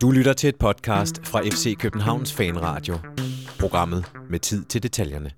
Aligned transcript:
Du 0.00 0.10
lytter 0.10 0.32
til 0.32 0.48
et 0.48 0.56
podcast 0.56 1.26
fra 1.26 1.40
FC 1.40 1.76
Københavns 1.78 2.32
Fanradio. 2.32 2.94
Programmet 3.60 4.12
med 4.30 4.38
tid 4.38 4.64
til 4.64 4.82
detaljerne. 4.82 5.30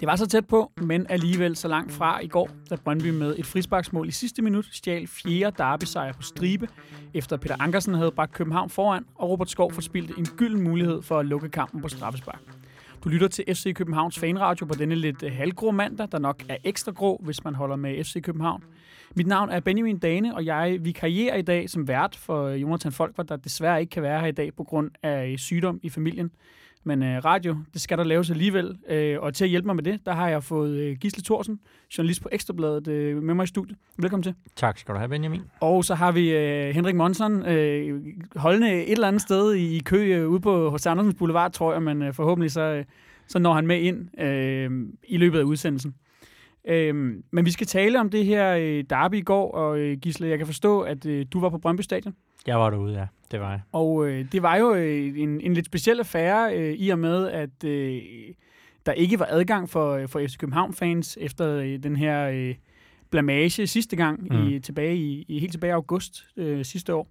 Det 0.00 0.06
var 0.06 0.16
så 0.16 0.26
tæt 0.26 0.46
på, 0.46 0.72
men 0.82 1.06
alligevel 1.08 1.56
så 1.56 1.68
langt 1.68 1.92
fra 1.92 2.20
i 2.20 2.28
går, 2.28 2.50
da 2.70 2.76
Brøndby 2.76 3.10
med 3.10 3.34
et 3.38 3.46
frisparksmål 3.46 4.08
i 4.08 4.12
sidste 4.12 4.42
minut 4.42 4.66
stjal 4.72 5.06
fjerde 5.06 5.56
derby-sejr 5.58 6.12
på 6.12 6.22
stribe, 6.22 6.68
efter 7.14 7.36
Peter 7.36 7.56
Ankersen 7.60 7.94
havde 7.94 8.10
bragt 8.10 8.32
København 8.32 8.70
foran, 8.70 9.04
og 9.14 9.30
Robert 9.30 9.50
Skov 9.50 9.72
forspildte 9.72 10.14
en 10.18 10.26
gylden 10.26 10.64
mulighed 10.64 11.02
for 11.02 11.18
at 11.18 11.26
lukke 11.26 11.48
kampen 11.48 11.82
på 11.82 11.88
straffespark. 11.88 12.40
Du 13.06 13.10
lytter 13.10 13.28
til 13.28 13.44
FC 13.54 13.74
Københavns 13.74 14.18
fanradio 14.18 14.66
på 14.66 14.74
denne 14.74 14.94
lidt 14.94 15.22
øh, 15.22 15.32
halvgrå 15.32 15.70
mandag, 15.70 16.08
der 16.12 16.18
nok 16.18 16.42
er 16.48 16.56
ekstra 16.64 16.92
grå, 16.92 17.20
hvis 17.24 17.44
man 17.44 17.54
holder 17.54 17.76
med 17.76 18.04
FC 18.04 18.22
København. 18.22 18.64
Mit 19.16 19.26
navn 19.26 19.50
er 19.50 19.60
Benjamin 19.60 19.98
Dane, 19.98 20.34
og 20.34 20.44
jeg 20.44 20.78
vikarierer 20.80 21.36
i 21.36 21.42
dag 21.42 21.70
som 21.70 21.88
vært 21.88 22.16
for 22.16 22.48
Jonathan 22.48 22.92
Folkvar, 22.92 23.24
der 23.24 23.36
desværre 23.36 23.80
ikke 23.80 23.90
kan 23.90 24.02
være 24.02 24.20
her 24.20 24.26
i 24.26 24.32
dag 24.32 24.54
på 24.54 24.64
grund 24.64 24.90
af 25.02 25.34
sygdom 25.38 25.80
i 25.82 25.88
familien. 25.88 26.30
Men 26.86 27.02
øh, 27.02 27.24
radio, 27.24 27.56
det 27.72 27.80
skal 27.80 27.98
der 27.98 28.04
laves 28.04 28.30
alligevel. 28.30 28.76
Øh, 28.88 29.20
og 29.20 29.34
til 29.34 29.44
at 29.44 29.50
hjælpe 29.50 29.66
mig 29.66 29.76
med 29.76 29.82
det, 29.84 30.00
der 30.06 30.12
har 30.12 30.28
jeg 30.28 30.42
fået 30.42 30.70
øh, 30.70 30.96
Gisle 30.96 31.22
Thorsen, 31.22 31.60
journalist 31.98 32.22
på 32.22 32.28
Ekstrabladet, 32.32 32.88
øh, 32.88 33.22
med 33.22 33.34
mig 33.34 33.44
i 33.44 33.46
studiet. 33.46 33.78
Velkommen 33.98 34.22
til. 34.22 34.34
Tak 34.56 34.78
skal 34.78 34.94
du 34.94 34.98
have, 34.98 35.08
Benjamin. 35.08 35.42
Og 35.60 35.84
så 35.84 35.94
har 35.94 36.12
vi 36.12 36.30
øh, 36.30 36.74
Henrik 36.74 36.94
Monson, 36.94 37.46
øh, 37.46 38.02
holdende 38.36 38.84
et 38.84 38.92
eller 38.92 39.08
andet 39.08 39.22
sted 39.22 39.54
i, 39.54 39.76
i 39.76 39.78
kø 39.78 39.96
øh, 39.96 40.28
ude 40.28 40.40
på 40.40 40.70
hos 40.70 40.86
Andersens 40.86 41.14
Boulevard, 41.14 41.52
tror 41.52 41.72
jeg, 41.72 41.82
men 41.82 42.02
øh, 42.02 42.14
forhåbentlig 42.14 42.50
så, 42.50 42.60
øh, 42.60 42.84
så 43.28 43.38
når 43.38 43.54
han 43.54 43.66
med 43.66 43.80
ind 43.80 44.20
øh, 44.20 44.88
i 45.08 45.16
løbet 45.16 45.38
af 45.38 45.42
udsendelsen. 45.42 45.94
Øh, 46.68 46.94
men 47.30 47.44
vi 47.44 47.50
skal 47.50 47.66
tale 47.66 48.00
om 48.00 48.10
det 48.10 48.24
her 48.24 48.56
øh, 48.56 48.84
derby 48.90 49.14
i 49.14 49.20
går, 49.20 49.52
og 49.52 49.78
øh, 49.78 49.96
Gisle, 49.98 50.28
jeg 50.28 50.38
kan 50.38 50.46
forstå, 50.46 50.80
at 50.80 51.06
øh, 51.06 51.26
du 51.32 51.40
var 51.40 51.48
på 51.48 51.58
Brøndby 51.58 51.80
Stadion. 51.80 52.14
Jeg 52.46 52.58
var 52.58 52.70
derude, 52.70 52.98
ja. 52.98 53.06
Det 53.30 53.40
var 53.40 53.50
jeg. 53.50 53.60
Og 53.72 54.08
øh, 54.08 54.32
det 54.32 54.42
var 54.42 54.56
jo 54.56 54.74
øh, 54.74 55.18
en, 55.18 55.40
en 55.40 55.54
lidt 55.54 55.66
speciel 55.66 55.98
affære, 55.98 56.56
øh, 56.58 56.74
i 56.78 56.88
og 56.88 56.98
med, 56.98 57.28
at 57.28 57.64
øh, 57.64 58.02
der 58.86 58.92
ikke 58.92 59.18
var 59.18 59.26
adgang 59.30 59.70
for, 59.70 59.92
øh, 59.92 60.08
for 60.08 60.20
FC 60.26 60.36
København-fans 60.36 61.18
efter 61.20 61.56
øh, 61.56 61.82
den 61.82 61.96
her 61.96 62.28
øh, 62.28 62.54
blamage 63.10 63.66
sidste 63.66 63.96
gang, 63.96 64.28
mm. 64.30 64.48
i, 64.48 64.60
tilbage 64.60 64.96
i, 64.96 65.24
i 65.28 65.38
helt 65.38 65.52
tilbage 65.52 65.70
i 65.70 65.72
august 65.72 66.26
øh, 66.36 66.64
sidste 66.64 66.94
år 66.94 67.08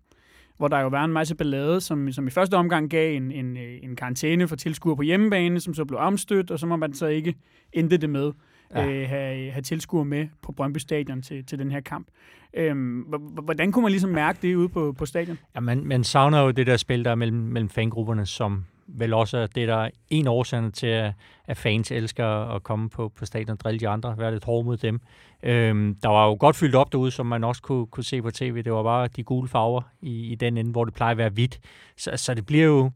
hvor 0.57 0.67
der 0.67 0.79
jo 0.79 0.87
var 0.87 1.05
en 1.05 1.13
masse 1.13 1.35
ballade, 1.35 1.81
som, 1.81 2.11
som 2.11 2.27
i 2.27 2.29
første 2.29 2.53
omgang 2.53 2.89
gav 2.89 3.15
en, 3.15 3.31
en, 3.31 3.57
øh, 3.57 3.77
en 3.83 3.95
karantæne 3.95 4.47
for 4.47 4.55
tilskuere 4.55 4.95
på 4.95 5.01
hjemmebane, 5.01 5.59
som 5.59 5.73
så 5.73 5.85
blev 5.85 5.99
omstødt, 5.99 6.51
og 6.51 6.59
så 6.59 6.67
må 6.67 6.75
man 6.75 6.93
så 6.93 7.07
ikke 7.07 7.35
endte 7.73 7.97
det 7.97 8.09
med 8.09 8.31
ja. 8.75 8.87
øh, 8.87 9.09
have, 9.09 9.51
have 9.51 9.61
tilskuere 9.61 10.05
med 10.05 10.27
på 10.41 10.51
Brøndby 10.51 10.77
Stadion 10.77 11.21
til, 11.21 11.45
til 11.45 11.59
den 11.59 11.71
her 11.71 11.81
kamp. 11.81 12.07
Øhm, 12.53 12.99
hvordan 13.43 13.71
kunne 13.71 13.83
man 13.83 13.91
ligesom 13.91 14.09
mærke 14.09 14.39
det 14.41 14.55
ude 14.55 14.69
på, 14.69 14.95
på 14.97 15.05
stadion? 15.05 15.37
Ja, 15.55 15.59
man, 15.59 15.85
man 15.85 16.03
savner 16.03 16.41
jo 16.41 16.51
det 16.51 16.67
der 16.67 16.77
spil 16.77 17.05
der 17.05 17.15
mellem, 17.15 17.37
mellem 17.37 17.69
fangrupperne, 17.69 18.25
som 18.25 18.65
vel 18.87 19.13
også 19.13 19.47
det, 19.47 19.67
der 19.67 19.75
er 19.75 19.89
en 20.09 20.27
årsag 20.27 20.73
til, 20.73 20.87
at, 20.87 21.13
at 21.47 21.57
fans 21.57 21.91
elsker 21.91 22.27
at 22.55 22.63
komme 22.63 22.89
på, 22.89 23.09
på 23.09 23.25
stadion 23.25 23.51
og 23.51 23.59
drille 23.59 23.79
de 23.79 23.87
andre, 23.87 24.17
være 24.17 24.31
lidt 24.31 24.45
hårde 24.45 24.65
mod 24.65 24.77
dem. 24.77 25.01
Øhm, 25.43 25.95
der 26.03 26.09
var 26.09 26.27
jo 26.27 26.37
godt 26.39 26.55
fyldt 26.55 26.75
op 26.75 26.91
derude, 26.91 27.11
som 27.11 27.25
man 27.25 27.43
også 27.43 27.61
kunne, 27.61 27.85
kunne 27.85 28.03
se 28.03 28.21
på 28.21 28.31
tv. 28.31 28.63
Det 28.63 28.73
var 28.73 28.83
bare 28.83 29.07
de 29.07 29.23
gule 29.23 29.47
farver 29.47 29.81
i, 30.01 30.31
i 30.31 30.35
den 30.35 30.57
ende, 30.57 30.71
hvor 30.71 30.85
det 30.85 30.93
plejer 30.93 31.11
at 31.11 31.17
være 31.17 31.29
hvidt. 31.29 31.59
Så, 31.97 32.11
så 32.15 32.33
det 32.33 32.45
bliver 32.45 32.65
jo 32.65 32.91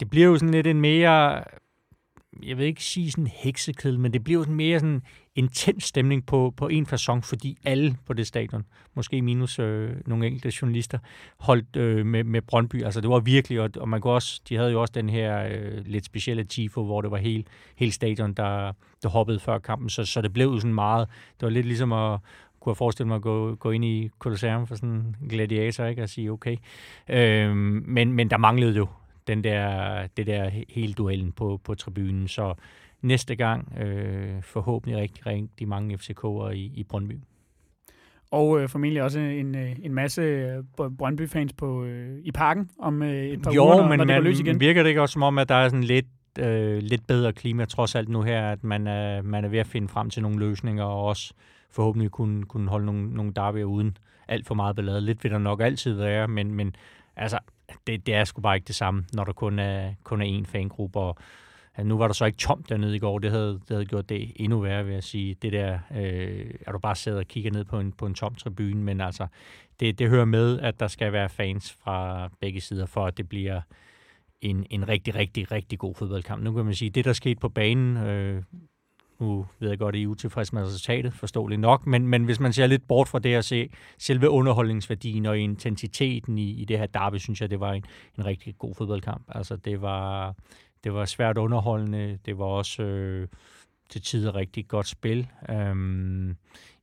det 0.00 0.10
bliver 0.10 0.26
jo 0.26 0.36
sådan 0.36 0.54
lidt 0.54 0.66
en 0.66 0.80
mere 0.80 1.44
jeg 2.42 2.58
vil 2.58 2.66
ikke 2.66 2.84
sige 2.84 3.10
sådan 3.10 3.26
heksekedel, 3.26 3.98
men 3.98 4.12
det 4.12 4.24
bliver 4.24 4.38
jo 4.38 4.44
sådan 4.44 4.56
mere 4.56 4.80
sådan 4.80 5.02
intens 5.34 5.84
stemning 5.84 6.26
på, 6.26 6.54
på 6.56 6.68
en 6.68 6.86
fasong, 6.86 7.24
fordi 7.24 7.58
alle 7.64 7.96
på 8.06 8.12
det 8.12 8.26
stadion, 8.26 8.64
måske 8.94 9.22
minus 9.22 9.58
øh, 9.58 9.90
nogle 10.06 10.26
enkelte 10.26 10.52
journalister, 10.62 10.98
holdt 11.38 11.76
øh, 11.76 12.06
med, 12.06 12.24
med 12.24 12.42
Brøndby. 12.42 12.84
Altså 12.84 13.00
det 13.00 13.10
var 13.10 13.20
virkelig, 13.20 13.60
og, 13.60 13.70
og 13.76 13.88
man 13.88 14.00
kunne 14.00 14.12
også, 14.12 14.40
de 14.48 14.56
havde 14.56 14.70
jo 14.70 14.80
også 14.80 14.92
den 14.94 15.08
her 15.08 15.48
øh, 15.50 15.86
lidt 15.86 16.04
specielle 16.04 16.44
tifo, 16.44 16.84
hvor 16.84 17.00
det 17.00 17.10
var 17.10 17.16
hele, 17.16 17.44
hele 17.76 17.92
stadion, 17.92 18.32
der, 18.32 18.72
der 19.02 19.08
hoppede 19.08 19.40
før 19.40 19.58
kampen, 19.58 19.88
så, 19.90 20.04
så 20.04 20.20
det 20.20 20.32
blev 20.32 20.46
jo 20.46 20.58
sådan 20.58 20.74
meget, 20.74 21.08
det 21.40 21.46
var 21.46 21.50
lidt 21.50 21.66
ligesom 21.66 21.92
at, 21.92 22.18
kunne 22.60 22.70
jeg 22.70 22.76
forestille 22.76 23.08
mig 23.08 23.14
at 23.14 23.22
gå, 23.22 23.54
gå 23.54 23.70
ind 23.70 23.84
i 23.84 24.10
Colosseum 24.18 24.66
for 24.66 24.74
sådan 24.74 24.88
en 24.88 25.16
gladiator, 25.28 25.84
ikke? 25.84 26.02
Og 26.02 26.08
sige, 26.08 26.32
okay. 26.32 26.56
Øhm, 27.08 27.84
men, 27.86 28.12
men 28.12 28.30
der 28.30 28.36
manglede 28.36 28.76
jo 28.76 28.86
den 29.26 29.44
der, 29.44 30.06
det 30.06 30.26
der 30.26 30.50
hele 30.68 30.92
duellen 30.92 31.32
på, 31.32 31.60
på 31.64 31.74
tribunen. 31.74 32.28
Så 32.28 32.54
næste 33.02 33.36
gang 33.36 33.78
øh, 33.80 34.42
forhåbentlig 34.42 35.00
rigtig, 35.00 35.26
rigtig 35.26 35.68
mange 35.68 35.94
FCK'ere 35.94 36.50
i, 36.50 36.72
i 36.74 36.84
Brøndby. 36.84 37.18
Og 38.30 38.60
øh, 38.60 38.68
formentlig 38.68 39.02
også 39.02 39.18
en, 39.18 39.54
øh, 39.54 39.76
en 39.82 39.94
masse 39.94 40.22
øh, 40.22 40.90
Brøndby-fans 40.98 41.52
på, 41.52 41.84
øh, 41.84 42.18
i 42.24 42.32
parken 42.32 42.70
om 42.78 43.02
øh, 43.02 43.26
et 43.26 43.42
par 43.42 43.52
jo, 43.52 43.64
uger, 43.64 43.76
når, 43.76 43.88
men 43.88 43.98
når 43.98 44.04
det 44.04 44.14
man, 44.14 44.22
løs 44.22 44.40
igen. 44.40 44.60
virker 44.60 44.82
det 44.82 44.88
ikke 44.88 45.02
også 45.02 45.12
som 45.12 45.22
om, 45.22 45.38
at 45.38 45.48
der 45.48 45.54
er 45.54 45.68
sådan 45.68 45.84
lidt, 45.84 46.06
øh, 46.38 46.78
lidt 46.78 47.06
bedre 47.06 47.32
klima 47.32 47.64
trods 47.64 47.94
alt 47.94 48.08
nu 48.08 48.22
her, 48.22 48.48
at 48.48 48.64
man 48.64 48.86
er, 48.86 49.22
man 49.22 49.44
er 49.44 49.48
ved 49.48 49.58
at 49.58 49.66
finde 49.66 49.88
frem 49.88 50.10
til 50.10 50.22
nogle 50.22 50.38
løsninger, 50.38 50.84
og 50.84 51.04
også 51.04 51.34
forhåbentlig 51.70 52.10
kunne, 52.10 52.44
kunne 52.44 52.70
holde 52.70 52.86
nogle, 52.86 53.14
nogle 53.14 53.32
derbyer 53.36 53.64
uden 53.64 53.96
alt 54.28 54.46
for 54.46 54.54
meget 54.54 54.76
ballade. 54.76 55.00
Lidt 55.00 55.24
vil 55.24 55.32
der 55.32 55.38
nok 55.38 55.60
altid 55.60 55.92
være, 55.92 56.28
men, 56.28 56.54
men 56.54 56.76
altså, 57.16 57.38
det, 57.86 58.06
det 58.06 58.14
er 58.14 58.24
sgu 58.24 58.40
bare 58.40 58.56
ikke 58.56 58.66
det 58.66 58.74
samme, 58.74 59.04
når 59.12 59.24
der 59.24 59.32
kun 59.32 59.58
er, 59.58 59.94
kun 60.04 60.22
er 60.22 60.40
én 60.40 60.44
fangruppe, 60.44 60.98
og 60.98 61.16
ja, 61.78 61.82
nu 61.82 61.98
var 61.98 62.06
der 62.06 62.14
så 62.14 62.24
ikke 62.24 62.38
tomt 62.38 62.68
dernede 62.68 62.96
i 62.96 62.98
går, 62.98 63.18
det 63.18 63.30
havde, 63.30 63.52
det 63.52 63.70
havde 63.70 63.84
gjort 63.84 64.08
det 64.08 64.32
endnu 64.36 64.60
værre, 64.60 64.84
vil 64.84 64.94
jeg 64.94 65.04
sige. 65.04 65.34
Det 65.42 65.52
der, 65.52 65.78
øh, 65.96 66.54
er 66.66 66.72
du 66.72 66.78
bare 66.78 66.96
sidder 66.96 67.18
og 67.18 67.26
kigger 67.26 67.50
ned 67.50 67.64
på 67.64 67.80
en, 67.80 67.92
på 67.92 68.06
en 68.06 68.14
tom 68.14 68.34
tribune, 68.34 68.82
men 68.82 69.00
altså, 69.00 69.26
det, 69.80 69.98
det 69.98 70.08
hører 70.08 70.24
med, 70.24 70.60
at 70.60 70.80
der 70.80 70.86
skal 70.86 71.12
være 71.12 71.28
fans 71.28 71.72
fra 71.84 72.28
begge 72.40 72.60
sider, 72.60 72.86
for 72.86 73.06
at 73.06 73.16
det 73.16 73.28
bliver 73.28 73.60
en, 74.40 74.66
en 74.70 74.88
rigtig, 74.88 75.14
rigtig, 75.14 75.52
rigtig 75.52 75.78
god 75.78 75.94
fodboldkamp. 75.94 76.42
Nu 76.42 76.52
kan 76.52 76.64
man 76.64 76.74
sige, 76.74 76.90
det 76.90 77.04
der 77.04 77.12
skete 77.12 77.40
på 77.40 77.48
banen, 77.48 77.96
øh, 77.96 78.42
nu 79.20 79.46
ved 79.58 79.68
jeg 79.68 79.78
godt, 79.78 79.94
at 79.94 79.98
I 79.98 80.02
er 80.02 80.06
utilfreds 80.06 80.52
med 80.52 80.62
resultatet, 80.62 81.14
forståeligt 81.14 81.60
nok, 81.60 81.86
men, 81.86 82.06
men 82.06 82.24
hvis 82.24 82.40
man 82.40 82.52
ser 82.52 82.66
lidt 82.66 82.88
bort 82.88 83.08
fra 83.08 83.18
det 83.18 83.34
at 83.34 83.44
se 83.44 83.68
selve 83.98 84.28
underholdningsværdien 84.28 85.26
og 85.26 85.38
intensiteten 85.38 86.38
i, 86.38 86.50
i 86.50 86.64
det 86.64 86.78
her 86.78 86.86
derby, 86.86 87.16
synes 87.16 87.40
jeg, 87.40 87.50
det 87.50 87.60
var 87.60 87.72
en, 87.72 87.84
en 88.18 88.26
rigtig 88.26 88.58
god 88.58 88.74
fodboldkamp. 88.74 89.24
Altså, 89.28 89.56
det 89.56 89.82
var, 89.82 90.34
det 90.84 90.94
var 90.94 91.04
svært 91.04 91.38
underholdende, 91.38 92.18
det 92.26 92.38
var 92.38 92.44
også 92.44 92.82
øh, 92.82 93.28
til 93.88 94.02
tider 94.02 94.34
rigtig 94.34 94.68
godt 94.68 94.88
spil. 94.88 95.28
Øhm, 95.50 96.28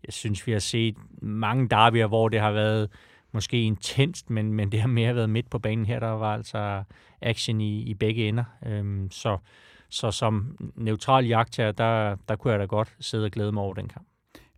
jeg 0.05 0.13
synes, 0.13 0.47
vi 0.47 0.51
har 0.51 0.59
set 0.59 0.95
mange 1.21 1.69
derbyer, 1.69 2.07
hvor 2.07 2.29
det 2.29 2.39
har 2.39 2.51
været 2.51 2.89
måske 3.31 3.61
intenst, 3.61 4.29
men, 4.29 4.53
men 4.53 4.71
det 4.71 4.81
har 4.81 4.87
mere 4.87 5.15
været 5.15 5.29
midt 5.29 5.49
på 5.49 5.59
banen 5.59 5.85
her. 5.85 5.99
Der 5.99 6.07
var 6.07 6.33
altså 6.33 6.83
action 7.21 7.61
i, 7.61 7.81
i 7.81 7.93
begge 7.93 8.27
ender. 8.27 8.43
Øhm, 8.65 9.11
så 9.11 9.37
så 9.89 10.11
som 10.11 10.57
neutral 10.75 11.25
jagttager, 11.25 11.71
der, 11.71 12.15
der 12.27 12.35
kunne 12.35 12.51
jeg 12.51 12.59
da 12.59 12.65
godt 12.65 12.95
sidde 12.99 13.25
og 13.25 13.31
glæde 13.31 13.51
mig 13.51 13.63
over 13.63 13.73
den 13.73 13.87
kamp. 13.87 14.07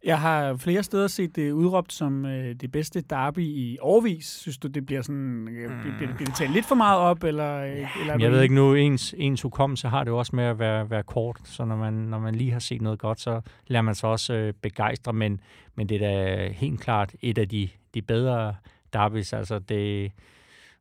Jeg 0.04 0.20
har 0.20 0.56
flere 0.56 0.84
steder 0.84 1.08
set 1.08 1.36
det 1.36 1.52
udråbt 1.52 1.94
som 1.94 2.26
øh, 2.26 2.56
det 2.56 2.72
bedste 2.72 3.02
derby 3.02 3.40
i 3.40 3.78
årvis. 3.82 4.26
Synes 4.26 4.58
du, 4.58 4.68
det 4.68 4.86
bliver 4.86 5.02
sådan, 5.02 5.48
øh, 5.48 5.82
bliver, 5.82 5.98
bliver, 5.98 6.16
bliver 6.16 6.28
det 6.28 6.36
talt 6.36 6.52
lidt 6.52 6.66
for 6.66 6.76
meget 6.76 7.00
op? 7.00 7.24
Eller, 7.24 7.58
øh, 7.58 7.78
ja, 7.78 7.88
eller 8.02 8.18
jeg 8.20 8.32
ved 8.32 8.42
ikke 8.42 8.56
nu, 8.56 8.76
ens, 8.76 9.16
ens 9.18 9.42
hukommelse 9.42 9.88
har 9.88 10.04
det 10.04 10.12
jo 10.12 10.18
også 10.18 10.36
med 10.36 10.44
at 10.44 10.60
være, 10.60 10.90
være 10.90 11.04
kort, 11.04 11.38
så 11.44 11.66
når 11.66 11.76
man, 11.76 11.94
når 11.94 12.20
man 12.20 12.36
lige 12.36 12.52
har 12.52 12.60
set 12.60 12.82
noget 12.82 13.00
godt, 13.00 13.20
så 13.20 13.42
lader 13.68 13.82
man 13.82 13.96
sig 13.96 14.10
også 14.10 14.34
øh, 14.34 14.54
begejstre, 14.62 15.14
men, 15.14 15.40
men 15.76 15.90
det 15.90 16.02
er 16.02 16.08
da 16.08 16.48
helt 16.52 16.80
klart 16.80 17.16
et 17.22 17.38
af 17.38 17.50
de, 17.50 17.70
de 17.94 18.02
bedre 18.02 18.56
derbys. 18.94 19.34
Altså 19.34 19.60
det, 19.60 20.12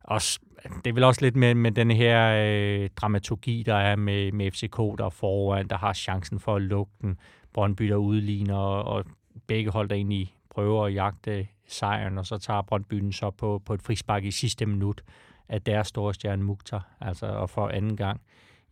også, 0.04 0.40
det 0.84 0.90
er 0.90 0.94
vel 0.94 1.04
også 1.04 1.20
lidt 1.20 1.36
med, 1.36 1.54
med 1.54 1.72
den 1.72 1.90
her 1.90 2.44
øh, 2.46 2.88
dramaturgi, 2.96 3.62
der 3.66 3.74
er 3.74 3.96
med, 3.96 4.32
med 4.32 4.50
FCK, 4.50 4.76
der 4.76 5.04
er 5.04 5.10
foran, 5.10 5.68
der 5.68 5.76
har 5.76 5.92
chancen 5.92 6.40
for 6.40 6.56
at 6.56 6.62
lukke 6.62 6.92
den. 7.00 7.18
Brøndby, 7.52 7.88
der 7.88 7.96
udligner, 7.96 8.56
og, 8.56 8.84
og 8.84 9.04
begge 9.46 9.70
hold, 9.70 9.88
der 9.88 9.96
egentlig 9.96 10.34
prøver 10.50 10.86
at 10.86 10.94
jagte 10.94 11.48
sejren, 11.66 12.18
og 12.18 12.26
så 12.26 12.38
tager 12.38 12.62
Brøndby 12.62 12.96
den 12.96 13.12
så 13.12 13.30
på, 13.30 13.62
på 13.64 13.74
et 13.74 13.82
frispark 13.82 14.24
i 14.24 14.30
sidste 14.30 14.66
minut 14.66 15.02
af 15.48 15.62
deres 15.62 15.86
store 15.86 16.14
stjerne 16.14 16.42
Mukhtar, 16.42 16.88
altså 17.00 17.26
og 17.26 17.50
for 17.50 17.68
anden 17.68 17.96
gang 17.96 18.20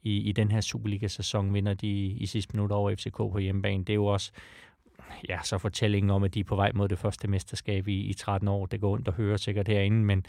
i, 0.02 0.16
i 0.16 0.32
den 0.32 0.52
her 0.52 0.60
Superliga-sæson 0.60 1.54
vinder 1.54 1.74
de 1.74 1.88
i 2.06 2.26
sidste 2.26 2.56
minut 2.56 2.72
over 2.72 2.94
FCK 2.94 3.16
på 3.16 3.38
hjemmebane. 3.38 3.84
Det 3.84 3.92
er 3.92 3.94
jo 3.94 4.06
også 4.06 4.32
ja, 5.28 5.38
så 5.42 5.58
fortællingen 5.58 6.10
om, 6.10 6.24
at 6.24 6.34
de 6.34 6.40
er 6.40 6.44
på 6.44 6.56
vej 6.56 6.72
mod 6.74 6.88
det 6.88 6.98
første 6.98 7.28
mesterskab 7.28 7.88
i, 7.88 8.00
i 8.00 8.14
13 8.14 8.48
år. 8.48 8.66
Det 8.66 8.80
går 8.80 8.92
ondt 8.92 9.08
at 9.08 9.14
høre 9.14 9.38
sikkert 9.38 9.68
herinde, 9.68 10.04
men 10.04 10.24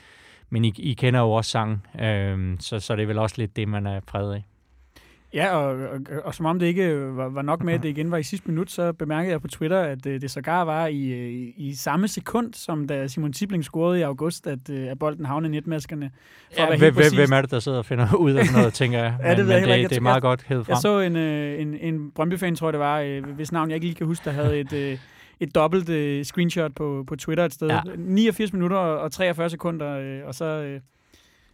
men 0.49 0.65
I, 0.65 0.73
I 0.77 0.93
kender 0.93 1.19
jo 1.19 1.31
også 1.31 1.51
sang, 1.51 1.87
øh, 1.99 2.57
så, 2.59 2.79
så 2.79 2.95
det 2.95 3.03
er 3.03 3.07
vel 3.07 3.17
også 3.17 3.35
lidt 3.37 3.55
det, 3.55 3.67
man 3.67 3.85
er 3.85 3.99
præget 3.99 4.33
af. 4.33 4.43
Ja, 5.33 5.55
og, 5.55 5.89
og, 5.89 5.99
og 6.23 6.35
som 6.35 6.45
om 6.45 6.59
det 6.59 6.65
ikke 6.65 6.95
var, 7.15 7.29
var 7.29 7.41
nok 7.41 7.63
med, 7.63 7.73
at 7.73 7.83
det 7.83 7.89
igen 7.89 8.11
var 8.11 8.17
i 8.17 8.23
sidste 8.23 8.47
minut, 8.47 8.71
så 8.71 8.93
bemærkede 8.93 9.31
jeg 9.31 9.41
på 9.41 9.47
Twitter, 9.47 9.79
at 9.79 10.05
øh, 10.05 10.21
det 10.21 10.31
sågar 10.31 10.61
var 10.61 10.87
i, 10.87 11.29
i, 11.29 11.53
i 11.57 11.75
samme 11.75 12.07
sekund, 12.07 12.53
som 12.53 12.87
da 12.87 13.07
Simon 13.07 13.33
Tibling 13.33 13.63
scorede 13.63 13.99
i 13.99 14.01
august, 14.01 14.47
at, 14.47 14.69
øh, 14.69 14.91
at 14.91 14.99
bolden 14.99 15.25
havnede 15.25 15.53
i 15.53 15.55
netmaskerne. 15.55 16.11
For 16.55 16.61
ja, 16.61 16.77
hvem, 16.77 16.93
hvem 17.15 17.31
er 17.31 17.41
det, 17.41 17.51
der 17.51 17.59
sidder 17.59 17.77
og 17.77 17.85
finder 17.85 18.15
ud 18.15 18.31
af 18.31 18.45
noget, 18.53 18.73
tænker 18.73 18.99
jeg. 18.99 19.17
ja, 19.23 19.29
det, 19.35 19.45
men, 19.45 19.47
men 19.47 19.79
det, 19.79 19.89
det 19.89 19.97
er 19.97 20.01
meget 20.01 20.21
godt 20.21 20.43
hævet 20.47 20.65
frem. 20.65 20.73
Jeg 20.73 20.81
så 20.81 20.99
en, 20.99 21.15
en, 21.15 21.77
en 21.81 22.11
Brøndby-fan, 22.11 22.55
tror 22.55 22.67
jeg 22.67 22.73
det 22.73 22.79
var, 22.79 23.31
hvis 23.33 23.51
navn 23.51 23.69
jeg 23.69 23.75
ikke 23.75 23.87
lige 23.87 23.95
kan 23.95 24.07
huske, 24.07 24.25
der 24.25 24.31
havde 24.31 24.59
et... 24.59 24.99
et 25.41 25.55
dobbelt 25.55 26.27
screenshot 26.27 26.71
på, 26.75 27.03
på 27.07 27.15
Twitter 27.15 27.45
et 27.45 27.53
sted. 27.53 27.67
Ja. 27.67 27.81
89 27.97 28.53
minutter 28.53 28.77
og 28.77 29.11
43 29.11 29.49
sekunder, 29.49 30.23
og 30.25 30.35
så, 30.35 30.79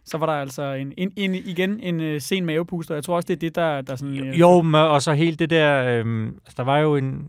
så 0.06 0.18
var 0.18 0.26
der 0.26 0.32
altså 0.32 0.62
en, 0.72 0.92
en, 0.96 1.12
en, 1.16 1.34
igen 1.34 1.80
en 1.80 2.14
uh, 2.14 2.20
sen 2.20 2.46
mavepuster. 2.46 2.94
Jeg 2.94 3.04
tror 3.04 3.16
også, 3.16 3.26
det 3.26 3.34
er 3.34 3.38
det, 3.38 3.54
der, 3.54 3.80
der 3.80 3.96
sådan... 3.96 4.20
Uh, 4.20 4.40
jo, 4.40 4.48
og 4.74 5.02
så 5.02 5.12
helt 5.12 5.38
det 5.38 5.50
der... 5.50 5.82
Øh, 5.82 6.26
altså, 6.26 6.54
der 6.56 6.62
var 6.62 6.78
jo 6.78 6.96
en... 6.96 7.28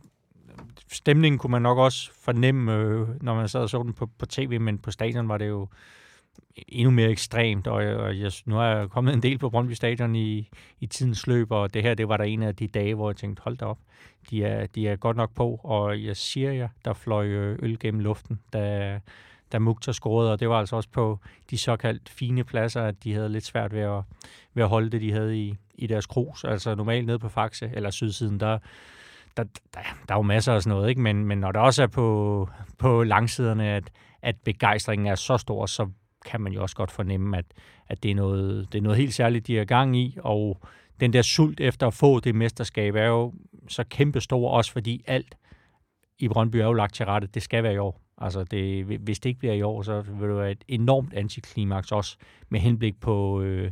Stemningen 0.91 1.39
kunne 1.39 1.51
man 1.51 1.61
nok 1.61 1.77
også 1.77 2.11
fornemme, 2.21 2.75
øh, 2.75 3.07
når 3.21 3.35
man 3.35 3.47
sad 3.47 3.61
og 3.61 3.69
så 3.69 3.83
den 3.83 3.93
på, 3.93 4.09
på 4.19 4.25
tv, 4.25 4.59
men 4.61 4.77
på 4.77 4.91
stadion 4.91 5.29
var 5.29 5.37
det 5.37 5.47
jo 5.47 5.67
endnu 6.67 6.91
mere 6.91 7.09
ekstremt, 7.09 7.67
og, 7.67 7.75
og 7.75 8.19
jeg, 8.19 8.31
nu 8.45 8.59
er 8.59 8.63
jeg 8.63 8.89
kommet 8.89 9.13
en 9.13 9.21
del 9.21 9.37
på 9.37 9.49
Brøndby 9.49 9.71
Stadion 9.71 10.15
i, 10.15 10.49
i 10.79 10.85
tidens 10.85 11.27
løb, 11.27 11.51
og 11.51 11.73
det 11.73 11.83
her, 11.83 11.93
det 11.93 12.09
var 12.09 12.17
der 12.17 12.23
en 12.23 12.43
af 12.43 12.55
de 12.55 12.67
dage, 12.67 12.95
hvor 12.95 13.09
jeg 13.09 13.15
tænkte, 13.15 13.41
hold 13.43 13.57
da 13.57 13.65
op, 13.65 13.77
de 14.29 14.43
er, 14.43 14.67
de 14.67 14.87
er 14.87 14.95
godt 14.95 15.17
nok 15.17 15.35
på, 15.35 15.59
og 15.63 16.03
jeg 16.03 16.17
siger 16.17 16.51
jer, 16.51 16.67
der 16.85 16.93
fløj 16.93 17.25
øh, 17.27 17.59
øl 17.61 17.79
gennem 17.79 17.99
luften, 17.99 18.39
da, 18.53 18.99
da 19.51 19.59
Mukhtar 19.59 19.91
scorede, 19.91 20.31
og 20.31 20.39
det 20.39 20.49
var 20.49 20.59
altså 20.59 20.75
også 20.75 20.89
på 20.89 21.19
de 21.49 21.57
såkaldt 21.57 22.09
fine 22.09 22.43
pladser, 22.43 22.83
at 22.83 23.03
de 23.03 23.13
havde 23.13 23.29
lidt 23.29 23.45
svært 23.45 23.73
ved 23.73 23.81
at, 23.81 24.03
ved 24.53 24.63
at 24.63 24.69
holde 24.69 24.89
det, 24.89 25.01
de 25.01 25.11
havde 25.11 25.37
i, 25.37 25.55
i 25.75 25.87
deres 25.87 26.05
krus. 26.05 26.43
Altså 26.43 26.75
normalt 26.75 27.05
nede 27.05 27.19
på 27.19 27.29
Faxe, 27.29 27.71
eller 27.73 27.89
sydsiden, 27.89 28.39
der, 28.39 28.59
der, 29.37 29.43
der, 29.73 29.79
der 30.07 30.13
er 30.13 30.17
jo 30.17 30.21
masser 30.21 30.53
af 30.53 30.63
sådan 30.63 30.77
noget, 30.77 30.89
ikke? 30.89 31.01
Men, 31.01 31.25
men 31.25 31.37
når 31.37 31.51
det 31.51 31.61
også 31.61 31.83
er 31.83 31.87
på, 31.87 32.49
på 32.77 33.03
langsiderne, 33.03 33.67
at, 33.67 33.83
at 34.21 34.35
begejstringen 34.45 35.07
er 35.07 35.15
så 35.15 35.37
stor, 35.37 35.65
så 35.65 35.89
kan 36.25 36.41
man 36.41 36.53
jo 36.53 36.61
også 36.61 36.75
godt 36.75 36.91
fornemme, 36.91 37.37
at, 37.37 37.45
at 37.87 38.03
det, 38.03 38.11
er 38.11 38.15
noget, 38.15 38.67
det 38.71 38.77
er 38.77 38.81
noget 38.81 38.97
helt 38.97 39.13
særligt, 39.13 39.47
de 39.47 39.59
er 39.59 39.65
gang 39.65 39.97
i, 39.97 40.17
og 40.23 40.61
den 40.99 41.13
der 41.13 41.21
sult 41.21 41.59
efter 41.59 41.87
at 41.87 41.93
få 41.93 42.19
det 42.19 42.35
mesterskab 42.35 42.95
er 42.95 43.05
jo 43.05 43.33
så 43.67 43.83
kæmpestor, 43.89 44.49
også 44.49 44.71
fordi 44.71 45.03
alt 45.07 45.37
i 46.19 46.27
Brøndby 46.27 46.55
er 46.55 46.65
jo 46.65 46.73
lagt 46.73 46.95
til 46.95 47.05
rette. 47.05 47.27
Det 47.27 47.43
skal 47.43 47.63
være 47.63 47.73
i 47.73 47.77
år. 47.77 48.01
Altså, 48.17 48.43
det, 48.43 48.85
hvis 48.85 49.19
det 49.19 49.29
ikke 49.29 49.39
bliver 49.39 49.53
i 49.53 49.61
år, 49.61 49.81
så 49.81 50.01
vil 50.01 50.29
det 50.29 50.37
være 50.37 50.51
et 50.51 50.63
enormt 50.67 51.13
antiklimaks 51.13 51.91
også 51.91 52.17
med 52.49 52.59
henblik 52.59 52.99
på, 52.99 53.41
øh, 53.41 53.71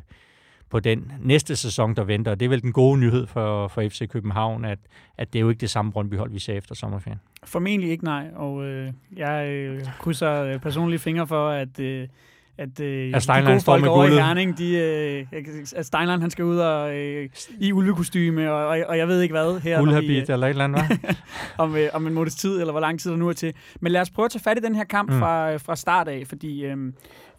på 0.70 0.80
den 0.80 1.12
næste 1.20 1.56
sæson, 1.56 1.96
der 1.96 2.04
venter. 2.04 2.36
Det 2.36 2.46
er 2.46 2.50
vel 2.50 2.62
den 2.62 2.74
gode 2.74 3.00
nyhed 3.00 3.28
for, 3.28 3.68
for 3.68 3.82
FC 3.82 4.10
København, 4.10 4.66
at, 4.66 4.80
at 5.18 5.34
det 5.34 5.40
er 5.40 5.42
jo 5.42 5.50
ikke 5.50 5.62
det 5.62 5.70
samme 5.70 5.92
Brøndby-hold, 5.92 6.32
vi 6.32 6.40
ser 6.40 6.54
efter 6.54 6.76
sommerferien. 6.76 7.20
Formentlig 7.44 7.90
ikke, 7.90 8.04
nej. 8.04 8.28
Og 8.36 8.64
øh, 8.66 8.94
jeg 9.16 9.50
øh, 9.50 9.82
krydser 10.00 10.44
øh, 10.44 10.60
personlige 10.60 11.00
fingre 11.00 11.28
for, 11.28 11.50
at... 11.50 11.80
Øh, 11.80 12.08
at, 12.57 12.80
øh, 12.80 13.12
at 13.16 13.24
Steinlein 13.24 13.46
de 13.46 13.52
gode 13.52 13.63
folk 13.63 13.86
over 13.86 14.06
i 14.06 14.10
Herning, 14.10 14.57
de, 14.57 14.78
øh, 14.78 15.42
at 15.75 15.86
Steinlein 15.86 16.22
han 16.22 16.30
skal 16.30 16.46
ud 16.46 16.57
og, 16.57 16.98
øh, 16.98 17.30
i 17.60 17.72
ulvekostyme, 17.72 18.52
og, 18.52 18.68
og, 18.68 18.80
og 18.88 18.98
jeg 18.98 19.07
ved 19.07 19.22
ikke 19.22 19.34
hvad 19.34 19.60
her. 19.60 19.81
Uldhabit 19.81 20.30
eller 20.30 20.48
et 20.48 20.50
eller 20.50 20.63
andet, 20.63 21.16
om, 21.57 21.75
øh, 21.75 21.90
om 21.94 22.07
en 22.07 22.13
måneds 22.13 22.36
tid, 22.36 22.60
eller 22.60 22.72
hvor 22.72 22.80
lang 22.80 23.00
tid 23.00 23.12
der 23.12 23.18
nu 23.18 23.30
er 23.30 23.34
til. 23.34 23.54
Men 23.81 23.92
lad 23.92 24.02
os 24.02 24.10
prøve 24.10 24.25
at 24.25 24.31
tage 24.31 24.44
fat 24.44 24.57
i 24.57 24.62
den 24.62 24.75
her 24.75 24.84
kamp 24.84 25.10
mm. 25.10 25.19
fra, 25.19 25.56
fra 25.56 25.75
start 25.75 26.07
af, 26.07 26.24
fordi 26.28 26.66
øh, 26.66 26.78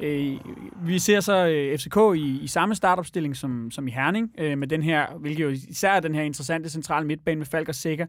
øh, 0.01 0.37
vi 0.83 0.99
ser 0.99 1.21
så 1.21 1.47
øh, 1.47 1.79
FCK 1.79 1.97
i, 2.17 2.41
i 2.43 2.47
samme 2.47 2.75
startopstilling 2.75 3.37
som, 3.37 3.71
som 3.71 3.89
i 3.89 3.91
Herning, 3.91 4.31
øh, 4.39 4.59
med 4.59 4.69
den 4.69 4.83
her, 4.83 5.07
hvilket 5.21 5.45
jo 5.45 5.49
især 5.49 5.93
er 5.93 6.01
den 6.01 6.15
her 6.15 6.23
interessante 6.23 6.71
centrale 6.71 7.07
midtbane 7.07 7.39
med 7.39 7.47
Falk 7.47 7.69
og 7.69 7.75
Sikker, 7.75 8.07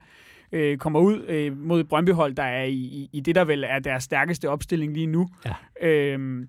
øh, 0.52 0.78
kommer 0.78 1.00
ud 1.00 1.26
øh, 1.28 1.58
mod 1.58 1.84
Brøndbyhold, 1.84 2.36
der 2.36 2.44
er 2.44 2.64
i, 2.64 2.72
i, 2.72 3.10
i 3.14 3.20
det, 3.20 3.36
der 3.36 3.46
vel 3.46 3.64
er 3.68 3.80
deres 3.80 4.04
stærkeste 4.04 4.50
opstilling 4.50 4.94
lige 4.94 5.08
nu. 5.08 5.28
Ja. 5.46 5.88
Øh, 5.88 6.48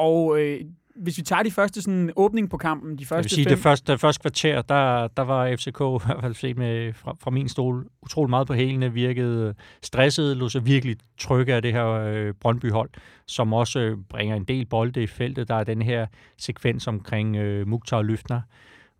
og 0.00 0.40
øh, 0.40 0.60
hvis 0.96 1.18
vi 1.18 1.22
tager 1.22 1.42
de 1.42 1.50
første 1.50 1.82
sådan, 1.82 2.12
åbning 2.16 2.50
på 2.50 2.56
kampen, 2.56 2.98
de 2.98 3.06
første 3.06 3.16
Jeg 3.16 3.22
vil 3.22 3.30
sige, 3.30 3.44
fem... 3.44 3.50
det 3.50 3.58
første, 3.58 3.92
det 3.92 4.00
første 4.00 4.20
kvarter, 4.20 4.62
der, 4.62 5.08
der 5.08 5.22
var 5.22 5.56
FCK 5.56 5.80
i 5.80 6.06
hvert 6.06 6.20
fald 6.20 6.34
set 6.34 6.58
med, 6.58 6.92
fra, 6.92 7.16
fra 7.20 7.30
min 7.30 7.48
stol 7.48 7.86
utrolig 8.02 8.30
meget 8.30 8.46
på 8.46 8.54
hælene, 8.54 8.92
virkede 8.92 9.54
stresset, 9.82 10.36
lå 10.36 10.48
sig 10.48 10.66
virkelig 10.66 10.96
trygge 11.18 11.54
af 11.54 11.62
det 11.62 11.72
her 11.72 11.86
øh, 11.86 12.34
Brøndby-hold, 12.40 12.90
som 13.26 13.52
også 13.52 13.80
øh, 13.80 13.96
bringer 14.08 14.36
en 14.36 14.44
del 14.44 14.66
bolde 14.66 15.02
i 15.02 15.06
feltet. 15.06 15.48
Der 15.48 15.54
er 15.54 15.64
den 15.64 15.82
her 15.82 16.06
sekvens 16.38 16.86
omkring 16.86 17.36
øh, 17.36 17.68
Mukhtar 17.68 17.96
og 17.96 18.04
Lyftner, 18.04 18.40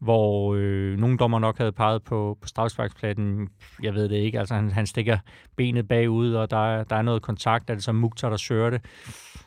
hvor 0.01 0.55
øh, 0.59 0.99
nogle 0.99 1.19
dommer 1.19 1.39
nok 1.39 1.59
havde 1.59 1.73
peget 1.73 2.03
på, 2.03 2.39
på 2.43 2.49
strafsparkspladen. 2.49 3.49
Jeg 3.83 3.95
ved 3.95 4.09
det 4.09 4.17
ikke. 4.17 4.39
Altså, 4.39 4.55
han, 4.55 4.71
han 4.71 4.87
stikker 4.87 5.19
benet 5.57 5.89
bagud, 5.89 6.33
og 6.33 6.51
der, 6.51 6.85
der 6.85 6.97
er 6.97 7.03
noget 7.03 7.23
kontakt. 7.23 7.71
Er 7.71 7.75
det 7.75 7.85
så 7.85 7.93
Mukhtar, 7.93 8.31
der 8.31 8.37
søger 8.37 8.71
det? 8.71 8.81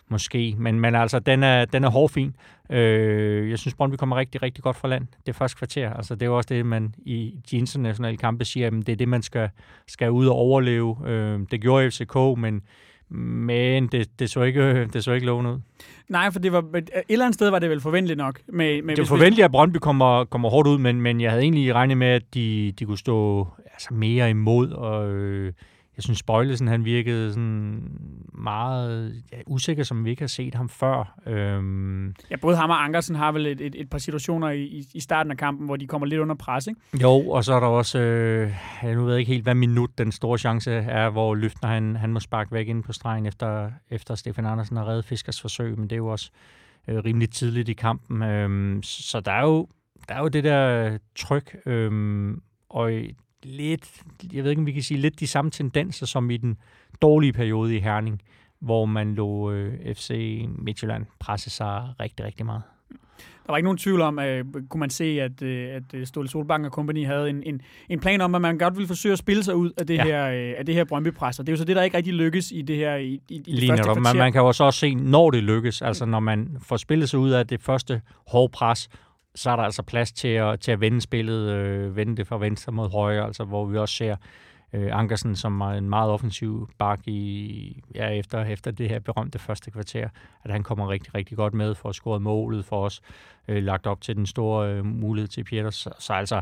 Måske. 0.09 0.55
Men, 0.57 0.79
men 0.79 0.95
altså, 0.95 1.19
den 1.19 1.43
er, 1.43 1.65
den 1.65 1.83
er 1.83 1.89
hårfin. 1.89 2.35
Øh, 2.69 3.49
jeg 3.49 3.59
synes, 3.59 3.75
Brøndby 3.75 3.95
kommer 3.95 4.15
rigtig, 4.15 4.43
rigtig 4.43 4.63
godt 4.63 4.75
fra 4.75 4.87
land. 4.87 5.07
Det 5.25 5.35
første 5.35 5.57
kvarter. 5.57 5.93
Altså, 5.93 6.15
det 6.15 6.21
er 6.21 6.25
jo 6.25 6.37
også 6.37 6.49
det, 6.49 6.65
man 6.65 6.95
i 6.97 7.39
de 7.51 7.57
internationale 7.57 8.17
kampe 8.17 8.45
siger, 8.45 8.67
at 8.67 8.73
det 8.73 8.89
er 8.89 8.95
det, 8.95 9.07
man 9.07 9.21
skal, 9.21 9.49
skal 9.87 10.11
ud 10.11 10.27
og 10.27 10.35
overleve. 10.35 10.97
Øh, 11.05 11.39
det 11.51 11.61
gjorde 11.61 11.91
FCK, 11.91 12.15
men 12.15 12.61
men 13.17 13.87
det, 13.87 14.19
det, 14.19 14.29
så 14.29 14.41
ikke, 14.41 14.85
det 14.85 15.03
så 15.03 15.11
ikke 15.11 15.25
lovende 15.25 15.51
ud. 15.51 15.59
Nej, 16.09 16.31
for 16.31 16.39
det 16.39 16.51
var, 16.51 16.63
et 16.73 16.89
eller 17.09 17.25
andet 17.25 17.35
sted 17.35 17.49
var 17.49 17.59
det 17.59 17.69
vel 17.69 17.81
forventeligt 17.81 18.17
nok. 18.17 18.39
Med, 18.47 18.81
med, 18.81 18.95
det 18.95 19.01
var 19.01 19.07
forventeligt, 19.07 19.45
at 19.45 19.51
Brøndby 19.51 19.77
kommer, 19.77 20.25
kommer 20.25 20.49
hårdt 20.49 20.67
ud, 20.67 20.77
men, 20.77 21.01
men 21.01 21.21
jeg 21.21 21.31
havde 21.31 21.43
egentlig 21.43 21.75
regnet 21.75 21.97
med, 21.97 22.07
at 22.07 22.23
de, 22.33 22.73
de 22.79 22.85
kunne 22.85 22.97
stå 22.97 23.47
altså, 23.73 23.93
mere 23.93 24.29
imod, 24.29 24.71
og 24.71 25.09
øh, 25.11 25.53
jeg 25.97 26.03
synes, 26.03 26.23
Bøjlesen, 26.23 26.67
han 26.67 26.85
virkede 26.85 27.33
sådan 27.33 27.99
meget 28.33 29.23
ja, 29.31 29.37
usikker, 29.47 29.83
som 29.83 30.05
vi 30.05 30.09
ikke 30.09 30.21
har 30.21 30.27
set 30.27 30.55
ham 30.55 30.69
før. 30.69 31.19
Øhm. 31.27 32.15
Ja, 32.31 32.35
både 32.35 32.55
ham 32.55 32.69
og 32.69 32.83
Ankersen 32.83 33.15
har 33.15 33.31
vel 33.31 33.45
et, 33.45 33.61
et, 33.61 33.75
et 33.75 33.89
par 33.89 33.97
situationer 33.97 34.49
i, 34.49 34.85
i 34.93 34.99
starten 34.99 35.31
af 35.31 35.37
kampen, 35.37 35.65
hvor 35.65 35.75
de 35.75 35.87
kommer 35.87 36.07
lidt 36.07 36.21
under 36.21 36.35
pres, 36.35 36.67
ikke? 36.67 36.81
Jo, 37.01 37.29
og 37.29 37.43
så 37.43 37.53
er 37.53 37.59
der 37.59 37.67
også, 37.67 37.99
øh, 37.99 38.53
jeg 38.83 38.95
nu 38.95 39.05
ved 39.05 39.17
ikke 39.17 39.31
helt, 39.31 39.43
hvad 39.43 39.55
minut 39.55 39.97
den 39.97 40.11
store 40.11 40.37
chance 40.37 40.71
er, 40.71 41.09
hvor 41.09 41.35
Løftner 41.35 41.69
han, 41.69 41.95
han 41.95 42.13
må 42.13 42.19
sparke 42.19 42.51
væk 42.51 42.67
ind 42.67 42.83
på 42.83 42.93
stregen, 42.93 43.25
efter, 43.25 43.71
efter 43.89 44.15
Stefan 44.15 44.45
Andersen 44.45 44.77
har 44.77 44.87
reddet 44.87 45.05
Fiskers 45.05 45.41
forsøg, 45.41 45.79
men 45.79 45.83
det 45.83 45.91
er 45.91 45.97
jo 45.97 46.07
også 46.07 46.31
øh, 46.87 46.97
rimelig 47.05 47.29
tidligt 47.29 47.69
i 47.69 47.73
kampen. 47.73 48.23
Øhm, 48.23 48.83
så 48.83 49.19
der 49.19 49.31
er 49.31 49.41
jo 49.41 49.67
der 50.09 50.15
er 50.15 50.19
jo 50.19 50.27
det 50.27 50.43
der 50.43 50.97
tryk, 51.15 51.57
øhm, 51.65 52.41
og 52.69 52.91
lidt, 53.45 54.03
jeg 54.33 54.43
ved 54.43 54.51
ikke, 54.51 54.59
om 54.59 54.65
vi 54.65 54.71
kan 54.71 54.83
sige, 54.83 54.99
lidt 54.99 55.19
de 55.19 55.27
samme 55.27 55.51
tendenser 55.51 56.05
som 56.05 56.31
i 56.31 56.37
den 56.37 56.57
dårlige 57.01 57.33
periode 57.33 57.75
i 57.75 57.79
Herning, 57.79 58.21
hvor 58.59 58.85
man 58.85 59.15
lå 59.15 59.51
øh, 59.51 59.95
FC 59.95 60.39
Midtjylland 60.57 61.05
presse 61.19 61.49
sig 61.49 61.89
rigtig, 61.99 62.25
rigtig 62.25 62.45
meget. 62.45 62.61
Der 63.45 63.51
var 63.51 63.57
ikke 63.57 63.65
nogen 63.65 63.77
tvivl 63.77 64.01
om, 64.01 64.19
at 64.19 64.45
kunne 64.69 64.79
man 64.79 64.89
se, 64.89 65.03
at, 65.21 65.41
øh, 65.41 65.75
at 65.75 65.83
øh, 65.93 66.07
Ståle 66.07 66.29
Solbank 66.29 66.65
og 66.65 66.71
Company 66.71 67.05
havde 67.05 67.29
en, 67.29 67.43
en, 67.45 67.61
en 67.89 67.99
plan 67.99 68.21
om, 68.21 68.35
at 68.35 68.41
man 68.41 68.57
godt 68.57 68.75
ville 68.75 68.87
forsøge 68.87 69.13
at 69.13 69.19
spille 69.19 69.43
sig 69.43 69.55
ud 69.55 69.71
af 69.77 69.87
det 69.87 69.95
ja. 69.95 70.03
her, 70.03 70.27
øh, 70.27 70.53
af 70.57 70.65
det 70.65 70.75
her 70.75 70.83
Brøndby-pres. 70.83 71.39
Og 71.39 71.47
det 71.47 71.51
er 71.51 71.53
jo 71.53 71.57
så 71.57 71.65
det, 71.65 71.75
der 71.75 71.81
ikke 71.81 71.97
rigtig 71.97 72.13
lykkes 72.13 72.51
i 72.51 72.61
det 72.61 72.75
her 72.75 72.95
i, 72.95 73.21
i, 73.29 73.35
i 73.35 73.39
det 73.39 73.69
første 73.69 73.83
kvarter. 73.83 74.01
Man, 74.01 74.17
man 74.17 74.31
kan 74.31 74.41
jo 74.41 74.47
også 74.47 74.71
se, 74.71 74.95
når 74.95 75.31
det 75.31 75.43
lykkes, 75.43 75.81
altså 75.81 76.05
når 76.05 76.19
man 76.19 76.57
får 76.61 76.77
spillet 76.77 77.09
sig 77.09 77.19
ud 77.19 77.29
af 77.29 77.47
det 77.47 77.61
første 77.61 78.01
hårde 78.27 78.51
pres, 78.51 78.89
så 79.35 79.49
er 79.49 79.55
der 79.55 79.63
altså 79.63 79.83
plads 79.83 80.11
til 80.11 80.27
at, 80.27 80.59
til 80.59 80.71
at 80.71 80.81
vende 80.81 81.01
spillet, 81.01 81.49
øh, 81.49 81.95
vende 81.95 82.17
det 82.17 82.27
fra 82.27 82.37
venstre 82.37 82.71
mod 82.71 82.89
højre, 82.89 83.25
altså 83.25 83.43
hvor 83.43 83.65
vi 83.65 83.77
også 83.77 83.95
ser 83.95 84.15
øh, 84.73 84.89
Ankersen, 84.91 85.35
som 85.35 85.61
er 85.61 85.69
en 85.69 85.89
meget 85.89 86.11
offensiv 86.11 86.69
bak 86.77 87.07
i, 87.07 87.81
ja, 87.95 88.09
efter, 88.09 88.43
efter 88.43 88.71
det 88.71 88.89
her 88.89 88.99
berømte 88.99 89.39
første 89.39 89.71
kvarter, 89.71 90.09
at 90.43 90.51
han 90.51 90.63
kommer 90.63 90.89
rigtig, 90.89 91.15
rigtig 91.15 91.37
godt 91.37 91.53
med 91.53 91.75
for 91.75 91.89
at 91.89 91.95
score 91.95 92.19
målet 92.19 92.65
for 92.65 92.85
os, 92.85 93.01
øh, 93.47 93.63
lagt 93.63 93.87
op 93.87 94.01
til 94.01 94.15
den 94.15 94.25
store 94.25 94.69
øh, 94.69 94.85
mulighed 94.85 95.27
til 95.27 95.43
Peters. 95.43 95.75
Så, 95.75 95.89
så 95.99 96.13
altså, 96.13 96.41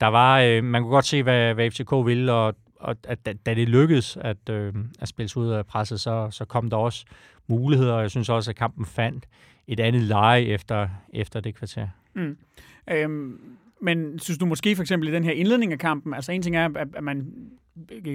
der 0.00 0.06
var, 0.06 0.40
øh, 0.40 0.64
man 0.64 0.82
kunne 0.82 0.92
godt 0.92 1.06
se, 1.06 1.22
hvad, 1.22 1.54
hvad 1.54 1.70
FCK 1.70 1.92
ville, 2.06 2.32
og, 2.32 2.54
og 2.80 2.96
at, 3.04 3.26
da, 3.26 3.32
da 3.32 3.54
det 3.54 3.68
lykkedes 3.68 4.16
at, 4.20 4.48
øh, 4.50 4.74
at 5.00 5.08
spille 5.08 5.28
sig 5.28 5.42
ud 5.42 5.48
af 5.48 5.66
presset, 5.66 6.00
så, 6.00 6.28
så 6.30 6.44
kom 6.44 6.70
der 6.70 6.76
også 6.76 7.04
muligheder, 7.46 7.94
og 7.94 8.02
jeg 8.02 8.10
synes 8.10 8.28
også, 8.28 8.50
at 8.50 8.56
kampen 8.56 8.86
fandt 8.86 9.26
et 9.66 9.80
andet 9.80 10.02
leje 10.02 10.40
efter, 10.40 10.88
efter 11.12 11.40
det 11.40 11.54
kvarter. 11.54 11.88
Mm. 12.14 12.36
Øhm, 12.90 13.40
men 13.80 14.18
synes 14.18 14.38
du 14.38 14.46
måske 14.46 14.76
for 14.76 14.82
eksempel 14.82 15.08
i 15.08 15.12
den 15.12 15.24
her 15.24 15.32
indledning 15.32 15.72
af 15.72 15.78
kampen, 15.78 16.14
altså 16.14 16.32
en 16.32 16.42
ting 16.42 16.56
er, 16.56 16.68
at, 16.76 16.88
at 16.96 17.04
man 17.04 17.26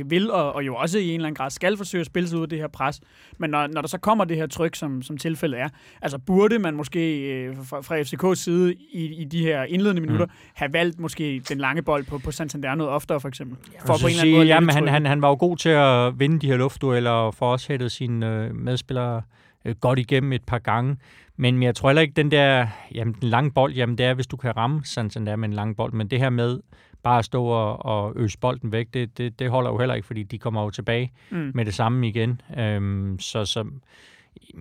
vil, 0.06 0.32
og, 0.32 0.54
og 0.54 0.66
jo 0.66 0.76
også 0.76 1.00
i 1.00 1.08
en 1.08 1.14
eller 1.14 1.28
anden 1.28 1.36
grad 1.36 1.50
skal 1.50 1.78
forsøge 1.78 2.00
at 2.00 2.06
spille 2.06 2.30
sig 2.30 2.38
ud 2.38 2.44
af 2.44 2.50
det 2.50 2.60
her 2.60 2.68
pres, 2.68 3.02
men 3.38 3.50
når, 3.50 3.68
når 3.68 3.82
der 3.82 3.88
så 3.88 3.98
kommer 3.98 4.26
det 4.26 4.38
her 4.38 4.48
tryk, 4.48 4.76
som, 4.76 5.02
som 5.02 5.18
tilfældet 5.18 5.60
er, 5.60 5.70
altså 6.02 6.18
burde 6.18 6.60
man 6.60 6.76
måske 6.76 7.32
øh, 7.32 7.56
fra, 7.64 7.82
fra 7.82 8.02
FCK's 8.02 8.36
side 8.36 8.74
i, 8.74 9.22
i 9.22 9.26
de 9.26 9.42
her 9.42 9.64
indledende 9.64 10.02
minutter 10.02 10.26
mm. 10.26 10.32
have 10.54 10.74
valgt 10.74 11.00
måske 11.00 11.42
den 11.50 11.58
lange 11.58 11.82
bold 11.82 12.06
på, 12.06 12.18
på 12.18 12.32
Santander 12.32 12.76
noget 12.76 12.94
oftere 12.94 13.20
for 13.20 13.28
eksempel? 13.28 13.58
For 13.86 13.94
på 14.02 14.08
en 14.08 14.10
eller 14.10 14.22
anden 14.22 14.36
måde 14.36 14.48
jamen, 14.48 14.70
han, 14.70 14.88
han, 14.88 15.06
han 15.06 15.22
var 15.22 15.30
jo 15.30 15.38
god 15.40 15.58
til 15.58 15.70
at 15.70 16.20
vinde 16.20 16.40
de 16.40 16.48
her 16.48 16.58
luftdueller 16.58 17.12
og 17.12 17.36
få 17.36 17.46
også 17.46 17.68
hættet 17.68 17.92
sine 17.92 18.28
øh, 18.28 18.56
medspillere 18.56 19.22
øh, 19.68 19.76
godt 19.76 20.00
igennem 20.00 20.34
et 20.34 20.44
par 20.44 20.60
gange. 20.60 20.98
Men 21.38 21.64
jeg 21.64 21.76
tror 21.76 21.90
heller 21.90 22.02
ikke, 22.02 22.14
den 22.14 22.32
der 22.32 22.68
jamen, 22.96 23.16
den 23.22 23.30
lange 23.30 23.52
bold, 23.52 23.74
jamen 23.74 23.98
det 23.98 24.06
er, 24.06 24.14
hvis 24.14 24.28
du 24.28 24.38
kan 24.38 24.58
ramme 24.58 24.82
sådan 24.84 25.26
der 25.26 25.36
med 25.36 25.50
en 25.50 25.54
lang 25.54 25.78
bold. 25.78 25.94
Men 25.94 26.08
det 26.08 26.20
her 26.20 26.30
med 26.30 26.60
bare 27.04 27.20
at 27.20 27.26
stå 27.26 27.46
og, 27.46 27.86
og 27.86 28.14
øse 28.16 28.40
bolden 28.40 28.72
væk, 28.72 28.88
det, 28.94 29.18
det, 29.18 29.40
det 29.40 29.50
holder 29.50 29.72
jo 29.72 29.78
heller 29.78 29.96
ikke, 29.96 30.08
fordi 30.08 30.24
de 30.24 30.40
kommer 30.40 30.64
jo 30.64 30.70
tilbage 30.70 31.12
mm. 31.30 31.52
med 31.54 31.66
det 31.66 31.74
samme 31.74 32.08
igen. 32.08 32.42
Øhm, 32.58 33.20
så, 33.20 33.46
så 33.46 33.66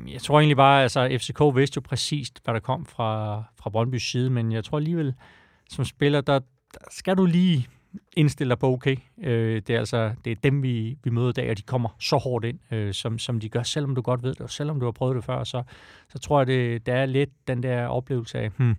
jeg 0.08 0.20
tror 0.20 0.40
egentlig 0.40 0.56
bare, 0.56 0.82
altså 0.82 1.18
FCK 1.20 1.56
vidste 1.56 1.76
jo 1.76 1.80
præcist, 1.80 2.40
hvad 2.44 2.54
der 2.54 2.60
kom 2.60 2.86
fra, 2.86 3.42
fra 3.60 3.70
Brøndby's 3.70 4.10
side, 4.10 4.30
men 4.30 4.52
jeg 4.52 4.64
tror 4.64 4.78
alligevel, 4.78 5.14
som 5.68 5.84
spiller, 5.84 6.20
der, 6.20 6.38
der 6.74 6.80
skal 6.90 7.16
du 7.16 7.24
lige 7.24 7.66
indstille 8.16 8.50
dig 8.50 8.58
på, 8.58 8.72
okay, 8.72 8.96
øh, 9.22 9.62
det 9.66 9.70
er 9.70 9.78
altså 9.78 10.12
det 10.24 10.32
er 10.32 10.36
dem, 10.42 10.62
vi, 10.62 10.98
vi 11.04 11.10
møder 11.10 11.28
i 11.28 11.32
dag, 11.32 11.50
og 11.50 11.58
de 11.58 11.62
kommer 11.62 11.88
så 12.00 12.16
hårdt 12.16 12.44
ind, 12.44 12.58
øh, 12.70 12.94
som, 12.94 13.18
som 13.18 13.40
de 13.40 13.48
gør, 13.48 13.62
selvom 13.62 13.94
du 13.94 14.00
godt 14.00 14.22
ved 14.22 14.30
det, 14.30 14.40
og 14.40 14.50
selvom 14.50 14.80
du 14.80 14.86
har 14.86 14.92
prøvet 14.92 15.16
det 15.16 15.24
før, 15.24 15.44
så, 15.44 15.62
så 16.08 16.18
tror 16.18 16.40
jeg, 16.40 16.46
det, 16.46 16.86
det 16.86 16.94
er 16.94 17.06
lidt 17.06 17.30
den 17.48 17.62
der 17.62 17.86
oplevelse 17.86 18.38
af, 18.38 18.50
hmm, 18.56 18.76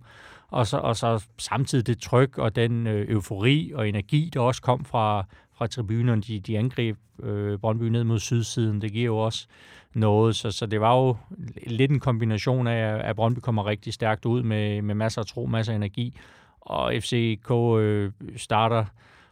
og 0.48 0.68
så, 0.68 0.78
og 0.78 0.96
så 0.96 1.26
samtidig 1.38 1.88
det 1.88 2.02
tryk 2.02 2.38
og 2.38 2.56
den 2.56 2.88
øh, 2.88 3.10
eufori 3.10 3.72
og 3.76 3.90
energi, 3.90 4.30
der 4.34 4.40
også 4.40 4.62
kom 4.62 4.86
fra, 4.86 5.26
fra 5.54 5.68
tribunerne, 5.68 6.22
de, 6.22 6.40
de 6.40 6.58
angreb 6.58 6.98
øh, 7.24 7.60
Brøndby 7.60 7.84
ned 7.84 8.04
mod 8.04 8.20
sydsiden, 8.20 8.82
det 8.82 8.92
giver 8.92 9.06
jo 9.06 9.18
også 9.18 9.48
noget, 9.94 10.36
så, 10.36 10.52
så 10.52 10.66
det 10.66 10.82
var 10.82 10.98
jo 10.98 11.18
lidt 11.68 11.92
en 11.92 12.00
kombination 12.00 12.68
af, 12.68 13.10
at 13.10 13.16
Brøndby 13.16 13.40
kommer 13.40 13.66
rigtig 13.66 13.94
stærkt 13.94 14.26
ud 14.26 14.44
med, 14.44 14.82
med 14.82 14.96
masser 14.96 15.22
af 15.22 15.28
tro, 15.28 15.46
masser 15.46 15.74
af 15.74 15.76
energi, 15.76 16.14
og 16.68 16.94
FCK 17.00 17.52
øh, 17.52 18.12
starter 18.36 18.86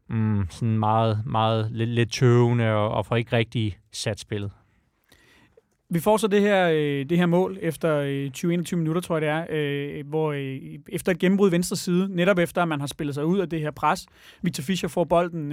mm, 0.07 0.47
sådan 0.49 0.79
meget, 0.79 1.25
meget 1.25 1.71
lidt, 1.71 1.89
lidt 1.89 2.11
tøvende 2.11 2.73
og, 2.73 2.89
og 2.89 3.05
får 3.05 3.15
ikke 3.15 3.35
rigtig 3.35 3.77
sat 3.91 4.19
spillet. 4.19 4.51
Vi 5.89 5.99
får 5.99 6.17
så 6.17 6.27
det 6.27 6.41
her, 6.41 6.69
øh, 6.69 7.05
det 7.09 7.17
her 7.17 7.25
mål 7.25 7.57
efter 7.61 8.01
20-21 8.37 8.73
øh, 8.73 8.77
minutter, 8.77 9.01
tror 9.01 9.17
jeg 9.17 9.21
det 9.21 9.29
er, 9.29 9.45
øh, 9.99 10.07
hvor 10.07 10.33
efter 10.89 11.11
et 11.11 11.19
gennembrud 11.19 11.49
venstre 11.49 11.75
side, 11.75 12.15
netop 12.15 12.39
efter 12.39 12.61
at 12.61 12.67
man 12.67 12.79
har 12.79 12.87
spillet 12.87 13.15
sig 13.15 13.25
ud 13.25 13.39
af 13.39 13.49
det 13.49 13.61
her 13.61 13.71
pres, 13.71 14.05
Victor 14.41 14.63
Fischer 14.63 14.89
får 14.89 15.03
bolden 15.03 15.49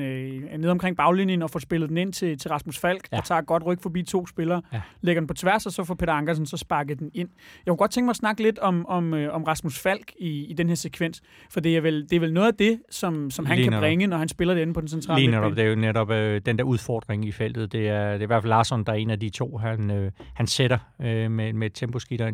ned 0.59 0.69
omkring 0.69 0.97
baglinjen 0.97 1.43
og 1.43 1.51
får 1.51 1.59
spillet 1.59 1.89
den 1.89 1.97
ind 1.97 2.12
til, 2.12 2.39
til 2.39 2.51
Rasmus 2.51 2.79
Falk, 2.79 3.09
ja. 3.12 3.17
der 3.17 3.23
tager 3.23 3.41
godt 3.41 3.67
ryg 3.67 3.79
forbi 3.83 4.03
to 4.03 4.27
spillere, 4.27 4.62
ja. 4.73 4.81
lægger 5.01 5.21
den 5.21 5.27
på 5.27 5.35
tværs, 5.35 5.67
og 5.67 5.73
så 5.73 5.85
får 5.85 5.95
Peter 5.95 6.12
Ankersen 6.12 6.47
så 6.47 6.57
sparket 6.57 6.99
den 6.99 7.11
ind. 7.15 7.29
Jeg 7.67 7.71
kunne 7.71 7.77
godt 7.77 7.91
tænke 7.91 8.05
mig 8.05 8.12
at 8.12 8.17
snakke 8.17 8.43
lidt 8.43 8.59
om, 8.59 8.87
om, 8.87 9.12
om 9.12 9.45
Rasmus 9.45 9.79
Falk 9.79 10.12
i, 10.19 10.45
i 10.45 10.53
den 10.53 10.69
her 10.69 10.75
sekvens, 10.75 11.23
for 11.51 11.61
det 11.61 11.77
er 11.77 11.81
vel, 11.81 12.03
det 12.03 12.17
er 12.17 12.21
vel 12.21 12.33
noget 12.33 12.49
af 12.49 12.55
det, 12.55 12.81
som, 12.91 13.31
som 13.31 13.47
han 13.47 13.57
Lige 13.57 13.69
kan 13.69 13.81
bringe, 13.81 14.07
når 14.07 14.17
han 14.17 14.29
spiller 14.29 14.55
det 14.55 14.61
inde 14.61 14.75
på 14.75 14.81
den 14.81 14.89
centrale 14.89 15.21
Lige 15.21 15.31
netop, 15.31 15.53
det 15.53 15.65
er 15.65 15.69
jo 15.69 15.77
netop 15.77 16.11
øh, 16.11 16.41
den 16.47 16.59
der 16.59 16.65
udfordring 16.65 17.25
i 17.25 17.33
feltet. 17.33 17.73
Det 17.73 17.89
er, 17.89 18.12
det 18.12 18.21
er 18.21 18.23
i 18.23 18.27
hvert 18.27 18.43
fald 18.43 18.51
Larsson, 18.51 18.85
der 18.85 18.93
er 18.93 18.97
en 18.97 19.11
af 19.11 19.21
de 19.21 19.29
to, 19.29 19.57
han, 19.57 19.91
øh, 19.91 20.11
han 20.35 20.47
sætter 20.47 20.79
øh, 21.00 21.31
med, 21.31 21.52
med 21.52 21.71
temposkifter, 21.71 22.33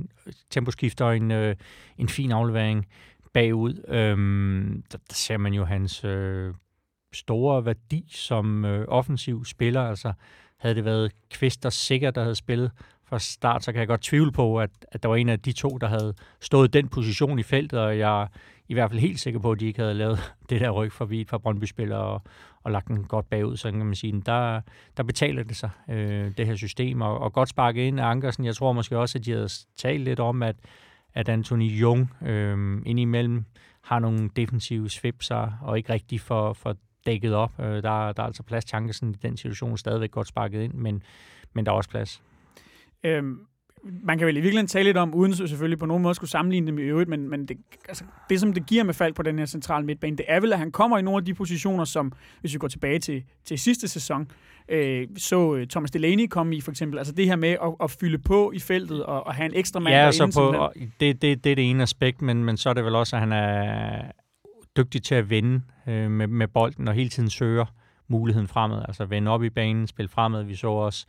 temposkifter 0.50 1.04
og 1.04 1.16
en, 1.16 1.30
øh, 1.30 1.56
en 1.98 2.08
fin 2.08 2.32
aflevering 2.32 2.86
bagud. 3.32 3.84
Øhm, 3.88 4.82
der, 4.92 4.98
der 4.98 5.14
ser 5.14 5.36
man 5.36 5.52
jo 5.52 5.64
hans 5.64 6.04
øh, 6.04 6.54
store 7.12 7.64
værdi 7.64 8.04
som 8.10 8.64
øh, 8.64 8.84
offensiv 8.88 9.44
spiller. 9.44 9.82
Altså, 9.82 10.12
havde 10.58 10.74
det 10.74 10.84
været 10.84 11.12
Kvist 11.30 11.66
og 11.66 11.72
Sikker, 11.72 12.10
der 12.10 12.22
havde 12.22 12.34
spillet 12.34 12.70
fra 13.04 13.18
start, 13.18 13.64
så 13.64 13.72
kan 13.72 13.78
jeg 13.78 13.88
godt 13.88 14.02
tvivle 14.02 14.32
på, 14.32 14.60
at, 14.60 14.70
at 14.92 15.02
der 15.02 15.08
var 15.08 15.16
en 15.16 15.28
af 15.28 15.40
de 15.40 15.52
to, 15.52 15.78
der 15.78 15.86
havde 15.86 16.14
stået 16.40 16.72
den 16.72 16.88
position 16.88 17.38
i 17.38 17.42
feltet, 17.42 17.80
og 17.80 17.98
jeg 17.98 18.28
i 18.68 18.74
hvert 18.74 18.90
fald 18.90 19.00
helt 19.00 19.20
sikker 19.20 19.40
på, 19.40 19.52
at 19.52 19.60
de 19.60 19.66
ikke 19.66 19.80
havde 19.80 19.94
lavet 19.94 20.18
det 20.50 20.60
der 20.60 20.70
ryg 20.70 20.92
for 20.92 21.04
vi 21.04 21.24
fra 21.24 21.38
Brøndby-spillere 21.38 22.00
og, 22.00 22.22
og 22.62 22.72
lagt 22.72 22.88
den 22.88 23.04
godt 23.04 23.30
bagud, 23.30 23.56
så 23.56 23.70
kan 23.70 23.86
man 23.86 23.94
sige, 23.94 24.22
der, 24.26 24.60
der 24.96 25.02
betaler 25.02 25.42
det 25.42 25.56
sig, 25.56 25.70
øh, 25.90 26.32
det 26.36 26.46
her 26.46 26.56
system, 26.56 27.00
og, 27.00 27.18
og 27.18 27.32
godt 27.32 27.48
sparket 27.48 27.82
ind 27.82 28.00
af 28.00 28.04
Ankersen. 28.04 28.44
Jeg 28.44 28.54
tror 28.54 28.72
måske 28.72 28.98
også, 28.98 29.18
at 29.18 29.24
de 29.24 29.32
havde 29.32 29.48
talt 29.76 30.04
lidt 30.04 30.20
om, 30.20 30.42
at, 30.42 30.56
at 31.14 31.28
Anthony 31.28 31.70
Jung 31.70 32.10
øh, 32.22 32.82
indimellem 32.86 33.44
har 33.82 33.98
nogle 33.98 34.30
defensive 34.36 34.90
svipser, 34.90 35.58
og 35.62 35.78
ikke 35.78 35.92
rigtig 35.92 36.20
for, 36.20 36.52
for 36.52 36.76
dækket 37.06 37.34
op. 37.34 37.52
Øh, 37.60 37.66
der, 37.66 38.12
der 38.12 38.22
er 38.22 38.26
altså 38.26 38.42
plads 38.42 38.64
til 38.64 38.76
Ankersen 38.76 39.10
i 39.10 39.16
den 39.22 39.36
situation, 39.36 39.78
stadigvæk 39.78 40.10
godt 40.10 40.28
sparket 40.28 40.62
ind, 40.62 40.74
men, 40.74 41.02
men 41.52 41.66
der 41.66 41.72
er 41.72 41.76
også 41.76 41.90
plads. 41.90 42.22
Øhm, 43.04 43.46
man 44.02 44.18
kan 44.18 44.26
vel 44.26 44.36
i 44.36 44.40
virkeligheden 44.40 44.66
tale 44.66 44.84
lidt 44.84 44.96
om, 44.96 45.14
uden 45.14 45.34
selvfølgelig 45.34 45.78
på 45.78 45.86
nogen 45.86 46.02
måde 46.02 46.14
skulle 46.14 46.30
sammenligne 46.30 46.66
det 46.66 46.74
med 46.74 46.84
øvrigt, 46.84 47.08
men, 47.08 47.30
men 47.30 47.46
det, 47.46 47.56
altså, 47.88 48.04
det, 48.30 48.40
som 48.40 48.52
det 48.52 48.66
giver 48.66 48.84
med 48.84 48.94
fald 48.94 49.14
på 49.14 49.22
den 49.22 49.38
her 49.38 49.46
centrale 49.46 49.86
midtbane, 49.86 50.16
det 50.16 50.24
er 50.28 50.40
vel, 50.40 50.52
at 50.52 50.58
han 50.58 50.72
kommer 50.72 50.98
i 50.98 51.02
nogle 51.02 51.18
af 51.18 51.24
de 51.24 51.34
positioner, 51.34 51.84
som, 51.84 52.12
hvis 52.40 52.52
vi 52.52 52.58
går 52.58 52.68
tilbage 52.68 52.98
til, 52.98 53.24
til 53.44 53.58
sidste 53.58 53.88
sæson, 53.88 54.30
øh, 54.68 55.06
så 55.16 55.54
øh, 55.54 55.66
Thomas 55.66 55.90
Delaney 55.90 56.26
komme 56.26 56.56
i, 56.56 56.60
for 56.60 56.70
eksempel. 56.70 56.98
Altså 56.98 57.12
det 57.12 57.26
her 57.26 57.36
med 57.36 57.48
at, 57.48 57.74
at 57.82 57.90
fylde 57.90 58.18
på 58.18 58.52
i 58.54 58.58
feltet 58.58 59.04
og, 59.04 59.26
og 59.26 59.34
have 59.34 59.46
en 59.46 59.54
ekstra 59.54 59.80
mand 59.80 59.94
ja, 59.94 60.00
derinde. 60.00 60.32
så 60.32 60.40
på, 60.40 60.72
det, 61.00 61.22
det, 61.22 61.44
det 61.44 61.52
er 61.52 61.56
det 61.56 61.70
ene 61.70 61.82
aspekt, 61.82 62.22
men, 62.22 62.44
men 62.44 62.56
så 62.56 62.70
er 62.70 62.74
det 62.74 62.84
vel 62.84 62.94
også, 62.94 63.16
at 63.16 63.20
han 63.20 63.32
er 63.32 64.02
dygtig 64.76 65.02
til 65.02 65.14
at 65.14 65.30
vinde 65.30 65.60
øh, 65.88 66.10
med, 66.10 66.26
med 66.26 66.48
bolden 66.48 66.88
og 66.88 66.94
hele 66.94 67.08
tiden 67.08 67.30
søger 67.30 67.64
muligheden 68.08 68.48
fremad. 68.48 68.82
Altså 68.88 69.04
vende 69.04 69.30
op 69.30 69.42
i 69.42 69.50
banen, 69.50 69.86
spille 69.86 70.08
fremad. 70.08 70.44
Vi 70.44 70.54
så 70.54 70.68
også 70.68 71.06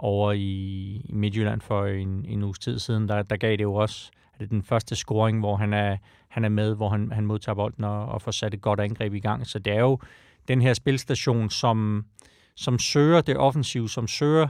over 0.00 0.32
i, 0.32 1.06
Midtjylland 1.08 1.60
for 1.60 1.86
en, 1.86 2.24
en 2.28 2.42
uges 2.42 2.58
tid 2.58 2.78
siden, 2.78 3.08
der, 3.08 3.22
der 3.22 3.36
gav 3.36 3.50
det 3.50 3.62
jo 3.62 3.74
også 3.74 4.10
det 4.40 4.46
er 4.46 4.50
den 4.50 4.62
første 4.62 4.96
scoring, 4.96 5.38
hvor 5.38 5.56
han 5.56 5.72
er, 5.72 5.96
han 6.28 6.44
er 6.44 6.48
med, 6.48 6.74
hvor 6.74 6.88
han, 6.88 7.12
han 7.12 7.26
modtager 7.26 7.54
bolden 7.54 7.84
og, 7.84 8.06
og 8.06 8.22
får 8.22 8.30
sat 8.30 8.54
et 8.54 8.60
godt 8.60 8.80
angreb 8.80 9.14
i 9.14 9.20
gang. 9.20 9.46
Så 9.46 9.58
det 9.58 9.72
er 9.72 9.80
jo 9.80 9.98
den 10.48 10.62
her 10.62 10.74
spilstation, 10.74 11.50
som, 11.50 12.04
som 12.56 12.78
søger 12.78 13.20
det 13.20 13.36
offensive, 13.36 13.88
som 13.88 14.08
søger 14.08 14.48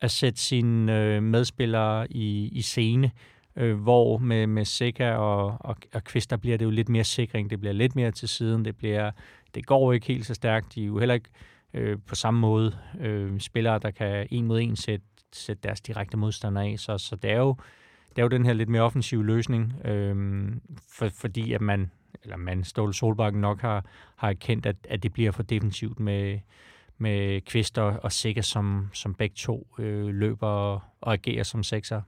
at 0.00 0.10
sætte 0.10 0.40
sine 0.40 1.00
øh, 1.00 1.22
medspillere 1.22 2.12
i, 2.12 2.48
i 2.48 2.62
scene, 2.62 3.10
øh, 3.56 3.80
hvor 3.80 4.18
med, 4.18 4.46
med 4.46 4.64
Seca 4.64 5.12
og, 5.12 5.56
og, 5.60 5.76
og 5.94 6.04
Kvist, 6.04 6.30
der 6.30 6.36
bliver 6.36 6.58
det 6.58 6.64
jo 6.64 6.70
lidt 6.70 6.88
mere 6.88 7.04
sikring, 7.04 7.50
det 7.50 7.60
bliver 7.60 7.72
lidt 7.72 7.96
mere 7.96 8.10
til 8.10 8.28
siden, 8.28 8.64
det, 8.64 8.76
bliver, 8.76 9.10
det 9.54 9.66
går 9.66 9.86
jo 9.86 9.92
ikke 9.92 10.06
helt 10.06 10.26
så 10.26 10.34
stærkt, 10.34 10.74
de 10.74 10.82
er 10.82 10.86
jo 10.86 10.98
heller 10.98 11.14
ikke 11.14 11.30
øh, 11.74 11.98
på 12.06 12.14
samme 12.14 12.40
måde 12.40 12.78
øh, 13.00 13.40
spillere, 13.40 13.78
der 13.78 13.90
kan 13.90 14.26
en 14.30 14.46
mod 14.46 14.60
en 14.60 14.76
sætte, 14.76 15.06
sætte 15.32 15.62
deres 15.62 15.80
direkte 15.80 16.16
modstandere 16.16 16.64
af. 16.64 16.78
Så, 16.78 16.98
så 16.98 17.16
det, 17.16 17.30
er 17.30 17.38
jo, 17.38 17.56
det 18.08 18.18
er 18.18 18.22
jo 18.22 18.28
den 18.28 18.44
her 18.44 18.52
lidt 18.52 18.68
mere 18.68 18.82
offensive 18.82 19.26
løsning, 19.26 19.86
øh, 19.86 20.50
for, 20.90 21.08
fordi 21.08 21.52
at 21.52 21.60
man, 21.60 21.90
eller 22.22 22.36
man, 22.36 22.64
Ståle 22.64 22.94
Solbakken 22.94 23.40
nok 23.40 23.60
har, 23.60 23.84
har 24.16 24.28
erkendt, 24.28 24.66
at, 24.66 24.76
at 24.88 25.02
det 25.02 25.12
bliver 25.12 25.30
for 25.30 25.42
defensivt 25.42 26.00
med, 26.00 26.38
med 26.98 27.40
Kvist 27.40 27.78
og, 27.78 28.00
og 28.02 28.12
Sikker, 28.12 28.42
som, 28.42 28.88
som 28.92 29.14
begge 29.14 29.34
to 29.34 29.68
øh, 29.78 30.08
løber 30.08 30.46
og, 30.46 30.80
og 31.00 31.12
agerer 31.12 31.42
som 31.42 31.62
sekser. 31.62 32.02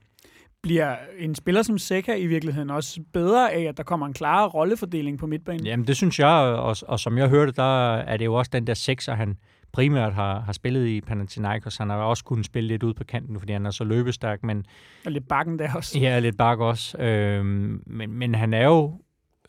Bliver 0.63 0.95
en 1.19 1.35
spiller 1.35 1.61
som 1.61 1.77
Seca 1.77 2.15
i 2.15 2.25
virkeligheden 2.25 2.69
også 2.69 3.01
bedre 3.13 3.51
af, 3.51 3.63
at 3.63 3.77
der 3.77 3.83
kommer 3.83 4.05
en 4.05 4.13
klar 4.13 4.47
rollefordeling 4.47 5.19
på 5.19 5.27
midtbanen? 5.27 5.65
Jamen, 5.65 5.87
det 5.87 5.97
synes 5.97 6.19
jeg, 6.19 6.27
og, 6.27 6.75
og 6.87 6.99
som 6.99 7.17
jeg 7.17 7.29
hørte, 7.29 7.51
der 7.51 7.95
er 7.95 8.17
det 8.17 8.25
jo 8.25 8.33
også 8.33 8.49
den 8.53 8.67
der 8.67 8.73
sekser, 8.73 9.13
han 9.13 9.37
primært 9.71 10.13
har, 10.13 10.39
har 10.39 10.53
spillet 10.53 10.87
i 10.87 11.01
Panathinaikos. 11.01 11.77
Han 11.77 11.89
har 11.89 11.97
også 11.97 12.23
kunnet 12.23 12.45
spille 12.45 12.67
lidt 12.67 12.83
ud 12.83 12.93
på 12.93 13.03
kanten, 13.03 13.39
fordi 13.39 13.53
han 13.53 13.65
er 13.65 13.71
så 13.71 13.83
løbestærk. 13.83 14.43
Men, 14.43 14.65
og 15.05 15.11
lidt 15.11 15.27
bakken 15.27 15.59
der 15.59 15.73
også. 15.75 15.99
Ja, 15.99 16.19
lidt 16.19 16.37
bak 16.37 16.59
også. 16.59 16.97
Øhm, 16.97 17.83
men, 17.85 18.13
men 18.13 18.35
han 18.35 18.53
er 18.53 18.65
jo 18.65 18.99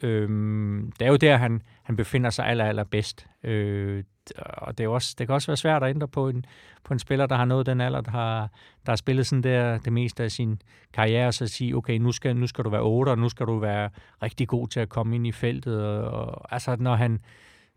øhm, 0.03 0.93
det 0.99 1.07
er 1.07 1.11
jo 1.11 1.17
der, 1.17 1.37
han, 1.37 1.63
han 1.83 1.97
befinder 1.97 2.31
sig 2.31 2.47
aller, 2.47 2.65
aller 2.65 2.85
bedst. 2.85 3.27
Øh, 3.45 4.05
og 4.39 4.79
det, 4.79 4.85
er 4.85 4.89
også, 4.89 5.15
det 5.19 5.27
kan 5.27 5.35
også 5.35 5.47
være 5.47 5.57
svært 5.57 5.83
at 5.83 5.91
ændre 5.91 6.09
på 6.09 6.29
en, 6.29 6.45
på 6.85 6.95
en 6.95 6.99
spiller, 6.99 7.27
der 7.27 7.37
har 7.37 7.45
nået 7.45 7.67
den 7.67 7.81
alder, 7.81 8.01
der 8.01 8.11
har, 8.11 8.51
der 8.87 8.93
har 8.93 8.97
spillet 8.97 9.27
sådan 9.27 9.43
der 9.43 9.79
det 9.79 9.93
meste 9.93 10.23
af 10.25 10.31
sin 10.31 10.63
karriere, 10.93 11.33
så 11.33 11.47
sige, 11.47 11.77
okay, 11.77 11.99
nu 11.99 12.13
skal, 12.13 12.37
nu 12.37 12.47
skal 12.47 12.65
du 12.65 12.71
være 12.71 12.83
8, 12.83 13.11
og 13.11 13.19
nu 13.19 13.29
skal 13.29 13.47
du 13.47 13.59
være 13.59 13.91
rigtig 14.23 14.49
god 14.49 14.69
til 14.69 14.81
at 14.81 14.89
komme 14.89 15.15
ind 15.15 15.27
i 15.27 15.33
feltet. 15.33 15.83
Og, 15.83 16.25
og 16.25 16.53
altså, 16.55 16.77
når 16.77 16.95
han 16.95 17.21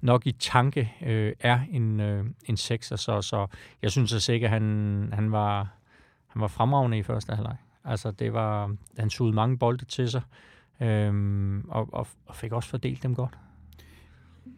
nok 0.02 0.28
i 0.28 0.32
tanke 0.32 0.94
øh, 1.06 1.34
er 1.40 1.60
en, 1.72 2.00
øh, 2.00 2.26
en 2.46 2.58
sekser, 2.58 2.96
så, 2.96 3.22
så 3.22 3.48
jeg 3.82 3.92
synes 3.92 4.10
så 4.10 4.20
sikkert, 4.20 4.52
han, 4.52 5.10
han 5.14 5.32
var 5.32 5.68
han 6.36 6.42
var 6.42 6.48
fremragende 6.48 6.98
i 6.98 7.04
første 7.04 7.36
halvleg. 7.36 7.56
Altså, 7.84 8.12
det 8.12 8.34
var, 8.34 8.76
han 8.98 9.10
sugede 9.10 9.36
mange 9.36 9.58
bolde 9.58 9.86
til 9.86 10.10
sig, 10.10 10.22
øhm, 10.82 11.70
og, 11.70 11.90
og, 11.94 12.08
og 12.26 12.36
fik 12.36 12.52
også 12.52 12.70
fordelt 12.70 13.04
dem 13.04 13.16
godt 13.16 13.38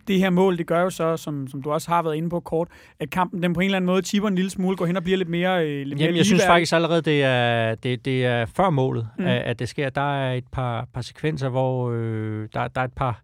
det 0.07 0.19
her 0.19 0.29
mål, 0.29 0.57
det 0.57 0.67
gør 0.67 0.81
jo 0.81 0.89
så, 0.89 1.17
som, 1.17 1.47
som 1.47 1.61
du 1.61 1.71
også 1.71 1.89
har 1.89 2.01
været 2.01 2.15
inde 2.15 2.29
på 2.29 2.39
kort, 2.39 2.67
at 2.99 3.09
kampen 3.09 3.43
den 3.43 3.53
på 3.53 3.59
en 3.59 3.65
eller 3.65 3.75
anden 3.75 3.85
måde 3.85 4.01
tipper 4.01 4.29
en 4.29 4.35
lille 4.35 4.49
smule, 4.49 4.77
går 4.77 4.85
hen 4.85 4.97
og 4.97 5.03
bliver 5.03 5.17
lidt 5.17 5.29
mere 5.29 5.65
øh, 5.65 5.85
lidt 5.85 5.99
Jamen, 5.99 6.11
mere 6.11 6.17
jeg 6.17 6.25
synes 6.25 6.45
faktisk 6.45 6.73
allerede, 6.73 7.01
det 7.01 7.23
er, 7.23 7.75
det, 7.75 8.05
det 8.05 8.25
er 8.25 8.45
før 8.45 8.69
målet, 8.69 9.07
mm. 9.17 9.25
at, 9.25 9.41
at 9.41 9.59
det 9.59 9.69
sker. 9.69 9.89
Der 9.89 10.21
er 10.21 10.33
et 10.33 10.47
par, 10.51 10.87
par 10.93 11.01
sekvenser, 11.01 11.49
hvor 11.49 11.91
øh, 11.91 12.49
der, 12.53 12.67
der 12.67 12.81
er 12.81 12.85
et 12.85 12.93
par, 12.93 13.21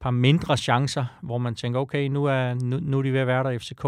par 0.00 0.10
mindre 0.10 0.56
chancer, 0.56 1.04
hvor 1.22 1.38
man 1.38 1.54
tænker, 1.54 1.80
okay, 1.80 2.08
nu 2.08 2.24
er, 2.24 2.54
nu, 2.54 2.78
nu 2.82 2.98
er 2.98 3.02
de 3.02 3.12
ved 3.12 3.20
at 3.20 3.26
være 3.26 3.44
der 3.44 3.58
FCK. 3.58 3.84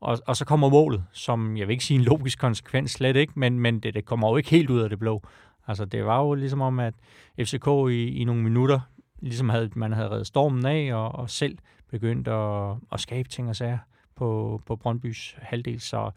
Og, 0.00 0.18
og 0.26 0.36
så 0.36 0.44
kommer 0.44 0.68
målet, 0.68 1.04
som 1.12 1.56
jeg 1.56 1.68
vil 1.68 1.72
ikke 1.72 1.84
sige 1.84 1.98
en 1.98 2.04
logisk 2.04 2.38
konsekvens, 2.38 2.90
slet 2.90 3.16
ikke, 3.16 3.32
men, 3.36 3.60
men 3.60 3.80
det, 3.80 3.94
det 3.94 4.04
kommer 4.04 4.28
jo 4.30 4.36
ikke 4.36 4.50
helt 4.50 4.70
ud 4.70 4.80
af 4.80 4.88
det 4.88 4.98
blå. 4.98 5.22
Altså, 5.68 5.84
det 5.84 6.04
var 6.04 6.20
jo 6.20 6.34
ligesom 6.34 6.60
om, 6.60 6.80
at 6.80 6.94
FCK 7.40 7.66
i, 7.90 8.08
i 8.08 8.24
nogle 8.24 8.42
minutter 8.42 8.80
ligesom 9.20 9.48
havde, 9.48 9.70
man 9.74 9.92
havde 9.92 10.10
reddet 10.10 10.26
stormen 10.26 10.66
af, 10.66 10.94
og, 10.94 11.14
og 11.14 11.30
selv 11.30 11.58
begyndt 11.90 12.28
at, 12.28 12.76
at 12.92 13.00
skabe 13.00 13.28
ting 13.28 13.48
og 13.48 13.56
sager 13.56 13.78
på, 14.16 14.62
på 14.66 14.76
Brøndbys 14.76 15.36
halvdel. 15.38 15.80
Så 15.80 16.10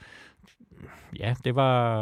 ja, 1.20 1.36
det 1.44 1.56
var, 1.56 2.02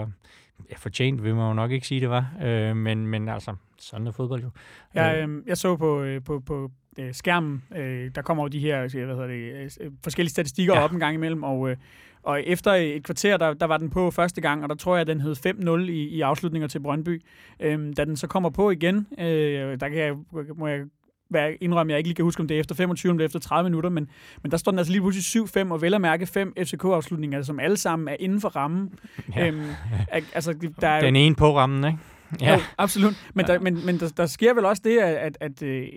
ja, 0.69 0.75
fortjent 0.77 1.23
vil 1.23 1.35
man 1.35 1.47
jo 1.47 1.53
nok 1.53 1.71
ikke 1.71 1.87
sige, 1.87 2.01
det 2.01 2.09
var. 2.09 2.31
Øh, 2.41 2.75
men, 2.75 3.07
men 3.07 3.29
altså, 3.29 3.55
sådan 3.77 4.07
er 4.07 4.11
fodbold 4.11 4.41
jo. 4.41 4.49
Jeg, 4.93 5.27
øh, 5.27 5.43
jeg 5.47 5.57
så 5.57 5.75
på, 5.75 6.01
øh, 6.01 6.23
på, 6.23 6.39
på 6.39 6.71
øh, 6.99 7.13
skærmen, 7.13 7.63
øh, 7.75 8.11
der 8.15 8.21
kommer 8.21 8.43
jo 8.43 8.47
de 8.47 8.59
her 8.59 9.05
hvad 9.05 9.15
hedder 9.15 9.27
det, 9.27 9.71
øh, 9.81 9.91
forskellige 10.03 10.31
statistikker 10.31 10.73
ja. 10.73 10.83
op 10.83 10.91
en 10.91 10.99
gang 10.99 11.15
imellem, 11.15 11.43
og, 11.43 11.69
øh, 11.69 11.77
og 12.23 12.43
efter 12.43 12.71
et 12.71 13.03
kvarter, 13.03 13.37
der, 13.37 13.53
der 13.53 13.65
var 13.65 13.77
den 13.77 13.89
på 13.89 14.11
første 14.11 14.41
gang, 14.41 14.63
og 14.63 14.69
der 14.69 14.75
tror 14.75 14.95
jeg, 14.95 15.01
at 15.01 15.07
den 15.07 15.21
hed 15.21 15.35
5-0 15.45 15.91
i, 15.91 16.07
i 16.07 16.21
afslutninger 16.21 16.67
til 16.67 16.79
Brøndby. 16.79 17.21
Øh, 17.59 17.93
da 17.97 18.05
den 18.05 18.17
så 18.17 18.27
kommer 18.27 18.49
på 18.49 18.71
igen, 18.71 19.07
øh, 19.19 19.79
der 19.79 19.89
kan 19.89 19.97
jeg, 19.97 20.15
må 20.55 20.67
jeg 20.67 20.81
være, 21.29 21.53
indrømme, 21.63 21.91
jeg 21.91 21.97
ikke 21.97 22.07
lige 22.07 22.15
kan 22.15 22.25
huske, 22.25 22.39
om 22.39 22.47
det 22.47 22.55
er 22.55 22.59
efter 22.59 22.75
25 22.75 23.11
eller 23.11 23.25
efter 23.25 23.39
30 23.39 23.69
minutter, 23.69 23.89
men, 23.89 24.09
men 24.43 24.51
der 24.51 24.57
står 24.57 24.71
den 24.71 24.79
altså 24.79 24.91
lige 24.91 25.01
pludselig 25.01 25.43
7-5, 25.65 25.71
og 25.71 25.81
vel 25.81 25.93
at 25.93 26.01
mærke 26.01 26.25
fem 26.25 26.53
FCK-afslutninger, 26.57 27.41
som 27.41 27.59
alle 27.59 27.77
sammen 27.77 28.07
er 28.07 28.15
inden 28.19 28.41
for 28.41 28.49
rammen. 28.49 28.93
Ja. 29.35 29.47
Øhm, 29.47 29.65
altså, 30.11 30.55
der 30.81 30.87
er, 30.87 31.01
den 31.01 31.15
ene 31.15 31.35
på 31.35 31.57
rammen, 31.57 31.83
ikke? 31.83 31.99
Ja, 32.41 32.53
jo, 32.53 32.59
absolut. 32.77 33.13
Men, 33.33 33.47
der, 33.47 33.59
men, 33.59 33.85
men 33.85 33.99
der, 33.99 34.09
der 34.17 34.25
sker 34.25 34.53
vel 34.53 34.65
også 34.65 34.81
det, 34.85 34.97
at, 34.97 35.15
at, 35.15 35.37
at 35.39 35.63
øh, 35.63 35.87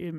øh, 0.00 0.12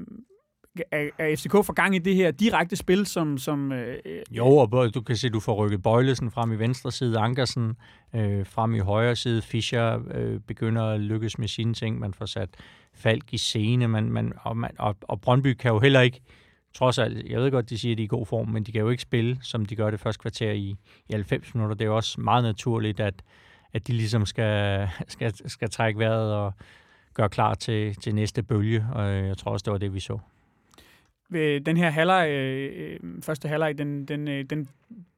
er 0.92 1.36
FCK 1.36 1.52
for 1.52 1.74
gang 1.74 1.96
i 1.96 2.00
det 2.00 2.16
her 2.16 2.32
direkte 2.32 2.76
spil, 2.76 3.06
som... 3.06 3.38
som 3.38 3.72
øh, 3.72 3.98
øh 4.06 4.22
jo, 4.32 4.48
og 4.48 4.94
du 4.94 5.02
kan 5.02 5.16
se, 5.16 5.30
du 5.30 5.40
får 5.40 5.56
rykket 5.56 5.84
Bøjlesen 5.84 6.32
frem 6.32 6.52
i 6.52 6.56
venstre 6.56 6.92
side, 6.92 7.20
Ankersen 7.20 7.78
øh, 8.16 8.46
frem 8.46 8.76
i 8.76 8.80
højre 8.80 9.16
side, 9.16 9.42
Fischer 9.42 10.00
øh, 10.14 10.40
begynder 10.40 10.84
at 10.86 11.00
lykkes 11.00 11.38
med 11.38 11.48
sine 11.48 11.74
ting, 11.74 12.00
man 12.00 12.14
får 12.14 12.26
sat 12.26 12.50
Falk 12.94 13.34
i 13.34 13.38
scene, 13.38 13.88
man, 13.88 14.12
man, 14.12 14.34
og, 14.42 14.58
man, 14.58 14.72
og, 14.80 14.96
og 15.02 15.22
Brøndby 15.22 15.54
kan 15.54 15.72
jo 15.72 15.80
heller 15.80 16.02
ikke, 16.02 16.22
trods 16.74 16.98
alt, 16.98 17.30
jeg 17.30 17.40
ved 17.40 17.52
godt, 17.52 17.70
de 17.70 17.78
siger, 17.78 17.94
at 17.94 17.98
de 17.98 18.04
er 18.04 18.06
i 18.06 18.08
god 18.08 18.26
form, 18.26 18.48
men 18.48 18.64
de 18.64 18.72
kan 18.72 18.82
jo 18.82 18.90
ikke 18.90 19.04
spille, 19.04 19.38
som 19.42 19.66
de 19.66 19.76
gør 19.76 19.92
det 19.92 20.00
første 20.00 20.22
kvarter 20.22 20.52
i, 20.52 20.76
i 21.10 21.14
90 21.14 21.54
minutter. 21.54 21.76
Det 21.76 21.86
er 21.86 21.90
jo 21.90 21.96
også 21.96 22.22
meget 22.22 22.44
naturligt, 22.44 23.00
at, 23.00 23.24
at 23.74 23.88
de 23.88 23.94
ligesom 23.94 24.26
skal, 24.26 24.88
skal, 25.08 25.50
skal 25.50 25.70
trække 25.70 26.00
vejret 26.00 26.34
og 26.34 26.54
gøre 27.14 27.30
klar 27.30 27.54
til, 27.54 27.96
til 27.96 28.16
næste 28.16 28.44
bølge, 28.44 28.86
og 28.94 29.10
øh, 29.10 29.28
jeg 29.28 29.38
tror 29.38 29.52
også, 29.52 29.64
det 29.64 29.72
var 29.72 29.78
det, 29.78 29.94
vi 29.94 30.00
så 30.00 30.20
den 31.66 31.78
her 31.78 31.90
halvleg, 31.90 32.30
øh, 32.30 33.00
første 33.22 33.48
halvleg, 33.48 33.78
den, 33.78 34.06
den, 34.06 34.28
øh, 34.28 34.46
den 34.50 34.68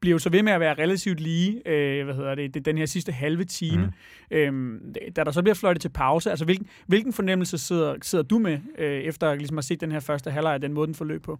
bliver 0.00 0.12
jo 0.12 0.18
så 0.18 0.30
ved 0.30 0.42
med 0.42 0.52
at 0.52 0.60
være 0.60 0.74
relativt 0.74 1.20
lige, 1.20 1.68
øh, 1.68 2.04
hvad 2.04 2.14
hedder 2.14 2.34
det, 2.34 2.64
den 2.64 2.78
her 2.78 2.86
sidste 2.86 3.12
halve 3.12 3.44
time. 3.44 3.86
Mm. 4.30 4.36
Øhm, 4.36 4.94
da 5.16 5.24
der 5.24 5.30
så 5.30 5.42
bliver 5.42 5.54
fløjtet 5.54 5.80
til 5.80 5.88
pause, 5.88 6.30
altså 6.30 6.44
hvilken, 6.44 6.66
hvilken 6.86 7.12
fornemmelse 7.12 7.58
sidder, 7.58 7.94
sidder 8.02 8.24
du 8.24 8.38
med, 8.38 8.58
øh, 8.78 9.00
efter 9.00 9.34
ligesom 9.34 9.58
at 9.58 9.64
se 9.64 9.76
den 9.76 9.92
her 9.92 10.00
første 10.00 10.30
halvleg, 10.30 10.62
den 10.62 10.72
måde, 10.72 10.86
den 10.86 10.94
forløb 10.94 11.22
på? 11.22 11.38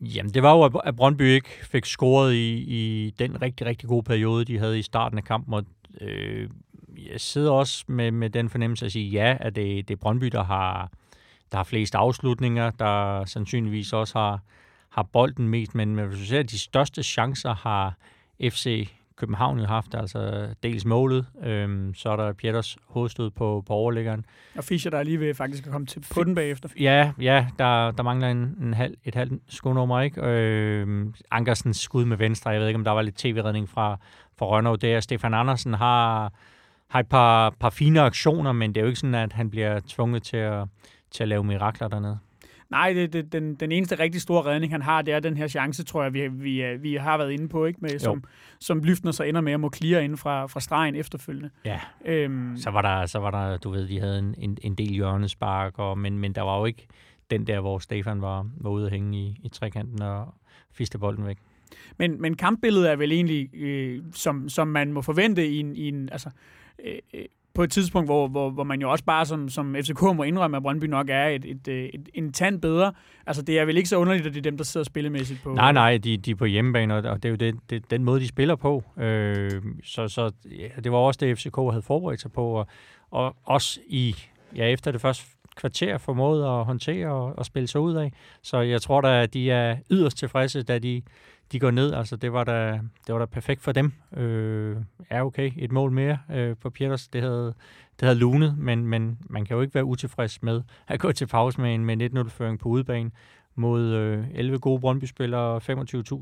Jamen, 0.00 0.34
det 0.34 0.42
var 0.42 0.52
jo, 0.56 0.62
at 0.62 0.96
Brøndby 0.96 1.22
ikke 1.22 1.48
fik 1.62 1.84
scoret 1.84 2.34
i, 2.34 2.54
i 2.56 3.10
den 3.18 3.42
rigtig, 3.42 3.66
rigtig 3.66 3.88
gode 3.88 4.02
periode, 4.02 4.44
de 4.44 4.58
havde 4.58 4.78
i 4.78 4.82
starten 4.82 5.18
af 5.18 5.24
kampen, 5.24 5.54
og 5.54 5.64
øh, 6.00 6.48
jeg 7.10 7.20
sidder 7.20 7.50
også 7.50 7.84
med, 7.88 8.10
med 8.10 8.30
den 8.30 8.48
fornemmelse 8.48 8.86
at 8.86 8.92
sige, 8.92 9.08
ja, 9.10 9.36
at 9.40 9.56
det, 9.56 9.88
det 9.88 9.94
er 9.94 9.98
Brøndby, 9.98 10.26
der 10.26 10.44
har, 10.44 10.90
der 11.52 11.56
har 11.56 11.64
flest 11.64 11.94
afslutninger, 11.94 12.70
der 12.70 13.24
sandsynligvis 13.24 13.92
også 13.92 14.18
har, 14.18 14.40
har 14.90 15.02
bolden 15.02 15.48
mest, 15.48 15.74
men 15.74 15.94
hvis 15.94 16.18
du 16.18 16.24
ser, 16.24 16.42
de 16.42 16.58
største 16.58 17.02
chancer 17.02 17.54
har 17.54 17.94
FC 18.42 18.88
København 19.16 19.58
jo 19.58 19.64
haft, 19.64 19.94
altså 19.94 20.48
dels 20.62 20.84
målet, 20.84 21.26
øhm, 21.44 21.94
så 21.94 22.10
er 22.10 22.16
der 22.16 22.32
Pieters 22.32 22.76
hovedstød 22.86 23.30
på, 23.30 23.64
på 23.66 23.72
overlæggeren. 23.72 24.24
Og 24.56 24.64
Fischer, 24.64 24.90
der 24.90 24.98
er 24.98 25.02
lige 25.02 25.20
ved 25.20 25.34
faktisk 25.34 25.66
at 25.66 25.72
komme 25.72 25.86
til 25.86 26.04
på 26.14 26.24
den 26.24 26.34
bagefter. 26.34 26.68
Ja, 26.80 27.12
ja 27.20 27.46
der, 27.58 27.90
der 27.90 28.02
mangler 28.02 28.28
en, 28.28 28.56
en 28.60 28.74
halv, 28.74 28.94
et 29.04 29.14
halvt 29.14 29.42
skonummer, 29.48 30.00
ikke? 30.00 30.20
Øhm, 30.22 31.14
Ankersens 31.30 31.80
skud 31.80 32.04
med 32.04 32.16
venstre, 32.16 32.50
jeg 32.50 32.60
ved 32.60 32.68
ikke, 32.68 32.78
om 32.78 32.84
der 32.84 32.90
var 32.90 33.02
lidt 33.02 33.16
tv-redning 33.16 33.68
fra, 33.68 33.98
fra 34.38 34.46
Rønnow 34.46 34.74
der. 34.74 35.00
Stefan 35.00 35.34
Andersen 35.34 35.74
har, 35.74 36.32
har 36.88 37.00
et 37.00 37.08
par, 37.08 37.50
par 37.50 37.70
fine 37.70 38.00
aktioner, 38.00 38.52
men 38.52 38.74
det 38.74 38.80
er 38.80 38.82
jo 38.82 38.88
ikke 38.88 39.00
sådan, 39.00 39.14
at 39.14 39.32
han 39.32 39.50
bliver 39.50 39.80
tvunget 39.88 40.22
til 40.22 40.36
at, 40.36 40.64
til 41.16 41.22
at 41.22 41.28
lave 41.28 41.44
mirakler 41.44 41.88
dernede. 41.88 42.18
Nej, 42.70 42.92
det, 42.92 43.12
det, 43.12 43.32
den, 43.32 43.54
den 43.54 43.72
eneste 43.72 43.98
rigtig 43.98 44.20
store 44.20 44.42
redning, 44.42 44.72
han 44.72 44.82
har, 44.82 45.02
det 45.02 45.14
er 45.14 45.20
den 45.20 45.36
her 45.36 45.48
chance, 45.48 45.84
tror 45.84 46.02
jeg, 46.02 46.14
vi, 46.14 46.28
vi, 46.28 46.76
vi 46.80 46.94
har 46.94 47.18
været 47.18 47.30
inde 47.30 47.48
på, 47.48 47.64
ikke? 47.64 47.78
Med, 47.82 47.98
som, 47.98 48.24
som 48.60 48.80
Lyftner 48.80 49.12
så 49.12 49.22
ender 49.22 49.40
med 49.40 49.52
at 49.52 49.60
må 49.60 49.70
clear 49.74 50.00
inden 50.00 50.18
fra, 50.18 50.46
fra 50.46 50.60
stregen 50.60 50.94
efterfølgende. 50.94 51.50
Ja, 51.64 51.80
øhm, 52.04 52.56
så, 52.56 52.70
var 52.70 52.82
der, 52.82 53.06
så 53.06 53.18
var 53.18 53.30
der, 53.30 53.56
du 53.56 53.70
ved, 53.70 53.88
de 53.88 54.00
havde 54.00 54.18
en, 54.18 54.34
en, 54.38 54.58
en 54.62 54.74
del 54.74 54.92
hjørnespark, 54.92 55.78
og, 55.78 55.98
men, 55.98 56.18
men 56.18 56.32
der 56.32 56.42
var 56.42 56.58
jo 56.58 56.64
ikke 56.64 56.86
den 57.30 57.46
der, 57.46 57.60
hvor 57.60 57.78
Stefan 57.78 58.22
var, 58.22 58.46
var 58.56 58.70
ude 58.70 58.86
at 58.86 58.92
hænge 58.92 59.18
i, 59.18 59.40
i 59.42 59.48
trekanten 59.48 60.02
og 60.02 60.34
fiste 60.72 60.98
bolden 60.98 61.26
væk. 61.26 61.38
Men, 61.98 62.22
men 62.22 62.36
kampbilledet 62.36 62.90
er 62.90 62.96
vel 62.96 63.12
egentlig, 63.12 63.54
øh, 63.54 64.02
som, 64.12 64.48
som 64.48 64.68
man 64.68 64.92
må 64.92 65.02
forvente 65.02 65.48
i 65.48 65.60
en, 65.60 65.76
i 65.76 65.88
en 65.88 66.08
altså, 66.12 66.30
øh, 66.84 66.98
øh 67.14 67.24
på 67.56 67.62
et 67.62 67.70
tidspunkt, 67.70 68.08
hvor, 68.08 68.28
hvor, 68.28 68.50
hvor 68.50 68.64
man 68.64 68.80
jo 68.80 68.90
også 68.90 69.04
bare 69.04 69.26
som, 69.26 69.48
som 69.48 69.76
FCK 69.82 70.02
må 70.02 70.22
indrømme, 70.22 70.56
at 70.56 70.62
Brøndby 70.62 70.84
nok 70.84 71.06
er 71.10 71.26
et, 71.26 71.44
et, 71.44 71.68
et, 71.68 71.90
et, 71.94 72.08
en 72.14 72.32
tand 72.32 72.60
bedre. 72.60 72.92
Altså, 73.26 73.42
det 73.42 73.58
er 73.58 73.64
vel 73.64 73.76
ikke 73.76 73.88
så 73.88 73.96
underligt, 73.96 74.26
at 74.26 74.34
det 74.34 74.38
er 74.38 74.42
dem, 74.42 74.56
der 74.56 74.64
sidder 74.64 74.84
spillemæssigt 74.84 75.42
på... 75.42 75.54
Nej, 75.54 75.72
nej, 75.72 75.96
de, 75.96 76.16
de 76.16 76.30
er 76.30 76.34
på 76.34 76.44
hjemmebane, 76.44 76.94
og 76.94 77.22
det 77.22 77.24
er 77.24 77.30
jo 77.30 77.36
det, 77.36 77.54
det, 77.70 77.90
den 77.90 78.04
måde, 78.04 78.20
de 78.20 78.28
spiller 78.28 78.56
på. 78.56 78.82
Øh, 78.98 79.62
så 79.84 80.08
så 80.08 80.30
ja, 80.58 80.80
det 80.84 80.92
var 80.92 80.98
også 80.98 81.18
det, 81.22 81.38
FCK 81.38 81.56
havde 81.56 81.82
forberedt 81.82 82.20
sig 82.20 82.32
på, 82.32 82.46
og, 82.46 82.66
og 83.10 83.36
også 83.44 83.80
i, 83.86 84.16
ja, 84.56 84.66
efter 84.66 84.92
det 84.92 85.00
første 85.00 85.24
kvarter 85.56 85.98
formåede 85.98 86.46
at 86.46 86.64
håndtere 86.64 87.08
og, 87.08 87.38
og 87.38 87.46
spille 87.46 87.66
sig 87.66 87.80
ud 87.80 87.94
af. 87.94 88.12
Så 88.42 88.60
jeg 88.60 88.82
tror 88.82 89.00
da, 89.00 89.22
at 89.22 89.34
de 89.34 89.50
er 89.50 89.76
yderst 89.90 90.18
tilfredse, 90.18 90.62
da 90.62 90.78
de 90.78 91.02
de 91.52 91.60
går 91.60 91.70
ned. 91.70 91.94
Altså, 91.94 92.16
det 92.16 92.32
var 92.32 92.44
da, 92.44 92.80
det 93.06 93.12
var 93.14 93.18
da 93.18 93.24
perfekt 93.24 93.62
for 93.62 93.72
dem. 93.72 93.92
Øh, 94.16 94.76
er 95.10 95.22
okay, 95.22 95.52
et 95.56 95.72
mål 95.72 95.92
mere 95.92 96.18
øh, 96.32 96.56
på 96.56 96.70
Pieters, 96.70 97.08
det 97.08 97.22
havde, 97.22 97.54
det 98.00 98.06
havde 98.06 98.18
lunet, 98.18 98.58
men, 98.58 98.86
men 98.86 99.18
man 99.20 99.44
kan 99.44 99.56
jo 99.56 99.62
ikke 99.62 99.74
være 99.74 99.84
utilfreds 99.84 100.42
med 100.42 100.62
at 100.88 101.00
gå 101.00 101.12
til 101.12 101.26
pause 101.26 101.60
med 101.60 101.74
en 101.74 101.84
med 101.84 102.10
1-0-føring 102.10 102.58
på 102.58 102.68
udebane 102.68 103.10
mod 103.54 103.82
øh, 103.82 104.24
11 104.34 104.58
gode 104.58 104.80
Brøndby-spillere, 104.80 105.60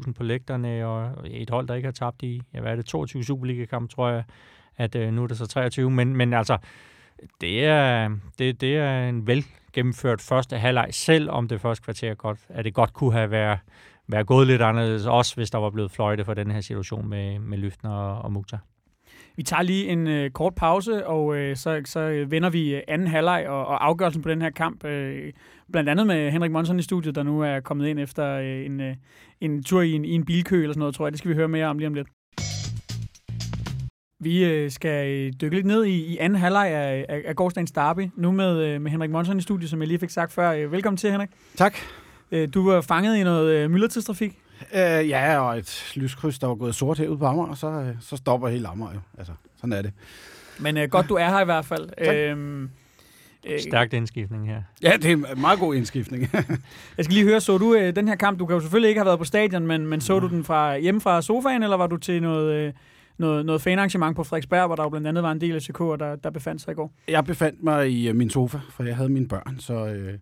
25.000 0.07 0.13
på 0.13 0.23
lægterne, 0.23 0.87
og 0.87 1.13
et 1.27 1.51
hold, 1.51 1.69
der 1.69 1.75
ikke 1.75 1.87
har 1.87 1.93
tabt 1.93 2.23
i, 2.23 2.43
ja, 2.55 2.61
hvad 2.61 2.73
er 2.73 2.77
det, 2.77 2.87
22 2.87 3.25
Superliga-kamp, 3.25 3.91
tror 3.91 4.09
jeg, 4.09 4.25
at 4.77 4.95
øh, 4.95 5.13
nu 5.13 5.23
er 5.23 5.27
det 5.27 5.39
så 5.39 5.47
23, 5.47 5.91
men, 5.91 6.17
men 6.17 6.35
altså, 6.35 6.59
det 7.41 7.65
er, 7.65 8.11
det, 8.39 8.61
det 8.61 8.77
er 8.77 9.09
en 9.09 9.27
vel 9.27 9.45
gennemført 9.73 10.21
første 10.21 10.59
halvleg, 10.59 10.89
selv 10.91 11.31
om 11.31 11.49
det 11.49 11.61
første 11.61 11.85
kvarter 11.85 12.15
godt, 12.15 12.39
at 12.49 12.65
det 12.65 12.75
godt 12.75 12.93
kunne 12.93 13.13
have 13.13 13.31
været 13.31 13.59
være 14.09 14.25
gået 14.25 14.47
lidt 14.47 14.63
anderledes, 14.63 15.07
også 15.07 15.35
hvis 15.35 15.51
der 15.51 15.59
var 15.59 15.71
blevet 15.71 15.91
fløjte 15.91 16.25
for 16.25 16.35
den 16.35 16.51
her 16.51 16.61
situation 16.61 17.09
med, 17.09 17.39
med 17.39 17.59
Lyftner 17.59 17.91
og, 17.91 18.23
og 18.23 18.33
Mukta. 18.33 18.59
Vi 19.37 19.43
tager 19.43 19.63
lige 19.63 19.87
en 19.87 20.07
øh, 20.07 20.31
kort 20.31 20.55
pause, 20.55 21.07
og 21.07 21.37
øh, 21.37 21.57
så, 21.57 21.83
så 21.85 22.25
vender 22.29 22.51
vi 22.51 22.83
anden 22.89 23.09
halvleg 23.09 23.49
og, 23.49 23.67
og 23.67 23.87
afgørelsen 23.87 24.23
på 24.23 24.29
den 24.29 24.43
her 24.43 24.51
kamp. 24.51 24.85
Øh, 24.85 25.33
blandt 25.73 25.91
andet 25.91 26.07
med 26.07 26.31
Henrik 26.31 26.51
Monson 26.51 26.79
i 26.79 26.83
studiet, 26.83 27.15
der 27.15 27.23
nu 27.23 27.41
er 27.41 27.61
kommet 27.61 27.87
ind 27.87 27.99
efter 27.99 28.27
øh, 28.31 28.67
en, 28.67 28.81
øh, 28.81 28.97
en 29.41 29.63
tur 29.63 29.83
i 29.83 29.93
en, 29.93 30.05
i 30.05 30.11
en 30.11 30.25
bilkø 30.25 30.57
eller 30.57 30.73
sådan 30.73 30.79
noget, 30.79 30.95
tror 30.95 31.07
jeg. 31.07 31.13
Det 31.13 31.19
skal 31.19 31.29
vi 31.29 31.35
høre 31.35 31.49
mere 31.49 31.67
om 31.67 31.79
lige 31.79 31.89
om 31.89 31.95
lidt. 31.95 32.09
Vi 34.21 34.45
øh, 34.45 34.71
skal 34.71 35.09
øh, 35.09 35.33
dykke 35.41 35.57
lidt 35.57 35.67
ned 35.67 35.85
i, 35.85 36.07
i 36.07 36.19
anden 36.19 36.39
halvleg 36.39 36.69
af, 36.69 37.07
af, 37.09 37.23
af 37.25 37.37
gårdsdagens 37.37 37.73
derby, 37.73 38.11
nu 38.17 38.33
med, 38.33 38.63
øh, 38.63 38.81
med 38.81 38.91
Henrik 38.91 39.11
Monson 39.11 39.39
i 39.39 39.41
studiet, 39.41 39.71
som 39.71 39.81
jeg 39.81 39.89
lige 39.89 39.99
fik 39.99 40.11
sagt 40.11 40.33
før. 40.33 40.51
Øh, 40.51 40.73
velkommen 40.73 40.97
til, 40.97 41.11
Henrik. 41.11 41.31
Tak. 41.57 41.75
Øh, 42.33 42.49
du 42.55 42.71
var 42.71 42.81
fanget 42.81 43.17
i 43.17 43.23
noget 43.23 43.55
øh, 43.55 43.71
myldretidstrafik? 43.71 44.39
Øh, 44.75 45.09
ja, 45.09 45.39
og 45.39 45.59
et 45.59 45.93
lyskryds, 45.95 46.39
der 46.39 46.47
var 46.47 46.55
gået 46.55 46.75
sort 46.75 46.99
herude 46.99 47.19
på 47.19 47.27
Amager, 47.27 47.49
og 47.49 47.57
så, 47.57 47.67
øh, 47.67 47.95
så 48.01 48.17
stopper 48.17 48.49
hele 48.49 48.69
Amager 48.69 48.93
jo. 48.95 49.01
Altså, 49.19 49.33
sådan 49.57 49.73
er 49.73 49.83
det. 49.83 49.93
Men 50.59 50.77
øh, 50.77 50.89
godt, 50.89 51.09
du 51.09 51.15
er 51.15 51.29
her 51.29 51.41
i 51.41 51.45
hvert 51.45 51.65
fald. 51.65 51.89
Tak. 52.05 52.17
Øhm, 52.17 52.71
øh, 53.47 53.61
Stærkt 53.61 53.93
indskiftning 53.93 54.47
her. 54.49 54.63
Ja, 54.83 54.93
det 54.97 55.05
er 55.05 55.17
en 55.17 55.27
meget 55.37 55.59
god 55.59 55.75
indskiftning. 55.75 56.31
jeg 56.97 57.05
skal 57.05 57.15
lige 57.15 57.25
høre, 57.25 57.41
så 57.41 57.59
du 57.59 57.75
øh, 57.75 57.97
den 57.97 58.09
her 58.09 58.17
kamp? 58.17 58.39
Du 58.39 58.47
kan 58.47 58.55
jo 58.55 58.61
selvfølgelig 58.61 58.89
ikke 58.89 58.99
have 58.99 59.07
været 59.07 59.19
på 59.19 59.25
stadion, 59.25 59.67
men, 59.67 59.87
men 59.87 60.01
så 60.01 60.15
ja. 60.15 60.21
du 60.21 60.29
den 60.29 60.45
fra 60.45 60.79
hjemme 60.79 61.01
fra 61.01 61.23
sofaen, 61.23 61.63
eller 61.63 61.77
var 61.77 61.87
du 61.87 61.97
til 61.97 62.23
noget... 62.23 62.55
Øh, 62.55 62.73
noget, 63.19 63.47
noget 63.47 63.63
fanarrangement 63.63 64.17
på 64.17 64.25
Frederiksberg, 64.25 64.67
hvor 64.67 64.77
der 64.77 64.83
jo 64.83 64.89
blandt 64.89 65.07
andet 65.07 65.23
var 65.23 65.33
en 65.33 65.41
del 65.41 65.55
af 65.55 65.61
CK'er, 65.61 65.97
der, 65.97 66.17
der 66.17 66.31
befandt 66.31 66.63
sig 66.63 66.73
i 66.73 66.75
går? 66.75 66.93
Jeg 67.09 67.25
befandt 67.25 67.63
mig 67.63 67.91
i 67.91 68.11
uh, 68.11 68.17
min 68.17 68.31
sofa, 68.31 68.59
for 68.71 68.85
jeg 68.85 68.97
havde 68.97 69.09
mine 69.09 69.29
børn, 69.29 69.57
så 69.59 69.87
øh, 69.87 70.19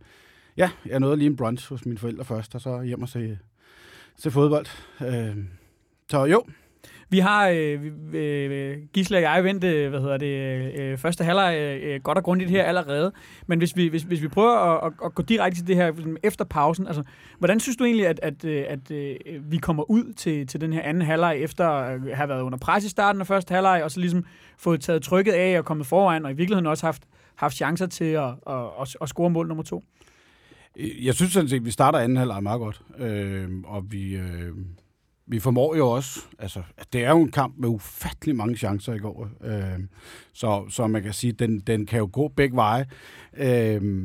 ja, 0.57 0.71
jeg 0.87 1.01
nåede 1.01 1.17
lige 1.17 1.27
en 1.27 1.37
brunch 1.37 1.69
hos 1.69 1.87
mine 1.87 1.99
forældre 1.99 2.25
først, 2.25 2.55
og 2.55 2.61
så 2.61 2.83
hjem 2.83 3.03
og 3.03 3.09
se, 3.09 3.38
se 4.17 4.31
fodbold. 4.31 4.67
Øh, 5.01 5.37
så 6.11 6.25
jo. 6.25 6.45
Vi 7.12 7.19
har, 7.19 7.49
øh, 7.49 7.93
øh, 8.12 8.79
Gisle 8.93 9.17
og 9.17 9.23
jeg, 9.23 9.45
vendt, 9.45 9.65
øh, 9.65 9.91
hvad 9.91 10.01
hedder 10.01 10.17
det, 10.17 10.27
øh, 10.27 10.93
øh 10.93 10.99
første 10.99 11.25
halvleg 11.25 11.57
øh, 11.59 11.95
øh, 11.95 12.01
godt 12.01 12.19
og 12.19 12.25
grundigt 12.25 12.51
her 12.51 12.65
allerede. 12.65 13.12
Men 13.47 13.59
hvis 13.59 13.77
vi, 13.77 13.88
hvis, 13.88 14.03
hvis 14.03 14.23
vi 14.23 14.29
prøver 14.29 14.57
at, 14.57 14.87
at, 14.87 14.93
at 15.05 15.15
gå 15.15 15.23
direkte 15.23 15.59
til 15.59 15.67
det 15.67 15.77
her 15.77 15.93
efter 16.23 16.45
pausen, 16.45 16.87
altså, 16.87 17.03
hvordan 17.38 17.61
synes 17.61 17.77
du 17.77 17.85
egentlig, 17.85 18.07
at, 18.07 18.21
at, 18.23 18.45
at, 18.45 18.91
at 18.91 19.51
vi 19.51 19.57
kommer 19.57 19.91
ud 19.91 20.12
til, 20.12 20.47
til 20.47 20.61
den 20.61 20.73
her 20.73 20.83
anden 20.83 21.03
halvleg, 21.03 21.37
efter 21.38 21.69
at 21.69 22.01
have 22.17 22.29
været 22.29 22.43
under 22.43 22.59
pres 22.59 22.85
i 22.85 22.88
starten 22.88 23.21
af 23.21 23.27
første 23.27 23.55
halvleg, 23.55 23.85
og 23.85 23.91
så 23.91 24.01
ligesom 24.01 24.25
fået 24.59 24.81
taget 24.81 25.03
trykket 25.03 25.33
af 25.33 25.59
og 25.59 25.65
kommet 25.65 25.87
foran, 25.87 26.25
og 26.25 26.31
i 26.31 26.35
virkeligheden 26.35 26.67
også 26.67 26.87
haft, 26.87 27.03
haft 27.35 27.55
chancer 27.55 27.87
til 27.87 28.05
at, 28.05 28.29
at, 28.47 28.65
at, 28.81 28.97
at 29.01 29.09
score 29.09 29.31
mål 29.31 29.49
nummer 29.49 29.65
to? 29.65 29.85
Øh, 30.77 31.07
jeg 31.07 31.15
synes 31.15 31.33
sådan 31.33 31.49
set, 31.49 31.57
at 31.57 31.65
vi 31.65 31.71
starter 31.71 31.99
anden 31.99 32.17
halvleg 32.17 32.43
meget 32.43 32.59
godt, 32.59 32.83
øh, 32.99 33.51
og 33.65 33.93
vi, 33.93 34.17
øh, 34.17 34.53
vi 35.27 35.39
formår 35.39 35.77
jo 35.77 35.91
også, 35.91 36.21
altså, 36.39 36.63
det 36.93 37.05
er 37.05 37.11
jo 37.11 37.23
en 37.23 37.31
kamp 37.31 37.55
med 37.59 37.69
ufattelig 37.69 38.37
mange 38.37 38.57
chancer 38.57 38.95
i 38.95 38.99
går, 38.99 39.29
øh, 39.45 39.81
så, 40.33 40.65
så 40.69 40.87
man 40.87 41.03
kan 41.03 41.13
sige, 41.13 41.33
den, 41.33 41.61
den 41.61 41.87
kan 41.87 41.99
jo 41.99 42.09
gå 42.13 42.29
begge 42.29 42.57
veje. 42.57 42.87
Øh, 43.37 44.05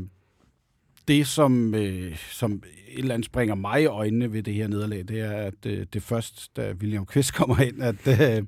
det, 1.08 1.28
som, 1.28 1.76
øh, 1.76 2.18
som 2.32 2.52
et 2.88 3.00
eller 3.00 3.14
andet 3.14 3.26
springer 3.26 3.56
mig 3.56 3.82
i 3.82 3.86
øjnene 3.86 4.34
ved 4.34 4.44
det 4.44 4.54
her 4.54 4.68
nederlag, 4.68 5.08
det 5.08 5.20
er, 5.20 5.32
at 5.32 5.66
øh, 5.66 5.86
det 5.94 6.04
først, 6.04 6.58
da 6.58 6.74
William 6.74 7.06
Kvist 7.06 7.34
kommer 7.34 7.60
ind, 7.60 7.84
at, 7.84 8.08
øh, 8.38 8.44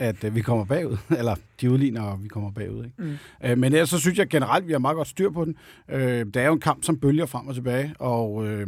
at 0.00 0.24
øh, 0.24 0.34
vi 0.34 0.40
kommer 0.40 0.64
bagud, 0.64 0.96
eller 1.18 1.34
de 1.60 1.70
udligner, 1.70 2.02
og 2.02 2.22
vi 2.22 2.28
kommer 2.28 2.50
bagud. 2.50 2.84
Ikke? 2.84 3.02
Mm. 3.02 3.18
Øh, 3.44 3.58
men 3.58 3.72
ellers 3.72 3.88
så 3.88 3.98
synes 3.98 4.18
jeg 4.18 4.28
generelt, 4.28 4.62
at 4.62 4.68
vi 4.68 4.72
har 4.72 4.78
meget 4.78 4.96
godt 4.96 5.08
styr 5.08 5.30
på 5.30 5.44
den. 5.44 5.56
Øh, 5.88 6.26
det 6.26 6.36
er 6.36 6.46
jo 6.46 6.52
en 6.52 6.60
kamp, 6.60 6.84
som 6.84 7.00
bølger 7.00 7.26
frem 7.26 7.46
og 7.46 7.54
tilbage, 7.54 7.94
og 7.98 8.46
øh, 8.46 8.66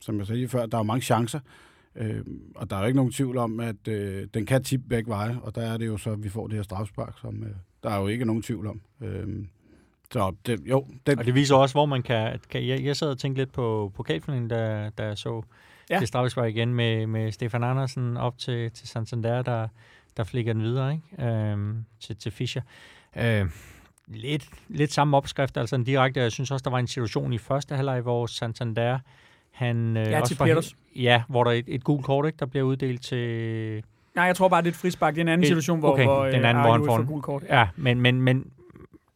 som 0.00 0.18
jeg 0.18 0.26
sagde 0.26 0.48
før, 0.48 0.66
der 0.66 0.78
er 0.78 0.82
mange 0.82 1.02
chancer. 1.02 1.40
Øh, 1.96 2.24
og 2.54 2.70
der 2.70 2.76
er 2.76 2.80
jo 2.80 2.86
ikke 2.86 2.96
nogen 2.96 3.12
tvivl 3.12 3.38
om, 3.38 3.60
at 3.60 3.88
øh, 3.88 4.26
den 4.34 4.46
kan 4.46 4.64
tippe 4.64 4.88
begge 4.88 5.10
veje, 5.10 5.38
og 5.42 5.54
der 5.54 5.62
er 5.62 5.76
det 5.76 5.86
jo 5.86 5.96
så, 5.96 6.10
at 6.10 6.24
vi 6.24 6.28
får 6.28 6.46
det 6.46 6.56
her 6.56 6.62
strafspark, 6.62 7.14
som 7.20 7.42
øh, 7.42 7.50
der 7.82 7.90
er 7.90 8.00
jo 8.00 8.06
ikke 8.06 8.24
nogen 8.24 8.42
tvivl 8.42 8.66
om. 8.66 8.80
Øh, 9.02 9.28
så 10.12 10.34
det, 10.46 10.60
jo. 10.66 10.86
Det, 11.06 11.18
og 11.18 11.24
det 11.24 11.34
viser 11.34 11.56
også, 11.56 11.74
hvor 11.74 11.86
man 11.86 12.02
kan... 12.02 12.38
kan 12.50 12.66
jeg, 12.66 12.84
jeg 12.84 12.96
sad 12.96 13.08
og 13.08 13.18
tænkte 13.18 13.40
lidt 13.40 13.52
på 13.52 13.92
pokalfinalen, 13.96 14.48
da, 14.48 14.90
da 14.98 15.04
jeg 15.04 15.18
så 15.18 15.42
ja. 15.90 16.00
det 16.00 16.08
strafspark 16.08 16.56
igen 16.56 16.74
med, 16.74 17.06
med 17.06 17.32
Stefan 17.32 17.64
Andersen 17.64 18.16
op 18.16 18.38
til, 18.38 18.70
til 18.70 18.88
Santander, 18.88 19.42
der, 19.42 19.68
der 20.16 20.24
flikker 20.24 20.52
den 20.52 20.62
videre 20.62 20.92
ikke? 20.92 21.28
Øhm, 21.28 21.84
til, 22.00 22.16
til 22.16 22.32
Fischer. 22.32 22.62
Øhm, 23.16 23.50
lidt, 24.06 24.48
lidt 24.68 24.92
samme 24.92 25.16
opskrift, 25.16 25.56
altså 25.56 25.76
en 25.76 25.84
direkte. 25.84 26.20
Jeg 26.20 26.32
synes 26.32 26.50
også, 26.50 26.62
der 26.62 26.70
var 26.70 26.78
en 26.78 26.86
situation 26.86 27.32
i 27.32 27.38
første 27.38 27.76
halvleg, 27.76 28.00
hvor 28.00 28.26
Santander 28.26 28.98
han, 29.50 29.96
øh, 29.96 30.06
ja, 30.06 30.20
også 30.20 30.34
til 30.34 30.44
Peters. 30.44 30.76
Ja, 30.96 31.22
hvor 31.28 31.44
der 31.44 31.50
er 31.50 31.54
et, 31.54 31.64
et 31.68 31.84
gult 31.84 32.04
kort, 32.04 32.26
ikke, 32.26 32.36
der 32.36 32.46
bliver 32.46 32.64
uddelt 32.64 33.02
til... 33.02 33.84
Nej, 34.14 34.24
jeg 34.24 34.36
tror 34.36 34.48
bare, 34.48 34.62
det 34.62 34.68
er 34.68 34.72
et 34.72 34.76
frispark. 34.76 35.14
Det 35.14 35.20
er 35.20 35.24
en 35.24 35.28
anden 35.28 35.42
et, 35.42 35.48
situation, 35.48 35.78
hvor, 35.78 35.92
okay, 35.92 36.04
hvor 36.04 36.24
den 36.24 36.44
anden, 36.44 36.64
hvor 36.64 36.72
han 36.72 36.84
får 36.84 36.98
en, 36.98 37.06
gult 37.06 37.24
kort. 37.24 37.42
Ja, 37.48 37.68
men, 37.76 38.00
men, 38.00 38.22
men 38.22 38.50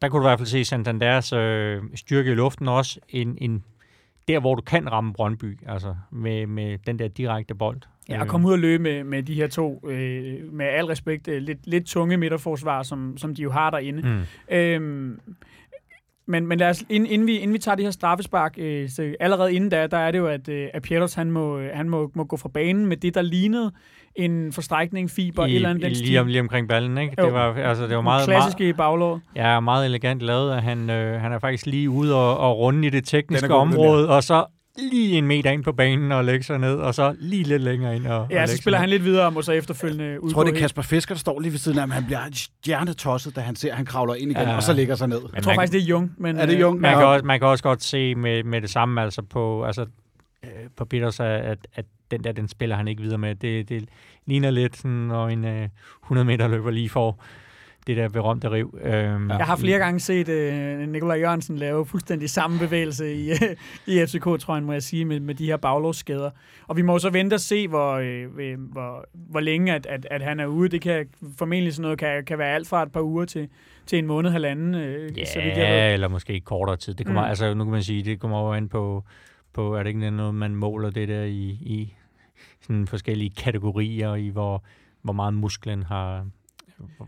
der 0.02 0.08
kunne 0.08 0.20
du 0.20 0.26
i 0.26 0.28
hvert 0.28 0.38
fald 0.38 0.46
se 0.46 0.64
Santanders 0.64 1.32
øh, 1.32 1.82
styrke 1.94 2.30
i 2.30 2.34
luften 2.34 2.68
også. 2.68 3.00
En, 3.08 3.38
en, 3.40 3.64
der, 4.28 4.40
hvor 4.40 4.54
du 4.54 4.62
kan 4.62 4.92
ramme 4.92 5.12
Brøndby, 5.12 5.58
altså 5.66 5.94
med, 6.11 6.46
med 6.46 6.78
den 6.78 6.98
der 6.98 7.08
direkte 7.08 7.54
bold. 7.54 7.80
Ja, 8.08 8.20
og 8.20 8.28
komme 8.28 8.48
ud 8.48 8.52
og 8.52 8.58
løbe 8.58 8.82
med, 8.82 9.04
med 9.04 9.22
de 9.22 9.34
her 9.34 9.46
to, 9.46 9.88
øh, 9.88 10.52
med 10.52 10.66
al 10.66 10.84
respekt, 10.84 11.28
øh, 11.28 11.42
lidt, 11.42 11.58
lidt 11.66 11.86
tunge 11.86 12.16
midterforsvar, 12.16 12.82
som, 12.82 13.16
som 13.16 13.34
de 13.34 13.42
jo 13.42 13.50
har 13.50 13.70
derinde. 13.70 14.02
Mm. 14.02 14.54
Øhm, 14.56 15.20
men, 16.26 16.46
men 16.46 16.58
lad 16.58 16.68
os, 16.68 16.84
inden, 16.88 17.10
inden, 17.10 17.26
vi, 17.26 17.36
inden 17.36 17.52
vi 17.54 17.58
tager 17.58 17.74
det 17.74 17.84
her 17.84 17.90
straffespark, 17.90 18.54
øh, 18.58 18.88
så 18.88 19.14
allerede 19.20 19.54
inden 19.54 19.70
da, 19.70 19.86
der 19.86 19.98
er 19.98 20.10
det 20.10 20.18
jo, 20.18 20.26
at, 20.26 20.48
øh, 20.48 20.68
at 20.74 20.82
Pieters, 20.82 21.14
han, 21.14 21.30
må, 21.30 21.60
han 21.74 21.88
må, 21.88 22.10
må 22.14 22.24
gå 22.24 22.36
fra 22.36 22.48
banen 22.48 22.86
med 22.86 22.96
det, 22.96 23.14
der 23.14 23.22
lignede 23.22 23.72
en 24.16 24.52
forstrækning, 24.52 25.10
fiber, 25.10 25.46
I, 25.46 25.54
eller 25.54 25.70
andet 25.70 25.84
den 25.84 25.92
lige, 25.92 26.20
om, 26.20 26.26
lige 26.26 26.40
omkring 26.40 26.68
ballen, 26.68 26.98
ikke? 26.98 27.14
Jo. 27.18 27.24
Det 27.24 27.32
var, 27.32 27.54
altså, 27.54 27.86
det 27.86 27.96
var 27.96 28.02
meget, 28.02 28.28
klassiske 28.28 28.62
meget, 28.62 28.74
i 28.74 28.76
baglåret. 28.76 29.20
Ja, 29.36 29.60
meget 29.60 29.86
elegant 29.86 30.22
lavet, 30.22 30.52
at 30.52 30.62
han, 30.62 30.90
øh, 30.90 31.20
han 31.20 31.32
er 31.32 31.38
faktisk 31.38 31.66
lige 31.66 31.90
ude 31.90 32.14
og, 32.14 32.38
og 32.38 32.58
runde 32.58 32.86
i 32.86 32.90
det 32.90 33.04
tekniske 33.04 33.54
område, 33.54 34.08
og 34.08 34.22
så 34.22 34.46
lige 34.78 35.18
en 35.18 35.26
meter 35.26 35.50
ind 35.50 35.64
på 35.64 35.72
banen 35.72 36.12
og 36.12 36.24
lægge 36.24 36.44
sig 36.44 36.58
ned, 36.58 36.74
og 36.74 36.94
så 36.94 37.16
lige 37.18 37.42
lidt 37.42 37.62
længere 37.62 37.96
ind. 37.96 38.06
Og, 38.06 38.26
ja, 38.30 38.42
og 38.42 38.48
så 38.48 38.56
spiller 38.56 38.78
han 38.78 38.88
lidt 38.88 39.04
videre 39.04 39.26
og 39.26 39.32
må 39.32 39.42
så 39.42 39.52
efterfølgende 39.52 40.04
Jeg 40.04 40.20
tror, 40.32 40.44
det 40.44 40.54
er 40.54 40.58
Kasper 40.58 40.82
Fisker, 40.82 41.14
der 41.14 41.18
står 41.18 41.40
lige 41.40 41.52
ved 41.52 41.58
siden 41.58 41.78
af 41.78 41.82
ham. 41.82 41.90
Han 41.90 42.04
bliver 42.04 42.20
stjernetosset, 42.32 43.36
da 43.36 43.40
han 43.40 43.56
ser, 43.56 43.70
at 43.70 43.76
han 43.76 43.86
kravler 43.86 44.14
ind 44.14 44.30
igen, 44.30 44.42
ja. 44.42 44.56
og 44.56 44.62
så 44.62 44.72
ligger 44.72 44.94
sig 44.94 45.08
ned. 45.08 45.20
Jeg 45.34 45.42
tror 45.42 45.54
faktisk, 45.54 45.72
det 45.72 45.82
er 45.82 45.86
Jung. 45.86 46.14
Men, 46.18 46.36
er 46.36 46.46
det 46.46 46.60
Jung? 46.60 46.80
Man, 46.80 46.90
ja. 46.90 46.98
kan 46.98 47.06
også, 47.06 47.24
man 47.24 47.40
kan 47.40 47.48
også 47.48 47.64
godt 47.64 47.82
se 47.82 48.14
med, 48.14 48.44
med 48.44 48.60
det 48.60 48.70
samme 48.70 49.02
altså 49.02 49.22
på, 49.22 49.64
altså, 49.64 49.86
øh, 50.44 50.50
på 50.76 50.84
Peters, 50.84 51.20
at, 51.20 51.58
at 51.74 51.84
den 52.10 52.24
der, 52.24 52.32
den 52.32 52.48
spiller 52.48 52.76
han 52.76 52.88
ikke 52.88 53.02
videre 53.02 53.18
med. 53.18 53.34
Det, 53.34 53.68
det 53.68 53.88
ligner 54.26 54.50
lidt 54.50 54.76
sådan, 54.76 54.90
når 54.90 55.28
en 55.28 55.44
øh, 55.44 55.68
100 56.04 56.24
meter 56.24 56.48
løber 56.48 56.70
lige 56.70 56.88
får 56.88 57.22
det 57.88 57.96
der 57.96 58.09
berømte 58.09 58.51
riv. 58.51 58.79
Øhm, 58.83 59.31
jeg 59.31 59.46
har 59.46 59.57
flere 59.57 59.79
gange 59.79 60.01
set 60.01 60.29
øh, 60.29 60.88
Nikolaj 60.88 61.18
Jørgensen 61.18 61.57
lave 61.57 61.87
fuldstændig 61.87 62.31
samme 62.31 62.59
bevægelse 62.59 63.14
i, 63.14 63.31
øh, 63.31 63.37
i 63.94 64.07
FCK, 64.07 64.24
tror 64.40 64.55
jeg, 64.55 64.62
må 64.62 64.72
jeg 64.72 64.83
sige, 64.83 65.05
med, 65.05 65.20
med 65.20 65.35
de 65.35 65.46
her 65.46 65.57
baglovsskader. 65.57 66.31
Og 66.66 66.77
vi 66.77 66.83
må 66.83 66.92
jo 66.92 66.98
så 66.98 67.11
vente 67.11 67.35
og 67.35 67.40
se, 67.40 67.68
hvor, 67.68 67.92
øh, 67.92 68.59
hvor, 68.59 69.05
hvor 69.12 69.40
længe 69.40 69.74
at, 69.74 69.87
at, 69.87 70.07
at 70.11 70.22
han 70.22 70.40
er 70.40 70.46
ude. 70.46 70.68
Det 70.68 70.81
kan 70.81 71.07
formentlig 71.38 71.74
sådan 71.74 71.83
noget 71.83 71.98
kan, 71.98 72.24
kan 72.24 72.38
være 72.38 72.55
alt 72.55 72.68
fra 72.68 72.83
et 72.83 72.92
par 72.92 73.03
uger 73.03 73.24
til, 73.24 73.48
til 73.87 73.98
en 73.98 74.07
måned, 74.07 74.31
halvanden. 74.31 74.74
Øh, 74.74 75.18
ja, 75.18 75.24
så 75.24 75.40
jeg 75.40 75.94
eller 75.94 76.09
måske 76.09 76.40
kortere 76.40 76.77
tid. 76.77 76.94
Det 76.94 77.07
kommer, 77.07 77.22
mm. 77.22 77.29
altså, 77.29 77.55
nu 77.55 77.64
kan 77.64 77.72
man 77.72 77.83
sige, 77.83 78.03
det 78.03 78.20
kommer 78.20 78.37
over 78.37 78.55
ind 78.55 78.68
på, 78.68 79.05
på, 79.53 79.74
er 79.74 79.83
det 79.83 79.88
ikke 79.88 80.11
noget, 80.11 80.35
man 80.35 80.55
måler 80.55 80.90
det 80.90 81.09
der 81.09 81.22
i, 81.22 81.59
i 81.61 81.94
sådan 82.61 82.87
forskellige 82.87 83.31
kategorier, 83.31 84.14
i 84.14 84.29
hvor, 84.29 84.64
hvor 85.03 85.12
meget 85.12 85.35
musklen 85.35 85.83
har, 85.83 86.27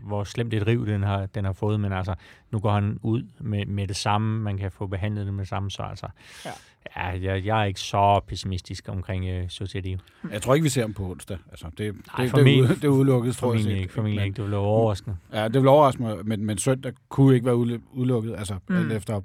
hvor 0.01 0.23
slemt 0.23 0.53
et 0.53 0.67
riv 0.67 0.85
den 0.85 1.03
har, 1.03 1.25
den 1.25 1.45
har 1.45 1.53
fået, 1.53 1.79
men 1.79 1.93
altså, 1.93 2.15
nu 2.51 2.59
går 2.59 2.71
han 2.71 2.99
ud 3.01 3.23
med, 3.39 3.65
med 3.65 3.87
det 3.87 3.95
samme, 3.95 4.39
man 4.39 4.57
kan 4.57 4.71
få 4.71 4.87
behandlet 4.87 5.25
det 5.25 5.33
med 5.33 5.41
det 5.41 5.49
samme, 5.49 5.71
så 5.71 5.81
altså, 5.81 6.07
ja. 6.45 6.51
Ja, 6.97 7.07
jeg, 7.07 7.45
jeg 7.45 7.61
er 7.61 7.65
ikke 7.65 7.79
så 7.79 8.19
pessimistisk 8.27 8.89
omkring 8.89 9.43
uh, 9.43 9.49
Society. 9.49 9.95
Jeg 10.31 10.41
tror 10.41 10.53
ikke, 10.53 10.63
vi 10.63 10.69
ser 10.69 10.81
ham 10.81 10.93
på 10.93 11.03
onsdag. 11.11 11.37
Altså, 11.51 11.65
det, 11.77 11.95
Nej, 12.17 12.25
det, 12.25 12.35
det, 12.35 12.69
det, 12.69 12.75
det 12.75 12.83
er 12.83 12.87
udelukket, 12.87 13.35
tror 13.35 13.53
jeg. 13.53 13.65
Ikke, 13.65 13.93
formentlig 13.93 14.25
ikke. 14.25 14.35
Det 14.35 14.43
vil 14.43 14.51
være 14.51 14.59
overraskende. 14.59 15.17
Ja, 15.33 15.43
det 15.47 15.61
vil 15.61 15.67
overraske 15.67 16.01
mig, 16.01 16.17
men, 16.23 16.45
men 16.45 16.57
søndag 16.57 16.93
kunne 17.09 17.35
ikke 17.35 17.45
være 17.45 17.55
udelukket, 17.93 18.35
altså 18.37 18.55
mm. 18.67 18.91
efter 18.91 19.21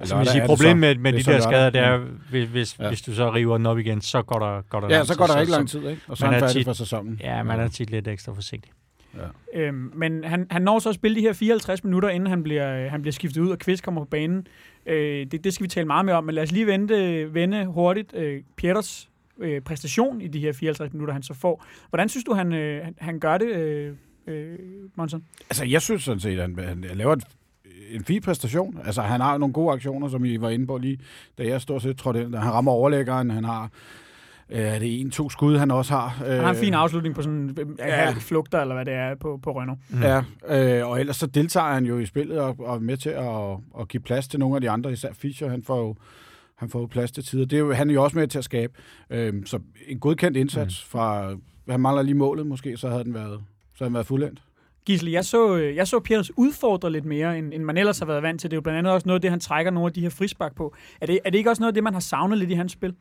Altså, 0.00 0.16
man 0.16 0.26
siger, 0.26 0.46
problemet 0.46 1.00
med, 1.00 1.12
med 1.12 1.12
de 1.12 1.30
der 1.30 1.40
skader, 1.40 1.70
det 1.70 1.80
er, 1.80 1.98
hvis, 2.30 2.48
hvis, 2.48 2.78
ja. 2.78 2.88
hvis 2.88 3.02
du 3.02 3.14
så 3.14 3.34
river 3.34 3.56
den 3.56 3.66
op 3.66 3.78
igen, 3.78 4.00
så 4.00 4.22
går 4.22 4.38
der, 4.38 4.62
går 4.62 4.80
der 4.80 4.88
Ja, 4.88 5.04
så 5.04 5.18
går 5.18 5.26
der 5.26 5.40
ikke 5.40 5.52
lang 5.52 5.68
tid, 5.68 5.88
ikke? 5.88 6.02
Og 6.08 6.16
så 6.16 6.26
er 6.26 6.30
han 6.30 6.40
færdig 6.40 6.64
for 6.64 6.72
sæsonen. 6.72 7.20
Ja, 7.20 7.42
man 7.42 7.60
er 7.60 7.68
tit 7.68 7.90
lidt 7.90 8.08
ekstra 8.08 8.32
forsigtig. 8.32 8.72
Ja. 9.16 9.60
Øhm, 9.60 9.92
men 9.94 10.24
han, 10.24 10.46
han 10.50 10.62
når 10.62 10.78
så 10.78 10.88
at 10.88 10.94
spille 10.94 11.14
de 11.16 11.20
her 11.20 11.32
54 11.32 11.84
minutter, 11.84 12.08
inden 12.08 12.28
han 12.28 12.42
bliver, 12.42 12.84
øh, 12.84 12.90
han 12.90 13.02
bliver 13.02 13.12
skiftet 13.12 13.40
ud, 13.40 13.50
og 13.50 13.58
Kvist 13.58 13.82
kommer 13.82 14.00
på 14.00 14.04
banen. 14.04 14.46
Øh, 14.86 15.26
det, 15.26 15.44
det 15.44 15.54
skal 15.54 15.64
vi 15.64 15.68
tale 15.68 15.86
meget 15.86 16.04
mere 16.04 16.16
om, 16.16 16.24
men 16.24 16.34
lad 16.34 16.42
os 16.42 16.52
lige 16.52 16.66
vente, 16.66 17.34
vende 17.34 17.66
hurtigt 17.66 18.14
øh, 18.14 18.42
Pieters 18.56 19.10
øh, 19.38 19.60
præstation 19.60 20.20
i 20.20 20.28
de 20.28 20.40
her 20.40 20.52
54 20.52 20.92
minutter, 20.92 21.12
han 21.12 21.22
så 21.22 21.34
får. 21.34 21.64
Hvordan 21.88 22.08
synes 22.08 22.24
du, 22.24 22.32
han, 22.32 22.52
øh, 22.52 22.86
han 22.98 23.20
gør 23.20 23.38
det, 23.38 23.48
øh, 23.48 23.94
øh, 24.26 24.58
Monson? 24.94 25.24
Altså, 25.50 25.64
jeg 25.64 25.82
synes 25.82 26.02
sådan 26.02 26.20
set, 26.20 26.38
at 26.38 26.40
han, 26.40 26.58
han 26.68 26.96
laver 26.96 27.12
et 27.12 27.24
en 27.90 28.04
fin 28.04 28.22
præstation. 28.22 28.80
Altså, 28.84 29.02
han 29.02 29.20
har 29.20 29.38
nogle 29.38 29.52
gode 29.52 29.72
aktioner, 29.72 30.08
som 30.08 30.24
I 30.24 30.40
var 30.40 30.50
inde 30.50 30.66
på 30.66 30.78
lige, 30.78 30.98
da 31.38 31.46
jeg 31.46 31.60
stort 31.60 31.82
set 31.82 31.98
tror 31.98 32.12
det. 32.12 32.22
Han 32.22 32.52
rammer 32.52 32.72
overlæggeren, 32.72 33.30
han 33.30 33.44
har 33.44 33.70
Øh, 34.50 34.60
er 34.60 34.78
det 34.78 35.00
en, 35.00 35.10
to 35.10 35.30
skud, 35.30 35.56
han 35.56 35.70
også 35.70 35.92
har. 35.94 36.08
Han 36.08 36.40
har 36.40 36.50
en 36.50 36.56
fin 36.56 36.74
øh, 36.74 36.80
afslutning 36.80 37.14
på 37.14 37.22
sådan 37.22 37.38
en 37.38 37.76
ja. 37.78 38.10
flugter, 38.10 38.60
eller 38.60 38.74
hvad 38.74 38.84
det 38.84 38.94
er, 38.94 39.14
på, 39.14 39.40
på 39.42 39.60
Renault. 39.60 39.80
Mm. 39.88 40.02
Ja, 40.02 40.22
øh, 40.48 40.88
og 40.88 41.00
ellers 41.00 41.16
så 41.16 41.26
deltager 41.26 41.72
han 41.72 41.86
jo 41.86 41.98
i 41.98 42.06
spillet 42.06 42.40
og, 42.40 42.56
og 42.58 42.76
er 42.76 42.80
med 42.80 42.96
til 42.96 43.10
at, 43.10 43.80
at 43.80 43.88
give 43.88 44.00
plads 44.00 44.28
til 44.28 44.40
nogle 44.40 44.54
af 44.54 44.60
de 44.60 44.70
andre, 44.70 44.92
især 44.92 45.12
Fischer, 45.12 45.48
han 45.48 45.62
får 45.62 45.78
jo 45.78 45.94
han 46.58 46.68
får 46.68 46.86
plads 46.86 47.12
til 47.12 47.24
tider. 47.24 47.44
Det 47.44 47.56
er 47.56 47.60
jo, 47.60 47.72
han 47.72 47.90
er 47.90 47.94
jo 47.94 48.04
også 48.04 48.18
med 48.18 48.28
til 48.28 48.38
at 48.38 48.44
skabe. 48.44 48.72
Øh, 49.10 49.34
så 49.46 49.58
en 49.88 49.98
godkendt 49.98 50.36
indsats 50.36 50.84
mm. 50.84 50.90
fra, 50.90 51.34
han 51.68 51.80
mangler 51.80 52.02
lige 52.02 52.14
målet 52.14 52.46
måske, 52.46 52.76
så 52.76 52.88
havde 52.88 53.04
den 53.04 53.14
været, 53.14 53.40
så 53.74 53.84
havde 53.84 53.88
den 53.88 53.94
været 53.94 54.06
fuldendt. 54.06 54.42
Gisle, 54.86 55.12
jeg 55.12 55.24
så, 55.24 55.56
jeg 55.56 55.88
så 55.88 56.00
Piers 56.00 56.30
udfordre 56.36 56.92
lidt 56.92 57.04
mere, 57.04 57.38
end, 57.38 57.54
end 57.54 57.64
man 57.64 57.76
ellers 57.76 57.98
har 57.98 58.06
været 58.06 58.22
vant 58.22 58.40
til. 58.40 58.50
Det 58.50 58.54
er 58.54 58.56
jo 58.56 58.60
blandt 58.60 58.78
andet 58.78 58.92
også 58.92 59.06
noget 59.06 59.18
af 59.18 59.20
det, 59.20 59.30
han 59.30 59.40
trækker 59.40 59.70
nogle 59.70 59.86
af 59.86 59.92
de 59.92 60.00
her 60.00 60.08
frispark 60.08 60.54
på. 60.54 60.74
Er 61.00 61.06
det, 61.06 61.18
er 61.24 61.30
det 61.30 61.38
ikke 61.38 61.50
også 61.50 61.60
noget 61.60 61.72
af 61.72 61.74
det, 61.74 61.84
man 61.84 61.92
har 61.92 62.00
savnet 62.00 62.38
lidt 62.38 62.50
i 62.50 62.54
hans 62.54 62.72
spil? 62.72 62.94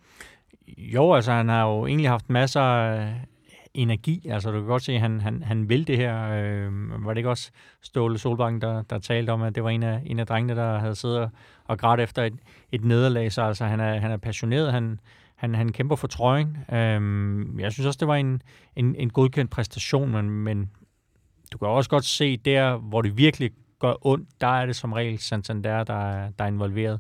Jo, 0.78 1.14
altså 1.14 1.32
han 1.32 1.50
har 1.50 1.68
jo 1.68 1.86
egentlig 1.86 2.10
haft 2.10 2.30
masser 2.30 2.62
af 2.62 3.14
energi. 3.74 4.28
Altså 4.30 4.52
du 4.52 4.60
kan 4.60 4.68
godt 4.68 4.84
se, 4.84 4.94
at 4.94 5.02
han, 5.02 5.22
han, 5.22 5.44
han 5.44 5.70
vil 5.70 5.88
det 5.88 5.98
her. 5.98 6.30
Øh, 6.32 7.06
var 7.06 7.14
det 7.14 7.18
ikke 7.18 7.30
også 7.30 7.52
Ståle 7.82 8.18
Solbakken, 8.18 8.62
der, 8.62 8.82
der 8.82 9.00
talte 9.00 9.30
om, 9.30 9.42
at 9.42 9.56
det 9.56 9.64
var 9.64 9.70
en 9.70 9.84
af, 9.84 10.02
en 10.06 10.20
af 10.20 10.28
drengene, 10.28 10.56
der 10.56 10.80
havde 10.80 10.96
siddet 10.96 11.30
og 11.66 11.78
grædt 11.78 12.00
efter 12.00 12.24
et, 12.24 12.34
et 12.72 12.86
nederlag. 12.86 13.32
Så 13.32 13.42
altså, 13.42 13.66
han, 13.66 13.80
er, 13.80 14.00
han 14.00 14.12
er 14.12 14.18
passioneret. 14.18 14.72
Han, 14.72 15.00
han, 15.36 15.56
han 15.56 15.72
kæmper 15.72 15.96
for 15.96 16.08
trøjen. 16.08 16.58
Øh, 16.72 17.60
jeg 17.60 17.72
synes 17.72 17.86
også, 17.86 17.98
det 18.00 18.08
var 18.08 18.16
en, 18.16 18.42
en, 18.76 18.96
en 18.96 19.10
godkendt 19.10 19.52
præstation, 19.52 20.12
men, 20.12 20.30
men 20.30 20.72
du 21.52 21.58
kan 21.58 21.68
også 21.68 21.90
godt 21.90 22.06
se 22.06 22.38
der, 22.38 22.78
hvor 22.78 23.02
det 23.02 23.18
virkelig 23.18 23.52
gør 23.80 23.94
ondt, 24.02 24.30
der 24.42 24.48
er 24.48 24.66
det 24.66 24.76
som 24.76 24.94
regel 24.94 25.20
Santander, 25.20 25.84
der, 25.84 26.30
der 26.30 26.44
er 26.44 26.48
involveret. 26.48 27.00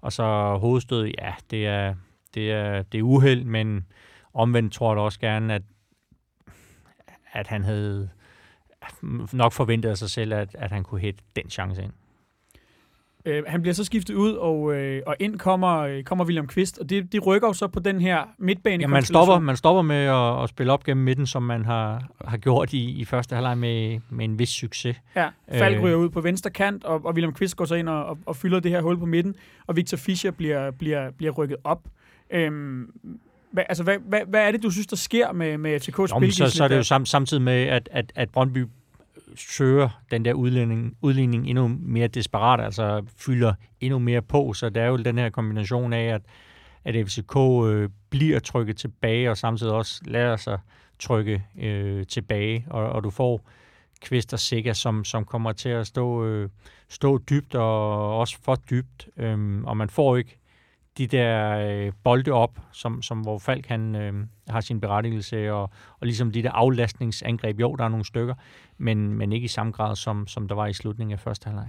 Og 0.00 0.12
så 0.12 0.56
hovedstød, 0.60 1.04
ja, 1.04 1.34
det 1.50 1.66
er, 1.66 1.94
det 2.34 2.52
er, 2.52 2.82
det 2.82 2.98
er 2.98 3.02
uheld, 3.02 3.44
men 3.44 3.86
omvendt 4.34 4.72
tror 4.72 4.90
jeg 4.90 4.96
da 4.96 5.02
også 5.02 5.20
gerne, 5.20 5.54
at, 5.54 5.62
at 7.32 7.46
han 7.46 7.64
havde 7.64 8.08
nok 9.32 9.52
forventet 9.52 9.88
af 9.88 9.98
sig 9.98 10.10
selv, 10.10 10.32
at, 10.32 10.56
at 10.58 10.72
han 10.72 10.82
kunne 10.82 11.00
hætte 11.00 11.20
den 11.36 11.50
chance 11.50 11.82
ind. 11.82 11.92
Øh, 13.24 13.42
han 13.46 13.62
bliver 13.62 13.74
så 13.74 13.84
skiftet 13.84 14.14
ud, 14.14 14.32
og, 14.32 14.74
øh, 14.74 15.02
og 15.06 15.16
ind 15.20 15.38
kommer, 15.38 15.78
øh, 15.78 16.02
kommer 16.02 16.24
William 16.24 16.46
Kvist, 16.46 16.78
og 16.78 16.90
det, 16.90 17.12
det 17.12 17.26
rykker 17.26 17.48
jo 17.48 17.52
så 17.52 17.68
på 17.68 17.80
den 17.80 18.00
her 18.00 18.24
midtbane. 18.38 18.80
Ja, 18.80 18.86
man 18.86 19.02
stopper, 19.02 19.38
man 19.38 19.56
stopper 19.56 19.82
med 19.82 19.96
at, 19.96 20.42
at 20.42 20.48
spille 20.48 20.72
op 20.72 20.84
gennem 20.84 21.04
midten, 21.04 21.26
som 21.26 21.42
man 21.42 21.64
har, 21.64 22.08
har 22.24 22.36
gjort 22.36 22.72
i, 22.72 22.90
i 22.90 23.04
første 23.04 23.34
halvleg 23.34 23.58
med, 23.58 24.00
med 24.10 24.24
en 24.24 24.38
vis 24.38 24.48
succes. 24.48 24.96
Ja, 25.16 25.28
Falk 25.52 25.76
øh. 25.76 25.82
ryger 25.82 25.96
ud 25.96 26.08
på 26.08 26.20
venstre 26.20 26.50
kant, 26.50 26.84
og, 26.84 27.04
og 27.04 27.12
William 27.14 27.32
Kvist 27.32 27.56
går 27.56 27.64
så 27.64 27.74
ind 27.74 27.88
og, 27.88 28.04
og, 28.04 28.18
og 28.26 28.36
fylder 28.36 28.60
det 28.60 28.70
her 28.70 28.80
hul 28.80 28.98
på 28.98 29.06
midten, 29.06 29.34
og 29.66 29.76
Victor 29.76 29.96
Fischer 29.96 30.30
bliver, 30.30 30.70
bliver, 30.70 31.10
bliver 31.10 31.32
rykket 31.32 31.56
op. 31.64 31.80
Øhm, 32.32 32.90
Hvad, 33.52 33.64
altså, 33.68 33.84
hvad, 33.84 33.98
hvad, 34.08 34.20
hvad 34.28 34.46
er 34.46 34.50
det, 34.50 34.62
du 34.62 34.70
synes, 34.70 34.86
der 34.86 34.96
sker 34.96 35.32
med, 35.32 35.58
med 35.58 35.76
FCK's 35.76 36.06
spil? 36.06 36.32
Så, 36.32 36.48
så 36.50 36.64
er 36.64 36.68
det 36.68 36.76
jo 36.76 36.82
sam, 36.82 37.06
samtidig 37.06 37.42
med, 37.42 37.62
at, 37.62 37.88
at, 37.92 38.12
at 38.14 38.30
Brøndby 38.30 38.66
søger 39.36 39.88
den 40.10 40.24
der 40.24 40.32
udligning, 40.32 40.96
udligning 41.02 41.48
endnu 41.48 41.68
mere 41.80 42.06
desperat, 42.08 42.60
altså 42.60 43.02
fylder 43.16 43.54
endnu 43.80 43.98
mere 43.98 44.22
på, 44.22 44.52
så 44.52 44.68
der 44.68 44.82
er 44.82 44.86
jo 44.86 44.96
den 44.96 45.18
her 45.18 45.30
kombination 45.30 45.92
af, 45.92 46.14
at, 46.14 46.22
at 46.84 47.06
FCK 47.06 47.36
øh, 47.66 47.88
bliver 48.10 48.38
trykket 48.38 48.76
tilbage, 48.76 49.30
og 49.30 49.36
samtidig 49.36 49.72
også 49.72 50.02
lærer 50.04 50.36
sig 50.36 50.58
trykke 50.98 51.44
øh, 51.60 52.06
tilbage, 52.06 52.66
og, 52.70 52.88
og 52.88 53.04
du 53.04 53.10
får 53.10 53.48
Kvist 54.02 54.32
og 54.32 54.38
Sega, 54.38 54.72
som, 54.72 55.04
som 55.04 55.24
kommer 55.24 55.52
til 55.52 55.68
at 55.68 55.86
stå, 55.86 56.24
øh, 56.24 56.48
stå 56.88 57.18
dybt, 57.18 57.54
og 57.54 58.18
også 58.18 58.38
for 58.42 58.54
dybt, 58.54 59.08
øh, 59.16 59.62
og 59.64 59.76
man 59.76 59.88
får 59.88 60.16
ikke 60.16 60.38
de 60.98 61.06
der 61.06 61.58
øh, 61.58 61.92
bolde 62.04 62.30
op, 62.30 62.58
som, 62.72 63.02
som 63.02 63.20
hvor 63.20 63.38
Falk 63.38 63.66
han, 63.66 63.96
øh, 63.96 64.12
har 64.48 64.60
sin 64.60 64.80
berettigelse, 64.80 65.52
og, 65.52 65.62
og 66.00 66.06
ligesom 66.06 66.32
de 66.32 66.42
der 66.42 66.50
aflastningsangreb, 66.50 67.60
jo, 67.60 67.74
der 67.76 67.84
er 67.84 67.88
nogle 67.88 68.04
stykker, 68.04 68.34
men, 68.78 69.14
men 69.14 69.32
ikke 69.32 69.44
i 69.44 69.48
samme 69.48 69.72
grad, 69.72 69.96
som, 69.96 70.26
som 70.26 70.48
der 70.48 70.54
var 70.54 70.66
i 70.66 70.72
slutningen 70.72 71.12
af 71.12 71.20
første 71.20 71.44
halvleg. 71.44 71.68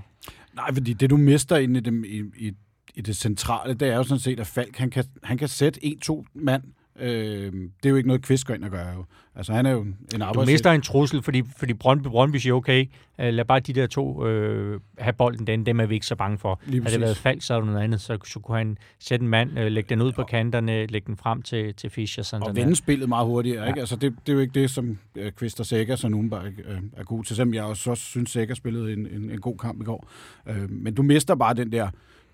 Nej, 0.54 0.74
fordi 0.74 0.94
det 0.94 1.10
du 1.10 1.18
mister 1.18 1.58
inde 1.58 1.80
i, 1.80 1.84
dem, 1.84 2.04
i, 2.04 2.24
i, 2.48 2.54
i 2.96 3.02
det 3.02 3.16
centrale, 3.16 3.74
det 3.74 3.90
er 3.90 3.96
jo 3.96 4.04
sådan 4.04 4.20
set, 4.20 4.40
at 4.40 4.48
Falk 4.48 4.78
han 4.78 4.90
kan, 4.90 5.04
han 5.24 5.38
kan 5.38 5.48
sætte 5.48 5.86
en-to 5.86 6.26
mand 6.34 6.64
Øh, 7.00 7.52
det 7.52 7.86
er 7.86 7.90
jo 7.90 7.96
ikke 7.96 8.08
noget, 8.08 8.22
Kvist 8.22 8.48
går 8.48 8.54
ind 8.54 8.64
og 8.64 8.72
gør. 8.72 8.94
Jo. 8.94 9.06
Altså, 9.36 9.54
han 9.54 9.66
er 9.66 9.72
jo 9.72 9.86
en 10.16 10.22
arbejds... 10.22 10.48
Du 10.48 10.52
mister 10.52 10.72
en 10.72 10.82
trussel, 10.82 11.22
fordi, 11.22 11.44
fordi 11.58 11.74
Brøndby, 11.74 12.08
Brøndby 12.08 12.36
siger, 12.36 12.54
okay, 12.54 12.86
øh, 13.20 13.34
lad 13.34 13.46
bare 13.46 13.60
de 13.60 13.74
der 13.74 13.88
to 13.88 14.28
øh, 14.28 14.80
have 14.98 15.14
bolden, 15.14 15.48
den, 15.48 15.66
dem 15.66 15.80
er 15.80 15.86
vi 15.86 15.94
ikke 15.94 16.06
så 16.06 16.16
bange 16.16 16.38
for. 16.38 16.62
Lige 16.66 16.82
Havde 16.82 16.94
det 16.94 17.02
været 17.02 17.18
fald, 17.18 17.42
så 17.42 17.54
er 17.54 17.64
noget 17.64 17.84
andet, 17.84 18.02
så, 18.02 18.18
så 18.26 18.40
kunne 18.40 18.58
han 18.58 18.78
sætte 19.00 19.24
en 19.24 19.30
mand, 19.30 19.60
øh, 19.60 19.72
lægge 19.72 19.90
den 19.90 20.02
ud 20.02 20.12
på 20.12 20.24
kanterne, 20.24 20.86
lægge 20.86 21.08
den 21.08 21.18
frem 21.18 21.42
til, 21.42 21.74
til 21.74 21.90
Fischer. 21.90 22.24
Sådan 22.24 22.48
og 22.48 22.56
vende 22.56 22.76
spillet 22.76 23.10
meget 23.10 23.28
hurtigere. 23.28 23.62
Ja. 23.62 23.68
Ikke? 23.68 23.80
Altså, 23.80 23.96
det, 23.96 24.16
det, 24.26 24.32
er 24.32 24.34
jo 24.34 24.40
ikke 24.40 24.62
det, 24.62 24.70
som 24.70 24.98
øh, 25.16 25.32
Kvist 25.32 25.60
og 25.60 25.66
Sækker, 25.66 25.96
som 25.96 26.12
nogen 26.12 26.30
bare 26.30 26.46
øh, 26.46 26.78
er 26.98 27.04
god 27.04 27.24
til. 27.24 27.36
Selvom 27.36 27.54
jeg 27.54 27.64
også, 27.64 27.90
også 27.90 28.04
synes, 28.04 28.30
Sækker 28.30 28.56
spillede 28.56 28.94
en, 28.94 29.08
en, 29.08 29.32
en 29.32 29.42
god 29.42 29.58
kamp 29.58 29.82
i 29.82 29.86
går. 29.86 30.10
Øh, 30.50 30.72
men 30.72 30.94
du 30.94 31.02
mister 31.02 31.36
bare 31.36 31.54
den 31.54 31.72
der 31.72 31.90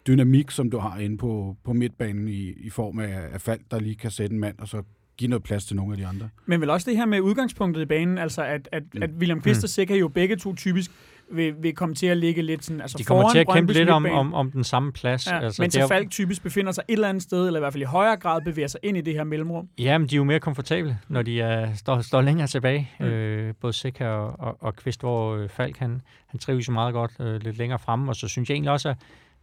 dynamik, 0.10 0.52
som 0.52 0.72
du 0.72 0.78
har 0.78 1.00
inde 1.00 1.18
på, 1.18 1.56
på 1.64 1.74
midtbanen 1.74 2.28
i, 2.28 2.54
i 2.58 2.70
form 2.70 3.00
af, 3.00 3.20
af 3.34 3.42
fald, 3.42 3.60
der 3.72 3.80
lige 3.80 3.96
kan 3.96 4.12
sætte 4.12 4.34
en 4.34 4.40
mand, 4.40 4.60
og 4.60 4.68
så 4.68 4.84
give 5.18 5.30
noget 5.30 5.44
plads 5.44 5.66
til 5.66 5.76
nogle 5.76 5.92
af 5.94 5.98
de 5.98 6.08
andre. 6.08 6.30
Men 6.46 6.62
vel 6.62 6.70
også 6.70 6.90
det 6.90 6.98
her 6.98 7.06
med 7.06 7.20
udgangspunktet 7.22 7.82
i 7.82 7.86
banen, 7.86 8.18
altså 8.18 8.44
at, 8.44 8.70
at, 8.72 8.84
mm. 8.94 9.04
at 9.04 9.10
William 9.20 9.42
Kvist 9.42 9.64
og 9.64 9.64
mm. 9.64 9.68
Sikker 9.68 9.96
jo 9.96 10.08
begge 10.08 10.36
to 10.36 10.56
typisk 10.56 10.92
vil, 11.32 11.54
vil 11.62 11.76
komme 11.76 11.96
til 11.96 12.08
at 12.08 12.18
ligge 12.18 12.42
lidt 12.42 12.66
sådan, 12.66 12.82
altså 12.82 12.98
De 12.98 13.04
kommer 13.04 13.32
til 13.32 13.40
at 13.40 13.48
kæmpe 13.54 13.74
lidt 13.74 13.90
om, 13.90 14.06
om, 14.06 14.34
om 14.34 14.52
den 14.52 14.64
samme 14.64 14.92
plads. 14.92 15.28
Ja, 15.28 15.40
altså, 15.40 15.62
mens 15.62 15.76
er... 15.76 15.88
Falk 15.88 16.10
typisk 16.10 16.44
befinder 16.44 16.72
sig 16.72 16.84
et 16.88 16.94
eller 16.94 17.10
andet 17.10 17.24
sted, 17.24 17.48
eller 17.48 17.60
i 17.60 17.62
hvert 17.62 17.74
fald 17.74 17.82
i 17.82 17.86
højere 17.86 18.18
grad 18.18 18.42
bevæger 18.42 18.68
sig 18.68 18.80
ind 18.84 18.98
i 18.98 19.02
det 19.02 19.14
her 19.14 19.24
mellemrum. 19.24 19.70
Ja, 19.80 19.98
men 19.98 20.08
de 20.08 20.16
er 20.16 20.18
jo 20.18 20.24
mere 20.24 20.40
komfortable, 20.40 20.98
når 21.08 21.22
de 21.22 21.42
er, 21.42 21.74
står, 21.74 22.02
står 22.02 22.22
længere 22.22 22.48
tilbage. 22.48 22.92
Mm. 23.00 23.06
Øh, 23.06 23.54
både 23.62 23.74
Sikker 23.74 24.08
og, 24.08 24.40
og, 24.40 24.58
og 24.64 24.76
Kvist, 24.76 25.00
hvor 25.00 25.36
øh, 25.36 25.50
Falk 25.50 25.78
han, 25.78 26.02
han 26.28 26.40
trives 26.40 26.68
jo 26.68 26.74
meget 26.74 26.94
godt 26.94 27.12
øh, 27.20 27.42
lidt 27.42 27.58
længere 27.58 27.80
fremme, 27.80 28.12
og 28.12 28.16
så 28.16 28.28
synes 28.28 28.50
jeg 28.50 28.56
egentlig 28.56 28.72
også, 28.72 28.90
at 28.90 28.98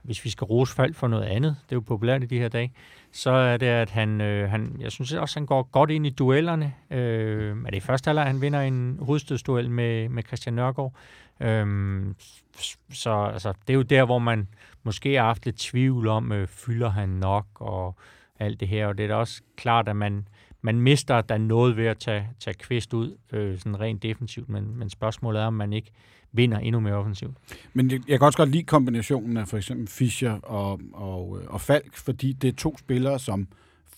hvis 0.07 0.25
vi 0.25 0.31
skal 0.31 0.45
rose 0.45 0.75
Falk 0.75 0.97
for 0.97 1.09
noget 1.09 1.25
andet, 1.25 1.57
det 1.65 1.73
er 1.73 1.77
jo 1.77 1.81
populært 1.81 2.23
i 2.23 2.27
de 2.27 2.39
her 2.39 2.49
dage, 2.49 2.73
så 3.13 3.31
er 3.31 3.57
det, 3.57 3.67
at 3.67 3.91
han, 3.91 4.21
øh, 4.21 4.51
han 4.51 4.77
jeg 4.81 4.93
synes 4.93 5.13
også, 5.13 5.39
han 5.39 5.47
går 5.47 5.63
godt 5.63 5.91
ind 5.91 6.07
i 6.07 6.11
duellerne. 6.11 6.75
Øh, 6.91 7.57
er 7.67 7.71
det 7.71 7.77
i 7.77 7.81
første 7.81 8.09
halvleg, 8.09 8.27
han 8.27 8.41
vinder 8.41 8.61
en 8.61 8.99
hovedstødsduel 9.03 9.71
med, 9.71 10.09
med 10.09 10.23
Christian 10.23 10.55
Nørgaard. 10.55 10.93
Øh, 11.41 12.05
så 12.93 13.31
altså, 13.33 13.53
det 13.67 13.73
er 13.73 13.77
jo 13.77 13.83
der, 13.83 14.05
hvor 14.05 14.19
man 14.19 14.49
måske 14.83 15.15
har 15.15 15.25
haft 15.25 15.45
lidt 15.45 15.59
tvivl 15.59 16.09
om, 16.09 16.33
øh, 16.33 16.49
fylder 16.49 16.91
han 16.91 17.09
nok 17.09 17.47
og 17.55 17.97
alt 18.39 18.61
det 18.61 18.69
her. 18.69 18.87
Og 18.87 18.99
det 18.99 19.05
er 19.05 19.09
da 19.09 19.15
også 19.15 19.43
klart, 19.57 19.89
at 19.89 19.97
man, 19.97 20.29
man 20.63 20.81
mister, 20.81 21.15
at 21.15 21.29
der 21.29 21.35
er 21.35 21.39
noget 21.39 21.77
ved 21.77 21.87
at 21.87 21.99
tage, 21.99 22.29
tage 22.41 22.55
kvist 22.55 22.95
ud, 22.95 23.17
øh, 23.33 23.59
sådan 23.59 23.81
rent 23.81 24.03
defensivt, 24.03 24.49
men, 24.49 24.79
men 24.79 24.91
spørgsmålet 24.91 25.43
er, 25.43 25.47
om 25.47 25.55
man 25.55 25.73
ikke 25.73 25.91
vinder 26.37 26.59
endnu 26.59 26.81
mere 26.81 26.95
offensivt. 26.95 27.37
Men 27.75 27.91
jeg, 27.91 28.01
jeg 28.09 28.19
kan 28.19 28.27
også 28.27 28.39
godt 28.39 28.51
lide 28.51 28.63
kombinationen 28.63 29.37
af 29.37 29.49
for 29.49 29.57
eksempel 29.57 29.87
Fischer 29.87 30.33
og, 30.33 30.81
og, 30.93 31.39
øh, 31.41 31.47
og 31.49 31.61
Falk, 31.61 31.97
fordi 31.97 32.33
det 32.33 32.49
er 32.49 32.53
to 32.53 32.79
spillere, 32.79 33.19
som 33.19 33.49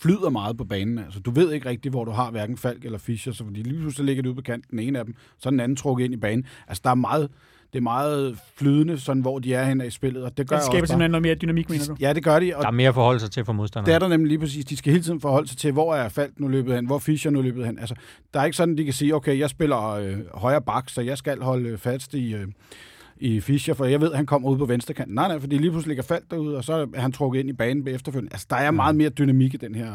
flyder 0.01 0.29
meget 0.29 0.57
på 0.57 0.63
banen. 0.63 0.97
Altså, 0.97 1.19
du 1.19 1.31
ved 1.31 1.53
ikke 1.53 1.69
rigtigt, 1.69 1.93
hvor 1.93 2.05
du 2.05 2.11
har 2.11 2.31
hverken 2.31 2.57
Falk 2.57 2.85
eller 2.85 2.97
Fischer, 2.97 3.33
så 3.33 3.43
fordi 3.43 3.61
lige 3.61 3.79
pludselig 3.79 4.05
ligger 4.05 4.23
det 4.23 4.29
ude 4.29 4.35
på 4.35 4.41
kanten, 4.41 4.71
den 4.71 4.87
ene 4.87 4.99
af 4.99 5.05
dem, 5.05 5.15
så 5.37 5.49
den 5.49 5.59
anden 5.59 5.75
trukket 5.75 6.05
ind 6.05 6.13
i 6.13 6.17
banen. 6.17 6.45
Altså, 6.67 6.81
der 6.83 6.89
er 6.89 6.95
meget, 6.95 7.29
det 7.73 7.79
er 7.79 7.81
meget 7.81 8.39
flydende, 8.55 8.99
sådan 8.99 9.21
hvor 9.21 9.39
de 9.39 9.53
er 9.53 9.63
henne 9.63 9.87
i 9.87 9.89
spillet. 9.89 10.23
Og 10.23 10.37
det, 10.37 10.49
gør 10.49 10.55
det 10.55 10.65
skaber 10.65 10.81
også 10.81 10.91
simpelthen 10.91 11.11
noget 11.11 11.21
mere 11.21 11.35
dynamik, 11.35 11.69
mener 11.69 11.85
du? 11.85 11.95
Ja, 11.99 12.13
det 12.13 12.23
gør 12.23 12.39
de. 12.39 12.55
Og 12.55 12.61
der 12.61 12.67
er 12.67 12.71
mere 12.71 12.93
forhold 12.93 13.19
sig 13.19 13.31
til 13.31 13.45
for 13.45 13.53
modstanderne. 13.53 13.85
Det 13.85 13.95
er 13.95 13.99
der 13.99 14.07
nemlig 14.07 14.27
lige 14.27 14.39
præcis. 14.39 14.65
De 14.65 14.77
skal 14.77 14.91
hele 14.91 15.03
tiden 15.03 15.21
forholde 15.21 15.47
sig 15.47 15.57
til, 15.57 15.71
hvor 15.71 15.95
er 15.95 16.09
Falk 16.09 16.39
nu 16.39 16.47
løbet 16.47 16.75
hen, 16.75 16.85
hvor 16.85 16.99
Fischer 16.99 17.31
nu 17.31 17.41
løbet 17.41 17.65
hen. 17.65 17.79
Altså, 17.79 17.95
der 18.33 18.39
er 18.39 18.45
ikke 18.45 18.57
sådan, 18.57 18.77
de 18.77 18.83
kan 18.83 18.93
sige, 18.93 19.15
okay, 19.15 19.39
jeg 19.39 19.49
spiller 19.49 19.91
øh, 19.91 20.17
højre 20.33 20.61
bak, 20.61 20.89
så 20.89 21.01
jeg 21.01 21.17
skal 21.17 21.41
holde 21.41 21.77
fast 21.77 22.13
i... 22.13 22.33
Øh, 22.33 22.47
i 23.19 23.39
Fischer, 23.39 23.73
for 23.73 23.85
jeg 23.85 24.01
ved, 24.01 24.11
at 24.11 24.17
han 24.17 24.25
kommer 24.25 24.49
ud 24.49 24.57
på 24.57 24.65
venstre 24.65 24.93
kant. 24.93 25.13
Nej, 25.13 25.27
nej, 25.27 25.39
fordi 25.39 25.57
lige 25.57 25.71
pludselig 25.71 25.89
ligger 25.89 26.03
faldt 26.03 26.31
derude, 26.31 26.57
og 26.57 26.63
så 26.63 26.73
er 26.73 27.01
han 27.01 27.11
trukket 27.11 27.39
ind 27.39 27.49
i 27.49 27.53
banen 27.53 27.87
efterfølgende. 27.87 28.33
Altså, 28.33 28.47
der 28.49 28.55
er 28.55 28.71
meget 28.71 28.95
mere 28.95 29.09
dynamik 29.09 29.53
i 29.53 29.57
den 29.57 29.75
her 29.75 29.93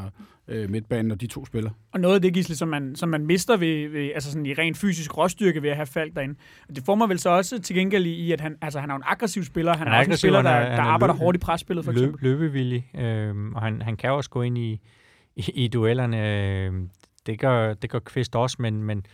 øh, 0.49 0.71
midtbane, 0.71 1.09
når 1.09 1.15
de 1.15 1.27
to 1.27 1.47
spiller. 1.47 1.71
Og 1.93 2.01
noget 2.01 2.15
af 2.15 2.23
det, 2.23 2.35
Gisle, 2.35 2.57
som 2.57 2.69
man, 2.69 2.97
som 2.97 3.09
man 3.09 3.27
mister 3.27 3.57
ved, 3.57 3.89
ved, 3.89 4.11
altså 4.15 4.31
sådan 4.31 4.47
i 4.47 4.55
ren 4.55 4.75
fysisk 4.75 5.17
råstyrke 5.17 5.63
ved 5.63 5.71
at 5.71 5.77
have 5.77 5.87
faldt 5.87 6.17
derinde. 6.17 6.35
Og 6.69 6.77
det 6.77 6.85
får 6.85 6.95
man 6.95 7.09
vel 7.09 7.19
så 7.19 7.31
også 7.31 7.59
til 7.59 7.77
gengæld 7.77 8.07
i, 8.07 8.33
at 8.33 8.41
han, 8.41 8.57
altså, 8.63 8.81
han 8.81 8.91
er 8.91 8.95
en 8.95 9.03
aggressiv 9.07 9.45
spiller. 9.45 9.77
Han, 9.77 9.79
han 9.79 9.89
er, 9.89 9.93
er 9.93 9.99
også 9.99 10.11
en 10.11 10.17
spiller, 10.17 10.43
der, 10.43 10.59
der 10.61 10.71
løb, 10.71 10.79
arbejder 10.79 11.15
hårdt 11.15 11.37
i 11.37 11.39
presspillet, 11.39 11.85
for 11.85 11.93
løb, 11.93 12.03
eksempel. 12.03 12.29
Løbevillig, 12.29 12.91
øh, 12.99 13.35
og 13.55 13.63
han, 13.63 13.83
han 13.83 13.97
kan 13.97 14.11
også 14.11 14.31
gå 14.31 14.43
ind 14.43 14.59
i, 14.59 14.81
i, 15.37 15.51
i 15.55 15.69
duellerne. 15.69 16.41
Øh, 16.67 16.73
det 17.27 17.39
gør, 17.39 17.75
det 17.75 17.91
gør 17.91 17.99
Kvist 17.99 18.37
også, 18.37 18.57
men, 18.61 18.83
men 18.83 19.07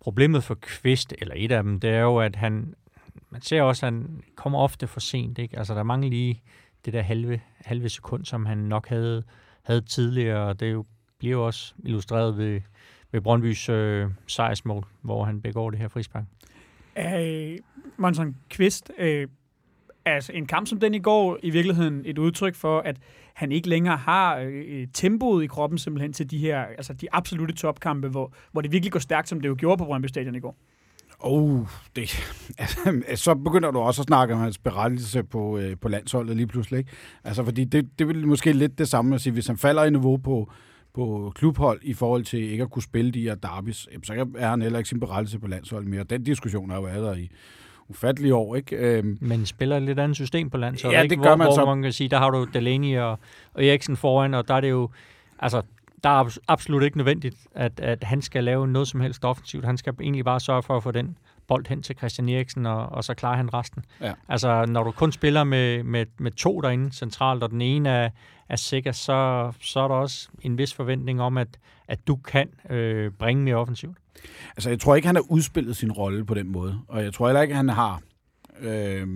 problemet 0.00 0.44
for 0.44 0.54
Kvist, 0.54 1.14
eller 1.18 1.34
et 1.36 1.52
af 1.52 1.62
dem, 1.62 1.80
det 1.80 1.90
er 1.90 2.00
jo, 2.00 2.18
at 2.18 2.36
han, 2.36 2.74
man 3.32 3.40
ser 3.40 3.62
også, 3.62 3.86
at 3.86 3.92
han 3.92 4.22
kommer 4.34 4.58
ofte 4.58 4.86
for 4.86 5.00
sent. 5.00 5.38
Ikke? 5.38 5.58
Altså, 5.58 5.74
der 5.74 5.82
mangler 5.82 6.10
lige 6.10 6.42
det 6.84 6.92
der 6.92 7.02
halve, 7.02 7.40
halve 7.56 7.88
sekund, 7.88 8.24
som 8.24 8.46
han 8.46 8.58
nok 8.58 8.88
havde, 8.88 9.22
havde 9.62 9.80
tidligere, 9.80 10.48
og 10.48 10.60
det 10.60 10.72
jo, 10.72 10.84
bliver 11.18 11.32
jo 11.32 11.46
også 11.46 11.74
illustreret 11.84 12.38
ved, 12.38 12.60
ved 13.12 13.20
Brøndbys 13.20 13.68
øh, 13.68 14.08
sejrsmål, 14.26 14.84
hvor 15.02 15.24
han 15.24 15.40
begår 15.40 15.70
det 15.70 15.78
her 15.78 15.88
frispark. 15.88 16.24
Øh, 16.98 17.58
Monson 17.96 18.36
Kvist, 18.50 18.92
øh, 18.98 19.28
altså 20.04 20.32
en 20.32 20.46
kamp 20.46 20.66
som 20.66 20.80
den 20.80 20.94
i 20.94 20.98
går, 20.98 21.38
i 21.42 21.50
virkeligheden 21.50 22.02
et 22.04 22.18
udtryk 22.18 22.54
for, 22.54 22.80
at 22.80 22.96
han 23.34 23.52
ikke 23.52 23.68
længere 23.68 23.96
har 23.96 24.36
øh, 24.38 24.86
tempoet 24.92 25.44
i 25.44 25.46
kroppen 25.46 25.78
simpelthen 25.78 26.12
til 26.12 26.30
de 26.30 26.38
her, 26.38 26.62
altså 26.62 26.92
de 26.92 27.08
absolute 27.12 27.54
topkampe, 27.54 28.08
hvor, 28.08 28.32
hvor 28.52 28.60
det 28.60 28.72
virkelig 28.72 28.92
går 28.92 29.00
stærkt, 29.00 29.28
som 29.28 29.40
det 29.40 29.48
jo 29.48 29.56
gjorde 29.58 29.78
på 29.78 29.84
Brøndby 29.84 30.06
Stadion 30.06 30.34
i 30.34 30.40
går. 30.40 30.56
Oh, 31.24 31.60
det, 31.96 32.00
altså, 32.58 33.24
så 33.24 33.34
begynder 33.34 33.70
du 33.70 33.78
også 33.78 34.02
at 34.02 34.06
snakke 34.06 34.34
om 34.34 34.40
hans 34.40 34.58
berettelse 34.58 35.22
på, 35.22 35.58
øh, 35.58 35.76
på 35.80 35.88
landsholdet 35.88 36.36
lige 36.36 36.46
pludselig. 36.46 36.78
Ikke? 36.78 36.90
Altså, 37.24 37.44
fordi 37.44 37.64
det, 37.64 37.98
det 37.98 38.08
vil 38.08 38.26
måske 38.26 38.52
lidt 38.52 38.78
det 38.78 38.88
samme 38.88 39.14
at 39.14 39.20
sige, 39.20 39.32
hvis 39.32 39.46
han 39.46 39.56
falder 39.56 39.84
i 39.84 39.90
niveau 39.90 40.16
på, 40.16 40.50
på 40.94 41.32
klubhold 41.34 41.80
i 41.82 41.94
forhold 41.94 42.24
til 42.24 42.50
ikke 42.50 42.62
at 42.62 42.70
kunne 42.70 42.82
spille 42.82 43.10
de 43.10 43.22
her 43.22 43.34
derbis, 43.34 43.88
så 44.02 44.26
er 44.36 44.48
han 44.48 44.62
heller 44.62 44.78
ikke 44.78 44.88
sin 44.88 45.00
berettelse 45.00 45.38
på 45.38 45.46
landsholdet 45.46 45.90
mere. 45.90 46.04
Den 46.04 46.24
diskussion 46.24 46.70
har 46.70 46.76
jo 46.76 46.82
været 46.82 47.02
der 47.02 47.14
i 47.14 47.30
ufattelige 47.88 48.34
år. 48.34 48.56
Ikke? 48.56 48.76
Øhm. 48.76 49.18
Men 49.20 49.46
spiller 49.46 49.76
et 49.76 49.82
lidt 49.82 50.00
andet 50.00 50.16
system 50.16 50.50
på 50.50 50.56
landsholdet, 50.56 50.98
ja, 50.98 51.02
det 51.02 51.12
ikke? 51.12 51.22
Gør 51.22 51.30
hvor, 51.30 51.36
man 51.36 51.46
hvor 51.46 51.54
så. 51.54 51.64
man 51.64 51.82
kan 51.82 51.92
sige, 51.92 52.08
der 52.08 52.18
har 52.18 52.30
du 52.30 52.44
Delaney 52.54 52.98
og, 52.98 53.18
og 53.54 53.64
Eriksen 53.64 53.96
foran, 53.96 54.34
og 54.34 54.48
der 54.48 54.54
er 54.54 54.60
det 54.60 54.70
jo, 54.70 54.88
altså 55.38 55.62
der 56.04 56.10
er 56.10 56.38
absolut 56.48 56.82
ikke 56.82 56.96
nødvendigt, 56.96 57.36
at, 57.54 57.80
at 57.80 58.04
han 58.04 58.22
skal 58.22 58.44
lave 58.44 58.68
noget 58.68 58.88
som 58.88 59.00
helst 59.00 59.24
offensivt. 59.24 59.64
Han 59.64 59.76
skal 59.76 59.94
egentlig 60.00 60.24
bare 60.24 60.40
sørge 60.40 60.62
for 60.62 60.76
at 60.76 60.82
få 60.82 60.90
den 60.90 61.18
bold 61.46 61.66
hen 61.68 61.82
til 61.82 61.96
Christian 61.96 62.28
Eriksen, 62.28 62.66
og, 62.66 62.86
og 62.86 63.04
så 63.04 63.14
klarer 63.14 63.36
han 63.36 63.54
resten. 63.54 63.84
Ja. 64.00 64.12
Altså, 64.28 64.66
når 64.68 64.82
du 64.82 64.90
kun 64.90 65.12
spiller 65.12 65.44
med, 65.44 65.82
med, 65.82 66.06
med 66.18 66.30
to 66.30 66.60
derinde 66.60 66.92
centralt, 66.92 67.42
og 67.42 67.50
den 67.50 67.60
ene 67.60 67.88
er, 67.88 68.10
er 68.48 68.56
sikker, 68.56 68.92
så, 68.92 69.52
så 69.60 69.80
er 69.80 69.88
der 69.88 69.94
også 69.94 70.28
en 70.40 70.58
vis 70.58 70.74
forventning 70.74 71.20
om, 71.20 71.38
at, 71.38 71.58
at 71.88 72.06
du 72.06 72.16
kan 72.16 72.48
øh, 72.70 73.10
bringe 73.10 73.42
mere 73.44 73.56
offensivt. 73.56 73.96
Altså, 74.56 74.70
jeg 74.70 74.80
tror 74.80 74.94
ikke, 74.94 75.06
han 75.06 75.16
har 75.16 75.24
udspillet 75.30 75.76
sin 75.76 75.92
rolle 75.92 76.24
på 76.24 76.34
den 76.34 76.52
måde, 76.52 76.80
og 76.88 77.04
jeg 77.04 77.14
tror 77.14 77.26
heller 77.26 77.42
ikke, 77.42 77.54
han 77.54 77.68
har... 77.68 78.00
Øh, 78.60 79.06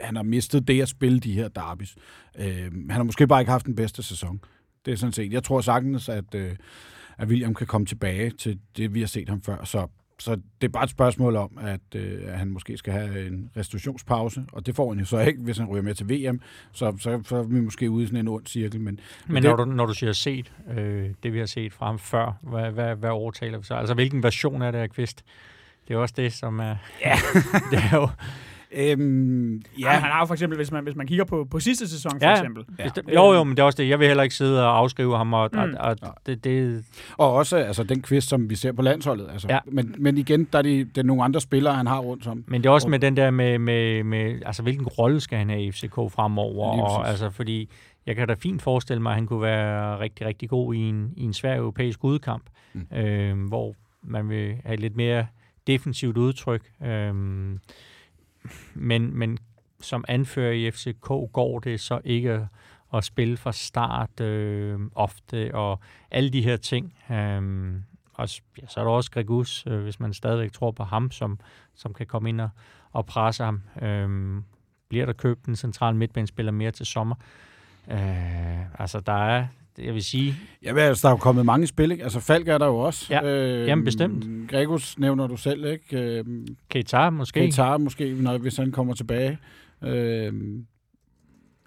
han 0.00 0.16
har 0.16 0.22
mistet 0.22 0.68
det 0.68 0.82
at 0.82 0.88
spille 0.88 1.20
de 1.20 1.32
her 1.32 1.48
derbys. 1.48 1.96
Øh, 2.38 2.72
han 2.72 2.90
har 2.90 3.02
måske 3.02 3.26
bare 3.26 3.40
ikke 3.40 3.52
haft 3.52 3.66
den 3.66 3.76
bedste 3.76 4.02
sæson. 4.02 4.40
Det 4.84 4.92
er 4.92 4.96
sådan 4.96 5.12
set. 5.12 5.32
Jeg 5.32 5.44
tror 5.44 5.60
sagtens, 5.60 6.08
at, 6.08 6.34
øh, 6.34 6.50
at 7.18 7.28
William 7.28 7.54
kan 7.54 7.66
komme 7.66 7.86
tilbage 7.86 8.30
til 8.30 8.58
det, 8.76 8.94
vi 8.94 9.00
har 9.00 9.06
set 9.06 9.28
ham 9.28 9.42
før. 9.42 9.64
Så, 9.64 9.86
så 10.18 10.34
det 10.34 10.68
er 10.68 10.68
bare 10.68 10.84
et 10.84 10.90
spørgsmål 10.90 11.36
om, 11.36 11.58
at, 11.60 11.80
øh, 11.94 12.20
at 12.26 12.38
han 12.38 12.48
måske 12.48 12.76
skal 12.76 12.92
have 12.92 13.26
en 13.26 13.50
restitutionspause, 13.56 14.44
og 14.52 14.66
det 14.66 14.76
får 14.76 14.88
han 14.90 14.98
jo 14.98 15.04
så 15.04 15.20
ikke, 15.20 15.42
hvis 15.42 15.58
han 15.58 15.66
ryger 15.66 15.82
med 15.82 15.94
til 15.94 16.08
VM. 16.08 16.40
Så, 16.72 16.96
så, 17.00 17.22
så 17.24 17.36
er 17.36 17.42
vi 17.42 17.60
måske 17.60 17.90
ude 17.90 18.04
i 18.04 18.06
sådan 18.06 18.20
en 18.20 18.28
ond 18.28 18.46
cirkel. 18.46 18.80
Men, 18.80 19.00
men, 19.26 19.34
men 19.34 19.42
det, 19.42 19.50
når, 19.50 19.56
du, 19.56 19.64
når 19.64 19.86
du 19.86 19.94
siger 19.94 20.12
set, 20.12 20.52
øh, 20.76 21.10
det 21.22 21.32
vi 21.32 21.38
har 21.38 21.46
set 21.46 21.72
fra 21.72 21.86
ham 21.86 21.98
før, 21.98 22.38
hvad, 22.42 22.70
hvad, 22.70 22.96
hvad 22.96 23.10
overtaler 23.10 23.58
vi 23.58 23.64
så? 23.64 23.74
Altså 23.74 23.94
hvilken 23.94 24.22
version 24.22 24.62
er 24.62 24.70
det 24.70 24.78
af 24.78 24.90
Kvist? 24.90 25.24
Det 25.88 25.94
er 25.94 25.98
også 25.98 26.14
det, 26.16 26.32
som 26.32 26.60
er... 26.60 26.76
Ja. 27.00 27.16
det 27.70 27.78
er 27.92 27.96
jo 27.96 28.08
Øhm, 28.74 29.62
ja. 29.80 29.90
Han 29.90 30.10
har 30.10 30.20
jo 30.20 30.26
for 30.26 30.34
eksempel, 30.34 30.56
hvis 30.56 30.72
man, 30.72 30.84
hvis 30.84 30.96
man 30.96 31.06
kigger 31.06 31.24
på, 31.24 31.46
på 31.50 31.60
sidste 31.60 31.88
sæson 31.88 32.10
for 32.10 32.26
ja. 32.26 32.32
eksempel. 32.32 32.64
Ja. 32.78 32.84
Jo, 33.14 33.32
jo, 33.32 33.44
men 33.44 33.56
det 33.56 33.62
er 33.62 33.66
også 33.66 33.82
det. 33.82 33.88
Jeg 33.88 33.98
vil 33.98 34.06
heller 34.06 34.22
ikke 34.22 34.34
sidde 34.34 34.66
og 34.66 34.78
afskrive 34.78 35.16
ham. 35.16 35.34
Og, 35.34 35.50
mm. 35.52 35.58
og, 35.58 35.96
og, 36.02 36.14
det, 36.26 36.44
det... 36.44 36.84
og 37.16 37.32
også 37.32 37.56
altså, 37.56 37.82
den 37.82 38.02
quiz, 38.02 38.24
som 38.24 38.50
vi 38.50 38.54
ser 38.54 38.72
på 38.72 38.82
landsholdet. 38.82 39.28
Altså, 39.32 39.48
ja. 39.50 39.58
men, 39.66 39.94
men 39.98 40.18
igen, 40.18 40.48
der 40.52 40.58
er 40.58 40.62
det, 40.62 40.88
det 40.88 40.98
er 40.98 41.06
nogle 41.06 41.24
andre 41.24 41.40
spillere, 41.40 41.74
han 41.74 41.86
har 41.86 41.98
rundt 41.98 42.26
om. 42.26 42.44
Men 42.46 42.62
det 42.62 42.68
er 42.68 42.72
også 42.72 42.88
med 42.88 42.98
den 42.98 43.16
der 43.16 43.30
med, 43.30 43.58
med, 43.58 44.04
med 44.04 44.42
altså, 44.46 44.62
hvilken 44.62 44.86
rolle 44.86 45.20
skal 45.20 45.38
han 45.38 45.50
have 45.50 45.62
i 45.62 45.72
FCK 45.72 45.94
fremover? 45.94 46.82
Og, 46.82 47.08
altså, 47.08 47.30
fordi 47.30 47.70
jeg 48.06 48.16
kan 48.16 48.28
da 48.28 48.34
fint 48.34 48.62
forestille 48.62 49.02
mig, 49.02 49.10
at 49.10 49.14
han 49.14 49.26
kunne 49.26 49.42
være 49.42 49.98
rigtig, 49.98 50.26
rigtig 50.26 50.48
god 50.48 50.74
i 50.74 50.78
en, 50.78 51.12
i 51.16 51.22
en 51.22 51.32
svær 51.32 51.56
europæisk 51.56 52.04
udkamp, 52.04 52.44
mm. 52.72 52.96
øh, 52.96 53.48
hvor 53.48 53.74
man 54.02 54.28
vil 54.28 54.56
have 54.64 54.76
lidt 54.76 54.96
mere 54.96 55.26
defensivt 55.66 56.16
udtryk. 56.16 56.62
Øh, 56.84 57.14
men, 58.74 59.18
men 59.18 59.38
som 59.80 60.04
anfører 60.08 60.52
i 60.52 60.70
FCK 60.70 61.08
går 61.32 61.60
det 61.60 61.80
så 61.80 62.00
ikke 62.04 62.48
at 62.94 63.04
spille 63.04 63.36
fra 63.36 63.52
start 63.52 64.20
øh, 64.20 64.80
ofte, 64.94 65.54
og 65.54 65.80
alle 66.10 66.30
de 66.30 66.42
her 66.42 66.56
ting. 66.56 66.94
Øh, 67.10 67.74
og 68.14 68.28
ja, 68.62 68.66
så 68.68 68.80
er 68.80 68.84
der 68.84 68.90
også 68.90 69.10
Gregus, 69.10 69.64
øh, 69.66 69.82
hvis 69.82 70.00
man 70.00 70.14
stadigvæk 70.14 70.52
tror 70.52 70.70
på 70.70 70.84
ham, 70.84 71.10
som, 71.10 71.38
som 71.74 71.94
kan 71.94 72.06
komme 72.06 72.28
ind 72.28 72.40
og, 72.40 72.48
og 72.92 73.06
presse 73.06 73.44
ham. 73.44 73.62
Øh, 73.82 74.42
bliver 74.88 75.06
der 75.06 75.12
købt 75.12 75.44
en 75.44 75.56
central 75.56 75.94
midtbanespiller 75.94 76.52
mere 76.52 76.70
til 76.70 76.86
sommer? 76.86 77.14
Øh, 77.90 78.80
altså, 78.80 79.00
der 79.00 79.12
er, 79.12 79.46
jeg 79.84 79.94
vil 79.94 80.04
sige... 80.04 80.34
Ja, 80.62 80.78
altså, 80.78 81.02
der 81.02 81.08
er 81.08 81.12
jo 81.12 81.16
kommet 81.16 81.46
mange 81.46 81.66
spil, 81.66 81.90
ikke? 81.90 82.04
Altså, 82.04 82.20
Falk 82.20 82.48
er 82.48 82.58
der 82.58 82.66
jo 82.66 82.78
også. 82.78 83.06
Ja, 83.10 83.24
øh, 83.24 83.66
jamen 83.68 83.84
bestemt. 83.84 84.50
Gregus 84.50 84.98
nævner 84.98 85.26
du 85.26 85.36
selv, 85.36 85.64
ikke? 85.64 86.00
Øh, 86.00 86.24
Keita 86.68 87.10
måske. 87.10 87.40
Keita 87.40 87.76
måske, 87.76 88.14
når, 88.14 88.38
hvis 88.38 88.56
han 88.56 88.72
kommer 88.72 88.94
tilbage. 88.94 89.38
Øh, 89.84 90.32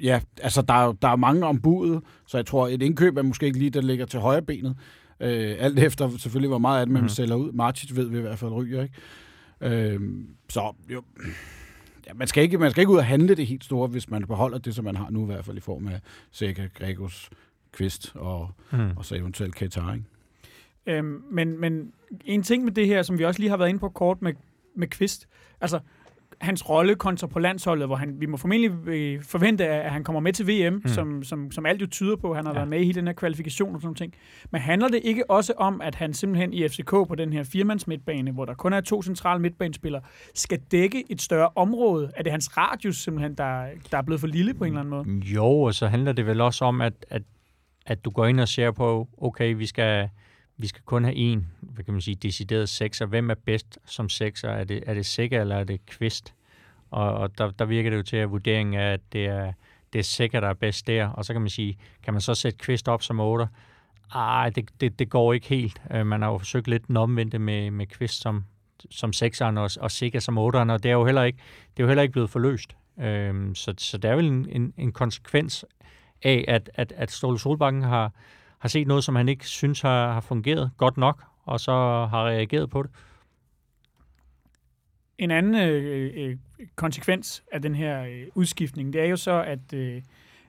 ja, 0.02 0.20
altså, 0.42 0.62
der 0.62 0.74
er, 0.74 0.92
der 0.92 1.08
er 1.08 1.16
mange 1.16 1.46
om 1.46 1.62
budet, 1.62 2.02
så 2.28 2.38
jeg 2.38 2.46
tror, 2.46 2.68
et 2.68 2.82
indkøb 2.82 3.18
er 3.18 3.22
måske 3.22 3.46
ikke 3.46 3.60
lige, 3.60 3.70
der 3.70 3.82
ligger 3.82 4.06
til 4.06 4.20
højre 4.20 4.42
benet. 4.42 4.78
Øh, 5.20 5.56
alt 5.60 5.80
efter 5.80 6.10
selvfølgelig, 6.18 6.50
hvor 6.50 6.58
meget 6.58 6.80
af 6.80 6.86
det 6.86 6.94
man 6.94 7.02
mm. 7.02 7.10
sælger 7.10 7.36
ud. 7.36 7.52
Martic 7.52 7.96
ved 7.96 8.10
vi 8.10 8.18
i 8.18 8.22
hvert 8.22 8.40
fald 8.40 8.52
ryger, 8.52 8.84
ikke? 8.84 8.96
Øh, 9.62 10.00
så 10.50 10.76
jo, 10.90 11.04
ja, 12.08 12.14
man, 12.14 12.28
skal 12.28 12.44
ikke, 12.44 12.58
man 12.58 12.72
skal 12.72 12.82
ikke 12.82 12.92
ud 12.92 12.98
og 12.98 13.06
handle 13.06 13.36
det 13.36 13.48
helt 13.48 13.64
store, 13.64 13.88
hvis 13.88 14.10
man 14.10 14.28
beholder 14.28 14.58
det, 14.58 14.76
som 14.76 14.86
man 14.86 14.96
har 14.96 15.10
nu 15.10 15.24
i 15.24 15.26
hvert 15.26 15.46
fald 15.46 15.58
i 15.58 15.60
form 15.60 15.88
af 15.88 16.00
Seca, 16.32 16.68
Gregos, 16.74 17.30
Kvist 17.76 18.12
og, 18.16 18.50
mm. 18.72 18.98
og 18.98 19.06
så 19.06 19.16
eventuelt 19.16 19.56
Katar, 19.56 19.94
ikke? 19.94 20.06
Øhm, 20.86 21.24
men, 21.32 21.60
men 21.60 21.92
en 22.26 22.44
ting 22.44 22.64
med 22.64 22.72
det 22.72 22.88
her, 22.88 23.04
som 23.04 23.20
vi 23.20 23.26
også 23.26 23.40
lige 23.40 23.50
har 23.50 23.58
været 23.58 23.70
inde 23.70 23.80
på 23.80 23.90
kort 23.90 24.22
med, 24.22 24.34
med 24.76 24.88
Kvist, 24.88 25.28
altså 25.62 25.80
hans 26.42 26.70
rolle 26.70 26.96
kontra 26.96 27.28
på 27.28 27.40
landsholdet, 27.40 27.88
hvor 27.88 27.96
han, 27.96 28.16
vi 28.20 28.26
må 28.26 28.38
formentlig 28.38 28.72
øh, 28.88 29.24
forvente, 29.24 29.68
at 29.68 29.92
han 29.92 30.04
kommer 30.04 30.20
med 30.20 30.34
til 30.34 30.48
VM, 30.48 30.74
mm. 30.74 30.88
som, 30.88 31.24
som, 31.24 31.52
som 31.52 31.66
alt 31.66 31.82
jo 31.82 31.88
tyder 31.88 32.16
på. 32.16 32.34
Han 32.34 32.46
har 32.46 32.54
ja. 32.54 32.60
været 32.60 32.70
med 32.70 32.80
i 32.80 32.84
hele 32.84 32.96
den 32.96 33.08
her 33.08 33.14
kvalifikation 33.14 33.76
og 33.76 33.82
sådan 33.82 33.96
ting. 33.96 34.14
Men 34.52 34.62
handler 34.62 34.88
det 34.88 35.02
ikke 35.04 35.30
også 35.30 35.54
om, 35.58 35.82
at 35.82 35.96
han 35.96 36.14
simpelthen 36.14 36.54
i 36.54 36.68
FCK 36.68 36.90
på 36.90 37.16
den 37.18 37.34
her 37.34 37.44
firmands 37.44 37.88
midtbane, 37.88 38.32
hvor 38.32 38.46
der 38.46 38.54
kun 38.54 38.74
er 38.74 38.82
to 38.82 39.02
centrale 39.02 39.42
midtbanespillere, 39.42 40.02
skal 40.34 40.60
dække 40.72 41.04
et 41.10 41.22
større 41.22 41.50
område? 41.56 42.12
Er 42.16 42.24
det 42.24 42.32
hans 42.32 42.58
radius 42.58 42.98
simpelthen, 42.98 43.36
der, 43.36 43.66
der 43.92 43.98
er 43.98 44.02
blevet 44.02 44.20
for 44.20 44.28
lille 44.28 44.54
på 44.54 44.64
en 44.64 44.68
eller 44.68 44.80
anden 44.80 44.90
måde? 44.90 45.28
Jo, 45.34 45.62
og 45.62 45.74
så 45.74 45.88
handler 45.88 46.12
det 46.12 46.26
vel 46.26 46.42
også 46.42 46.66
om, 46.66 46.82
at, 46.82 46.94
at, 47.10 47.22
at 47.86 48.06
du 48.06 48.10
går 48.10 48.26
ind 48.26 48.40
og 48.40 48.48
ser 48.48 48.72
på, 48.72 49.10
okay, 49.18 49.56
vi 49.56 49.66
skal 49.66 50.10
vi 50.58 50.68
skal 50.68 50.82
kun 50.86 51.04
have 51.04 51.16
en, 51.16 51.48
hvad 51.62 51.84
kan 51.84 51.94
man 51.94 52.02
sige, 52.02 52.16
decideret 52.16 52.70
sekser. 52.70 53.06
Hvem 53.06 53.30
er 53.30 53.36
bedst 53.46 53.80
som 53.86 54.10
sekser? 54.10 54.50
Er 54.50 54.64
det, 54.64 54.84
er 54.88 54.94
det 54.94 55.06
Sikker, 55.06 55.42
eller 55.42 55.56
er 55.56 55.64
det 55.64 55.86
Kvist? 55.86 56.34
Og, 56.92 57.14
og 57.14 57.38
der, 57.38 57.52
der 57.52 57.66
virker 57.66 57.90
det 57.90 57.98
jo 57.98 58.04
til, 58.04 58.18
at 58.18 58.32
vurderingen 58.32 58.74
er, 58.74 58.94
at 58.94 59.02
det 59.14 59.26
er, 59.26 59.54
det 59.94 60.00
er 60.00 60.04
Sikker, 60.04 60.40
der 60.40 60.48
er 60.48 60.54
bedst 60.54 60.88
der. 60.88 61.08
Og 61.08 61.26
så 61.26 61.34
kan 61.34 61.42
man 61.42 61.50
sige, 61.50 61.78
kan 62.04 62.14
man 62.14 62.22
så 62.22 62.36
sætte 62.36 62.58
Kvist 62.58 62.88
op 62.88 63.04
som 63.04 63.20
8? 63.20 63.48
Ej, 64.16 64.50
det, 64.50 64.70
det, 64.82 65.00
det 65.00 65.10
går 65.10 65.34
ikke 65.34 65.48
helt. 65.48 65.82
Øh, 65.92 66.06
man 66.06 66.22
har 66.22 66.32
jo 66.32 66.38
forsøgt 66.38 66.68
lidt 66.68 66.88
den 66.88 66.98
omvendte 66.98 67.40
med, 67.40 67.72
med 67.72 67.86
Kvist 67.86 68.22
som, 68.22 68.44
som 68.90 69.14
sekseren 69.14 69.58
og, 69.58 69.70
og 69.80 69.92
Sikker 69.92 70.20
som 70.20 70.38
8'eren, 70.38 70.72
og 70.72 70.84
det 70.84 70.90
er 70.90 70.94
jo 70.94 71.06
heller 71.06 71.24
ikke, 71.24 71.40
det 71.78 71.80
er 71.80 71.84
jo 71.84 71.88
heller 71.88 72.02
ikke 72.02 72.12
blevet 72.12 72.30
forløst. 72.30 72.76
Uh, 72.98 73.04
så, 73.54 73.74
så 73.78 73.98
det 73.98 74.12
er 74.12 74.16
vel 74.16 74.26
en, 74.26 74.50
en, 74.50 74.74
en 74.78 74.92
konsekvens 74.92 75.66
af, 76.24 76.46
at, 76.48 76.70
at, 76.74 76.94
at 76.96 77.12
Ståle 77.12 77.40
Solbakken 77.40 77.82
har, 77.82 78.12
har 78.60 78.70
set 78.70 78.88
noget, 78.88 79.04
som 79.04 79.16
han 79.16 79.30
ikke 79.30 79.48
synes 79.48 79.82
har, 79.82 80.14
har 80.14 80.22
fungeret 80.22 80.72
godt 80.78 80.98
nok, 80.98 81.24
og 81.44 81.60
så 81.60 81.72
har 82.10 82.26
reageret 82.26 82.70
på 82.70 82.84
det. 82.84 82.92
En 85.18 85.32
anden 85.32 85.56
øh, 85.56 85.84
øh, 85.86 86.30
øh 86.30 86.38
konsekvens 86.76 87.44
af 87.52 87.62
den 87.62 87.76
her 87.76 88.04
øh, 88.04 88.28
udskiftning, 88.36 88.94
det 88.94 89.02
er 89.02 89.06
jo 89.06 89.16
så, 89.16 89.44
at, 89.44 89.74
øh, 89.74 90.02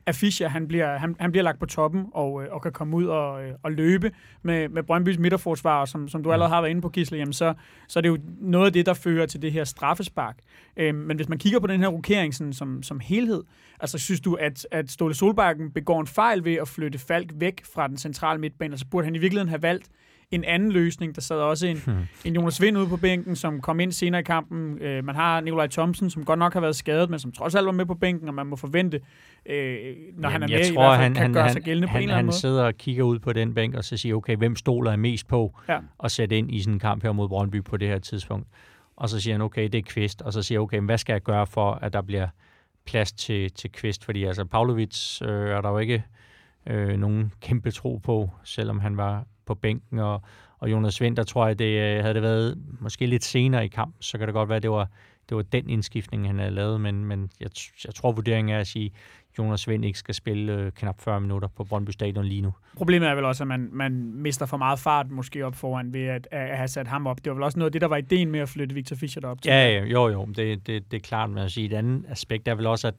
at 0.07 0.14
Fischer 0.14 0.49
han 0.49 0.69
bliver, 0.69 0.99
han, 0.99 1.16
han 1.21 1.31
bliver 1.31 1.45
lagt 1.45 1.59
på 1.59 1.66
toppen 1.66 2.07
og, 2.14 2.42
øh, 2.42 2.49
og 2.51 2.62
kan 2.62 2.73
komme 2.73 2.97
ud 2.97 3.05
og, 3.05 3.45
øh, 3.45 3.53
og 3.62 3.73
løbe 3.73 4.12
med, 4.42 4.69
med 4.69 4.83
Brøndbys 4.83 5.19
midterforsvar, 5.19 5.85
som, 5.85 6.09
som 6.09 6.23
du 6.23 6.33
allerede 6.33 6.53
har 6.53 6.61
været 6.61 6.71
inde 6.71 6.83
på, 6.83 6.88
Gisle, 6.88 7.19
jamen 7.19 7.33
så, 7.33 7.55
så 7.88 7.99
er 7.99 8.01
det 8.01 8.09
jo 8.09 8.19
noget 8.40 8.66
af 8.66 8.73
det, 8.73 8.87
der 8.87 8.95
fører 8.95 9.27
til 9.27 9.42
det 9.42 9.53
her 9.53 9.64
straffespark. 9.64 10.38
Øh, 10.77 10.95
men 10.95 11.16
hvis 11.16 11.29
man 11.29 11.38
kigger 11.38 11.61
på 11.61 11.66
den 11.66 11.81
her 11.81 11.88
rokering 11.88 12.35
sådan, 12.35 12.53
som, 12.53 12.83
som 12.83 13.01
helhed, 13.01 13.42
altså 13.81 13.99
synes 13.99 14.21
du, 14.21 14.35
at, 14.35 14.66
at 14.71 14.90
Ståle 14.90 15.14
Solbakken 15.14 15.71
begår 15.71 16.01
en 16.01 16.07
fejl 16.07 16.45
ved 16.45 16.55
at 16.55 16.69
flytte 16.69 16.99
Falk 16.99 17.33
væk 17.35 17.64
fra 17.75 17.88
den 17.88 17.97
centrale 17.97 18.40
midtbane, 18.40 18.73
altså 18.73 18.87
burde 18.90 19.05
han 19.05 19.14
i 19.14 19.19
virkeligheden 19.19 19.49
have 19.49 19.62
valgt 19.62 19.90
en 20.30 20.44
anden 20.44 20.72
løsning. 20.72 21.14
Der 21.14 21.20
sad 21.20 21.36
også 21.36 21.66
en, 21.66 21.82
hmm. 21.86 22.06
en 22.24 22.34
Jonas 22.34 22.62
Vind 22.62 22.78
ude 22.78 22.88
på 22.88 22.96
bænken, 22.96 23.36
som 23.36 23.60
kom 23.60 23.80
ind 23.80 23.92
senere 23.92 24.20
i 24.20 24.24
kampen. 24.24 24.78
Øh, 24.78 25.04
man 25.04 25.14
har 25.14 25.40
Nikolaj 25.40 25.66
Thomsen, 25.66 26.10
som 26.10 26.24
godt 26.24 26.38
nok 26.38 26.52
har 26.52 26.60
været 26.60 26.76
skadet, 26.76 27.10
men 27.10 27.18
som 27.18 27.32
trods 27.32 27.54
alt 27.54 27.66
var 27.66 27.72
med 27.72 27.86
på 27.86 27.94
bænken, 27.94 28.28
og 28.28 28.34
man 28.34 28.46
må 28.46 28.56
forvente, 28.56 29.00
øh, 29.46 29.56
når 29.56 30.28
Jamen, 30.28 30.32
han 30.32 30.42
er 30.42 30.48
med, 30.48 30.58
jeg 30.58 30.74
tror, 30.74 30.84
i 30.84 30.86
hvert 30.86 30.98
fald 30.98 31.02
han, 31.02 31.14
kan 31.14 31.22
han, 31.22 31.32
gøre 31.32 31.52
sig 31.52 31.62
gældende 31.62 31.88
han, 31.88 31.94
på 31.94 31.98
en 31.98 32.02
eller 32.02 32.14
anden 32.14 32.26
måde. 32.26 32.34
Han 32.34 32.40
sidder 32.40 32.64
og 32.64 32.74
kigger 32.74 33.04
ud 33.04 33.18
på 33.18 33.32
den 33.32 33.54
bænk, 33.54 33.74
og 33.74 33.84
så 33.84 33.96
siger, 33.96 34.14
okay, 34.14 34.36
hvem 34.36 34.56
stoler 34.56 34.90
jeg 34.90 35.00
mest 35.00 35.28
på 35.28 35.58
ja. 35.68 35.78
at 36.04 36.10
sætte 36.10 36.38
ind 36.38 36.54
i 36.54 36.60
sådan 36.60 36.74
en 36.74 36.78
kamp 36.80 37.02
her 37.02 37.12
mod 37.12 37.28
Brøndby 37.28 37.64
på 37.64 37.76
det 37.76 37.88
her 37.88 37.98
tidspunkt. 37.98 38.48
Og 38.96 39.08
så 39.08 39.20
siger 39.20 39.34
han, 39.34 39.40
okay, 39.40 39.62
det 39.62 39.74
er 39.74 39.82
Kvist. 39.82 40.22
Og 40.22 40.32
så 40.32 40.42
siger 40.42 40.60
okay, 40.60 40.80
hvad 40.80 40.98
skal 40.98 41.12
jeg 41.12 41.22
gøre 41.22 41.46
for, 41.46 41.72
at 41.72 41.92
der 41.92 42.02
bliver 42.02 42.28
plads 42.86 43.12
til, 43.12 43.52
til 43.52 43.72
Kvist? 43.72 44.04
Fordi 44.04 44.24
altså, 44.24 44.44
Pavlovic 44.44 45.22
øh, 45.22 45.28
er 45.28 45.60
der 45.60 45.70
jo 45.70 45.78
ikke 45.78 46.04
øh, 46.66 46.98
nogen 46.98 47.32
kæmpe 47.40 47.70
tro 47.70 47.96
på, 47.96 48.30
selvom 48.44 48.80
han 48.80 48.96
var 48.96 49.24
på 49.46 49.54
bænken, 49.54 49.98
og, 49.98 50.22
og 50.59 50.70
Jonas 50.70 51.00
Vind, 51.00 51.16
der 51.16 51.22
tror 51.22 51.46
jeg, 51.46 51.59
det 51.59 51.64
øh, 51.80 52.02
havde 52.02 52.14
det 52.14 52.22
været 52.22 52.59
måske 52.80 53.06
lidt 53.06 53.24
senere 53.24 53.64
i 53.64 53.68
kamp, 53.68 53.94
så 54.00 54.18
kan 54.18 54.26
det 54.26 54.35
godt 54.35 54.48
være, 54.48 54.56
at 54.56 54.62
det 54.62 54.70
var, 54.70 54.88
det 55.28 55.37
var 55.37 55.42
den 55.42 55.70
indskiftning, 55.70 56.26
han 56.26 56.38
havde 56.38 56.50
lavet, 56.50 56.80
men, 56.80 57.04
men 57.04 57.30
jeg, 57.40 57.50
jeg 57.85 57.94
tror, 57.94 58.12
vurderingen 58.12 58.54
er 58.54 58.61
at 58.61 58.66
sige, 58.66 58.92
Jonas 59.38 59.68
Vind 59.68 59.85
ikke 59.85 59.98
skal 59.98 60.14
spille 60.14 60.52
øh, 60.52 60.72
knap 60.72 61.00
40 61.00 61.20
minutter 61.20 61.48
på 61.48 61.64
Brøndby 61.64 61.90
Stadion 61.90 62.24
lige 62.24 62.40
nu. 62.40 62.54
Problemet 62.76 63.09
er 63.09 63.14
vel 63.14 63.24
også, 63.24 63.44
at 63.44 63.48
man, 63.48 63.68
man 63.72 63.92
mister 64.14 64.46
for 64.46 64.56
meget 64.56 64.78
fart 64.78 65.11
måske 65.11 65.46
op 65.46 65.54
foran 65.54 65.92
ved 65.92 66.04
at, 66.04 66.28
at 66.30 66.56
have 66.56 66.68
sat 66.68 66.87
ham 66.87 67.06
op. 67.06 67.16
Det 67.16 67.30
var 67.30 67.35
vel 67.35 67.42
også 67.42 67.59
noget 67.59 67.68
af 67.68 67.72
det, 67.72 67.80
der 67.80 67.87
var 67.87 67.96
ideen 67.96 68.30
med 68.30 68.40
at 68.40 68.48
flytte 68.48 68.74
Victor 68.74 68.96
Fischer 68.96 69.20
derop 69.20 69.42
til. 69.42 69.50
Ja, 69.50 69.68
ja 69.68 69.85
jo, 69.85 70.09
jo, 70.09 70.24
det, 70.24 70.66
det, 70.66 70.90
det 70.90 70.96
er 70.96 71.00
klart 71.00 71.30
med 71.30 71.42
at 71.42 71.52
sige. 71.52 71.66
Et 71.66 71.72
andet 71.72 72.04
aspekt 72.09 72.48
er 72.48 72.54
vel 72.54 72.66
også, 72.66 72.88
at 72.88 72.94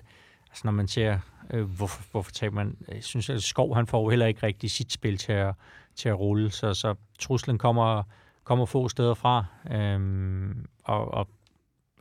altså, 0.49 0.61
når 0.63 0.71
man 0.71 0.87
ser, 0.87 1.19
øh, 1.53 1.63
hvorfor, 1.63 2.03
hvorfor 2.11 2.31
tager 2.31 2.51
man, 2.51 2.77
jeg 2.93 3.03
synes, 3.03 3.29
at 3.29 3.43
Skov 3.43 3.75
han 3.75 3.87
får 3.87 4.09
heller 4.09 4.25
ikke 4.25 4.43
rigtig 4.43 4.71
sit 4.71 4.91
spil 4.91 5.17
til 5.17 5.31
at, 5.31 5.53
til 5.97 6.09
at 6.09 6.19
rulle, 6.19 6.51
så, 6.51 6.73
så 6.73 6.95
truslen 7.19 7.57
kommer, 7.57 8.03
kommer 8.43 8.65
få 8.65 8.89
steder 8.89 9.13
fra, 9.13 9.45
øhm, 9.71 10.65
og, 10.83 11.13
og 11.13 11.27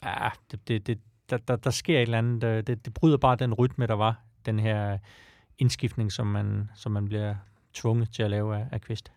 ja, 0.05 0.29
det, 0.51 0.69
det, 0.69 0.87
det, 0.87 0.99
der, 1.31 1.37
der, 1.37 1.57
der 1.57 1.71
sker 1.71 1.99
et 1.99 2.03
eller 2.03 2.19
andet, 2.19 2.67
det, 2.67 2.85
det 2.85 2.95
bryder 2.95 3.17
bare 3.17 3.37
den 3.37 3.55
rytme, 3.55 3.87
der 3.87 3.95
var, 3.95 4.21
den 4.47 4.59
her 4.59 4.99
indskiftning, 5.59 6.13
som 6.13 6.27
man, 6.27 6.71
som 6.75 6.93
man 6.93 7.05
bliver 7.05 7.35
tvunget 7.75 8.11
til 8.13 8.23
at 8.23 8.31
lave 8.31 8.57
af, 8.57 8.67
af 8.73 8.81
Kvist. 8.81 9.13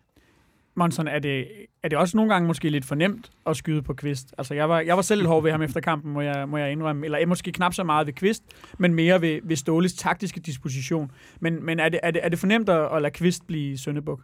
Monson, 0.74 1.08
er 1.08 1.18
det, 1.18 1.48
er 1.82 1.88
det 1.88 1.98
også 1.98 2.16
nogle 2.16 2.32
gange 2.32 2.46
måske 2.46 2.70
lidt 2.70 2.84
for 2.84 2.94
nemt 2.94 3.30
at 3.46 3.56
skyde 3.56 3.82
på 3.82 3.94
Kvist? 3.94 4.34
Altså, 4.38 4.54
jeg 4.54 4.68
var, 4.68 4.80
jeg 4.80 4.96
var 4.96 5.02
selv 5.02 5.20
lidt 5.20 5.28
hård 5.28 5.42
ved 5.42 5.50
ham 5.50 5.62
efter 5.62 5.80
kampen, 5.80 6.12
må 6.12 6.20
jeg, 6.20 6.48
må 6.48 6.56
jeg 6.56 6.72
indrømme. 6.72 7.04
Eller 7.04 7.26
måske 7.26 7.52
knap 7.52 7.74
så 7.74 7.84
meget 7.84 8.06
ved 8.06 8.14
Kvist, 8.14 8.42
men 8.78 8.94
mere 8.94 9.20
ved, 9.20 9.40
ved 9.42 9.56
Ståles 9.56 9.94
taktiske 9.94 10.40
disposition. 10.40 11.10
Men, 11.40 11.64
men 11.64 11.80
er, 11.80 11.88
det, 11.88 12.00
er, 12.02 12.10
det, 12.10 12.24
er 12.24 12.28
det 12.28 12.38
for 12.38 12.46
nemt 12.46 12.68
at, 12.68 12.96
at 12.96 13.02
lade 13.02 13.12
Kvist 13.12 13.46
blive 13.46 13.78
Søndebuk? 13.78 14.20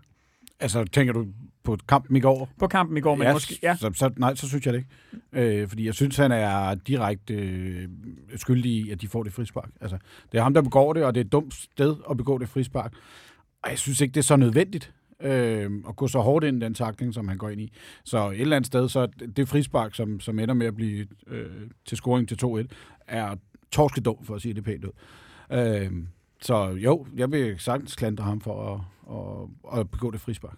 Altså, 0.61 0.85
tænker 0.85 1.13
du 1.13 1.27
på 1.65 1.79
kampen 1.89 2.17
i 2.17 2.21
går? 2.21 2.49
På 2.59 2.67
kampen 2.67 2.97
i 2.97 3.01
går, 3.01 3.15
men 3.15 3.27
ja, 3.27 3.33
måske... 3.33 3.59
Ja, 3.63 3.77
så, 3.77 3.91
så, 3.95 4.11
nej, 4.17 4.35
så 4.35 4.49
synes 4.49 4.67
jeg 4.67 4.75
det 4.75 4.79
ikke. 5.33 5.61
Øh, 5.61 5.69
fordi 5.69 5.87
jeg 5.87 5.95
synes, 5.95 6.17
han 6.17 6.33
er 6.33 6.75
direkte 6.75 7.35
øh, 7.35 7.89
skyldig 8.37 8.73
i, 8.73 8.91
at 8.91 9.01
de 9.01 9.09
får 9.09 9.23
det 9.23 9.33
frispark. 9.33 9.71
Altså, 9.81 9.99
det 10.33 10.39
er 10.39 10.43
ham, 10.43 10.55
der 10.55 10.63
begår 10.63 10.93
det, 10.93 11.05
og 11.05 11.15
det 11.15 11.21
er 11.21 11.25
et 11.25 11.33
dumt 11.33 11.55
sted 11.55 11.97
at 12.11 12.17
begå 12.17 12.39
det 12.39 12.49
frispark. 12.49 12.93
Og 13.63 13.71
jeg 13.71 13.79
synes 13.79 14.01
ikke, 14.01 14.13
det 14.13 14.21
er 14.21 14.25
så 14.25 14.37
nødvendigt 14.37 14.93
øh, 15.21 15.71
at 15.89 15.97
gå 15.97 16.09
så 16.09 16.21
hårdt 16.21 16.45
ind 16.45 16.63
i 16.63 16.65
den 16.65 16.75
takling, 16.75 17.15
som 17.15 17.29
han 17.29 17.39
går 17.39 17.49
ind 17.49 17.61
i. 17.61 17.73
Så 18.05 18.31
et 18.31 18.41
eller 18.41 18.57
andet 18.57 18.67
sted, 18.67 18.89
så 18.89 19.07
det 19.37 19.49
frispark, 19.49 19.95
som, 19.95 20.21
som 20.21 20.39
ender 20.39 20.55
med 20.55 20.67
at 20.67 20.75
blive 20.75 21.07
øh, 21.27 21.47
til 21.87 21.97
scoring 21.97 22.29
til 22.29 22.39
2-1, 22.45 22.67
er 23.07 23.37
torskedumt, 23.71 24.27
for 24.27 24.35
at 24.35 24.43
sige 24.43 24.55
det 24.55 24.65
pænt 24.65 24.85
ud. 24.85 24.91
Øh, 25.53 25.93
så 26.43 26.69
jo, 26.69 27.07
jeg 27.17 27.33
vil 27.33 27.59
sagtens 27.59 27.97
klandre 27.97 28.25
ham 28.25 28.41
for 28.41 28.75
at, 28.75 28.81
at, 29.75 29.81
at 29.81 29.91
begå 29.91 30.11
det 30.11 30.21
frispark. 30.21 30.57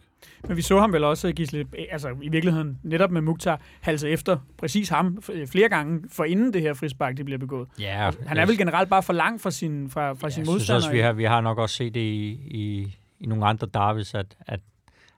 Men 0.49 0.57
vi 0.57 0.62
så 0.62 0.81
ham 0.81 0.93
vel 0.93 1.05
også, 1.05 1.33
Gisle, 1.33 1.66
altså 1.91 2.16
i 2.22 2.29
virkeligheden 2.29 2.79
netop 2.83 3.11
med 3.11 3.20
Mukhtar, 3.20 3.61
halse 3.81 4.09
efter 4.09 4.39
præcis 4.59 4.89
ham 4.89 5.22
flere 5.47 5.68
gange, 5.68 6.03
for 6.09 6.24
inden 6.24 6.53
det 6.53 6.62
her 6.62 6.74
frispark, 6.74 7.16
det 7.16 7.24
bliver 7.24 7.39
begået. 7.39 7.68
Ja, 7.79 8.11
han 8.26 8.37
er 8.37 8.47
vel 8.47 8.59
generelt 8.59 8.91
bare 8.91 9.03
for 9.03 9.12
lang 9.12 9.41
for 9.41 9.51
sin, 9.51 9.91
fra, 9.91 10.12
fra 10.12 10.26
ja, 10.26 10.31
sin 10.31 10.45
modstander. 10.47 10.55
Jeg 10.55 10.61
synes 10.61 10.70
også, 10.70 10.91
vi 10.91 11.01
har, 11.01 11.12
vi 11.12 11.24
har 11.24 11.41
nok 11.41 11.59
også 11.59 11.76
set 11.76 11.95
det 11.95 12.01
i, 12.01 12.29
i, 12.51 12.97
i 13.20 13.26
nogle 13.26 13.47
andre 13.47 13.68
dervis, 13.74 14.14
at, 14.14 14.37
at, 14.47 14.61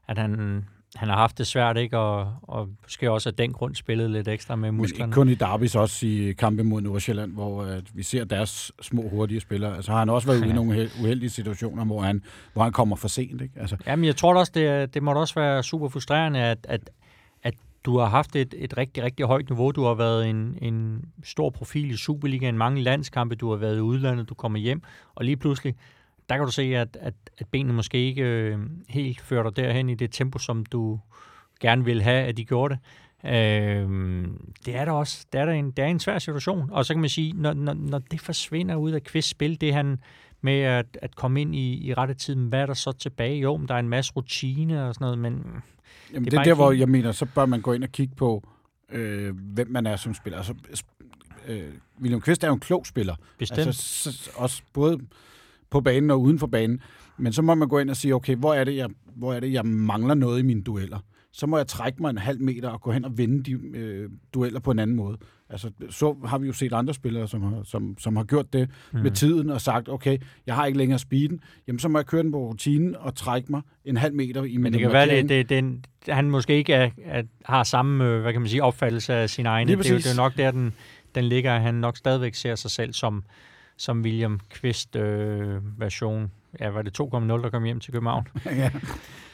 at 0.08 0.18
han, 0.18 0.64
han 0.96 1.08
har 1.08 1.16
haft 1.16 1.38
det 1.38 1.46
svært, 1.46 1.76
ikke? 1.76 1.98
Og, 1.98 2.34
og 2.42 2.68
måske 2.82 3.10
også 3.10 3.28
af 3.28 3.34
den 3.34 3.52
grund 3.52 3.74
spillet 3.74 4.10
lidt 4.10 4.28
ekstra 4.28 4.56
med 4.56 4.72
musklerne. 4.72 5.06
Men 5.06 5.14
kun 5.14 5.28
i 5.28 5.34
derbys, 5.34 5.74
også 5.74 6.06
i 6.06 6.32
kampe 6.32 6.64
mod 6.64 6.80
Nordsjælland, 6.80 7.32
hvor 7.32 7.62
uh, 7.62 7.78
vi 7.94 8.02
ser 8.02 8.24
deres 8.24 8.72
små, 8.82 9.08
hurtige 9.08 9.40
spillere. 9.40 9.76
Altså 9.76 9.92
har 9.92 9.98
han 9.98 10.08
også 10.08 10.28
været 10.28 10.40
ude 10.42 10.50
i 10.50 10.52
nogle 10.52 10.88
uheldige 11.02 11.30
situationer, 11.30 11.84
hvor 11.84 12.00
han, 12.00 12.22
hvor 12.52 12.62
han 12.62 12.72
kommer 12.72 12.96
for 12.96 13.08
sent, 13.08 13.40
ikke? 13.40 13.60
Altså. 13.60 13.76
Jamen, 13.86 14.04
jeg 14.04 14.16
tror 14.16 14.34
også, 14.34 14.52
det, 14.54 14.94
det 14.94 15.02
må 15.02 15.12
også 15.12 15.34
være 15.34 15.62
super 15.62 15.88
frustrerende, 15.88 16.40
at, 16.40 16.58
at, 16.68 16.90
at 17.42 17.54
du 17.84 17.98
har 17.98 18.06
haft 18.06 18.36
et, 18.36 18.54
et 18.58 18.76
rigtig, 18.76 19.02
rigtig 19.02 19.26
højt 19.26 19.48
niveau. 19.48 19.70
Du 19.70 19.84
har 19.84 19.94
været 19.94 20.28
en, 20.28 20.58
en 20.62 21.04
stor 21.24 21.50
profil 21.50 21.90
i 21.90 21.96
Superligaen, 21.96 22.58
mange 22.58 22.82
landskampe, 22.82 23.34
du 23.34 23.50
har 23.50 23.56
været 23.56 23.76
i 23.76 23.80
udlandet, 23.80 24.28
du 24.28 24.34
kommer 24.34 24.58
hjem, 24.58 24.82
og 25.14 25.24
lige 25.24 25.36
pludselig, 25.36 25.74
der 26.30 26.36
kan 26.36 26.46
du 26.46 26.52
se, 26.52 26.62
at, 26.62 26.96
at, 27.00 27.14
at 27.38 27.46
benene 27.50 27.72
måske 27.72 27.98
ikke 27.98 28.22
øh, 28.22 28.58
helt 28.88 29.20
fører 29.20 29.50
dig 29.50 29.56
derhen 29.56 29.88
i 29.88 29.94
det 29.94 30.12
tempo, 30.12 30.38
som 30.38 30.64
du 30.64 31.00
gerne 31.60 31.84
vil 31.84 32.02
have, 32.02 32.26
at 32.26 32.36
de 32.36 32.44
gjorde 32.44 32.74
det. 32.74 32.80
Øh, 33.24 33.88
det 34.66 34.76
er 34.76 34.84
da 34.84 34.92
også 34.92 35.26
det 35.32 35.40
er 35.40 35.44
da 35.44 35.52
en, 35.52 35.70
det 35.70 35.84
er 35.84 35.88
en 35.88 36.00
svær 36.00 36.18
situation. 36.18 36.68
Og 36.70 36.86
så 36.86 36.94
kan 36.94 37.00
man 37.00 37.10
sige, 37.10 37.32
når, 37.32 37.52
når, 37.52 37.74
når 37.74 37.98
det 37.98 38.20
forsvinder 38.20 38.76
ud 38.76 38.90
af 38.90 39.02
Kvists 39.02 39.30
spil, 39.30 39.60
det 39.60 39.74
han 39.74 39.98
med 40.40 40.60
at, 40.60 40.98
at 41.02 41.16
komme 41.16 41.40
ind 41.40 41.54
i, 41.54 41.86
i 41.88 41.94
rette 41.94 42.14
tid, 42.14 42.34
hvad 42.34 42.60
er 42.60 42.66
der 42.66 42.74
så 42.74 42.92
tilbage? 42.92 43.40
Jo, 43.40 43.56
men 43.56 43.68
der 43.68 43.74
er 43.74 43.78
en 43.78 43.88
masse 43.88 44.12
rutine 44.16 44.86
og 44.86 44.94
sådan 44.94 45.04
noget, 45.04 45.18
men... 45.18 45.32
Jamen, 46.12 46.24
det 46.24 46.34
er, 46.34 46.38
det 46.38 46.38
er 46.38 46.42
der, 46.42 46.54
hvor 46.54 46.72
jeg 46.72 46.88
mener, 46.88 47.12
så 47.12 47.26
bør 47.26 47.46
man 47.46 47.60
gå 47.60 47.72
ind 47.72 47.84
og 47.84 47.92
kigge 47.92 48.14
på, 48.14 48.48
øh, 48.90 49.36
hvem 49.36 49.70
man 49.70 49.86
er 49.86 49.96
som 49.96 50.14
spiller. 50.14 50.38
Altså, 50.38 50.54
øh, 51.46 51.74
William 52.00 52.20
Kvist 52.20 52.44
er 52.44 52.48
jo 52.48 52.54
en 52.54 52.60
klog 52.60 52.86
spiller. 52.86 53.14
Bestemt. 53.38 53.66
Altså, 53.66 54.12
så, 54.12 54.30
også 54.34 54.62
både 54.72 55.00
på 55.70 55.80
banen 55.80 56.10
og 56.10 56.20
uden 56.20 56.38
for 56.38 56.46
banen. 56.46 56.80
Men 57.18 57.32
så 57.32 57.42
må 57.42 57.54
man 57.54 57.68
gå 57.68 57.78
ind 57.78 57.90
og 57.90 57.96
sige, 57.96 58.14
okay, 58.14 58.36
hvor 58.36 58.54
er 58.54 58.64
det, 58.64 58.76
jeg, 58.76 58.88
hvor 59.16 59.34
er 59.34 59.40
det, 59.40 59.52
jeg 59.52 59.66
mangler 59.66 60.14
noget 60.14 60.38
i 60.38 60.42
mine 60.42 60.62
dueller? 60.62 60.98
Så 61.32 61.46
må 61.46 61.56
jeg 61.56 61.66
trække 61.66 62.02
mig 62.02 62.10
en 62.10 62.18
halv 62.18 62.40
meter 62.40 62.68
og 62.68 62.80
gå 62.80 62.92
hen 62.92 63.04
og 63.04 63.18
vinde 63.18 63.42
de 63.42 63.52
øh, 63.52 64.10
dueller 64.34 64.60
på 64.60 64.70
en 64.70 64.78
anden 64.78 64.96
måde. 64.96 65.18
Altså, 65.50 65.70
så 65.90 66.16
har 66.24 66.38
vi 66.38 66.46
jo 66.46 66.52
set 66.52 66.72
andre 66.72 66.94
spillere, 66.94 67.28
som 67.28 67.42
har, 67.42 67.62
som, 67.64 67.98
som 67.98 68.16
har 68.16 68.24
gjort 68.24 68.52
det 68.52 68.70
mm. 68.92 69.00
med 69.00 69.10
tiden 69.10 69.50
og 69.50 69.60
sagt, 69.60 69.88
okay, 69.88 70.18
jeg 70.46 70.54
har 70.54 70.66
ikke 70.66 70.78
længere 70.78 70.98
speeden, 70.98 71.40
jamen 71.66 71.78
så 71.78 71.88
må 71.88 71.98
jeg 71.98 72.06
køre 72.06 72.22
den 72.22 72.32
på 72.32 72.38
rutinen 72.38 72.96
og 72.96 73.14
trække 73.14 73.52
mig 73.52 73.62
en 73.84 73.96
halv 73.96 74.14
meter 74.14 74.44
i 74.44 74.56
min 74.56 74.60
Men 74.60 74.72
det 74.72 74.80
kan 74.80 74.92
være, 74.92 75.08
det, 75.08 75.28
det, 75.28 75.48
det, 75.48 75.86
han 76.08 76.30
måske 76.30 76.56
ikke 76.56 76.72
er, 76.72 76.90
er, 77.04 77.22
har 77.44 77.64
samme 77.64 78.04
øh, 78.04 78.20
hvad 78.22 78.32
kan 78.32 78.40
man 78.40 78.48
sige, 78.48 78.62
opfattelse 78.62 79.14
af 79.14 79.30
sin 79.30 79.46
egen. 79.46 79.68
Det, 79.68 79.78
det, 79.78 80.06
er, 80.06 80.10
er 80.10 80.16
nok 80.16 80.36
der, 80.36 80.50
den, 80.50 80.72
den 81.14 81.24
ligger, 81.24 81.54
at 81.54 81.62
han 81.62 81.74
nok 81.74 81.96
stadigvæk 81.96 82.34
ser 82.34 82.54
sig 82.54 82.70
selv 82.70 82.92
som 82.92 83.24
som 83.80 84.00
William 84.00 84.40
Kvist 84.50 84.96
øh, 84.96 85.80
version. 85.80 86.30
Ja, 86.60 86.68
var 86.68 86.82
det 86.82 87.00
2.0, 87.00 87.42
der 87.42 87.50
kom 87.50 87.64
hjem 87.64 87.80
til 87.80 87.92
København? 87.92 88.28
ja. 88.46 88.70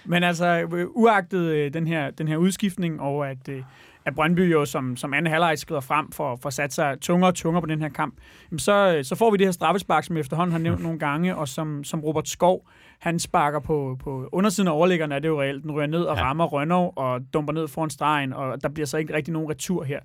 Men 0.04 0.22
altså, 0.22 0.66
uagtet 0.94 1.40
øh, 1.40 1.74
den, 1.74 1.86
her, 1.86 2.10
den 2.10 2.28
her 2.28 2.36
udskiftning, 2.36 3.00
og 3.00 3.30
at, 3.30 3.48
øh, 3.48 3.62
at 4.04 4.14
Brøndby 4.14 4.52
jo 4.52 4.64
som, 4.64 4.96
som 4.96 5.14
anden 5.14 5.32
halvleg 5.32 5.58
skrider 5.58 5.80
frem 5.80 6.12
for, 6.12 6.38
for 6.42 6.46
at 6.46 6.52
sætte 6.52 6.74
sig 6.74 7.00
tungere 7.00 7.30
og 7.30 7.34
tungere 7.34 7.62
på 7.62 7.66
den 7.66 7.82
her 7.82 7.88
kamp, 7.88 8.14
så, 8.58 9.00
så 9.02 9.14
får 9.14 9.30
vi 9.30 9.36
det 9.36 9.46
her 9.46 9.52
straffespark, 9.52 10.04
som 10.04 10.16
efterhånden 10.16 10.52
har 10.52 10.58
nævnt 10.58 10.82
nogle 10.82 10.98
gange, 10.98 11.36
og 11.36 11.48
som, 11.48 11.84
som 11.84 12.00
Robert 12.00 12.28
Skov, 12.28 12.68
han 12.98 13.18
sparker 13.18 13.60
på, 13.60 13.96
på 14.00 14.28
undersiden 14.32 14.68
af 14.68 14.72
overliggeren, 14.72 15.12
er 15.12 15.18
det 15.18 15.28
jo 15.28 15.42
reelt. 15.42 15.62
Den 15.62 15.72
ryger 15.72 15.86
ned 15.86 16.02
og 16.02 16.16
ja. 16.16 16.22
rammer 16.22 16.44
Rønnow 16.44 16.90
og 16.96 17.20
dumper 17.32 17.52
ned 17.52 17.68
foran 17.68 17.90
stregen, 17.90 18.32
og 18.32 18.62
der 18.62 18.68
bliver 18.68 18.86
så 18.86 18.96
ikke 18.96 19.14
rigtig 19.14 19.32
nogen 19.32 19.50
retur 19.50 19.84
her. 19.84 20.00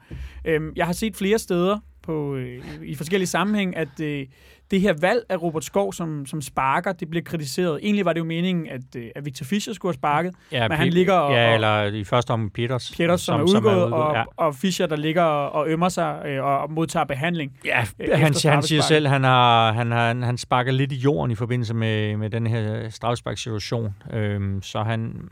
Øhm, 0.46 0.74
jeg 0.76 0.86
har 0.86 0.94
set 0.94 1.16
flere 1.16 1.39
steder, 1.39 1.80
på, 2.04 2.36
øh, 2.36 2.64
i 2.84 2.95
forskellige 2.95 3.28
sammenhæng, 3.28 3.76
at 3.76 3.99
øh, 3.99 4.28
det 4.72 4.82
her 4.82 4.93
valg 5.01 5.24
af 5.30 5.41
Robert 5.41 5.63
Skov 5.63 5.93
som, 5.93 6.26
som 6.26 6.41
sparker, 6.41 6.91
det 6.91 7.09
bliver 7.09 7.24
kritiseret. 7.24 7.80
Egentlig 7.84 8.05
var 8.05 8.13
det 8.13 8.19
jo 8.19 8.26
meningen, 8.26 8.67
at, 8.67 8.95
øh, 8.97 9.09
at 9.15 9.26
Victor 9.26 9.45
Fischer 9.45 9.74
skulle 9.74 9.89
have 9.89 9.99
sparket, 9.99 10.34
ja, 10.51 10.67
men 10.67 10.78
han 10.78 10.88
ligger 10.88 11.13
og... 11.13 11.34
Ja, 11.34 11.53
eller 11.53 11.84
i 11.86 12.03
første 12.03 12.32
om 12.32 12.49
Peters. 12.49 12.93
Peters, 12.97 13.22
som, 13.22 13.47
som 13.47 13.65
er 13.65 13.69
udgået, 13.69 13.74
som 13.74 13.82
er 13.82 13.86
udgået 13.86 14.07
og, 14.07 14.15
ja. 14.15 14.24
og 14.38 14.55
Fischer, 14.55 14.88
der 14.88 14.95
ligger 14.95 15.24
og 15.24 15.67
ømmer 15.67 15.89
sig 15.89 16.22
øh, 16.26 16.43
og 16.43 16.72
modtager 16.72 17.03
behandling. 17.03 17.57
Ja, 17.65 17.84
øh, 17.99 18.09
han, 18.19 18.34
han 18.45 18.63
siger 18.63 18.82
selv, 18.82 19.07
han 19.07 19.24
har, 19.24 19.72
han, 19.72 19.91
har, 19.91 20.26
han 20.26 20.38
sparker 20.38 20.72
lidt 20.72 20.91
i 20.91 20.95
jorden 20.95 21.32
i 21.32 21.36
forbindelse 21.36 21.74
med, 21.74 22.17
med 22.17 22.30
den 22.30 22.47
her 22.47 22.89
strafspark-situation, 22.89 23.95
øhm, 24.13 24.61
så 24.61 24.84
han 24.84 25.30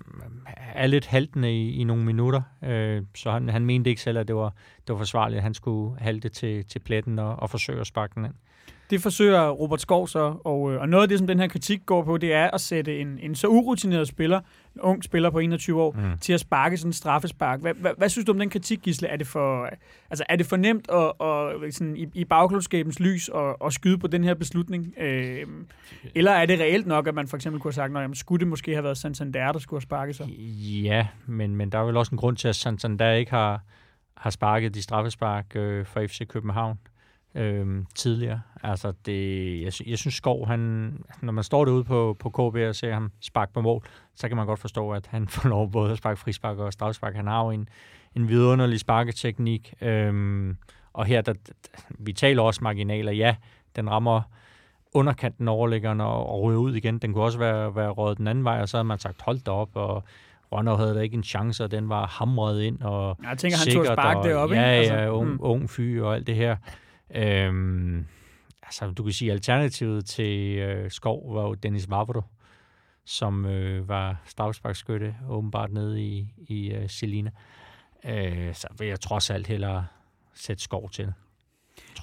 er 0.76 0.88
lidt 0.88 1.06
haltende 1.06 1.54
i, 1.54 1.72
i 1.72 1.84
nogle 1.84 2.06
minutter, 2.06 2.42
øh, 2.64 3.02
så 3.16 3.32
han, 3.32 3.50
han 3.50 3.66
mente 3.66 3.90
ikke 3.90 4.02
selv, 4.02 4.18
at 4.18 4.28
det 4.28 4.36
var, 4.36 4.54
det 4.88 4.94
var 4.94 4.98
forsvarligt, 4.98 5.38
at 5.38 5.44
han 5.44 5.54
skulle 5.54 6.00
halte 6.00 6.30
til, 6.30 6.66
til 6.66 6.80
pletten 6.80 7.20
og, 7.20 7.36
og 7.36 7.50
forsøge 7.50 7.80
at 7.80 7.88
sparke 7.88 8.16
den 8.16 8.26
ind. 8.26 8.34
Det 8.90 9.02
forsøger 9.02 9.50
Robert 9.50 9.82
Skov 9.82 10.08
så, 10.08 10.36
og, 10.46 10.74
øh, 10.74 10.82
og 10.82 10.90
noget 10.90 11.04
af 11.04 11.10
det, 11.10 11.18
som 11.18 11.28
den 11.28 11.40
her 11.40 11.48
kritik 11.48 11.86
går 11.86 12.04
på, 12.04 12.18
det 12.18 12.34
er 12.34 12.52
at 12.52 12.62
sætte 12.62 13.00
en, 13.00 13.20
en 13.22 13.36
så 13.36 13.48
urutineret 13.48 14.08
spiller, 14.08 14.40
en 14.76 14.82
ung 14.82 15.04
spiller 15.04 15.30
på 15.30 15.40
21 15.40 15.82
år, 15.82 15.92
mm. 15.92 16.18
til 16.18 16.34
at 16.34 16.40
sparke 16.40 16.78
sådan 16.78 16.90
en 16.90 16.94
straffespark. 16.94 17.62
Hvad, 17.62 17.74
hvad, 17.74 17.92
hvad 17.98 18.10
synes 18.10 18.26
du 18.26 18.32
om 18.32 18.40
den 18.40 18.50
kritik, 18.50 18.80
Gisle? 18.84 19.08
Er 19.08 19.18
det 19.18 19.28
for, 19.28 19.70
altså, 20.10 20.24
er 20.30 20.36
det 20.36 20.46
for 20.46 20.58
nemt 20.58 20.90
at, 20.92 21.28
at, 21.68 21.74
sådan, 21.74 21.98
i, 21.98 22.08
i 22.14 22.26
bagklodskabens 22.26 23.00
lys 23.00 23.30
at, 23.36 23.56
at 23.66 23.74
skyde 23.74 23.98
på 23.98 24.08
den 24.08 24.24
her 24.24 24.34
beslutning? 24.34 24.94
Øh, 24.98 25.48
eller 26.16 26.32
er 26.32 26.46
det 26.46 26.60
reelt 26.60 26.88
nok, 26.88 27.08
at 27.08 27.16
man 27.16 27.28
for 27.28 27.38
eksempel 27.38 27.62
kunne 27.62 27.74
have 27.76 27.92
sagt, 27.92 27.98
at 27.98 28.18
skulle 28.18 28.40
det 28.40 28.48
måske 28.48 28.74
have 28.74 28.84
været 28.84 28.98
Santander, 28.98 29.52
der 29.52 29.60
skulle 29.60 29.78
have 29.78 29.82
sparket 29.82 30.16
sig? 30.16 30.28
Ja, 30.84 31.08
men, 31.26 31.56
men 31.56 31.72
der 31.72 31.80
er 31.80 31.84
vel 31.84 31.98
også 31.98 32.12
en 32.12 32.18
grund 32.18 32.38
til, 32.38 32.48
at 32.48 32.56
Santander 32.56 33.12
ikke 33.12 33.32
har, 33.32 33.62
har 34.18 34.30
sparket 34.30 34.74
de 34.76 34.82
straffespark 34.82 35.56
øh, 35.56 35.86
for 35.86 36.08
FC 36.08 36.28
København 36.28 36.78
øh, 37.36 37.86
tidligere. 37.96 38.42
Altså 38.64 38.94
det, 39.06 39.62
jeg, 39.62 39.88
jeg 39.88 39.98
synes 39.98 40.16
Skov, 40.16 40.48
han, 40.48 40.60
når 41.22 41.32
man 41.32 41.44
står 41.44 41.66
derude 41.66 41.84
på, 41.84 42.16
på 42.20 42.30
KB 42.30 42.56
og 42.56 42.76
ser 42.76 42.94
ham 42.94 43.12
sparke 43.22 43.54
på 43.54 43.62
mål, 43.62 43.84
så 44.16 44.28
kan 44.28 44.38
man 44.38 44.46
godt 44.46 44.60
forstå, 44.60 44.92
at 44.92 45.08
han 45.08 45.28
får 45.36 45.50
lov 45.50 45.72
både 45.72 45.92
at 45.92 45.98
sparke 45.98 46.20
frispark 46.20 46.58
og 46.58 46.74
strafspark. 46.74 47.16
Han 47.16 47.28
har 47.28 47.44
jo 47.44 47.52
en, 47.52 47.70
en 48.16 48.28
vidunderlig 48.28 48.80
sparketeknik. 48.80 49.74
Øh, 49.82 50.56
og 50.94 51.06
her, 51.06 51.22
der, 51.22 51.34
vi 51.90 52.14
taler 52.14 52.42
også 52.42 52.60
marginaler. 52.64 53.12
Ja, 53.12 53.36
den 53.76 53.90
rammer 53.90 54.22
underkanten 54.94 55.48
overliggeren 55.48 56.02
og, 56.02 56.30
og 56.30 56.42
ryger 56.42 56.60
ud 56.60 56.76
igen. 56.76 56.98
Den 56.98 57.14
kunne 57.14 57.24
også 57.24 57.40
være, 57.40 57.76
være 57.76 57.90
røget 57.90 58.18
den 58.18 58.28
anden 58.28 58.44
vej, 58.44 58.62
og 58.62 58.70
så 58.70 58.78
havde 58.78 58.88
man 58.88 59.00
sagt, 59.00 59.22
hold 59.22 59.40
da 59.40 59.52
op, 59.52 59.70
og 59.74 60.04
Rønner 60.52 60.78
havde 60.78 60.96
da 60.96 61.00
ikke 61.00 61.16
en 61.16 61.24
chance, 61.24 61.64
og 61.64 61.72
den 61.72 61.90
var 61.90 62.08
hamret 62.08 62.62
ind. 62.62 62.82
Og 62.82 63.18
jeg 63.24 63.38
tænker, 63.38 63.58
han 63.58 63.74
tog 63.74 63.86
spark 63.86 64.24
deroppe, 64.24 64.56
ja? 64.56 64.62
Ja, 64.62 64.68
altså, 64.68 65.10
ung, 65.10 65.30
mm. 65.30 65.38
ung 65.42 65.70
fyr 65.70 66.06
og 66.06 66.16
alt 66.16 66.28
det 66.28 66.36
her. 66.36 66.56
Øhm, 67.16 68.06
altså, 68.64 68.92
du 68.92 69.04
kan 69.04 69.14
sige, 69.14 69.32
alternativet 69.32 70.06
til 70.06 70.58
øh, 70.58 70.92
Skov 70.92 71.36
var 71.36 71.42
jo 71.42 71.54
Dennis 71.54 71.90
Vavro, 71.90 72.22
som 73.06 73.46
øh, 73.46 73.90
var 73.90 74.22
strafsparkskytte 74.26 75.16
åbenbart 75.30 75.72
nede 75.72 76.02
i, 76.02 76.34
i 76.38 76.72
øh, 76.72 76.90
Selina. 76.90 77.32
Øh, 78.06 78.54
så 78.54 78.68
vil 78.78 78.88
jeg 78.88 79.00
trods 79.00 79.30
alt 79.30 79.48
hellere 79.48 79.88
sætte 80.34 80.64
Skov 80.64 80.90
til 80.90 81.14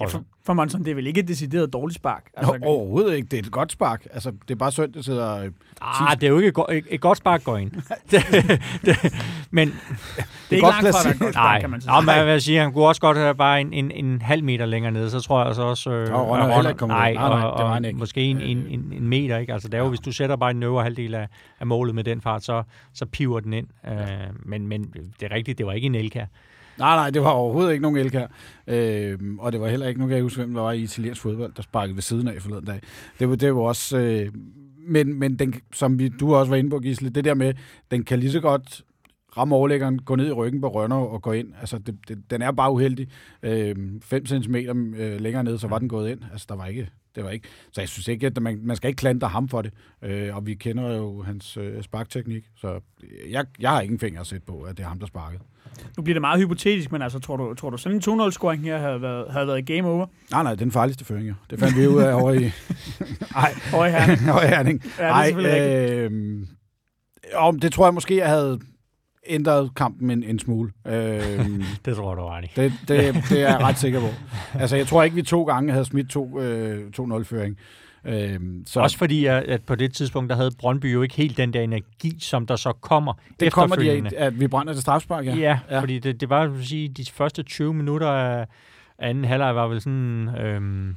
ja, 0.01 0.05
for, 0.05 0.23
for 0.45 0.53
Monson, 0.53 0.83
det 0.83 0.91
er 0.91 0.95
vel 0.95 1.07
ikke 1.07 1.19
et 1.19 1.27
decideret 1.27 1.73
dårligt 1.73 1.95
spark? 1.95 2.23
Altså, 2.37 2.57
Nå, 2.57 2.65
overhovedet 2.65 3.15
ikke. 3.15 3.27
Det 3.27 3.39
er 3.39 3.43
et 3.43 3.51
godt 3.51 3.71
spark. 3.71 4.07
Altså, 4.13 4.31
det 4.31 4.51
er 4.53 4.55
bare 4.55 4.71
synd, 4.71 4.93
det 4.93 5.05
sidder... 5.05 5.43
Øh, 5.43 5.51
ah, 5.81 6.15
det 6.15 6.23
er 6.23 6.27
jo 6.31 6.37
ikke 6.37 6.47
et, 6.47 6.53
go- 6.53 6.65
et, 6.71 6.85
et 6.89 7.01
godt 7.01 7.17
spark, 7.17 7.43
går 7.43 7.57
ind. 7.57 7.71
det, 8.11 8.23
det, 8.85 9.13
men... 9.51 9.67
Det 9.67 9.75
er 10.51 10.53
ikke 10.55 10.67
langt 10.67 10.87
fra, 11.03 11.09
et 11.09 11.19
godt 11.19 11.33
spark, 11.33 11.61
kan 11.61 11.69
man 11.69 11.81
sige. 11.81 11.91
Nej, 11.91 12.01
men 12.23 12.27
jeg 12.29 12.41
sige, 12.41 12.59
han 12.59 12.73
kunne 12.73 12.85
også 12.87 13.01
godt 13.01 13.17
have 13.17 13.35
bare 13.35 13.61
en, 13.61 13.73
en, 13.73 13.91
en 13.91 14.21
halv 14.21 14.43
meter 14.43 14.65
længere 14.65 14.91
nede, 14.91 15.09
så 15.09 15.19
tror 15.21 15.39
jeg 15.39 15.47
altså 15.47 15.61
også... 15.61 15.91
Øh, 15.91 16.09
Nå, 16.09 16.17
Ronald 16.17 16.53
heller 16.53 16.69
ikke 16.69 16.87
nej, 16.87 17.13
nej, 17.13 17.29
nej, 17.29 17.39
det 17.57 17.65
var 17.65 17.73
han 17.73 17.85
ikke. 17.85 17.99
Måske 17.99 18.21
en, 18.21 18.41
en, 18.41 18.57
en, 18.69 18.93
en 18.93 19.07
meter, 19.07 19.37
ikke? 19.37 19.53
Altså, 19.53 19.67
det 19.67 19.73
er 19.73 19.77
jo, 19.79 19.83
ja. 19.83 19.89
hvis 19.89 19.99
du 19.99 20.11
sætter 20.11 20.35
bare 20.35 20.51
en 20.51 20.63
øvre 20.63 20.83
halvdel 20.83 21.15
af, 21.15 21.27
af 21.59 21.67
målet 21.67 21.95
med 21.95 22.03
den 22.03 22.21
fart, 22.21 22.43
så, 22.43 22.63
så 22.93 23.05
piver 23.05 23.39
den 23.39 23.53
ind. 23.53 23.67
Ja. 23.83 24.01
Øh, 24.01 24.27
men, 24.45 24.67
men 24.67 24.83
det 25.19 25.31
er 25.31 25.35
rigtigt, 25.35 25.57
det 25.57 25.65
var 25.65 25.73
ikke 25.73 25.85
en 25.85 25.95
elkær. 25.95 26.25
Nej, 26.79 26.95
nej, 26.95 27.09
det 27.09 27.21
var 27.21 27.29
overhovedet 27.29 27.71
ikke 27.71 27.81
nogen 27.81 27.97
elkær. 27.97 28.27
Øh, 28.67 29.19
og 29.39 29.51
det 29.51 29.61
var 29.61 29.67
heller 29.67 29.87
ikke 29.87 29.99
nogen, 29.99 30.13
jeg 30.13 30.21
husker, 30.21 30.43
hvem 30.43 30.53
der 30.53 30.61
var 30.61 30.71
i 30.71 30.81
italiensk 30.81 31.21
fodbold, 31.21 31.53
der 31.53 31.61
sparkede 31.61 31.95
ved 31.95 32.01
siden 32.01 32.27
af 32.27 32.41
forleden 32.41 32.65
dag. 32.65 32.81
Det 33.19 33.29
var, 33.29 33.35
det 33.35 33.55
var 33.55 33.61
også... 33.61 33.97
Øh, 33.97 34.31
men 34.89 35.19
men 35.19 35.39
den, 35.39 35.53
som 35.73 35.99
vi, 35.99 36.09
du 36.09 36.35
også 36.35 36.49
var 36.49 36.55
inde 36.55 36.69
på, 36.69 36.79
Gisle, 36.79 37.09
det 37.09 37.25
der 37.25 37.33
med, 37.33 37.53
den 37.91 38.03
kan 38.03 38.19
lige 38.19 38.31
så 38.31 38.39
godt 38.39 38.81
ramme 39.37 39.55
overlæggeren, 39.55 39.99
gå 39.99 40.15
ned 40.15 40.27
i 40.27 40.31
ryggen 40.31 40.61
på 40.61 40.67
Rønner 40.67 40.95
og 40.95 41.21
gå 41.21 41.31
ind. 41.31 41.53
Altså, 41.59 41.77
det, 41.77 41.97
det, 42.07 42.31
den 42.31 42.41
er 42.41 42.51
bare 42.51 42.71
uheldig. 42.71 43.07
5 43.41 44.01
øh, 44.11 44.25
cm 44.27 44.55
øh, 44.55 45.21
længere 45.21 45.43
ned, 45.43 45.57
så 45.57 45.67
var 45.67 45.79
den 45.79 45.89
gået 45.89 46.11
ind. 46.11 46.19
Altså, 46.31 46.45
der 46.49 46.55
var 46.55 46.65
ikke, 46.65 46.89
det 47.17 47.25
var 47.25 47.31
ikke. 47.31 47.47
Så 47.71 47.81
jeg 47.81 47.89
synes 47.89 48.07
ikke, 48.07 48.27
at 48.27 48.41
man, 48.41 48.59
man 48.63 48.75
skal 48.75 48.87
ikke 48.87 48.97
klandre 48.97 49.27
ham 49.27 49.49
for 49.49 49.61
det. 49.61 49.71
Øh, 50.01 50.35
og 50.35 50.45
vi 50.45 50.53
kender 50.53 50.95
jo 50.95 51.21
hans 51.21 51.57
øh, 51.57 51.83
sparkteknik, 51.83 52.43
så 52.55 52.79
jeg, 53.29 53.45
jeg 53.59 53.69
har 53.69 53.81
ingen 53.81 53.99
finger 53.99 54.21
at 54.21 54.27
sætte 54.27 54.45
på, 54.45 54.61
at 54.61 54.77
det 54.77 54.83
er 54.83 54.87
ham, 54.87 54.99
der 54.99 55.07
sparkede. 55.07 55.43
Nu 55.97 56.03
bliver 56.03 56.13
det 56.15 56.21
meget 56.21 56.39
hypotetisk, 56.39 56.91
men 56.91 57.01
altså, 57.01 57.19
tror 57.19 57.37
du, 57.37 57.53
tror 57.53 57.69
du 57.69 57.77
sådan 57.77 57.95
en 57.95 58.21
2-0-scoring 58.21 58.63
her 58.63 58.77
havde 58.77 59.01
været, 59.01 59.31
havde 59.31 59.47
været 59.47 59.65
game 59.65 59.87
over? 59.87 60.05
Nej, 60.31 60.43
nej, 60.43 60.55
den 60.55 60.71
farligste 60.71 61.05
føring, 61.05 61.27
jo. 61.27 61.33
Det 61.49 61.59
fandt 61.59 61.77
vi 61.77 61.87
ud 61.87 62.01
af 62.01 62.13
over 62.13 62.33
i... 62.33 62.39
Nej, 63.35 63.53
over 63.73 63.85
i 63.85 63.91
Herning. 63.91 64.29
over 64.33 64.43
i 64.43 64.47
Herning. 64.47 64.83
Ja, 64.99 65.23
det 65.37 65.57
er 65.57 66.09
øh, 66.11 66.47
om 67.33 67.59
det 67.59 67.73
tror 67.73 67.85
jeg 67.85 67.93
måske, 67.93 68.17
jeg 68.17 68.29
havde 68.29 68.59
ændret 69.27 69.75
kampen 69.75 70.11
en, 70.11 70.23
en 70.23 70.39
smule. 70.39 70.71
Øh, 70.87 71.49
det 71.85 71.95
tror 71.95 72.15
du 72.15 72.45
i. 72.45 72.51
Det, 72.55 72.73
det, 72.87 73.15
det 73.29 73.41
er 73.41 73.49
jeg 73.49 73.59
ret 73.59 73.77
sikker 73.77 73.99
på. 73.99 74.07
Altså, 74.59 74.75
jeg 74.75 74.87
tror 74.87 75.03
ikke, 75.03 75.15
vi 75.15 75.21
to 75.21 75.43
gange 75.43 75.71
havde 75.71 75.85
smidt 75.85 76.09
to, 76.09 76.39
øh, 76.39 76.87
2-0-føring. 76.99 77.57
Øhm, 78.05 78.63
så 78.65 78.79
Også 78.79 78.97
fordi, 78.97 79.25
at, 79.25 79.63
på 79.63 79.75
det 79.75 79.93
tidspunkt, 79.93 80.29
der 80.29 80.35
havde 80.35 80.51
Brøndby 80.59 80.93
jo 80.93 81.01
ikke 81.01 81.15
helt 81.15 81.37
den 81.37 81.53
der 81.53 81.61
energi, 81.61 82.17
som 82.19 82.47
der 82.47 82.55
så 82.55 82.73
kommer 82.73 83.13
Det 83.39 83.53
kommer 83.53 83.75
de, 83.75 84.17
at 84.17 84.39
vi 84.39 84.47
brænder 84.47 84.73
til 84.73 84.81
strafspark, 84.81 85.25
ja. 85.25 85.35
Ja, 85.35 85.59
ja. 85.69 85.79
fordi 85.79 85.99
det, 85.99 86.21
det 86.21 86.29
var, 86.29 86.47
vil 86.47 86.67
sige, 86.67 86.89
de 86.89 87.05
første 87.13 87.43
20 87.43 87.73
minutter 87.73 88.07
af 88.07 88.45
anden 88.99 89.25
halvleg 89.25 89.55
var 89.55 89.67
vel 89.67 89.81
sådan... 89.81 90.29
Øhm, 90.41 90.95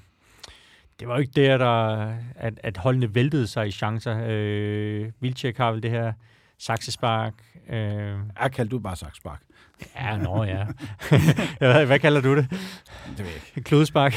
det 1.01 1.09
var 1.09 1.14
jo 1.14 1.20
ikke 1.20 1.33
der, 1.37 1.59
der 1.59 1.97
at, 2.37 2.61
at 2.62 2.76
holdene 2.76 3.14
væltede 3.14 3.47
sig 3.47 3.68
i 3.68 3.70
chancer. 3.70 4.24
Øh, 4.28 5.09
Vilcek 5.20 5.57
har 5.57 5.72
vel 5.72 5.83
det 5.83 5.91
her 5.91 6.12
saksespark. 6.61 7.35
Øh. 7.69 8.17
Jeg 8.41 8.53
kaldte 8.53 8.71
du 8.71 8.79
bare 8.79 8.97
saksespark. 8.97 9.41
Ja, 9.97 10.17
nå 10.17 10.45
ja. 10.45 10.67
hvad 11.87 11.99
kalder 11.99 12.21
du 12.21 12.37
det? 12.37 12.51
Det 12.51 13.19
ved 13.19 13.27
jeg 13.27 13.35
ikke. 13.35 13.61
Klodespark. 13.61 14.15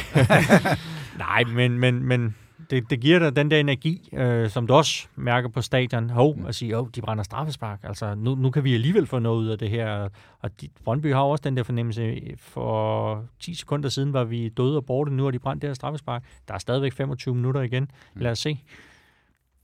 Nej, 1.17 1.43
men, 1.43 1.79
men, 1.79 2.03
men 2.03 2.35
det, 2.69 2.89
det 2.89 2.99
giver 2.99 3.19
dig 3.19 3.35
den 3.35 3.51
der 3.51 3.59
energi, 3.59 4.09
øh, 4.13 4.49
som 4.49 4.67
du 4.67 4.73
også 4.73 5.07
mærker 5.15 5.49
på 5.49 5.61
stadion. 5.61 6.09
Hov, 6.09 6.37
mm. 6.37 6.45
at 6.45 6.55
sige, 6.55 6.77
oh, 6.77 6.87
de 6.95 7.01
brænder 7.01 7.23
straffespark. 7.23 7.79
Altså, 7.83 8.15
nu, 8.15 8.35
nu 8.35 8.49
kan 8.49 8.63
vi 8.63 8.73
alligevel 8.73 9.07
få 9.07 9.19
noget 9.19 9.39
ud 9.39 9.47
af 9.47 9.57
det 9.57 9.69
her. 9.69 10.09
Og 10.39 10.61
de, 10.61 10.69
Brøndby 10.83 11.13
har 11.13 11.21
også 11.21 11.41
den 11.41 11.57
der 11.57 11.63
fornemmelse. 11.63 12.21
For 12.37 13.25
10 13.39 13.53
sekunder 13.53 13.89
siden 13.89 14.13
var 14.13 14.23
vi 14.23 14.49
døde 14.49 14.77
og 14.77 14.85
borte. 14.85 15.11
Nu 15.11 15.23
har 15.23 15.31
de 15.31 15.39
brændt 15.39 15.61
det 15.61 15.69
her 15.69 15.73
straffespark. 15.73 16.23
Der 16.47 16.53
er 16.53 16.57
stadigvæk 16.57 16.93
25 16.93 17.35
minutter 17.35 17.61
igen. 17.61 17.83
Mm. 17.83 18.21
Lad 18.21 18.31
os 18.31 18.39
se. 18.39 18.63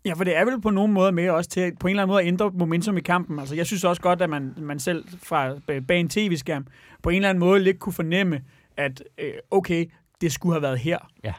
Ja, 0.06 0.14
for 0.14 0.24
det 0.24 0.38
er 0.38 0.46
vel 0.46 0.62
på 0.62 0.70
nogen 0.70 0.94
måde 0.94 1.12
med 1.12 1.30
også 1.30 1.50
til 1.50 1.76
på 1.80 1.88
en 1.88 1.92
eller 1.92 2.04
anden 2.04 2.14
måde 2.14 2.22
at 2.22 2.28
ændre 2.28 2.52
momentum 2.54 2.98
i 2.98 3.02
kampen. 3.02 3.40
Altså, 3.40 3.56
jeg 3.56 3.66
synes 3.66 3.84
også 3.84 4.02
godt, 4.02 4.22
at 4.22 4.30
man, 4.30 4.54
man 4.58 4.80
selv 4.80 5.06
fra 5.24 5.56
bag 5.88 6.00
en 6.00 6.10
tv-skærm 6.10 6.68
på 7.04 7.10
en 7.10 7.16
eller 7.16 7.30
anden 7.30 7.40
måde 7.40 7.60
lidt 7.60 7.80
kunne 7.80 7.94
fornemme, 7.94 8.42
at 8.78 9.04
øh, 9.18 9.34
okay, 9.52 9.86
det 10.22 10.32
skulle 10.32 10.54
have 10.54 10.62
været 10.62 10.80
her. 10.80 10.98
Ja. 11.24 11.34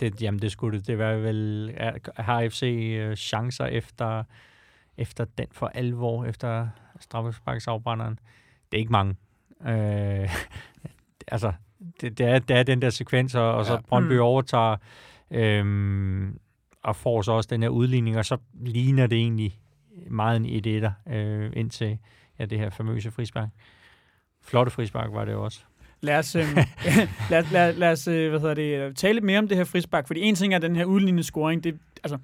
Det, 0.00 0.22
jamen, 0.22 0.42
det 0.42 0.52
skulle 0.52 0.78
det. 0.78 0.86
Det 0.86 0.98
var 0.98 1.12
vel... 1.12 1.74
Har 2.16 2.48
FC 2.48 2.62
øh, 2.98 3.16
chancer 3.16 3.66
efter, 3.66 4.24
efter 4.98 5.24
den 5.38 5.46
for 5.52 5.66
alvor, 5.66 6.24
efter 6.24 6.68
straffesparksafbrænderen? 7.00 8.18
Det 8.72 8.76
er 8.76 8.80
ikke 8.80 8.92
mange. 8.92 9.16
Øh, 9.66 10.30
altså, 11.34 11.52
det, 12.00 12.18
det, 12.18 12.26
er, 12.26 12.38
det 12.38 12.56
er 12.56 12.62
den 12.62 12.82
der 12.82 12.90
sekvens, 12.90 13.34
og, 13.34 13.54
og 13.54 13.66
så 13.66 13.72
ja. 13.72 13.80
Brøndby 13.88 14.12
mm. 14.12 14.20
overtager 14.20 14.76
øh, 15.30 15.64
og 16.82 16.96
får 16.96 17.22
så 17.22 17.32
også 17.32 17.48
den 17.50 17.62
her 17.62 17.68
udligning, 17.68 18.18
og 18.18 18.24
så 18.24 18.36
ligner 18.60 19.06
det 19.06 19.18
egentlig 19.18 19.58
meget 20.10 20.36
en 20.36 20.46
1 20.46 20.66
1 20.66 20.92
øh, 21.10 21.52
indtil 21.56 21.98
ja, 22.38 22.44
det 22.44 22.58
her 22.58 22.70
famøse 22.70 23.10
frispark. 23.10 23.48
Flotte 24.42 24.72
frispark 24.72 25.12
var 25.12 25.24
det 25.24 25.34
også. 25.34 25.60
Lad 26.00 26.18
os, 26.18 26.36
øh, 26.36 26.56
lad, 27.30 27.44
lad, 27.52 27.74
lad 27.74 27.92
os 27.92 28.08
øh, 28.08 28.30
hvad 28.30 28.40
hedder 28.40 28.54
det, 28.54 28.96
tale 28.96 29.14
lidt 29.14 29.24
mere 29.24 29.38
om 29.38 29.48
det 29.48 29.56
her 29.56 29.64
frispark, 29.64 30.06
fordi 30.06 30.20
en 30.20 30.34
ting 30.34 30.54
er 30.54 30.58
den 30.58 30.76
her 30.76 30.84
udlignende 30.84 31.22
scoring, 31.22 31.64
det, 31.64 31.78
altså, 32.04 32.18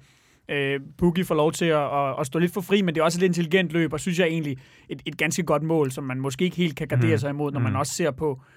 øh, 0.49 0.79
Boogie 0.97 1.25
får 1.25 1.35
lov 1.35 1.51
til 1.51 1.65
at, 1.65 1.93
at, 1.93 2.19
at 2.19 2.25
stå 2.25 2.39
lidt 2.39 2.53
for 2.53 2.61
fri, 2.61 2.81
men 2.81 2.95
det 2.95 3.01
er 3.01 3.05
også 3.05 3.19
et 3.19 3.23
intelligent 3.23 3.71
løb, 3.71 3.93
og 3.93 3.99
synes 3.99 4.19
jeg 4.19 4.27
egentlig 4.27 4.57
et, 4.89 5.01
et 5.05 5.17
ganske 5.17 5.43
godt 5.43 5.63
mål, 5.63 5.91
som 5.91 6.03
man 6.03 6.19
måske 6.19 6.45
ikke 6.45 6.57
helt 6.57 6.75
kan 6.75 6.87
gardere 6.87 7.11
mm. 7.11 7.17
sig 7.17 7.29
imod, 7.29 7.51
når 7.51 7.59
man 7.59 7.71
mm. 7.71 7.79
også 7.79 7.93
ser 7.93 8.11
på, 8.11 8.31
øh, 8.31 8.56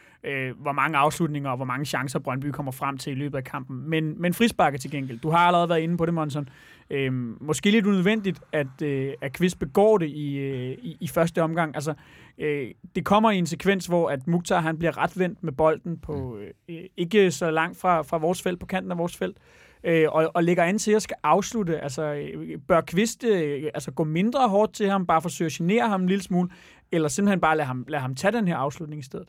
hvor 0.56 0.72
mange 0.72 0.98
afslutninger 0.98 1.50
og 1.50 1.56
hvor 1.56 1.64
mange 1.64 1.84
chancer 1.84 2.18
Brøndby 2.18 2.46
kommer 2.46 2.72
frem 2.72 2.98
til 2.98 3.12
i 3.12 3.14
løbet 3.14 3.38
af 3.38 3.44
kampen. 3.44 3.90
Men, 3.90 4.22
men 4.22 4.34
frisparket 4.34 4.80
til 4.80 4.90
gengæld. 4.90 5.18
Du 5.18 5.30
har 5.30 5.38
allerede 5.38 5.68
været 5.68 5.80
inde 5.80 5.96
på 5.96 6.06
det, 6.06 6.14
Monson. 6.14 6.48
Øh, 6.90 7.12
måske 7.40 7.70
lidt 7.70 7.86
unødvendigt, 7.86 8.40
at, 8.52 8.82
øh, 8.82 9.12
at 9.20 9.32
Kvist 9.32 9.58
begår 9.58 9.98
det 9.98 10.08
i, 10.08 10.36
øh, 10.36 10.78
i, 10.82 10.96
i 11.00 11.08
første 11.08 11.42
omgang. 11.42 11.74
Altså, 11.74 11.94
øh, 12.38 12.70
det 12.94 13.04
kommer 13.04 13.30
i 13.30 13.38
en 13.38 13.46
sekvens, 13.46 13.86
hvor 13.86 14.10
at 14.10 14.26
Mukhtar 14.26 14.60
han 14.60 14.78
bliver 14.78 14.98
ret 14.98 15.18
vendt 15.18 15.42
med 15.42 15.52
bolden 15.52 15.98
på 15.98 16.38
øh, 16.68 16.80
ikke 16.96 17.30
så 17.30 17.50
langt 17.50 17.80
fra, 17.80 18.02
fra 18.02 18.18
vores 18.18 18.42
felt, 18.42 18.60
på 18.60 18.66
kanten 18.66 18.92
af 18.92 18.98
vores 18.98 19.16
felt, 19.16 19.36
øh, 19.84 20.06
og, 20.08 20.30
og 20.34 20.44
lægger 20.44 20.64
an 20.64 20.78
til 20.78 20.92
at 20.92 21.02
skal 21.02 21.16
afslutte. 21.22 21.80
Altså, 21.80 22.02
øh, 22.02 22.58
bør 22.68 22.80
Kvist 22.80 23.24
øh, 23.24 23.70
altså, 23.74 23.90
gå 23.90 24.04
mindre 24.04 24.48
hårdt 24.48 24.74
til 24.74 24.90
ham, 24.90 25.06
bare 25.06 25.22
forsøge 25.22 25.46
at 25.46 25.52
genere 25.52 25.88
ham 25.88 26.00
en 26.02 26.08
lille 26.08 26.22
smule, 26.22 26.50
eller 26.92 27.08
simpelthen 27.08 27.40
bare 27.40 27.56
lade 27.56 27.66
ham, 27.66 27.84
lade 27.88 28.02
ham 28.02 28.14
tage 28.14 28.32
den 28.32 28.48
her 28.48 28.56
afslutning 28.56 29.00
i 29.00 29.04
stedet? 29.04 29.28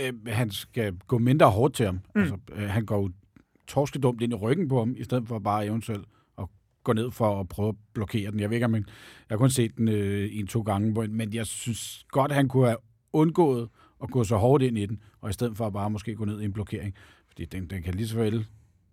Øh, 0.00 0.12
han 0.26 0.50
skal 0.50 0.96
gå 1.06 1.18
mindre 1.18 1.50
hårdt 1.50 1.74
til 1.74 1.86
ham. 1.86 2.00
Mm. 2.14 2.20
Altså, 2.20 2.36
øh, 2.52 2.68
han 2.68 2.86
går 2.86 3.02
jo 3.02 3.10
torskedumt 3.66 4.22
ind 4.22 4.32
i 4.32 4.36
ryggen 4.36 4.68
på 4.68 4.78
ham, 4.78 4.94
i 4.98 5.04
stedet 5.04 5.28
for 5.28 5.38
bare 5.38 5.66
eventuelt 5.66 6.04
at 6.38 6.44
gå 6.84 6.92
ned 6.92 7.10
for 7.10 7.40
at 7.40 7.48
prøve 7.48 7.68
at 7.68 7.74
blokere 7.94 8.30
den. 8.30 8.40
Jeg 8.40 8.50
ved 8.50 8.56
ikke, 8.56 8.66
om 8.66 8.74
jeg, 8.74 8.82
jeg 9.28 9.34
har 9.34 9.36
kun 9.36 9.50
set 9.50 9.76
den 9.76 9.88
øh, 9.88 10.28
en-to 10.32 10.60
gange, 10.60 11.08
men 11.08 11.34
jeg 11.34 11.46
synes 11.46 12.04
godt, 12.08 12.30
at 12.30 12.36
han 12.36 12.48
kunne 12.48 12.66
have 12.66 12.78
undgået 13.12 13.68
at 14.02 14.10
gå 14.10 14.24
så 14.24 14.36
hårdt 14.36 14.62
ind 14.62 14.78
i 14.78 14.86
den, 14.86 15.02
og 15.20 15.30
i 15.30 15.32
stedet 15.32 15.56
for 15.56 15.66
at 15.66 15.72
bare 15.72 15.90
måske 15.90 16.14
gå 16.14 16.24
ned 16.24 16.40
i 16.40 16.44
en 16.44 16.52
blokering. 16.52 16.94
Fordi 17.28 17.44
den, 17.44 17.66
den 17.70 17.82
kan 17.82 17.94
lige 17.94 18.08
så 18.08 18.16
vel 18.16 18.46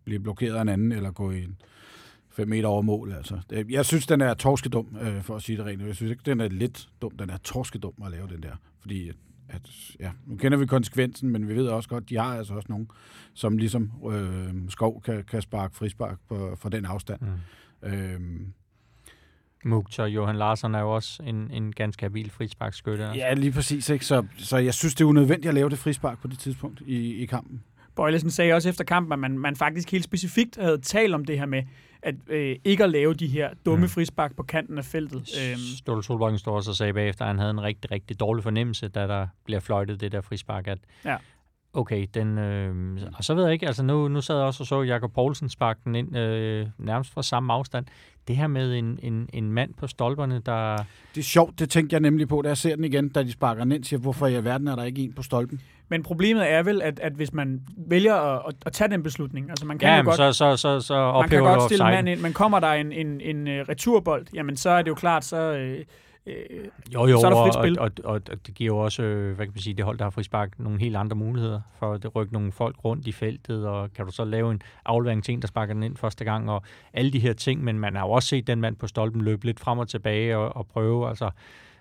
blive 0.03 0.19
blokeret 0.19 0.55
af 0.55 0.61
en 0.61 0.69
anden, 0.69 0.91
eller 0.91 1.11
gå 1.11 1.31
i 1.31 1.43
en 1.43 1.57
5 2.29 2.47
meter 2.47 2.67
over 2.67 2.81
mål. 2.81 3.13
Altså. 3.13 3.39
Jeg 3.69 3.85
synes, 3.85 4.07
den 4.07 4.21
er 4.21 4.33
torskedum, 4.33 4.97
øh, 5.01 5.21
for 5.21 5.35
at 5.35 5.41
sige 5.41 5.57
det 5.57 5.65
rent. 5.65 5.81
Jeg 5.81 5.95
synes 5.95 6.11
ikke, 6.11 6.23
den 6.25 6.39
er 6.39 6.47
lidt 6.47 6.89
dum. 7.01 7.17
Den 7.17 7.29
er 7.29 7.37
torskedum 7.37 7.93
at 8.05 8.11
lave 8.11 8.27
den 8.27 8.43
der. 8.43 8.55
Fordi 8.79 9.11
at, 9.53 9.95
ja, 9.99 10.11
nu 10.25 10.35
kender 10.35 10.57
vi 10.57 10.65
konsekvensen, 10.65 11.29
men 11.29 11.47
vi 11.47 11.55
ved 11.55 11.67
også 11.67 11.89
godt, 11.89 12.09
de 12.09 12.17
har 12.17 12.37
altså 12.37 12.53
også 12.53 12.67
nogen, 12.69 12.91
som 13.33 13.57
ligesom 13.57 13.91
øh, 14.11 14.69
Skov 14.69 15.01
kan, 15.01 15.23
kan 15.23 15.41
sparke 15.41 15.75
frispark 15.75 16.17
på, 16.29 16.55
for 16.55 16.69
den 16.69 16.85
afstand. 16.85 17.21
Mm. 17.21 17.89
Øhm, 17.89 18.53
Mukhtar 19.65 20.05
Johan 20.05 20.35
Larsen 20.35 20.75
er 20.75 20.79
jo 20.79 20.95
også 20.95 21.23
en, 21.23 21.51
en 21.51 21.71
ganske 21.71 22.05
habil 22.05 22.29
frisparkskytte. 22.29 23.03
Altså. 23.03 23.19
Ja, 23.19 23.33
lige 23.33 23.51
præcis. 23.51 23.89
Ikke? 23.89 24.05
Så, 24.05 24.25
så 24.37 24.57
jeg 24.57 24.73
synes, 24.73 24.95
det 24.95 25.03
er 25.03 25.07
unødvendigt 25.07 25.47
at 25.47 25.53
lave 25.53 25.69
det 25.69 25.79
frispark 25.79 26.21
på 26.21 26.27
det 26.27 26.39
tidspunkt 26.39 26.81
i, 26.85 27.13
i 27.13 27.25
kampen. 27.25 27.63
Bøjlesen 27.95 28.31
sagde 28.31 28.53
også 28.53 28.69
efter 28.69 28.83
kampen, 28.83 29.13
at 29.13 29.19
man, 29.19 29.39
man 29.39 29.55
faktisk 29.55 29.91
helt 29.91 30.03
specifikt 30.03 30.57
havde 30.61 30.77
talt 30.77 31.13
om 31.13 31.25
det 31.25 31.39
her 31.39 31.45
med, 31.45 31.63
at 32.01 32.15
øh, 32.27 32.55
ikke 32.63 32.83
at 32.83 32.89
lave 32.89 33.13
de 33.13 33.27
her 33.27 33.49
dumme 33.65 33.85
mm. 33.85 33.89
frispark 33.89 34.35
på 34.35 34.43
kanten 34.43 34.77
af 34.77 34.85
feltet. 34.85 35.29
Øhm. 35.41 35.59
Ståle 35.77 36.03
Solbakken 36.03 36.39
står 36.39 36.55
også 36.55 36.71
og 36.71 36.75
sagde 36.75 36.93
bagefter, 36.93 37.25
at 37.25 37.27
han 37.27 37.39
havde 37.39 37.51
en 37.51 37.63
rigtig, 37.63 37.91
rigtig 37.91 38.19
dårlig 38.19 38.43
fornemmelse, 38.43 38.87
da 38.87 39.07
der 39.07 39.27
bliver 39.45 39.59
fløjtet 39.59 40.01
det 40.01 40.11
der 40.11 40.21
frispark, 40.21 40.67
at 40.67 40.77
ja. 41.05 41.17
okay, 41.73 42.07
den, 42.13 42.37
øh, 42.37 42.97
og 43.17 43.23
så 43.23 43.33
ved 43.33 43.43
jeg 43.43 43.53
ikke, 43.53 43.67
altså 43.67 43.83
nu, 43.83 44.07
nu 44.07 44.21
sad 44.21 44.35
jeg 44.35 44.45
også 44.45 44.63
og 44.63 44.67
så 44.67 44.81
Jakob 44.81 45.13
Poulsen 45.13 45.49
sparke 45.49 45.79
den 45.83 45.95
ind 45.95 46.17
øh, 46.17 46.67
nærmest 46.77 47.13
fra 47.13 47.23
samme 47.23 47.53
afstand. 47.53 47.85
Det 48.27 48.35
her 48.35 48.47
med 48.47 48.73
en, 48.77 48.99
en, 49.01 49.29
en 49.33 49.51
mand 49.51 49.73
på 49.73 49.87
stolperne, 49.87 50.41
der... 50.45 50.77
Det 51.15 51.21
er 51.21 51.23
sjovt, 51.23 51.59
det 51.59 51.69
tænkte 51.69 51.93
jeg 51.93 52.01
nemlig 52.01 52.27
på, 52.27 52.41
da 52.41 52.47
jeg 52.47 52.57
ser 52.57 52.75
den 52.75 52.85
igen, 52.85 53.09
da 53.09 53.23
de 53.23 53.31
sparker 53.31 53.63
den 53.63 53.71
ind, 53.71 53.83
siger, 53.83 53.99
hvorfor 53.99 54.27
i 54.27 54.43
verden 54.43 54.67
er 54.67 54.75
der 54.75 54.83
ikke 54.83 55.01
en 55.01 55.13
på 55.13 55.23
stolpen? 55.23 55.61
Men 55.89 56.03
problemet 56.03 56.51
er 56.51 56.63
vel, 56.63 56.81
at, 56.81 56.99
at 56.99 57.13
hvis 57.13 57.33
man 57.33 57.61
vælger 57.77 58.15
at, 58.47 58.55
at, 58.65 58.73
tage 58.73 58.89
den 58.89 59.03
beslutning, 59.03 59.49
altså 59.49 59.65
man 59.65 59.77
kan 59.77 59.89
ja, 59.89 59.97
jo 59.97 60.03
godt, 60.03 60.15
så, 60.15 60.33
så, 60.33 60.57
så, 60.57 60.79
så 60.79 61.11
man 61.19 61.29
kan 61.29 61.39
godt 61.39 61.63
stille 61.63 61.83
mand 61.83 62.09
ind, 62.09 62.19
men 62.19 62.33
kommer 62.33 62.59
der 62.59 62.71
en, 62.71 62.91
en, 62.91 63.21
en 63.21 63.47
uh, 63.47 63.53
returbold, 63.53 64.25
jamen 64.33 64.57
så 64.57 64.69
er 64.69 64.81
det 64.81 64.89
jo 64.89 64.95
klart, 64.95 65.25
så, 65.25 65.67
øh, 66.25 66.67
jo, 66.93 67.07
jo, 67.07 67.19
så 67.19 67.27
er 67.27 67.29
der 67.29 67.43
frit 67.43 67.53
spil. 67.53 67.79
Og, 67.79 67.91
og, 68.03 68.13
og, 68.13 68.21
og 68.31 68.47
det 68.47 68.55
giver 68.55 68.67
jo 68.67 68.77
også, 68.77 69.03
øh, 69.03 69.35
hvad 69.35 69.45
kan 69.45 69.53
man 69.55 69.61
sige, 69.61 69.73
det 69.73 69.85
hold, 69.85 69.97
der 69.97 70.05
har 70.05 70.09
frispark, 70.09 70.59
nogle 70.59 70.79
helt 70.79 70.95
andre 70.95 71.15
muligheder 71.15 71.61
for 71.79 71.93
at 71.93 72.15
rykke 72.15 72.33
nogle 72.33 72.51
folk 72.51 72.85
rundt 72.85 73.07
i 73.07 73.11
feltet, 73.11 73.67
og 73.67 73.93
kan 73.93 74.05
du 74.05 74.11
så 74.11 74.25
lave 74.25 74.51
en 74.51 74.61
aflevering 74.85 75.23
til 75.23 75.33
en, 75.33 75.41
der 75.41 75.47
sparker 75.47 75.73
den 75.73 75.83
ind 75.83 75.97
første 75.97 76.25
gang, 76.25 76.49
og 76.51 76.63
alle 76.93 77.11
de 77.11 77.19
her 77.19 77.33
ting, 77.33 77.63
men 77.63 77.79
man 77.79 77.95
har 77.95 78.05
jo 78.05 78.11
også 78.11 78.27
set 78.27 78.47
den 78.47 78.61
mand 78.61 78.75
på 78.75 78.87
stolpen 78.87 79.21
løbe 79.21 79.45
lidt 79.45 79.59
frem 79.59 79.79
og 79.79 79.87
tilbage 79.87 80.37
og, 80.37 80.55
og 80.55 80.67
prøve, 80.67 81.09
altså 81.09 81.29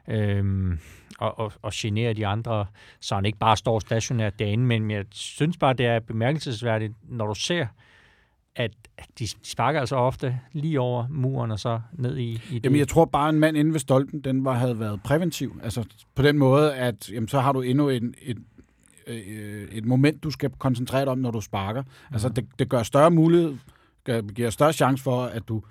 øhm, 0.09 0.78
og, 1.18 1.38
og, 1.38 1.53
og 1.62 1.72
genere 1.74 2.12
de 2.12 2.26
andre, 2.26 2.66
så 3.01 3.14
han 3.14 3.24
ikke 3.24 3.38
bare 3.38 3.57
står 3.57 3.78
stationært 3.78 4.38
derinde. 4.38 4.64
Men 4.64 4.90
jeg 4.90 5.05
synes 5.11 5.57
bare, 5.57 5.72
det 5.72 5.86
er 5.86 6.01
bemærkelsesværdigt, 6.01 6.93
når 7.09 7.26
du 7.26 7.34
ser, 7.34 7.66
at 8.57 8.70
de 9.18 9.28
sparker 9.42 9.80
altså 9.80 9.96
ofte 9.96 10.38
lige 10.53 10.80
over 10.80 11.07
muren 11.11 11.50
og 11.50 11.59
så 11.61 11.80
ned 11.92 12.16
i, 12.18 12.30
i 12.32 12.38
det. 12.55 12.64
Jamen, 12.64 12.78
jeg 12.78 12.88
tror 12.88 13.05
bare, 13.05 13.28
en 13.30 13.38
mand 13.38 13.57
inde 13.57 13.72
ved 13.72 13.80
stolpen, 13.80 14.20
den 14.20 14.44
var, 14.44 14.53
havde 14.53 14.80
været 14.80 15.00
præventiv. 15.03 15.61
Altså 15.62 15.84
på 16.14 16.22
den 16.22 16.38
måde, 16.38 16.74
at 16.74 17.11
jamen, 17.11 17.28
så 17.28 17.40
har 17.40 17.53
du 17.53 17.61
endnu 17.61 17.88
en, 17.88 18.14
et, 18.22 18.38
øh, 19.07 19.68
et 19.72 19.84
moment, 19.84 20.22
du 20.22 20.30
skal 20.30 20.50
koncentrere 20.59 21.00
dig 21.00 21.12
om, 21.12 21.18
når 21.18 21.30
du 21.30 21.40
sparker. 21.40 21.82
Altså, 22.12 22.28
mhm. 22.28 22.34
det, 22.34 22.46
det 22.59 22.68
gør 22.68 22.82
større 22.82 23.11
mulighed, 23.11 23.57
giver 24.34 24.50
større 24.50 24.72
chance 24.72 25.03
for, 25.05 25.22
at 25.22 25.48
du 25.48 25.62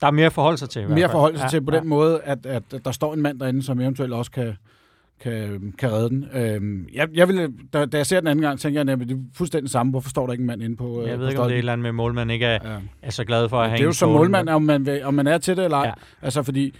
der 0.00 0.06
er 0.06 0.10
mere 0.10 0.26
at 0.26 0.32
forholde 0.32 0.58
sig 0.58 0.70
til. 0.70 0.82
i 0.82 0.86
mere 0.86 0.98
fald. 1.00 1.10
forholde 1.10 1.38
sig 1.38 1.44
Ja, 1.44 1.48
til 1.48 1.62
på 1.64 1.72
ja. 1.72 1.80
den 1.80 1.88
måde, 1.88 2.20
at, 2.22 2.46
at 2.46 2.62
der 2.84 2.92
står 2.92 3.14
en 3.14 3.22
mand 3.22 3.40
derinde, 3.40 3.62
som 3.62 3.80
eventuelt 3.80 4.12
også 4.12 4.30
kan, 4.30 4.56
kan, 5.20 5.74
kan 5.78 5.92
redde 5.92 6.08
den. 6.08 6.26
Øhm, 6.34 6.86
jeg, 6.94 7.08
jeg 7.14 7.28
ville, 7.28 7.48
da, 7.72 7.84
da 7.86 7.96
jeg 7.96 8.06
ser 8.06 8.20
den 8.20 8.26
anden 8.26 8.42
gang, 8.42 8.60
tænker 8.60 8.78
jeg 8.80 8.84
nemlig, 8.84 9.08
det 9.08 9.14
er 9.16 9.20
fuldstændig 9.34 9.70
samme. 9.70 9.90
Hvorfor 9.90 10.10
står 10.10 10.26
der 10.26 10.32
ikke 10.32 10.42
en 10.42 10.46
mand 10.46 10.62
inde 10.62 10.76
på 10.76 11.02
øh, 11.02 11.08
Jeg 11.08 11.16
på 11.16 11.20
ved 11.22 11.28
ikke, 11.28 11.40
om 11.40 11.46
det 11.48 11.52
er 11.52 11.56
et 11.56 11.58
eller 11.58 11.72
andet 11.72 11.82
med 11.82 11.92
målmanden 11.92 12.34
ikke 12.34 12.46
er, 12.46 12.72
Ja. 12.72 12.78
er 13.02 13.10
så 13.10 13.24
glad 13.24 13.48
for 13.48 13.60
at 13.60 13.68
have 13.68 13.76
Det 13.76 13.82
er 13.82 13.86
jo 13.86 13.92
som 13.92 14.08
målmand, 14.10 14.48
om 14.48 14.62
man, 14.62 14.86
vil, 14.86 15.04
om 15.04 15.14
man 15.14 15.26
er 15.26 15.38
til 15.38 15.56
det 15.56 15.64
eller 15.64 15.76
ej. 15.76 15.86
Ja. 15.86 15.92
Altså 16.22 16.42
fordi, 16.42 16.74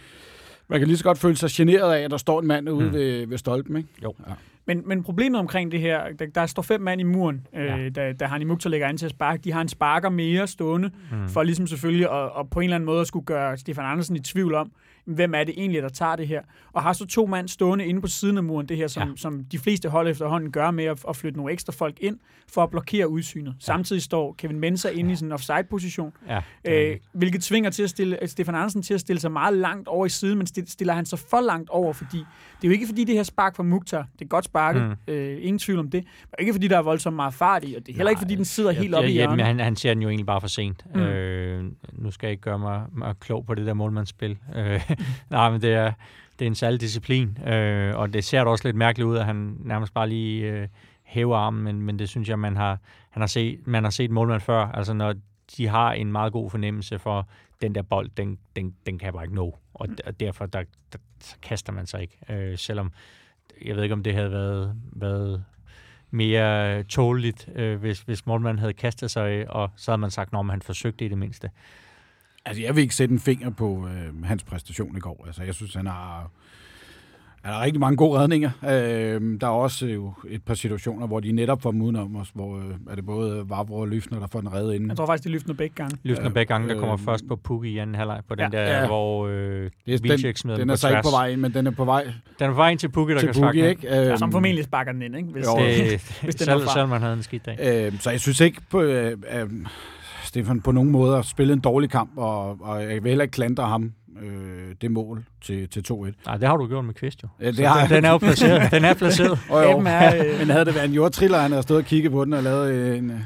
man 0.69 0.79
kan 0.79 0.89
lige 0.89 0.99
så 0.99 1.05
godt 1.05 1.19
føle 1.19 1.37
sig 1.37 1.51
generet 1.53 1.93
af, 1.95 2.01
at 2.01 2.11
der 2.11 2.17
står 2.17 2.41
en 2.41 2.47
mand 2.47 2.69
ude 2.71 2.87
Mm. 2.87 2.93
ved, 2.93 3.27
ved 3.27 3.39
stolpen. 3.39 3.77
Ikke? 3.77 3.89
Jo. 4.03 4.15
Ja. 4.29 4.33
Men, 4.67 4.83
men 4.87 5.03
problemet 5.03 5.41
omkring 5.41 5.73
det 5.73 5.81
her, 5.81 6.01
der, 6.19 6.27
der 6.35 6.47
står 6.47 6.63
fem 6.63 6.81
mand 6.81 7.01
i 7.01 7.05
muren, 7.05 7.47
øh, 7.57 7.65
Ja. 7.65 7.89
da, 7.89 8.13
da 8.13 8.25
Hani 8.25 8.45
Mukhtar 8.45 8.71
lægger 8.71 8.87
an 8.87 8.97
til 8.97 9.07
at 9.07 9.11
sparke. 9.11 9.41
De 9.45 9.53
har 9.53 9.61
en 9.61 9.69
sparker 9.69 10.09
mere 10.09 10.47
stående, 10.47 10.91
Mm. 11.13 11.29
for 11.29 11.43
ligesom 11.43 11.67
selvfølgelig 11.67 12.11
at, 12.13 12.31
at 12.41 12.51
på 12.51 12.61
en 12.61 12.65
eller 12.65 12.75
anden 12.75 12.87
måde 12.87 13.01
at 13.01 13.07
skulle 13.07 13.25
gøre 13.27 13.57
Stefan 13.57 13.85
Andersen 13.85 14.17
i 14.17 14.19
tvivl 14.19 14.55
om, 14.55 14.71
hvem 15.15 15.35
er 15.35 15.45
det 15.45 15.55
egentlig, 15.59 15.83
der 15.83 15.89
tager 15.89 16.17
det 16.17 16.29
her. 16.29 16.43
Og 16.73 16.83
har 16.83 16.93
så 16.93 17.07
to 17.07 17.27
mand 17.27 17.49
stående 17.49 17.87
inde 17.87 18.01
på 18.01 18.07
siden 18.07 18.37
af 18.37 18.45
muren, 18.45 18.67
det 18.69 18.77
her, 18.77 18.87
som, 18.89 19.03
Ja. 19.03 19.09
ja. 19.09 19.13
som 19.17 19.45
de 19.45 19.59
fleste 19.59 19.89
hold 19.89 20.09
efterhånden 20.09 20.53
gør 20.53 20.71
med 20.71 20.85
at, 20.85 21.05
at 21.09 21.17
flytte 21.17 21.37
nogle 21.39 21.53
ekstra 21.53 21.73
folk 21.73 21.97
ind, 22.01 22.19
for 22.53 22.63
at 22.63 22.71
blokere 22.71 23.09
udsynet. 23.09 23.55
Samtidig 23.59 24.03
står 24.03 24.35
Kevin 24.39 24.61
Mensah 24.61 24.99
inde 24.99 25.13
i 25.13 25.17
sådan 25.17 25.29
en 25.29 25.33
offside-position, 25.33 26.13
Ja, 26.29 26.41
øh, 26.65 26.97
hvilket 27.13 27.43
tvinger 27.43 27.71
til 27.71 27.83
at 27.83 27.91
stille, 27.91 28.23
øh, 28.23 28.29
Stefan 28.29 28.55
Andersen 28.55 28.83
til 28.83 28.95
at 28.95 29.01
stille 29.01 29.21
sig 29.21 29.33
meget 29.33 29.55
langt 29.57 29.89
over 29.89 30.07
i 30.07 30.09
siden, 30.09 30.39
men 30.39 30.47
stil- 30.47 30.71
stiller 30.71 30.95
han 30.95 31.07
sig 31.07 31.19
for 31.19 31.41
langt 31.41 31.71
over, 31.71 31.93
fordi 31.93 32.17
det 32.17 32.65
er 32.65 32.69
jo 32.69 32.73
ikke 32.73 32.87
fordi 32.87 33.05
det 33.05 33.15
her 33.15 33.23
spark 33.23 33.57
fra 33.57 33.63
Mukhtar, 33.63 34.07
det 34.19 34.25
er 34.25 34.29
godt 34.29 34.45
sparket, 34.45 34.83
mm. 35.09 35.13
øh, 35.15 35.39
ingen 35.41 35.59
tvivl 35.59 35.79
om 35.79 35.91
det, 35.91 36.05
men 36.25 36.35
ikke 36.41 36.53
fordi 36.53 36.69
der 36.69 36.79
er 36.79 36.83
voldsomt 36.83 37.17
meget 37.17 37.35
fart 37.35 37.65
i, 37.65 37.75
og 37.75 37.87
det 37.87 37.93
er 37.93 37.97
heller 37.97 38.11
ikke 38.11 38.21
fordi 38.21 38.35
den 38.35 38.45
sidder 38.45 38.71
helt 38.71 38.95
oppe 38.95 39.09
i 39.11 39.13
ja, 39.13 39.17
hjørnet. 39.27 39.47
han, 39.47 39.61
han 39.61 39.77
ser 39.77 39.95
den 39.95 40.03
jo 40.03 40.09
egentlig 40.09 40.27
bare 40.27 40.41
for 40.41 40.49
sent. 40.49 40.85
Mm. 40.95 41.01
Øh, 41.01 41.65
nu 41.93 42.11
skal 42.11 42.27
jeg 42.27 42.31
ikke 42.33 42.41
gøre 42.43 42.59
mig, 42.59 42.83
mig 42.93 43.15
klog 43.21 43.47
på 43.47 43.55
det 43.55 43.67
der 43.67 43.75
målmandsspil. 43.75 44.39
Øh, 44.57 44.91
nej, 45.31 45.51
men 45.51 45.63
det 45.63 45.75
er, 45.75 45.93
det 46.39 46.45
er 46.45 46.47
en 46.47 46.55
særlig 46.55 46.81
disciplin, 46.81 47.39
øh, 47.47 47.97
og 47.97 48.13
det 48.13 48.25
ser 48.25 48.45
da 48.45 48.51
også 48.51 48.69
lidt 48.69 48.77
mærkeligt 48.77 49.07
ud, 49.07 49.17
at 49.17 49.25
han 49.25 49.57
nærmest 49.61 49.95
bare 49.95 50.09
lige 50.09 50.53
øh, 50.53 50.69
hæver 51.03 51.37
armen, 51.37 51.63
men, 51.63 51.83
men 51.83 51.99
det 51.99 52.09
synes 52.09 52.29
jeg, 52.29 52.39
man 52.39 52.57
har, 52.57 52.79
han 53.11 53.23
har 53.23 53.27
set, 53.27 53.67
man 53.67 53.85
har 53.85 53.91
set 53.91 54.11
målmand 54.11 54.41
før. 54.41 54.67
Altså 54.67 54.93
når 54.93 55.15
de 55.57 55.67
har 55.67 55.93
en 55.93 56.13
meget 56.13 56.33
god 56.33 56.51
fornemmelse 56.51 56.99
for, 56.99 57.29
den 57.63 57.75
der 57.75 57.83
bold, 57.83 58.11
den, 58.17 58.39
den, 58.57 58.75
den 58.87 58.99
kan 58.99 59.07
jeg 59.07 59.13
bare 59.13 59.25
ikke 59.25 59.35
nå, 59.35 59.59
og, 59.75 59.89
og 60.07 60.21
derfor 60.21 60.47
der, 60.47 60.63
der, 60.93 60.99
så 61.21 61.37
kaster 61.43 61.73
man 61.73 61.87
sig 61.87 62.01
ikke. 62.01 62.19
Øh, 62.29 62.59
selvom, 62.59 62.93
jeg 63.65 63.77
ved 63.77 63.83
ikke, 63.83 63.93
om 63.93 64.03
det 64.03 64.15
havde 64.15 64.33
været, 64.33 64.75
været 64.93 65.45
mere 66.11 66.83
tåligt, 66.83 67.49
øh, 67.55 67.81
hvis, 67.81 68.01
hvis 68.01 68.27
målmanden 68.27 68.59
havde 68.59 68.73
kastet 68.73 69.11
sig, 69.11 69.31
øh, 69.31 69.47
og 69.49 69.71
så 69.77 69.91
havde 69.91 70.01
man 70.01 70.11
sagt, 70.11 70.35
at 70.35 70.47
han 70.51 70.63
forsøgte 70.63 71.05
i 71.05 71.09
det 71.09 71.19
mindste. 71.19 71.51
Altså, 72.45 72.63
jeg 72.63 72.77
vil 72.77 72.83
ikke 72.83 72.95
sætte 72.95 73.13
en 73.13 73.19
finger 73.21 73.51
på 73.51 73.89
øh, 73.89 74.25
hans 74.25 74.43
præstation 74.45 74.97
i 74.97 75.01
går. 75.01 75.25
Altså, 75.27 75.43
jeg 75.43 75.55
synes, 75.55 75.75
han 75.75 75.87
har, 75.87 76.31
han 77.43 77.55
har 77.55 77.63
rigtig 77.63 77.81
mange 77.81 77.97
gode 77.97 78.19
redninger. 78.21 78.51
Øh, 78.65 78.71
der 79.41 79.47
er 79.47 79.51
også 79.51 79.87
øh, 79.87 79.95
jo 79.95 80.13
et 80.29 80.43
par 80.43 80.55
situationer, 80.55 81.07
hvor 81.07 81.21
de 81.21 81.33
netop 81.33 81.63
får 81.63 81.71
dem 81.71 81.83
udenom 81.83 82.17
os, 82.17 82.29
hvor 82.35 82.59
øh, 82.59 82.65
er 82.91 82.95
det 82.95 83.07
både 83.07 83.45
Vavro 83.49 83.75
og 83.79 83.89
Lyfner, 83.89 84.19
der 84.19 84.27
får 84.27 84.41
den 84.41 84.53
reddet 84.53 84.75
inden. 84.75 84.89
Jeg 84.89 84.97
tror 84.97 85.07
faktisk, 85.07 85.25
de 85.25 85.29
løfter 85.29 85.55
begge 85.55 85.75
gange. 85.75 85.97
Løftende 86.03 86.29
Ja, 86.29 86.33
begge 86.35 86.53
gange, 86.55 86.69
der 86.69 86.79
kommer 86.79 86.95
øh, 86.95 86.99
først 87.05 87.29
på 87.29 87.37
Pukki 87.37 87.69
i 87.71 87.79
anden 87.79 87.95
halvleg, 87.97 88.21
på 88.29 88.35
den 88.35 88.53
Ja, 88.53 88.59
der, 88.59 88.81
ja. 88.81 88.87
hvor 88.87 89.27
øh, 89.27 89.71
Det 89.87 89.95
er- 89.95 89.99
Vilcek 90.03 90.37
smider 90.37 90.57
den 90.57 90.63
den 90.63 90.71
er 90.71 90.75
på 90.75 90.79
så 90.79 90.89
ikke 90.89 91.01
på 91.05 91.11
vej 91.11 91.29
ind, 91.29 91.41
men 91.41 91.55
den 91.55 91.67
er 91.67 91.71
på 91.71 91.85
vej 91.85 92.03
Den 92.05 92.13
er 92.47 92.49
på 92.49 92.55
vej 92.55 92.71
ind 92.71 92.79
til 92.79 92.89
Pukki, 92.89 93.15
der 93.15 93.21
til 93.21 93.33
kan 93.33 93.43
Pukki, 93.43 93.61
med. 93.61 93.71
ikke? 93.71 93.87
Ja, 93.87 94.13
Øh, 94.13 94.19
som 94.19 94.33
formentlig 94.33 94.65
sparker 94.65 94.93
den 94.93 95.03
ind, 95.03 95.17
ikke? 95.17 95.29
Hvis, 95.29 95.47
Jo. 95.47 95.57
Det, 95.59 96.19
Hvis 96.23 96.35
den 96.35 96.45
selv, 96.45 96.69
selv 96.75 96.87
man 96.89 97.01
havde 97.01 97.15
en 97.15 97.23
skidt 97.23 97.47
dag. 97.47 97.87
Øh, 97.93 98.01
så 98.01 98.11
jeg 98.11 98.21
synes 98.21 98.41
ikke, 98.41 98.61
på, 98.71 98.81
øh, 98.81 99.17
øh, 99.35 99.49
Stefan 100.31 100.61
på 100.61 100.73
nogen 100.73 100.91
måde 100.91 101.15
har 101.15 101.23
spillet 101.23 101.55
en 101.55 101.61
dårlig 101.61 101.91
kamp, 101.91 102.11
og, 102.17 102.61
og 102.61 102.83
jeg 102.83 103.03
vil 103.03 103.11
heller 103.11 103.23
ikke 103.23 103.33
klandre 103.33 103.67
ham 103.67 103.93
øh, 104.23 104.75
det 104.81 104.91
mål 104.91 105.25
til, 105.45 105.69
til 105.69 105.85
2-1. 105.93 105.95
Nej, 106.27 106.37
det 106.37 106.49
har 106.49 106.57
du 106.57 106.67
gjort 106.67 106.85
med 106.85 106.95
Kvist 106.95 107.23
jo. 107.23 107.29
Ja, 107.41 107.47
det 107.47 107.57
Så 107.57 107.67
har 107.67 107.87
den, 107.87 107.97
den 107.97 108.05
er 108.05 108.11
jo 108.11 108.19
placeret. 108.19 108.71
Den 108.73 108.85
er 108.85 108.95
placeret. 108.95 109.39
Og, 109.51 109.65
jo, 109.65 109.83
er, 109.87 110.17
øh, 110.17 110.39
men 110.39 110.51
havde 110.51 110.65
det 110.65 110.75
været 110.75 110.89
en 110.89 110.95
jordtriller, 110.95 111.39
han 111.39 111.51
havde 111.51 111.63
stået 111.63 111.79
og 111.79 111.85
kigget 111.85 112.13
på 112.13 112.25
den 112.25 112.33
og 112.33 112.43
lavet 112.43 112.71
øh, 112.73 112.99
en... 112.99 113.11
øh, 113.11 113.21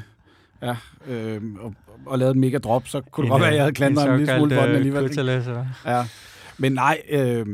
Ja, 0.61 0.75
øh, 1.07 1.41
og, 1.59 1.73
og 2.05 2.19
lavet 2.19 2.33
en 2.33 2.41
mega 2.41 2.57
drop, 2.57 2.87
så 2.87 3.01
kunne 3.01 3.23
det 3.23 3.31
godt 3.31 3.41
være, 3.41 3.49
at 3.49 3.55
jeg 3.55 3.63
havde 3.63 3.73
klandret 3.73 4.05
ham 4.05 4.13
en 4.13 4.19
lille 4.19 4.37
smule 4.37 4.55
for 4.55 4.61
den 4.61 4.69
ikke? 4.85 4.97
Alligevel. 4.97 5.65
Ja. 5.85 6.03
Men 6.57 6.71
nej, 6.71 7.01
øh, 7.09 7.45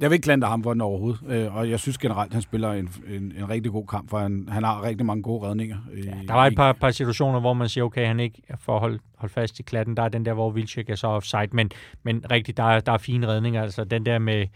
jeg 0.00 0.10
vil 0.10 0.14
ikke 0.14 0.24
klandre 0.24 0.48
ham 0.48 0.62
for 0.62 0.72
den 0.72 0.80
overhovedet. 0.80 1.20
Øh, 1.28 1.56
og 1.56 1.70
jeg 1.70 1.80
synes 1.80 1.98
generelt, 1.98 2.32
han 2.32 2.42
spiller 2.42 2.72
en, 2.72 2.88
en, 3.08 3.32
en 3.38 3.48
rigtig 3.50 3.72
god 3.72 3.86
kamp, 3.86 4.10
for 4.10 4.18
han, 4.18 4.48
han 4.50 4.64
har 4.64 4.82
rigtig 4.84 5.06
mange 5.06 5.22
gode 5.22 5.48
redninger. 5.48 5.76
Øh, 5.92 6.06
Ja, 6.06 6.12
der 6.28 6.34
var 6.34 6.46
et 6.46 6.56
par, 6.56 6.72
par 6.72 6.90
situationer, 6.90 7.40
hvor 7.40 7.52
man 7.52 7.68
siger, 7.68 7.84
okay, 7.84 8.06
han 8.06 8.20
ikke 8.20 8.42
får 8.60 8.78
holdt 8.78 9.02
hold 9.16 9.30
fast 9.30 9.58
i 9.60 9.62
klatten. 9.62 9.96
Der 9.96 10.02
er 10.02 10.08
den 10.08 10.24
der, 10.24 10.32
hvor 10.32 10.50
Vilcek 10.50 10.90
er 10.90 10.94
så 10.94 11.06
offside, 11.06 11.48
men, 11.52 11.70
men 12.02 12.24
rigtigt, 12.30 12.56
der 12.56 12.62
er, 12.62 12.80
der 12.80 12.92
er 12.92 12.98
fine 12.98 13.26
redninger. 13.28 13.62
Altså 13.62 13.84
den 13.84 14.06
der 14.06 14.18
med, 14.18 14.46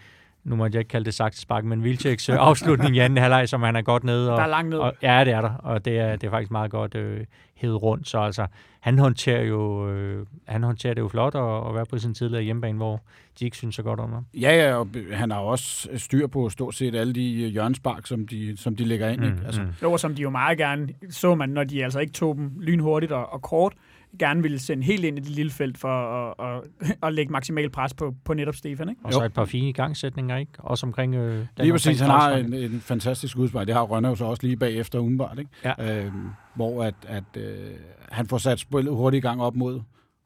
nu 0.44 0.56
må 0.56 0.64
jeg 0.64 0.74
ikke 0.74 0.88
kalde 0.88 1.04
det 1.04 1.14
sagt 1.14 1.38
spark, 1.38 1.64
men 1.64 1.84
Vilceks 1.84 2.28
øh, 2.28 2.36
afslutning 2.38 2.96
i 2.96 2.98
anden 2.98 3.18
halvleg, 3.18 3.48
som 3.48 3.62
han 3.62 3.76
er 3.76 3.82
godt 3.82 4.04
nede. 4.04 4.32
Og, 4.32 4.36
der 4.36 4.44
er 4.44 4.48
langt 4.48 4.70
ned. 4.70 4.78
og, 4.78 4.94
ja, 5.02 5.24
det 5.24 5.32
er 5.32 5.40
der, 5.40 5.54
og 5.54 5.84
det 5.84 5.98
er, 5.98 6.16
det 6.16 6.26
er 6.26 6.30
faktisk 6.30 6.50
meget 6.50 6.70
godt 6.70 6.94
øh, 6.94 7.20
hævet 7.54 7.82
rundt. 7.82 8.08
Så 8.08 8.18
altså, 8.18 8.46
han 8.80 8.98
håndterer 8.98 9.42
jo, 9.42 9.90
øh, 9.90 10.26
han 10.48 10.62
håndterer 10.62 10.94
det 10.94 11.00
jo 11.00 11.08
flot 11.08 11.34
at, 11.34 11.68
at 11.68 11.74
være 11.74 11.86
på 11.86 11.98
sin 11.98 12.14
tidligere 12.14 12.42
hjemmebane, 12.42 12.76
hvor 12.76 13.02
de 13.38 13.44
ikke 13.44 13.56
synes 13.56 13.74
så 13.74 13.82
godt 13.82 14.00
om 14.00 14.12
ham. 14.12 14.26
Ja, 14.34 14.68
ja, 14.68 14.74
og 14.74 14.88
han 15.12 15.30
har 15.30 15.38
også 15.38 15.88
styr 15.96 16.26
på 16.26 16.48
stort 16.48 16.74
set 16.74 16.94
alle 16.94 17.12
de 17.12 17.42
øh, 17.42 17.48
hjørnespark, 17.48 18.06
som 18.06 18.26
de, 18.26 18.56
som 18.56 18.76
de 18.76 18.84
lægger 18.84 19.08
ind. 19.08 19.20
Mm, 19.20 19.26
ikke? 19.26 19.38
Altså, 19.46 19.62
mm. 19.62 19.68
Jo, 19.82 19.92
og 19.92 20.00
som 20.00 20.14
de 20.14 20.22
jo 20.22 20.30
meget 20.30 20.58
gerne, 20.58 20.88
så 21.10 21.34
man, 21.34 21.48
når 21.48 21.64
de 21.64 21.84
altså 21.84 22.00
ikke 22.00 22.12
tog 22.12 22.36
dem 22.36 22.52
lynhurtigt 22.60 23.12
og, 23.12 23.32
og 23.32 23.42
kort, 23.42 23.72
gerne 24.18 24.42
ville 24.42 24.58
sende 24.58 24.84
helt 24.84 25.04
ind 25.04 25.18
i 25.18 25.20
det 25.20 25.30
lille 25.30 25.52
felt 25.52 25.78
for 25.78 25.88
at, 25.88 26.34
at, 26.56 26.96
at 27.02 27.14
lægge 27.14 27.32
maksimal 27.32 27.70
pres 27.70 27.94
på, 27.94 28.14
på 28.24 28.34
netop 28.34 28.54
Stefan, 28.54 28.88
ikke? 28.88 29.00
Og 29.04 29.12
så 29.12 29.24
et 29.24 29.32
par 29.32 29.44
fine 29.44 29.68
igangsætninger, 29.68 30.36
ikke? 30.36 30.52
Også 30.58 30.86
omkring... 30.86 31.14
Øh, 31.14 31.36
den 31.36 31.46
Lige 31.58 31.72
præcis, 31.72 32.00
han 32.00 32.10
har 32.10 32.30
en, 32.30 32.54
en 32.54 32.80
fantastisk 32.80 33.38
udspark. 33.38 33.66
Det 33.66 33.74
har 33.74 33.82
Rønner 33.82 34.08
jo 34.08 34.14
så 34.14 34.24
også 34.24 34.42
lige 34.42 34.56
bagefter 34.56 34.98
umiddelbart, 34.98 35.38
ikke? 35.38 35.50
Ja. 35.64 36.04
Øhm, 36.04 36.28
hvor 36.54 36.84
at, 36.84 36.94
at 37.06 37.24
øh, 37.36 37.70
han 38.10 38.26
får 38.26 38.38
sat 38.38 38.58
spillet 38.60 38.94
hurtigt 38.94 39.24
i 39.24 39.26
gang 39.26 39.42
op 39.42 39.56
mod, 39.56 39.80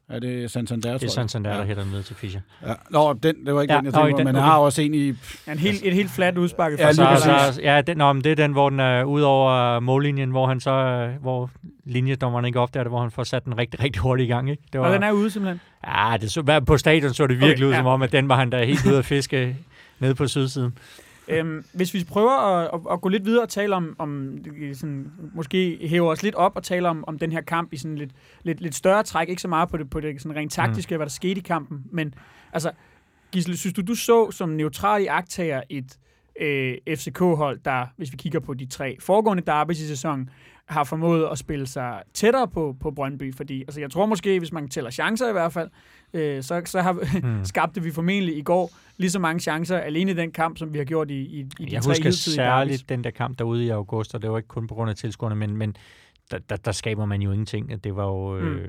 er 0.09 0.19
det 0.19 0.51
Santander, 0.51 0.89
Det 0.89 0.95
er 0.95 0.99
tror 0.99 1.09
sådan, 1.09 1.23
jeg? 1.23 1.31
sådan 1.31 1.45
der, 1.45 1.51
ja. 1.51 1.75
der 1.75 1.83
den 1.83 1.93
ned 1.93 2.03
til 2.03 2.17
Fischer. 2.17 2.41
Ja. 2.67 2.73
Nå, 2.91 3.13
den, 3.13 3.47
det 3.47 3.55
var 3.55 3.63
ikke 3.63 3.75
Ja, 3.75 3.79
den, 3.79 3.87
jeg 3.87 3.95
tænkte 3.95 4.17
den, 4.17 4.25
men 4.25 4.27
han 4.27 4.37
okay. 4.37 4.51
har 4.51 4.59
også 4.59 4.83
en 4.83 4.95
i... 4.95 5.07
Ja, 5.47 5.53
en 5.53 5.59
helt, 5.59 5.83
et 5.85 5.95
helt 5.95 6.11
fladt 6.11 6.39
udsparket. 6.39 6.79
Ja, 6.79 6.87
fra 6.87 6.93
lige 6.93 7.53
så, 7.53 7.61
ja, 7.63 7.81
den, 7.81 7.97
nå, 7.97 8.13
men 8.13 8.25
det 8.25 8.33
er 8.33 8.37
den, 8.37 8.53
hvor 8.53 8.71
den 8.71 8.81
er 8.81 9.05
ud 9.05 9.21
over 9.21 9.81
mållinjen, 9.81 10.31
hvor 10.31 10.47
han 10.47 10.61
så, 10.61 10.71
øh, 10.71 11.23
hvor 11.23 11.51
linjedommeren 11.85 12.45
ikke 12.45 12.61
opdager 12.61 12.85
det, 12.85 12.91
hvor 12.91 13.01
han 13.01 13.11
får 13.11 13.25
sat 13.25 13.45
den 13.45 13.59
rigtig, 13.59 13.81
rigtig 13.83 14.03
hurtigt 14.03 14.27
i 14.27 14.33
gang, 14.33 14.51
ikke? 14.51 14.63
Det 14.73 14.81
Og 14.81 14.93
den 14.93 15.03
er 15.03 15.13
ude 15.13 15.31
simpelthen. 15.31 15.61
Ja, 15.87 16.17
det 16.21 16.31
så, 16.31 16.63
på 16.67 16.79
stadion 16.79 17.15
så 17.15 17.27
det 17.27 17.41
virkelig 17.41 17.57
Okay, 17.57 17.65
ud, 17.65 17.71
ja. 17.71 17.77
som 17.77 17.87
om, 17.87 18.03
at 18.03 18.13
den 18.13 18.29
var 18.29 18.37
han 18.37 18.51
da 18.51 18.65
helt 18.65 18.87
ude 18.87 18.99
at 18.99 19.05
fiske 19.05 19.57
nede 19.99 20.15
på 20.15 20.27
sydsiden. 20.29 20.75
Øhm, 21.29 21.64
hvis 21.72 21.95
vi 21.95 22.05
prøver 22.09 22.31
at, 22.31 22.70
at, 22.74 22.81
at 22.93 23.01
gå 23.01 23.09
lidt 23.09 23.24
videre 23.24 23.43
og 23.43 23.49
tale 23.49 23.74
om, 23.74 23.97
om 23.99 24.39
sådan, 24.74 25.12
måske 25.35 25.79
hæve 25.89 26.11
os 26.11 26.22
lidt 26.22 26.35
op 26.35 26.57
og 26.57 26.62
tale 26.62 26.89
om, 26.89 27.05
om 27.07 27.18
den 27.18 27.33
her 27.33 27.41
kamp 27.41 27.72
i 27.72 27.77
sådan 27.77 27.99
lidt, 27.99 28.11
lidt, 28.43 28.61
lidt 28.61 28.74
større 28.74 29.03
træk, 29.03 29.29
ikke 29.29 29.43
så 29.43 29.49
meget 29.49 29.68
på 29.68 29.77
det, 29.77 29.91
på 29.91 30.01
det 30.01 30.22
sådan 30.22 30.37
rent 30.37 30.53
taktiske, 30.53 30.95
mm. 30.95 30.99
hvad 30.99 31.07
der 31.07 31.11
skete 31.11 31.39
i 31.39 31.43
kampen, 31.43 31.85
men 31.91 32.14
altså, 32.53 32.70
Gisle, 33.33 33.57
synes 33.57 33.74
du, 33.74 33.83
du 33.83 33.95
så 33.95 34.31
som 34.31 34.49
neutral 34.49 35.03
i 35.03 35.07
agtager 35.07 35.62
et 35.68 35.99
øh, 36.41 36.77
FCK-hold, 36.89 37.61
der, 37.64 37.87
hvis 37.97 38.12
vi 38.12 38.16
kigger 38.16 38.41
på 38.41 38.55
de 38.55 38.66
tre 38.66 38.97
foregående 39.01 39.43
derbys 39.47 39.81
i 39.81 39.89
sæsonen, 39.89 40.31
har 40.66 40.85
formået 40.85 41.29
at 41.33 41.39
spille 41.39 41.66
sig 41.66 42.03
tættere 42.14 42.49
på, 42.49 42.77
på 42.81 42.91
Brøndby, 42.91 43.35
fordi 43.35 43.61
altså, 43.61 43.81
jeg 43.81 43.91
tror 43.91 44.07
måske, 44.07 44.39
hvis 44.39 44.53
man 44.53 44.68
tæller 44.68 44.91
chancer 44.91 45.29
i 45.29 45.33
hvert 45.33 45.53
fald, 45.53 45.70
øh, 46.17 46.43
så, 46.43 46.62
så 46.64 46.81
har, 46.81 47.21
Hmm. 47.23 47.45
skabte 47.53 47.83
vi 47.83 47.93
formentlig 47.93 48.39
i 48.39 48.43
går 48.43 48.71
lige 48.97 49.11
så 49.11 49.19
mange 49.19 49.41
chancer 49.41 49.79
alene 49.79 50.11
i 50.11 50.14
den 50.14 50.33
kamp, 50.33 50.59
som 50.59 50.73
vi 50.73 50.79
har 50.79 50.85
gjort 50.85 51.11
i, 51.11 51.14
i, 51.14 51.39
i 51.39 51.64
de 51.64 51.73
Jeg 51.73 51.83
tre 51.83 51.91
husker 51.91 52.11
særligt 52.11 52.89
den 52.89 53.05
der 53.05 53.11
kamp 53.11 53.39
derude 53.39 53.64
i 53.64 53.69
august, 53.69 54.14
og 54.14 54.23
det 54.23 54.31
var 54.31 54.37
ikke 54.37 54.49
kun 54.49 54.67
på 54.67 54.75
grund 54.75 54.91
af 54.91 54.97
tilskuerne, 54.97 55.37
men, 55.37 55.57
men 55.57 55.77
der, 56.31 56.39
der, 56.39 56.57
der 56.57 56.73
skaber 56.73 57.05
man 57.05 57.23
jo 57.23 57.33
ingenting. 57.33 57.85
Det 57.85 57.97
var 57.97 58.05
jo... 58.05 58.37
Øh, 58.37 58.69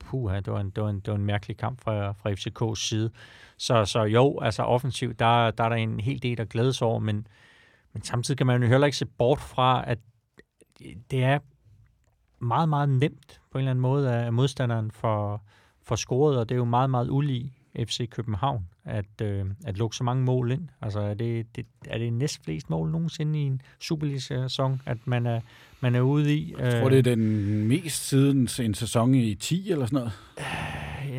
puha, 0.00 0.36
det 0.36 0.52
var, 0.52 0.60
en, 0.60 0.70
det, 0.70 0.82
var 0.82 0.90
en, 0.90 0.96
det 0.96 1.08
var 1.08 1.14
en 1.14 1.24
mærkelig 1.24 1.56
kamp 1.56 1.80
fra, 1.80 2.12
fra 2.12 2.30
FCK's 2.30 2.86
side. 2.88 3.10
Så, 3.58 3.84
så 3.84 4.02
jo, 4.02 4.38
altså 4.40 4.62
offensivt, 4.62 5.18
der, 5.18 5.50
der 5.50 5.64
er 5.64 5.68
der 5.68 5.76
en 5.76 6.00
hel 6.00 6.22
del 6.22 6.40
at 6.40 6.48
glædes 6.48 6.82
over, 6.82 6.98
men, 6.98 7.26
men 7.92 8.02
samtidig 8.02 8.38
kan 8.38 8.46
man 8.46 8.62
jo 8.62 8.68
heller 8.68 8.86
ikke 8.86 8.96
se 8.96 9.06
bort 9.06 9.40
fra, 9.40 9.84
at 9.86 9.98
det 11.10 11.24
er 11.24 11.38
meget, 12.38 12.68
meget 12.68 12.88
nemt 12.88 13.40
på 13.50 13.58
en 13.58 13.60
eller 13.60 13.70
anden 13.70 13.82
måde 13.82 14.12
af 14.12 14.32
modstanderen 14.32 14.90
for, 14.90 15.42
for 15.84 15.96
scoret, 15.96 16.38
og 16.38 16.48
det 16.48 16.54
er 16.54 16.58
jo 16.58 16.64
meget, 16.64 16.90
meget 16.90 17.08
ulig 17.10 17.52
FC 17.78 18.08
København 18.10 18.66
at, 18.84 19.20
øh, 19.22 19.44
at 19.64 19.78
lukke 19.78 19.96
så 19.96 20.04
mange 20.04 20.24
mål 20.24 20.52
ind. 20.52 20.68
Altså 20.82 21.00
er 21.00 21.14
det, 21.14 21.56
det, 21.56 21.66
er 21.86 21.98
det 21.98 22.12
næst 22.12 22.44
flest 22.44 22.70
mål 22.70 22.90
nogensinde 22.90 23.38
i 23.38 23.42
en 23.42 23.62
Superliga-sæson, 23.80 24.82
at 24.86 24.98
man 25.04 25.26
er, 25.26 25.40
man 25.80 25.94
er 25.94 26.00
ude 26.00 26.34
i? 26.36 26.54
Jeg 26.58 26.80
tror, 26.80 26.88
det 26.88 26.98
er 26.98 27.02
den 27.02 27.68
mest 27.68 28.08
siden 28.08 28.48
en 28.60 28.74
sæson 28.74 29.14
i 29.14 29.34
10 29.34 29.70
eller 29.70 29.86
sådan 29.86 29.96
noget. 29.96 30.12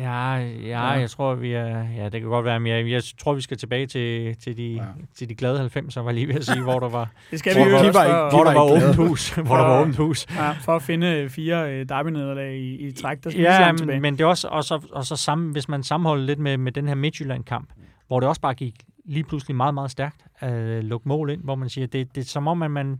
Ja, 0.04 0.34
Ja, 0.34 0.46
ja, 0.66 0.82
jeg 0.82 1.10
tror, 1.10 1.34
vi 1.34 1.52
er... 1.52 1.88
Ja, 1.96 2.04
det 2.04 2.20
kan 2.20 2.30
godt 2.30 2.44
være, 2.44 2.60
men 2.60 2.72
jeg, 2.72 2.90
jeg 2.90 3.02
tror, 3.18 3.34
vi 3.34 3.40
skal 3.40 3.56
tilbage 3.56 3.86
til, 3.86 4.36
til, 4.36 4.56
de, 4.56 4.72
ja. 4.72 4.82
til 5.14 5.28
de 5.28 5.34
glade 5.34 5.70
90'er, 5.76 6.00
var 6.00 6.12
lige 6.12 6.28
ved 6.28 6.34
at 6.34 6.44
sige, 6.46 6.62
hvor 6.62 6.78
der 6.80 6.88
var... 6.88 7.10
Det 7.30 7.38
skal 7.38 7.54
hvor, 7.54 7.64
vi 7.64 7.70
jo 7.70 7.76
hvor, 7.76 7.86
også 7.86 8.00
var 8.00 8.30
hvor 8.30 8.44
der 8.44 8.52
var 8.54 8.62
åbent 8.62 8.96
hus. 8.96 9.30
hvor 9.30 9.56
der 9.56 9.64
var 9.64 9.80
åbent 9.80 9.96
hus. 9.96 10.26
ja, 10.36 10.50
for 10.52 10.76
at 10.76 10.82
finde 10.82 11.28
fire 11.28 11.72
øh, 11.72 11.88
derby-nederlag 11.88 12.56
i, 12.56 12.74
i 12.88 12.92
træk. 12.92 13.24
Der 13.24 13.30
skal 13.30 13.40
vi 13.42 13.46
Ja, 13.46 13.60
langt 13.60 13.78
tilbage. 13.78 13.96
men, 13.96 14.02
men 14.02 14.14
det 14.18 14.20
er 14.20 14.26
også, 14.28 14.48
og 14.48 14.64
så, 14.64 14.80
og 14.92 15.04
så 15.04 15.16
sammen, 15.16 15.52
hvis 15.52 15.68
man 15.68 15.82
sammenholder 15.82 16.24
lidt 16.24 16.38
med, 16.38 16.56
med 16.56 16.72
den 16.72 16.88
her 16.88 16.94
Midtjylland-kamp, 16.94 17.68
hvor 18.06 18.20
det 18.20 18.28
også 18.28 18.40
bare 18.40 18.54
gik 18.54 18.74
lige 19.04 19.24
pludselig 19.24 19.56
meget, 19.56 19.74
meget 19.74 19.90
stærkt 19.90 20.24
at 20.38 20.84
lukke 20.84 21.08
mål 21.08 21.30
ind, 21.30 21.44
hvor 21.44 21.54
man 21.54 21.68
siger, 21.68 21.86
det, 21.86 22.14
det 22.14 22.20
er 22.20 22.24
som 22.24 22.48
om, 22.48 22.62
at 22.62 22.70
man... 22.70 22.98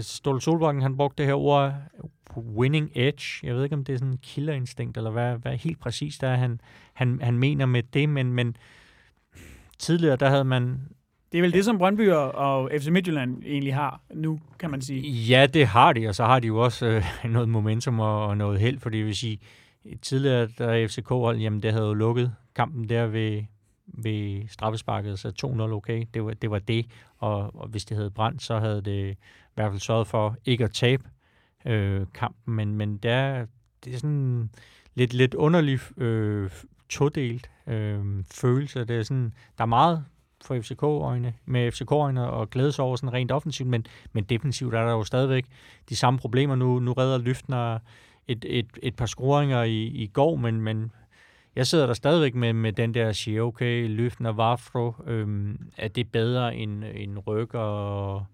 Ståle 0.00 0.40
Solbakken, 0.40 0.82
han 0.82 0.96
brugte 0.96 1.22
det 1.22 1.26
her 1.26 1.34
ord 1.34 1.74
winning 2.36 2.90
edge. 2.94 3.46
Jeg 3.46 3.54
ved 3.54 3.64
ikke, 3.64 3.76
om 3.76 3.84
det 3.84 3.92
er 3.92 3.98
sådan 3.98 4.12
en 4.12 4.18
killerinstinkt, 4.18 4.96
eller 4.96 5.10
hvad, 5.10 5.36
hvad 5.36 5.56
helt 5.56 5.80
præcis 5.80 6.18
der 6.18 6.28
er, 6.28 6.36
han, 6.36 6.60
han, 6.92 7.22
han 7.22 7.38
mener 7.38 7.66
med 7.66 7.82
det, 7.82 8.08
men, 8.08 8.32
men 8.32 8.56
tidligere, 9.78 10.16
der 10.16 10.28
havde 10.28 10.44
man 10.44 10.80
Det 11.32 11.38
er 11.38 11.42
vel 11.42 11.52
det, 11.52 11.64
som 11.64 11.78
Brøndby 11.78 12.10
og, 12.10 12.70
FC 12.78 12.88
Midtjylland 12.88 13.42
egentlig 13.46 13.74
har 13.74 14.00
nu, 14.14 14.40
kan 14.58 14.70
man 14.70 14.82
sige. 14.82 15.10
Ja, 15.10 15.46
det 15.46 15.66
har 15.66 15.92
de, 15.92 16.08
og 16.08 16.14
så 16.14 16.24
har 16.24 16.40
de 16.40 16.46
jo 16.46 16.58
også 16.58 16.86
øh, 16.86 17.04
noget 17.32 17.48
momentum 17.48 18.00
og, 18.00 18.26
og 18.26 18.36
noget 18.36 18.60
held, 18.60 18.78
fordi 18.78 18.98
jeg 18.98 19.06
vil 19.06 19.16
sige, 19.16 19.38
tidligere 20.02 20.48
der 20.58 20.88
FCK 20.88 21.08
hold, 21.08 21.38
jamen 21.38 21.62
det 21.62 21.72
havde 21.72 21.86
jo 21.86 21.94
lukket 21.94 22.34
kampen 22.54 22.88
der 22.88 23.06
ved, 23.06 23.42
ved 23.88 24.48
straffesparket, 24.48 25.18
så 25.18 25.28
2-0 25.46 25.60
okay, 25.60 26.06
det 26.14 26.24
var 26.24 26.34
det, 26.34 26.50
var 26.50 26.58
det. 26.58 26.86
Og, 27.18 27.60
og 27.60 27.68
hvis 27.68 27.84
det 27.84 27.96
havde 27.96 28.10
brændt, 28.10 28.42
så 28.42 28.58
havde 28.58 28.82
det 28.82 29.12
i 29.12 29.54
hvert 29.54 29.70
fald 29.70 29.80
sørget 29.80 30.06
for 30.06 30.36
ikke 30.44 30.64
at 30.64 30.72
tabe 30.72 31.04
øh, 31.66 32.06
kampen, 32.14 32.54
men, 32.54 32.74
men 32.76 32.96
der, 32.96 33.46
det 33.84 33.94
er 33.94 33.98
sådan 33.98 34.50
lidt, 34.94 35.14
lidt 35.14 35.34
underlig 35.34 35.80
øh, 35.96 36.50
todelt 36.88 37.50
øh, 37.66 38.24
følelse. 38.30 38.84
Det 38.84 38.96
er 38.96 39.02
sådan, 39.02 39.32
der 39.58 39.64
er 39.64 39.68
meget 39.68 40.04
for 40.44 40.60
FCK-øjne, 40.60 41.34
med 41.44 41.72
FCK-øjne 41.72 42.30
og 42.30 42.50
glædes 42.50 42.78
over 42.78 42.96
sådan 42.96 43.12
rent 43.12 43.32
offensivt, 43.32 43.68
men, 43.68 43.86
men 44.12 44.24
defensivt 44.24 44.74
er 44.74 44.84
der 44.84 44.92
jo 44.92 45.04
stadigvæk 45.04 45.46
de 45.88 45.96
samme 45.96 46.18
problemer. 46.18 46.54
Nu, 46.54 46.78
nu 46.78 46.92
redder 46.92 47.18
Lyftner 47.18 47.78
et, 48.28 48.44
et, 48.48 48.66
et 48.82 48.96
par 48.96 49.06
scoringer 49.06 49.62
i, 49.62 49.86
i 49.86 50.06
går, 50.06 50.36
men, 50.36 50.60
men 50.60 50.92
jeg 51.56 51.66
sidder 51.66 51.86
der 51.86 51.94
stadigvæk 51.94 52.34
med, 52.34 52.52
med 52.52 52.72
den 52.72 52.94
der 52.94 53.12
siger, 53.12 53.42
okay, 53.42 53.88
Lyftner, 53.88 54.32
Vafro, 54.32 54.94
øhm, 55.06 55.58
er 55.76 55.88
det 55.88 56.12
bedre 56.12 56.56
end, 56.56 56.84
end 56.94 57.18
Rykker 57.26 57.58
og 57.58 58.24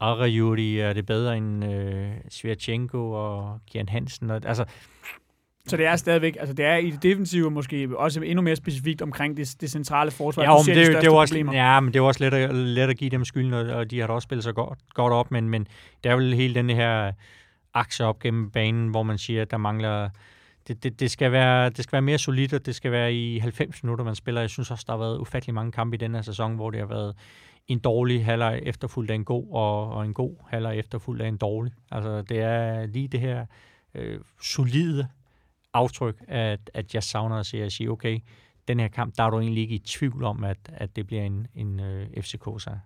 Arajuri, 0.00 0.78
er 0.78 0.92
det 0.92 1.06
bedre 1.06 1.36
end 1.36 1.64
øh, 1.64 2.10
Svirchenko 2.28 3.12
og 3.12 3.60
Kian 3.70 3.88
Hansen? 3.88 4.30
Og, 4.30 4.40
altså, 4.44 4.64
Så 5.66 5.76
det 5.76 5.86
er 5.86 5.96
stadigvæk, 5.96 6.36
altså 6.40 6.54
det 6.54 6.64
er 6.64 6.76
i 6.76 6.90
det 6.90 7.02
defensive 7.02 7.50
måske 7.50 7.88
også 7.96 8.20
endnu 8.20 8.42
mere 8.42 8.56
specifikt 8.56 9.02
omkring 9.02 9.36
det, 9.36 9.56
det 9.60 9.70
centrale 9.70 10.10
forsvar. 10.10 10.42
Ja, 10.42 10.56
men 10.56 10.76
det, 10.76 10.86
de 10.86 10.92
er 10.92 11.00
det 11.00 11.06
jo 11.06 11.16
også, 11.16 11.34
problemer. 11.34 11.52
ja, 11.52 11.80
men 11.80 11.92
det 11.92 11.98
er 11.98 12.02
også 12.02 12.24
let 12.24 12.34
at, 12.34 12.54
let 12.54 12.90
at 12.90 12.96
give 12.96 13.10
dem 13.10 13.24
skylden, 13.24 13.52
og, 13.52 13.66
og 13.66 13.90
de 13.90 14.00
har 14.00 14.06
da 14.06 14.12
også 14.12 14.26
spillet 14.26 14.44
sig 14.44 14.54
godt, 14.54 14.78
godt 14.94 15.12
op, 15.12 15.30
men, 15.30 15.48
men 15.48 15.66
det 16.04 16.10
er 16.12 16.16
vel 16.16 16.34
hele 16.34 16.54
den 16.54 16.70
her 16.70 17.12
akse 17.74 18.04
op 18.04 18.18
gennem 18.18 18.50
banen, 18.50 18.88
hvor 18.88 19.02
man 19.02 19.18
siger, 19.18 19.42
at 19.42 19.50
der 19.50 19.56
mangler... 19.56 20.08
Det, 20.68 20.82
det, 20.82 21.00
det, 21.00 21.10
skal 21.10 21.32
være, 21.32 21.70
det 21.70 21.84
skal 21.84 21.92
være 21.92 22.02
mere 22.02 22.18
solidt, 22.18 22.52
og 22.52 22.66
det 22.66 22.74
skal 22.74 22.92
være 22.92 23.14
i 23.14 23.38
90 23.38 23.82
minutter, 23.82 24.04
man 24.04 24.14
spiller. 24.14 24.40
Jeg 24.40 24.50
synes 24.50 24.70
også, 24.70 24.84
der 24.86 24.92
har 24.92 24.98
været 24.98 25.18
ufattelig 25.18 25.54
mange 25.54 25.72
kampe 25.72 25.94
i 25.94 25.98
den 25.98 26.14
her 26.14 26.22
sæson, 26.22 26.54
hvor 26.54 26.70
det 26.70 26.80
har 26.80 26.86
været 26.86 27.16
en 27.68 27.78
dårlig 27.78 28.24
halvleg 28.24 28.60
efterfulgt 28.62 29.10
af 29.10 29.14
en 29.14 29.24
god, 29.24 29.46
og, 29.50 29.90
og 29.90 30.04
en 30.04 30.14
god 30.14 30.36
halvleg 30.48 30.78
efterfulgt 30.78 31.22
af 31.22 31.28
en 31.28 31.36
dårlig. 31.36 31.72
Altså, 31.90 32.22
det 32.22 32.38
er 32.38 32.86
lige 32.86 33.08
det 33.08 33.20
her 33.20 33.46
øh, 33.94 34.20
solide 34.42 35.08
aftryk, 35.74 36.16
at, 36.28 36.70
at 36.74 36.94
jeg 36.94 37.02
savner 37.02 37.36
at 37.36 37.46
se, 37.46 37.62
at 37.62 37.72
sige, 37.72 37.90
okay, 37.90 38.18
den 38.68 38.80
her 38.80 38.88
kamp, 38.88 39.16
der 39.16 39.24
er 39.24 39.30
du 39.30 39.40
egentlig 39.40 39.62
ikke 39.62 39.74
i 39.74 39.78
tvivl 39.78 40.24
om, 40.24 40.44
at, 40.44 40.58
at 40.66 40.96
det 40.96 41.06
bliver 41.06 41.22
en, 41.22 41.46
en 41.54 41.80
øh, 41.80 42.06
FCK-sejr. 42.20 42.78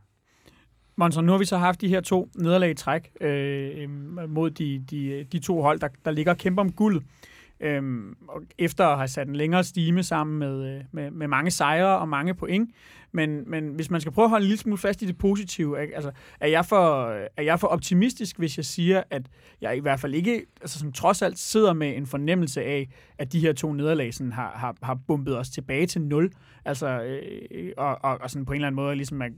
Monson, 0.97 1.25
nu 1.25 1.33
har 1.33 1.39
vi 1.39 1.45
så 1.45 1.57
haft 1.57 1.81
de 1.81 1.89
her 1.89 2.01
to 2.01 2.29
nederlag 2.35 2.71
i 2.71 2.75
træk 2.75 3.11
øh, 3.21 3.83
øh, 3.83 3.91
mod 4.31 4.51
de, 4.51 4.85
de, 4.91 5.25
de 5.33 5.39
to 5.39 5.63
hold, 5.63 5.81
der, 5.81 5.89
der 6.05 6.11
ligger 6.11 6.33
og 6.33 6.39
kæmper 6.39 6.63
om 6.63 6.73
guld. 6.73 7.03
Øhm, 7.63 8.17
og 8.29 8.43
efter 8.59 8.87
at 8.87 8.97
have 8.97 9.09
sat 9.09 9.29
en 9.29 9.37
længere 9.37 9.65
stime 9.65 10.03
sammen 10.03 10.39
med, 10.39 10.77
øh, 10.77 10.85
med, 10.93 11.11
med 11.11 11.29
mange 11.29 11.51
sejre 11.51 11.99
og 11.99 12.09
mange 12.09 12.35
point. 12.35 12.71
Men, 13.13 13.51
men 13.51 13.69
hvis 13.69 13.91
man 13.91 14.01
skal 14.01 14.13
prøve 14.13 14.25
at 14.25 14.31
holde 14.31 14.45
en 14.45 14.49
lille 14.49 14.61
smule 14.61 14.79
fast 14.79 15.03
i 15.03 15.07
det 15.07 15.19
positive, 15.19 15.83
ikke? 15.83 15.95
altså, 15.95 16.13
er, 16.41 16.47
jeg 16.47 16.67
for, 16.67 17.09
er 17.37 17.43
jeg 17.43 17.61
for 17.61 17.69
optimistisk, 17.69 18.39
hvis 18.39 18.57
jeg 18.57 18.65
siger, 18.65 19.03
at 19.11 19.23
jeg 19.61 19.77
i 19.77 19.81
hvert 19.81 20.01
fald 20.01 20.15
ikke, 20.15 20.47
altså 20.61 20.79
som 20.79 20.93
trods 20.93 21.23
alt 21.23 21.39
sidder 21.39 21.73
med 21.73 21.97
en 21.97 22.07
fornemmelse 22.07 22.63
af, 22.63 22.89
at 23.19 23.33
de 23.33 23.41
her 23.41 23.53
to 23.53 23.73
nederlag 23.73 24.15
sådan 24.15 24.33
har, 24.33 24.53
har, 24.57 24.77
har 24.83 24.95
bumpet 24.95 25.39
os 25.39 25.51
tilbage 25.51 25.87
til 25.87 26.01
nul. 26.01 26.33
Altså, 26.65 27.03
øh, 27.03 27.73
og, 27.77 27.99
og, 28.05 28.19
og 28.21 28.31
sådan 28.31 28.47
på 28.47 28.53
en 28.53 28.57
eller 28.57 28.67
anden 28.67 28.77
måde, 28.77 28.97
ligesom 28.97 29.23
at, 29.23 29.33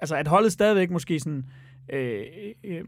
altså 0.00 0.16
at 0.16 0.28
holdet 0.28 0.52
stadigvæk 0.52 0.90
måske 0.90 1.20
sådan, 1.20 1.44
øh, 1.92 2.24
øh, 2.64 2.84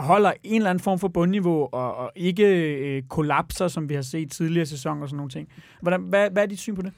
holder 0.00 0.32
en 0.42 0.56
eller 0.56 0.70
anden 0.70 0.82
form 0.82 0.98
for 0.98 1.08
bundniveau, 1.08 1.68
og, 1.72 1.96
og 1.96 2.12
ikke 2.16 2.46
øh, 2.46 3.02
kollapser, 3.02 3.68
som 3.68 3.88
vi 3.88 3.94
har 3.94 4.02
set 4.02 4.30
tidligere 4.30 4.66
sæsoner 4.66 5.02
og 5.02 5.08
sådan 5.08 5.16
nogle 5.16 5.30
ting. 5.30 5.48
Hvordan, 5.80 6.00
hvad, 6.00 6.30
hvad 6.30 6.42
er 6.42 6.46
dit 6.46 6.58
syn 6.58 6.74
på 6.74 6.82
det? 6.82 6.92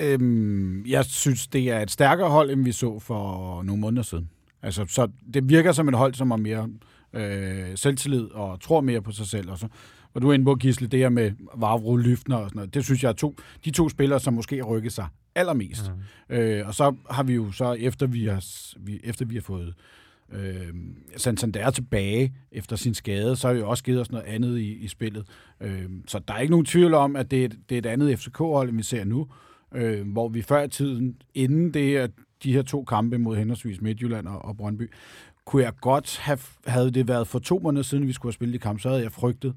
Øhm, 0.00 0.86
jeg 0.86 1.04
synes, 1.04 1.46
det 1.46 1.70
er 1.70 1.80
et 1.80 1.90
stærkere 1.90 2.30
hold, 2.30 2.50
end 2.50 2.64
vi 2.64 2.72
så 2.72 2.98
for 2.98 3.62
nogle 3.62 3.80
måneder 3.80 4.02
siden. 4.02 4.30
Altså, 4.62 4.86
så 4.88 5.08
det 5.34 5.48
virker 5.48 5.72
som 5.72 5.88
et 5.88 5.94
hold, 5.94 6.14
som 6.14 6.30
har 6.30 6.38
mere 6.38 6.68
øh, 7.12 7.76
selvtillid 7.76 8.24
og 8.24 8.60
tror 8.60 8.80
mere 8.80 9.02
på 9.02 9.12
sig 9.12 9.26
selv. 9.26 9.50
Og 9.50 9.58
så, 9.58 9.68
og 10.14 10.22
du 10.22 10.28
er 10.28 10.34
inde 10.34 10.44
på, 10.44 10.54
Gisle, 10.54 10.86
det 10.86 11.00
her 11.00 11.08
med 11.08 11.32
Vavro, 11.56 11.96
Lyftner 11.96 12.36
og 12.36 12.48
sådan 12.48 12.56
noget. 12.56 12.74
Det 12.74 12.84
synes 12.84 13.02
jeg 13.02 13.08
er 13.08 13.14
to, 13.14 13.36
de 13.64 13.70
to 13.70 13.88
spillere, 13.88 14.20
som 14.20 14.34
måske 14.34 14.56
har 14.56 14.64
rykket 14.64 14.92
sig 14.92 15.06
allermest. 15.34 15.92
Mm. 16.28 16.36
Øh, 16.36 16.66
og 16.66 16.74
så 16.74 16.94
har 17.10 17.22
vi 17.22 17.34
jo 17.34 17.52
så, 17.52 17.72
efter 17.72 18.06
vi 18.06 18.26
har, 18.26 18.44
vi, 18.78 19.00
efter 19.04 19.24
vi 19.24 19.34
har 19.34 19.42
fået 19.42 19.74
øh, 20.32 20.74
Santander 21.16 21.70
tilbage 21.70 22.34
efter 22.52 22.76
sin 22.76 22.94
skade, 22.94 23.36
så 23.36 23.46
har 23.46 23.54
vi 23.54 23.60
jo 23.60 23.68
også 23.70 23.84
givet 23.84 24.00
os 24.00 24.10
noget 24.10 24.24
andet 24.24 24.58
i, 24.58 24.72
i 24.72 24.88
spillet. 24.88 25.26
Øh, 25.60 25.88
så 26.06 26.18
der 26.28 26.34
er 26.34 26.38
ikke 26.38 26.50
nogen 26.50 26.66
tvivl 26.66 26.94
om, 26.94 27.16
at 27.16 27.30
det 27.30 27.44
er, 27.44 27.48
det 27.48 27.74
er 27.74 27.78
et 27.78 27.86
andet 27.86 28.18
FCK-hold, 28.18 28.68
end 28.68 28.76
vi 28.76 28.82
ser 28.82 29.04
nu. 29.04 29.28
Øh, 29.74 30.12
hvor 30.12 30.28
vi 30.28 30.42
før 30.42 30.62
i 30.62 30.68
tiden, 30.68 31.16
inden 31.34 31.74
det 31.74 31.84
her, 31.84 32.08
de 32.42 32.52
her 32.52 32.62
to 32.62 32.84
kampe 32.84 33.18
mod 33.18 33.36
henholdsvis 33.36 33.80
Midtjylland 33.80 34.28
og, 34.28 34.44
og 34.44 34.56
Brøndby, 34.56 34.90
kunne 35.44 35.62
jeg 35.62 35.72
godt 35.80 36.18
have, 36.18 36.38
havde 36.66 36.90
det 36.90 37.08
været 37.08 37.26
for 37.26 37.38
to 37.38 37.58
måneder 37.58 37.82
siden, 37.82 38.06
vi 38.06 38.12
skulle 38.12 38.30
have 38.30 38.34
spillet 38.34 38.54
de 38.54 38.58
kamp, 38.58 38.80
så 38.80 38.88
havde 38.88 39.02
jeg 39.02 39.12
frygtet 39.12 39.54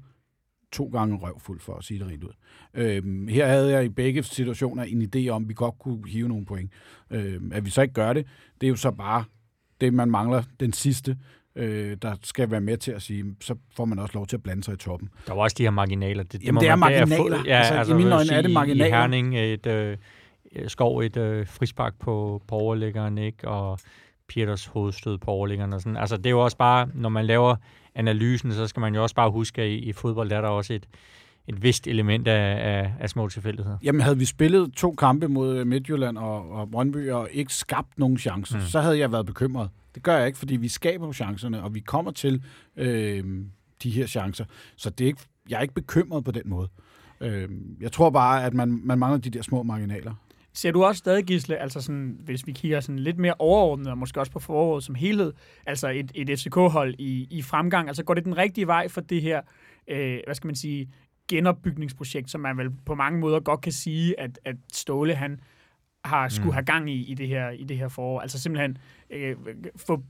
to 0.72 0.84
gange 0.84 1.16
røvfuld, 1.16 1.60
for 1.60 1.74
at 1.74 1.84
sige 1.84 2.00
det 2.00 2.08
rent 2.08 2.24
ud. 2.24 2.32
Øhm, 2.74 3.28
her 3.28 3.46
havde 3.46 3.70
jeg 3.70 3.84
i 3.84 3.88
begge 3.88 4.22
situationer 4.22 4.82
en 4.82 5.02
idé 5.02 5.28
om, 5.28 5.42
at 5.42 5.48
vi 5.48 5.54
godt 5.54 5.78
kunne 5.78 6.08
hive 6.08 6.28
nogle 6.28 6.46
point. 6.46 6.72
Øhm, 7.10 7.52
at 7.52 7.64
vi 7.64 7.70
så 7.70 7.82
ikke 7.82 7.94
gør 7.94 8.12
det, 8.12 8.26
det 8.60 8.66
er 8.66 8.68
jo 8.68 8.76
så 8.76 8.90
bare 8.90 9.24
det, 9.82 9.94
man 9.94 10.10
mangler 10.10 10.42
den 10.60 10.72
sidste, 10.72 11.16
øh, 11.56 11.96
der 12.02 12.14
skal 12.22 12.50
være 12.50 12.60
med 12.60 12.76
til 12.76 12.92
at 12.92 13.02
sige, 13.02 13.24
så 13.40 13.54
får 13.76 13.84
man 13.84 13.98
også 13.98 14.14
lov 14.14 14.26
til 14.26 14.36
at 14.36 14.42
blande 14.42 14.64
sig 14.64 14.74
i 14.74 14.76
toppen. 14.76 15.08
Der 15.26 15.34
var 15.34 15.42
også 15.42 15.54
de 15.58 15.62
her 15.62 15.70
marginaler. 15.70 16.22
Det, 16.22 16.42
Jamen, 16.42 16.54
må 16.54 16.60
det 16.60 16.68
er 16.68 16.76
marginaler. 16.76 17.38
fu- 17.38 17.46
Ja, 17.46 17.56
Altså, 17.58 17.74
altså, 17.74 17.94
i 17.94 17.96
mine 17.96 18.14
øjne 18.14 18.32
er 18.32 18.42
det 18.42 18.50
marginaler. 18.50 18.86
I 18.86 18.90
Herning 18.90 19.38
et 19.38 19.66
øh, 19.66 19.96
skov 20.66 20.98
et 20.98 21.16
øh, 21.16 21.46
frispark 21.46 21.94
på, 22.00 22.42
på 22.48 22.54
overliggeren, 22.54 23.18
ikke? 23.18 23.48
Og 23.48 23.78
Peters 24.28 24.66
hovedstød 24.66 25.18
på 25.18 25.30
overliggeren 25.30 25.72
og 25.72 25.80
sådan. 25.80 25.96
Altså, 25.96 26.16
det 26.16 26.26
er 26.26 26.30
jo 26.30 26.40
også 26.44 26.56
bare, 26.56 26.88
når 26.94 27.08
man 27.08 27.24
laver 27.26 27.56
analysen, 27.94 28.52
så 28.52 28.66
skal 28.66 28.80
man 28.80 28.94
jo 28.94 29.02
også 29.02 29.14
bare 29.14 29.30
huske, 29.30 29.62
at 29.62 29.68
i, 29.68 29.74
i 29.78 29.92
fodbold 29.92 30.30
der 30.30 30.36
er 30.36 30.40
der 30.40 30.48
også 30.48 30.72
et, 30.74 30.86
et 31.48 31.62
vist 31.62 31.86
element 31.86 32.28
af, 32.28 32.68
af, 32.68 32.92
af 33.00 33.10
små 33.10 33.28
tilfældigheder. 33.28 33.78
Jamen, 33.82 34.00
havde 34.00 34.18
vi 34.18 34.24
spillet 34.24 34.72
to 34.72 34.92
kampe 34.92 35.28
mod 35.28 35.64
Midtjylland 35.64 36.18
og, 36.18 36.50
og 36.50 36.70
Brøndby 36.70 37.10
og 37.10 37.28
ikke 37.32 37.54
skabt 37.54 37.98
nogen 37.98 38.18
chancer, 38.18 38.58
mm. 38.58 38.64
så 38.64 38.80
havde 38.80 38.98
jeg 38.98 39.12
været 39.12 39.26
bekymret. 39.26 39.70
Det 39.94 40.02
gør 40.02 40.16
jeg 40.16 40.26
ikke, 40.26 40.38
fordi 40.38 40.56
vi 40.56 40.68
skaber 40.68 41.12
chancerne, 41.12 41.62
og 41.62 41.74
vi 41.74 41.80
kommer 41.80 42.10
til 42.10 42.42
øh, 42.76 43.24
de 43.82 43.90
her 43.90 44.06
chancer. 44.06 44.44
Så 44.76 44.90
det 44.90 45.04
er 45.04 45.08
ikke, 45.08 45.20
jeg 45.48 45.56
er 45.56 45.62
ikke 45.62 45.74
bekymret 45.74 46.24
på 46.24 46.30
den 46.30 46.42
måde. 46.44 46.68
Øh, 47.20 47.48
jeg 47.80 47.92
tror 47.92 48.10
bare, 48.10 48.44
at 48.44 48.54
man, 48.54 48.80
man 48.84 48.98
mangler 48.98 49.18
de 49.18 49.30
der 49.30 49.42
små 49.42 49.62
marginaler. 49.62 50.14
Ser 50.54 50.72
du 50.72 50.84
også 50.84 50.98
stadig, 50.98 51.24
Gisle, 51.24 51.56
altså 51.56 51.80
sådan, 51.80 52.18
hvis 52.24 52.46
vi 52.46 52.52
kigger 52.52 52.80
sådan 52.80 52.98
lidt 52.98 53.18
mere 53.18 53.34
overordnet, 53.38 53.86
og 53.86 53.98
måske 53.98 54.20
også 54.20 54.32
på 54.32 54.38
foråret 54.38 54.84
som 54.84 54.94
helhed, 54.94 55.32
altså 55.66 55.88
et, 55.88 56.12
et 56.14 56.38
FCK-hold 56.40 56.94
i, 56.98 57.26
i 57.30 57.42
fremgang, 57.42 57.88
altså 57.88 58.04
går 58.04 58.14
det 58.14 58.24
den 58.24 58.36
rigtige 58.36 58.66
vej 58.66 58.88
for 58.88 59.00
det 59.00 59.22
her, 59.22 59.40
øh, 59.88 60.18
hvad 60.26 60.34
skal 60.34 60.48
man 60.48 60.54
sige, 60.54 60.88
genopbygningsprojekt, 61.28 62.30
som 62.30 62.40
man 62.40 62.56
vel 62.58 62.70
på 62.86 62.94
mange 62.94 63.18
måder 63.20 63.40
godt 63.40 63.60
kan 63.60 63.72
sige, 63.72 64.20
at, 64.20 64.38
at 64.44 64.56
Ståle 64.72 65.14
han 65.14 65.40
har 66.04 66.28
skulle 66.28 66.46
Mm. 66.46 66.52
have 66.52 66.64
gang 66.64 66.90
i 66.90 67.10
i 67.10 67.14
det 67.14 67.28
her, 67.28 67.50
i 67.50 67.64
det 67.64 67.76
her 67.78 67.88
forår. 67.88 68.20
Altså 68.20 68.40
simpelthen 68.40 68.78
øh, 69.10 69.36
få 69.76 70.02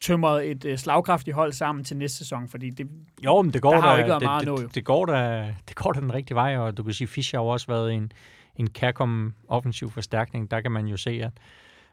tømret 0.00 0.50
et 0.50 0.64
øh, 0.64 0.78
slagkraftigt 0.78 1.34
hold 1.34 1.52
sammen 1.52 1.84
til 1.84 1.96
næste 1.96 2.18
sæson, 2.18 2.48
fordi 2.48 2.70
det, 2.70 2.88
Jo, 3.24 3.42
men 3.42 3.52
det 3.52 3.62
går 3.62 3.70
Der 3.72 3.80
har 3.80 3.92
jo 3.92 3.98
ikke 3.98 4.08
været 4.08 4.20
det, 4.20 4.26
meget 4.26 4.46
nå, 4.46 4.52
jo. 4.60 4.66
det, 4.66 4.74
det, 4.74 4.84
går 4.84 5.06
da, 5.06 5.54
det 5.68 5.76
går 5.76 5.92
da 5.92 6.00
den 6.00 6.14
rigtige 6.14 6.34
vej, 6.34 6.56
og 6.56 6.76
du 6.76 6.82
kan 6.82 6.92
sige, 6.92 7.08
Fischer 7.08 7.38
har 7.38 7.44
jo 7.44 7.48
også 7.48 7.66
været 7.66 7.94
en, 7.94 8.12
en 8.56 8.70
kærkommen 8.70 9.34
offensiv 9.48 9.90
forstærkning. 9.90 10.50
Der 10.50 10.60
kan 10.60 10.72
man 10.72 10.86
jo 10.86 10.96
se, 10.96 11.10
at, 11.10 11.32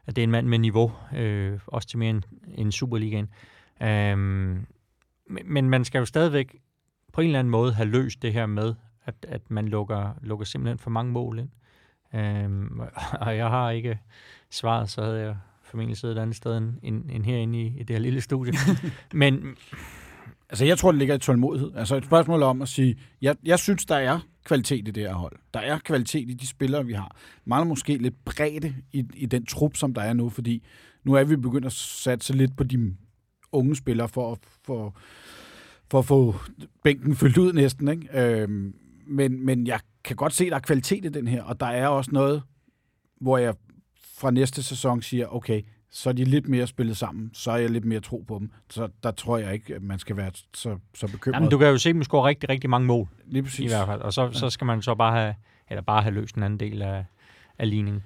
at 0.06 0.16
det 0.16 0.22
er 0.22 0.24
en 0.24 0.30
mand 0.30 0.46
med 0.46 0.58
niveau, 0.58 0.92
øh, 1.16 1.58
også 1.66 1.88
til 1.88 1.98
mere 1.98 2.10
end, 2.10 2.22
end 2.54 2.72
Superligaen. 2.72 3.28
Øhm, 3.82 4.66
men 5.44 5.70
man 5.70 5.84
skal 5.84 5.98
jo 5.98 6.04
stadigvæk 6.04 6.56
på 7.16 7.20
en 7.20 7.26
eller 7.26 7.38
anden 7.38 7.50
måde 7.50 7.72
have 7.72 7.88
løst 7.88 8.22
det 8.22 8.32
her 8.32 8.46
med, 8.46 8.74
at, 9.04 9.14
at 9.28 9.50
man 9.50 9.68
lukker, 9.68 10.10
lukker 10.22 10.44
simpelthen 10.46 10.78
for 10.78 10.90
mange 10.90 11.12
mål 11.12 11.38
ind. 11.38 11.48
Øhm, 12.14 12.80
og 13.26 13.36
jeg 13.36 13.48
har 13.48 13.70
ikke 13.70 13.98
svaret, 14.50 14.90
så 14.90 15.02
havde 15.02 15.20
jeg 15.20 15.36
formentlig 15.62 15.96
siddet 15.96 16.16
et 16.16 16.22
andet 16.22 16.36
sted 16.36 16.56
end, 16.56 16.72
end, 16.82 17.10
end 17.10 17.24
herinde 17.24 17.60
i, 17.62 17.66
i 17.66 17.82
det 17.82 17.90
her 17.96 17.98
lille 18.00 18.20
studie. 18.20 18.52
Men 19.12 19.56
Altså, 20.50 20.64
jeg 20.64 20.78
tror, 20.78 20.90
det 20.92 20.98
ligger 20.98 21.14
i 21.14 21.18
tålmodighed. 21.18 21.72
Altså, 21.76 21.96
et 21.96 22.04
spørgsmål 22.04 22.42
om 22.42 22.62
at 22.62 22.68
sige, 22.68 22.96
jeg, 23.22 23.36
jeg 23.44 23.58
synes, 23.58 23.84
der 23.86 23.96
er 23.96 24.18
kvalitet 24.44 24.88
i 24.88 24.90
det 24.90 25.02
her 25.02 25.14
hold. 25.14 25.36
Der 25.54 25.60
er 25.60 25.78
kvalitet 25.78 26.30
i 26.30 26.34
de 26.34 26.46
spillere, 26.46 26.86
vi 26.86 26.92
har. 26.92 27.16
Mangler 27.44 27.68
måske 27.68 27.96
lidt 27.96 28.24
bredde 28.24 28.74
i, 28.92 29.04
i 29.14 29.26
den 29.26 29.46
trup, 29.46 29.76
som 29.76 29.94
der 29.94 30.02
er 30.02 30.12
nu, 30.12 30.28
fordi 30.28 30.62
nu 31.04 31.14
er 31.14 31.24
vi 31.24 31.36
begyndt 31.36 31.66
at 31.66 31.72
satse 31.72 32.32
lidt 32.36 32.56
på 32.56 32.64
de 32.64 32.96
unge 33.52 33.76
spillere 33.76 34.08
for, 34.08 34.32
at- 34.32 34.38
for, 34.64 34.96
for 35.90 35.98
at 35.98 36.04
få 36.04 36.34
bænken 36.84 37.16
fyldt 37.16 37.38
ud 37.38 37.52
næsten. 37.52 37.88
Ikke? 37.88 38.40
Øhm, 38.42 38.74
men, 39.06 39.46
men 39.46 39.66
jeg 39.66 39.80
kan 40.04 40.16
godt 40.16 40.32
se, 40.32 40.44
at 40.44 40.50
der 40.50 40.56
er 40.56 40.60
kvalitet 40.60 41.04
i 41.04 41.08
den 41.08 41.28
her, 41.28 41.42
og 41.42 41.60
der 41.60 41.66
er 41.66 41.88
også 41.88 42.10
noget, 42.12 42.42
hvor 43.20 43.38
jeg 43.38 43.54
fra 44.18 44.30
næste 44.30 44.62
sæson 44.62 45.02
siger, 45.02 45.26
okay, 45.26 45.62
så 45.90 46.08
er 46.08 46.12
de 46.12 46.24
lidt 46.24 46.48
mere 46.48 46.66
spillet 46.66 46.96
sammen, 46.96 47.30
så 47.32 47.50
er 47.50 47.56
jeg 47.56 47.70
lidt 47.70 47.84
mere 47.84 48.00
tro 48.00 48.24
på 48.28 48.38
dem. 48.38 48.50
Så 48.70 48.88
der 49.02 49.10
tror 49.10 49.38
jeg 49.38 49.54
ikke, 49.54 49.74
at 49.74 49.82
man 49.82 49.98
skal 49.98 50.16
være 50.16 50.30
så, 50.54 50.78
så 50.94 51.06
bekymret. 51.08 51.36
jamen, 51.36 51.50
du 51.50 51.58
kan 51.58 51.68
jo 51.68 51.78
se 51.78 51.92
dem 51.92 52.02
score 52.02 52.28
rigtig, 52.28 52.48
rigtig 52.48 52.70
mange 52.70 52.86
mål, 52.86 53.08
Lige 53.26 53.38
i 53.38 53.42
præcis. 53.42 53.72
hvert 53.72 53.86
fald. 53.86 54.00
Og 54.00 54.12
så, 54.12 54.32
så 54.32 54.50
skal 54.50 54.64
man 54.64 54.82
så 54.82 54.94
bare 54.94 55.20
have, 55.20 55.34
eller 55.70 55.82
bare 55.82 56.02
have 56.02 56.14
løst 56.14 56.34
en 56.34 56.42
anden 56.42 56.60
del 56.60 56.82
af, 56.82 57.04
af 57.58 57.70
ligningen. 57.70 58.02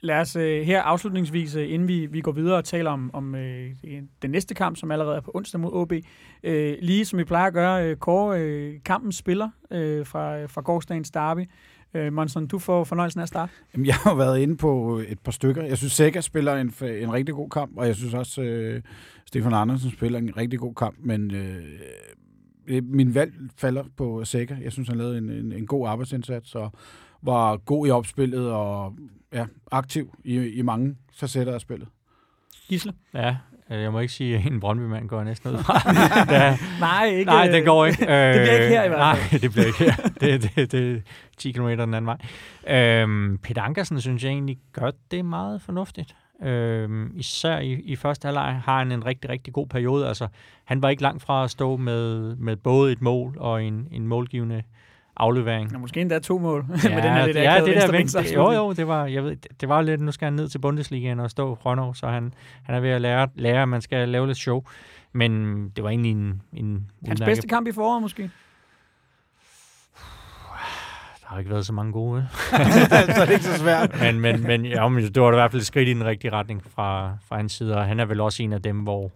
Lad 0.00 0.20
os 0.20 0.36
øh, 0.36 0.62
her 0.62 0.82
afslutningsvis, 0.82 1.54
øh, 1.54 1.72
inden 1.72 1.88
vi, 1.88 2.06
vi 2.06 2.20
går 2.20 2.32
videre 2.32 2.56
og 2.56 2.64
taler 2.64 2.90
om, 2.90 3.10
om 3.12 3.34
øh, 3.34 3.70
den 4.22 4.30
næste 4.30 4.54
kamp, 4.54 4.76
som 4.76 4.90
allerede 4.90 5.16
er 5.16 5.20
på 5.20 5.30
onsdag 5.34 5.60
mod 5.60 5.72
OB, 5.72 5.92
øh, 6.42 6.76
lige 6.82 7.04
som 7.04 7.18
vi 7.18 7.24
plejer 7.24 7.46
at 7.46 7.52
gøre, 7.52 7.86
øh, 7.86 7.96
Kåre, 7.96 8.40
øh, 8.40 8.74
kampens 8.84 9.16
spiller 9.16 9.48
øh, 9.70 10.06
fra, 10.06 10.46
fra 10.46 10.60
gårdsdagens 10.60 11.10
derby. 11.10 11.40
Øh, 11.94 12.12
Monson, 12.12 12.46
du 12.46 12.58
får 12.58 12.84
fornøjelsen 12.84 13.20
af 13.20 13.22
at 13.22 13.28
starte. 13.28 13.52
Jamen, 13.74 13.86
jeg 13.86 13.94
har 13.94 14.10
jo 14.10 14.16
været 14.16 14.38
inde 14.38 14.56
på 14.56 14.98
øh, 14.98 15.06
et 15.06 15.18
par 15.20 15.32
stykker. 15.32 15.64
Jeg 15.64 15.78
synes, 15.78 15.92
Sækker 15.92 16.20
spiller 16.20 16.54
en, 16.56 16.74
øh, 16.82 17.02
en 17.02 17.12
rigtig 17.12 17.34
god 17.34 17.50
kamp, 17.50 17.72
og 17.76 17.86
jeg 17.86 17.96
synes 17.96 18.14
også, 18.14 18.42
øh, 18.42 18.82
Stefan 19.26 19.54
Andersen 19.54 19.90
spiller 19.90 20.18
en 20.18 20.36
rigtig 20.36 20.58
god 20.58 20.74
kamp, 20.74 20.96
men 21.00 21.34
øh, 21.34 22.82
min 22.82 23.14
valg 23.14 23.34
falder 23.56 23.84
på 23.96 24.24
Sækker. 24.24 24.56
Jeg 24.62 24.72
synes, 24.72 24.88
han 24.88 24.98
lavede 24.98 25.18
en, 25.18 25.30
en, 25.30 25.52
en 25.52 25.66
god 25.66 25.88
arbejdsindsats, 25.88 26.54
og 26.54 26.72
var 27.22 27.56
god 27.56 27.86
i 27.86 27.90
opspillet, 27.90 28.52
og 28.52 28.94
ja, 29.36 29.46
aktiv 29.72 30.14
i, 30.24 30.36
i 30.38 30.62
mange 30.62 30.96
facetter 31.14 31.54
af 31.54 31.60
spillet. 31.60 31.88
Gisle? 32.68 32.92
Ja, 33.14 33.36
øh, 33.70 33.80
jeg 33.82 33.92
må 33.92 34.00
ikke 34.00 34.12
sige, 34.12 34.36
at 34.38 34.46
en 34.46 34.60
Brøndby-mand 34.60 35.08
går 35.08 35.24
næsten 35.24 35.50
ud 35.50 35.58
fra. 35.66 35.92
Da- 36.24 36.56
Nej, 36.80 37.04
ikke. 37.06 37.24
Nej, 37.24 37.46
det 37.48 37.64
går 37.64 37.86
ikke. 37.86 38.02
Øh, 38.02 38.34
det 38.34 38.40
bliver 38.42 38.54
ikke 38.54 38.68
her 38.68 38.84
i 38.84 38.88
hvert 38.88 38.98
Nej, 38.98 39.38
det 39.40 39.50
bliver 39.52 39.66
ikke 39.66 39.78
her. 39.78 39.96
Det, 40.20 40.42
det, 40.56 40.72
det 40.72 40.96
er 40.96 41.00
10 41.36 41.52
km 41.52 41.66
den 41.68 41.80
anden 41.94 42.06
vej. 42.06 42.18
Øhm, 43.02 43.38
Peter 43.38 43.62
Ankersen 43.62 44.00
synes 44.00 44.24
jeg 44.24 44.30
egentlig 44.30 44.58
gør 44.72 44.90
det 45.10 45.24
meget 45.24 45.62
fornuftigt. 45.62 46.14
Øhm, 46.42 47.12
især 47.16 47.58
i, 47.58 47.72
i 47.72 47.96
første 47.96 48.26
halvleg 48.26 48.60
har 48.64 48.78
han 48.78 48.92
en 48.92 49.06
rigtig, 49.06 49.30
rigtig 49.30 49.52
god 49.52 49.66
periode. 49.66 50.08
Altså, 50.08 50.28
han 50.64 50.82
var 50.82 50.88
ikke 50.88 51.02
langt 51.02 51.22
fra 51.22 51.44
at 51.44 51.50
stå 51.50 51.76
med, 51.76 52.36
med 52.36 52.56
både 52.56 52.92
et 52.92 53.02
mål 53.02 53.36
og 53.38 53.64
en, 53.64 53.88
en 53.90 54.06
målgivende 54.06 54.62
aflevering. 55.16 55.72
Nå, 55.72 55.78
måske 55.78 56.00
endda 56.00 56.18
to 56.18 56.38
mål 56.38 56.64
med 56.68 56.78
den 56.78 57.12
her 57.12 57.26
lidt 57.26 57.36
ja, 57.36 57.60
det 57.64 57.76
der 57.76 57.90
venstre, 57.90 58.24
jo, 58.34 58.50
jo, 58.52 58.72
det 58.72 58.88
var, 58.88 59.06
jeg 59.06 59.24
ved, 59.24 59.36
det, 59.60 59.68
var 59.68 59.82
lidt, 59.82 60.00
nu 60.00 60.12
skal 60.12 60.26
han 60.26 60.32
ned 60.32 60.48
til 60.48 60.58
Bundesligaen 60.58 61.20
og 61.20 61.30
stå 61.30 61.54
Rønnow, 61.54 61.92
så 61.92 62.06
han, 62.06 62.34
han 62.62 62.74
er 62.74 62.80
ved 62.80 62.90
at 62.90 63.00
lære, 63.00 63.28
lære, 63.34 63.62
at 63.62 63.68
man 63.68 63.80
skal 63.82 64.08
lave 64.08 64.26
lidt 64.26 64.38
show. 64.38 64.62
Men 65.12 65.62
det 65.76 65.84
var 65.84 65.90
egentlig 65.90 66.10
en, 66.12 66.42
en 66.52 66.90
Hans 67.06 67.20
udmærket- 67.20 67.24
bedste 67.30 67.48
kamp 67.48 67.68
i 67.68 67.72
foråret 67.72 68.02
måske. 68.02 68.22
Der 71.22 71.26
har 71.28 71.38
ikke 71.38 71.50
været 71.50 71.66
så 71.66 71.72
mange 71.72 71.92
gode, 71.92 72.26
så 73.14 73.20
er 73.20 73.24
det 73.26 73.32
ikke 73.32 73.44
så 73.44 73.58
svært. 73.58 74.00
men, 74.00 74.20
men, 74.20 74.42
men, 74.42 74.64
ja, 74.66 74.88
men 74.88 75.04
det 75.04 75.22
var 75.22 75.32
i 75.32 75.34
hvert 75.34 75.50
fald 75.50 75.60
et 75.60 75.66
skridt 75.66 75.88
i 75.88 75.92
den 75.94 76.04
rigtige 76.04 76.32
retning 76.32 76.62
fra, 76.74 77.16
fra 77.28 77.36
hans 77.36 77.52
side, 77.52 77.76
og 77.76 77.84
han 77.84 78.00
er 78.00 78.04
vel 78.04 78.20
også 78.20 78.42
en 78.42 78.52
af 78.52 78.62
dem, 78.62 78.78
hvor 78.78 79.10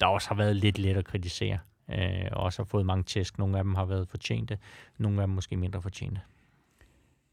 der 0.00 0.06
også 0.06 0.28
har 0.28 0.34
været 0.36 0.56
lidt 0.56 0.78
let 0.78 0.96
at 0.96 1.04
kritisere, 1.04 1.58
øh, 1.90 2.28
og 2.32 2.42
også 2.42 2.62
har 2.62 2.64
fået 2.64 2.86
mange 2.86 3.04
tæsk. 3.04 3.38
Nogle 3.38 3.58
af 3.58 3.64
dem 3.64 3.74
har 3.74 3.84
været 3.84 4.08
fortjente, 4.08 4.58
nogle 4.98 5.20
af 5.20 5.26
dem 5.26 5.34
måske 5.34 5.56
mindre 5.56 5.82
fortjente. 5.82 6.20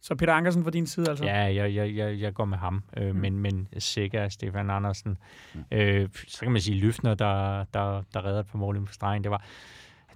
Så 0.01 0.15
Peter 0.15 0.33
Ankersen 0.33 0.63
fra 0.63 0.71
din 0.71 0.87
side, 0.87 1.09
altså. 1.09 1.25
Ja, 1.25 1.55
jeg, 1.55 1.75
jeg, 1.75 1.95
jeg, 1.95 2.19
jeg 2.19 2.33
går 2.33 2.45
med 2.45 2.57
ham, 2.57 2.83
øh, 2.97 3.07
Mm. 3.07 3.15
mm. 3.15 3.21
men, 3.21 3.37
men 3.39 3.67
sikker 3.77 4.29
Stefan 4.29 4.69
Andersen. 4.69 5.17
Øh, 5.71 6.09
så 6.27 6.39
kan 6.39 6.51
man 6.51 6.61
sige 6.61 6.77
Lyftner, 6.77 7.13
der, 7.13 7.63
der, 7.73 8.01
der 8.13 8.25
redder 8.25 8.43
på 8.43 8.57
mål 8.57 8.75
inden 8.75 8.87
for 8.87 8.93
stregen. 8.93 9.23
Det 9.23 9.31
var, 9.31 9.43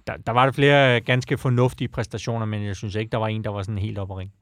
der, 0.06 0.16
der 0.16 0.32
var 0.32 0.44
der 0.44 0.52
flere 0.52 1.00
ganske 1.00 1.38
fornuftige 1.38 1.88
præstationer, 1.88 2.46
men 2.46 2.64
jeg 2.64 2.76
synes 2.76 2.94
ikke, 2.94 3.10
der 3.10 3.18
var 3.18 3.26
en, 3.28 3.44
der 3.44 3.50
var 3.50 3.62
sådan 3.62 3.78
helt 3.78 3.98
op 3.98 4.10
at 4.10 4.16
ringe. 4.16 4.32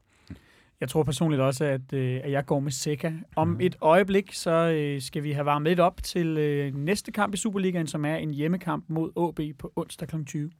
Jeg 0.81 0.89
tror 0.89 1.03
personligt 1.03 1.41
også, 1.41 1.65
at, 1.65 1.93
øh, 1.93 2.19
at 2.23 2.31
jeg 2.31 2.45
går 2.45 2.59
med 2.59 2.71
Seca. 2.71 3.13
Om 3.35 3.47
Mhm. 3.47 3.57
et 3.61 3.75
øjeblik, 3.81 4.33
så 4.33 4.51
øh, 4.51 5.01
skal 5.01 5.23
vi 5.23 5.31
have 5.31 5.45
varmet 5.45 5.69
lidt 5.71 5.79
op 5.79 6.03
til 6.03 6.37
øh, 6.37 6.75
næste 6.75 7.11
kamp 7.11 7.33
i 7.33 7.37
Superligaen, 7.37 7.87
som 7.87 8.05
er 8.05 8.15
en 8.15 8.31
hjemmekamp 8.33 8.85
mod 8.87 9.11
AB 9.29 9.57
på 9.59 9.73
onsdag 9.75 10.07
kl. 10.07 10.15
20. 10.25 10.51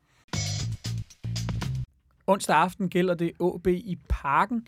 Onsdag 2.28 2.56
aften 2.56 2.90
gælder 2.90 3.14
det 3.14 3.32
AB 3.42 3.68
i 3.68 3.98
parken. 4.10 4.66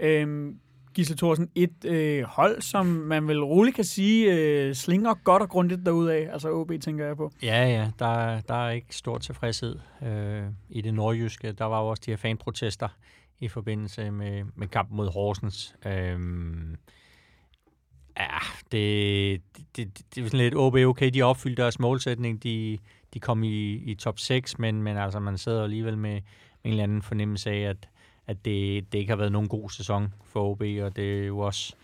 Øhm, 0.00 0.58
Gisle 0.94 1.16
Thorsen, 1.16 1.48
et 1.54 1.84
øh, 1.84 2.22
hold, 2.24 2.60
som 2.60 2.86
man 2.86 3.28
vel 3.28 3.44
roligt 3.44 3.74
kan 3.76 3.84
sige, 3.84 4.32
øh, 4.34 4.74
slinger 4.74 5.14
godt 5.14 5.42
og 5.42 5.48
grundigt 5.48 5.86
derudad. 5.86 6.28
Altså 6.32 6.60
AB, 6.60 6.80
tænker 6.80 7.06
jeg 7.06 7.16
på. 7.16 7.30
Ja, 7.42 7.66
ja, 7.68 7.90
der, 7.98 8.40
der 8.40 8.54
er 8.54 8.70
ikke 8.70 8.96
stor 8.96 9.18
tilfredshed 9.18 9.78
øh, 10.06 10.42
i 10.70 10.80
det 10.80 10.94
nordjyske. 10.94 11.52
Der 11.52 11.64
var 11.64 11.80
jo 11.80 11.86
også 11.88 12.02
de 12.06 12.10
her 12.10 12.16
fanprotester 12.16 12.88
i 13.42 13.48
forbindelse 13.48 14.10
med, 14.10 14.44
med 14.54 14.68
kampen 14.68 14.96
mod 14.96 15.08
Horsens. 15.08 15.74
Øhm, 15.86 16.76
ja, 18.18 18.38
det, 18.72 19.42
det, 19.56 19.76
det, 19.76 20.14
det 20.14 20.20
er 20.20 20.26
sådan 20.26 20.40
lidt 20.40 20.54
OB, 20.54 20.74
okay, 20.74 21.10
de 21.14 21.22
opfyldte 21.22 21.62
deres 21.62 21.78
målsætning, 21.78 22.42
de, 22.42 22.78
de 23.14 23.20
kom 23.20 23.42
i, 23.42 23.72
i 23.72 23.94
top 23.94 24.18
6, 24.18 24.58
men, 24.58 24.82
men 24.82 24.96
altså, 24.96 25.20
man 25.20 25.38
sidder 25.38 25.64
alligevel 25.64 25.98
med, 25.98 26.12
med 26.12 26.22
en 26.64 26.70
eller 26.70 26.82
anden 26.82 27.02
fornemmelse 27.02 27.50
af, 27.50 27.60
at, 27.60 27.88
at 28.26 28.44
det, 28.44 28.92
det 28.92 28.98
ikke 28.98 29.10
har 29.10 29.16
været 29.16 29.32
nogen 29.32 29.48
god 29.48 29.70
sæson 29.70 30.14
for 30.24 30.50
OB, 30.50 30.60
og 30.60 30.96
det 30.96 31.22
er 31.22 31.26
jo 31.26 31.38
også 31.38 31.74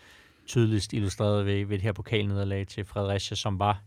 tydeligst 0.47 0.93
illustreret 0.93 1.45
ved, 1.45 1.65
ved 1.65 1.77
det 1.77 1.83
her 1.83 1.91
pokalnederlag 1.91 2.67
til 2.67 2.85
Fredericia, 2.85 3.35
som 3.35 3.59
var 3.59 3.81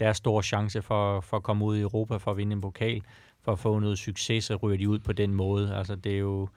deres 0.00 0.16
store 0.16 0.42
chance 0.42 0.82
for, 0.82 1.20
for 1.20 1.36
at 1.36 1.42
komme 1.42 1.64
ud 1.64 1.76
i 1.76 1.80
Europa, 1.80 2.16
for 2.16 2.30
at 2.30 2.36
vinde 2.36 2.52
en 2.52 2.60
pokal, 2.60 3.02
for 3.42 3.52
at 3.52 3.58
få 3.58 3.78
noget 3.78 3.98
succes, 3.98 4.44
så 4.44 4.56
ryger 4.56 4.78
de 4.78 4.88
ud 4.88 4.98
på 4.98 5.12
den 5.12 5.34
måde. 5.34 5.74
Altså, 5.74 5.96
det 5.96 6.14
er 6.14 6.18
jo 6.18 6.48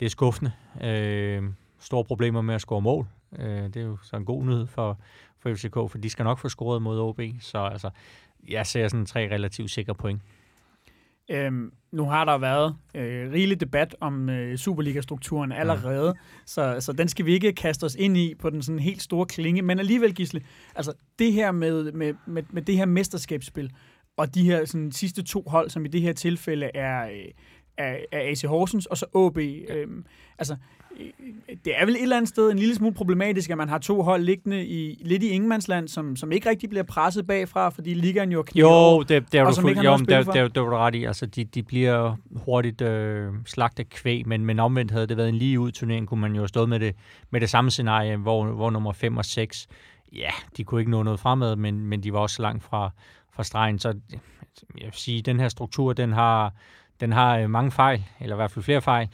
det 0.00 0.06
er 0.06 0.10
skuffende. 0.10 0.52
Øh, 0.84 1.42
store 1.80 2.04
problemer 2.04 2.40
med 2.40 2.54
at 2.54 2.60
score 2.60 2.80
mål. 2.80 3.06
Øh, 3.38 3.62
det 3.62 3.76
er 3.76 3.82
jo 3.82 3.98
så 4.02 4.16
en 4.16 4.24
god 4.24 4.44
nyhed 4.44 4.66
for, 4.66 4.98
for 5.38 5.54
FCK, 5.54 5.74
for 5.74 5.98
de 5.98 6.10
skal 6.10 6.24
nok 6.24 6.38
få 6.38 6.48
scoret 6.48 6.82
mod 6.82 7.00
OB. 7.00 7.20
Så 7.40 7.58
altså, 7.58 7.90
jeg 8.48 8.66
ser 8.66 8.88
sådan 8.88 9.06
tre 9.06 9.20
relativt 9.20 9.70
sikre 9.70 9.94
point. 9.94 10.22
Øhm, 11.30 11.72
nu 11.92 12.04
har 12.04 12.24
der 12.24 12.38
været 12.38 12.76
øh, 12.94 13.32
rigelig 13.32 13.60
debat 13.60 13.96
om 14.00 14.28
øh, 14.30 14.56
Superliga-strukturen 14.56 15.52
allerede, 15.52 16.06
ja. 16.06 16.12
så, 16.46 16.76
så 16.80 16.92
den 16.92 17.08
skal 17.08 17.26
vi 17.26 17.32
ikke 17.32 17.52
kaste 17.52 17.84
os 17.84 17.94
ind 17.94 18.16
i 18.16 18.34
på 18.34 18.50
den 18.50 18.62
sådan 18.62 18.78
helt 18.78 19.02
store 19.02 19.26
klinge. 19.26 19.62
Men 19.62 19.78
alligevel, 19.78 20.14
Gisle, 20.14 20.42
altså 20.74 20.92
det 21.18 21.32
her 21.32 21.52
med, 21.52 21.92
med, 21.92 22.14
med, 22.26 22.42
med 22.50 22.62
det 22.62 22.76
her 22.76 22.84
mesterskabsspil, 22.84 23.72
og 24.16 24.34
de 24.34 24.44
her 24.44 24.64
sådan, 24.64 24.92
sidste 24.92 25.22
to 25.22 25.44
hold, 25.46 25.70
som 25.70 25.84
i 25.84 25.88
det 25.88 26.00
her 26.00 26.12
tilfælde 26.12 26.70
er, 26.74 27.04
øh, 27.04 27.24
er, 27.80 27.96
er 28.12 28.30
AC 28.30 28.42
Horsens 28.42 28.86
og 28.86 28.96
så 28.96 29.06
AB. 29.14 29.38
Øh, 29.38 29.86
altså, 30.38 30.56
øh, 31.00 31.06
det 31.64 31.72
er 31.80 31.84
vel 31.84 31.94
et 31.94 32.02
eller 32.02 32.16
andet 32.16 32.28
sted 32.28 32.50
en 32.50 32.58
lille 32.58 32.74
smule 32.74 32.94
problematisk, 32.94 33.50
at 33.50 33.56
man 33.56 33.68
har 33.68 33.78
to 33.78 34.02
hold 34.02 34.22
liggende 34.22 34.66
i, 34.66 35.02
lidt 35.04 35.22
i 35.22 35.28
ingenmandsland, 35.28 35.88
som, 35.88 36.16
som 36.16 36.32
ikke 36.32 36.50
rigtig 36.50 36.68
bliver 36.68 36.82
presset 36.82 37.26
bagfra, 37.26 37.68
fordi 37.68 37.94
ligaen 37.94 38.32
jo 38.32 38.40
er 38.40 38.44
Jo, 38.54 39.02
det, 39.02 39.32
det 39.32 39.40
er 39.40 39.44
du 39.44 39.60
fuld, 39.60 39.78
jo, 39.78 39.96
det, 39.96 40.24
for. 40.24 40.32
det, 40.32 40.54
det 40.54 40.62
var 40.62 40.68
du 40.70 40.76
ret 40.76 40.94
i. 40.94 41.04
Altså, 41.04 41.26
de, 41.26 41.44
de 41.44 41.62
bliver 41.62 42.16
hurtigt 42.36 42.80
øh, 42.80 43.32
slagt 43.46 43.78
af 43.78 43.88
kvæg, 43.88 44.28
men, 44.28 44.44
men 44.44 44.58
omvendt 44.58 44.90
havde 44.90 45.06
det 45.06 45.16
været 45.16 45.28
en 45.28 45.34
lige 45.34 45.60
ud 45.60 45.72
turnering, 45.72 46.06
kunne 46.06 46.20
man 46.20 46.32
jo 46.32 46.40
have 46.40 46.48
stået 46.48 46.68
med 46.68 46.80
det, 46.80 46.94
med 47.30 47.40
det 47.40 47.50
samme 47.50 47.70
scenarie, 47.70 48.16
hvor, 48.16 48.44
hvor 48.44 48.70
nummer 48.70 48.92
5 48.92 49.16
og 49.16 49.24
6, 49.24 49.68
ja, 50.12 50.30
de 50.56 50.64
kunne 50.64 50.80
ikke 50.80 50.90
nå 50.90 51.02
noget 51.02 51.20
fremad, 51.20 51.56
men, 51.56 51.80
men 51.80 52.02
de 52.02 52.12
var 52.12 52.18
også 52.18 52.42
langt 52.42 52.64
fra, 52.64 52.90
fra 53.34 53.44
stregen. 53.44 53.78
Så 53.78 53.94
jeg 54.76 54.84
vil 54.84 54.92
sige, 54.92 55.22
den 55.22 55.40
her 55.40 55.48
struktur, 55.48 55.92
den 55.92 56.12
har, 56.12 56.52
den 57.00 57.12
har 57.12 57.38
øh, 57.38 57.50
mange 57.50 57.70
fejl, 57.70 58.04
eller 58.20 58.36
i 58.36 58.38
hvert 58.38 58.50
fald 58.50 58.62
flere 58.62 58.82
fejl, 58.82 59.08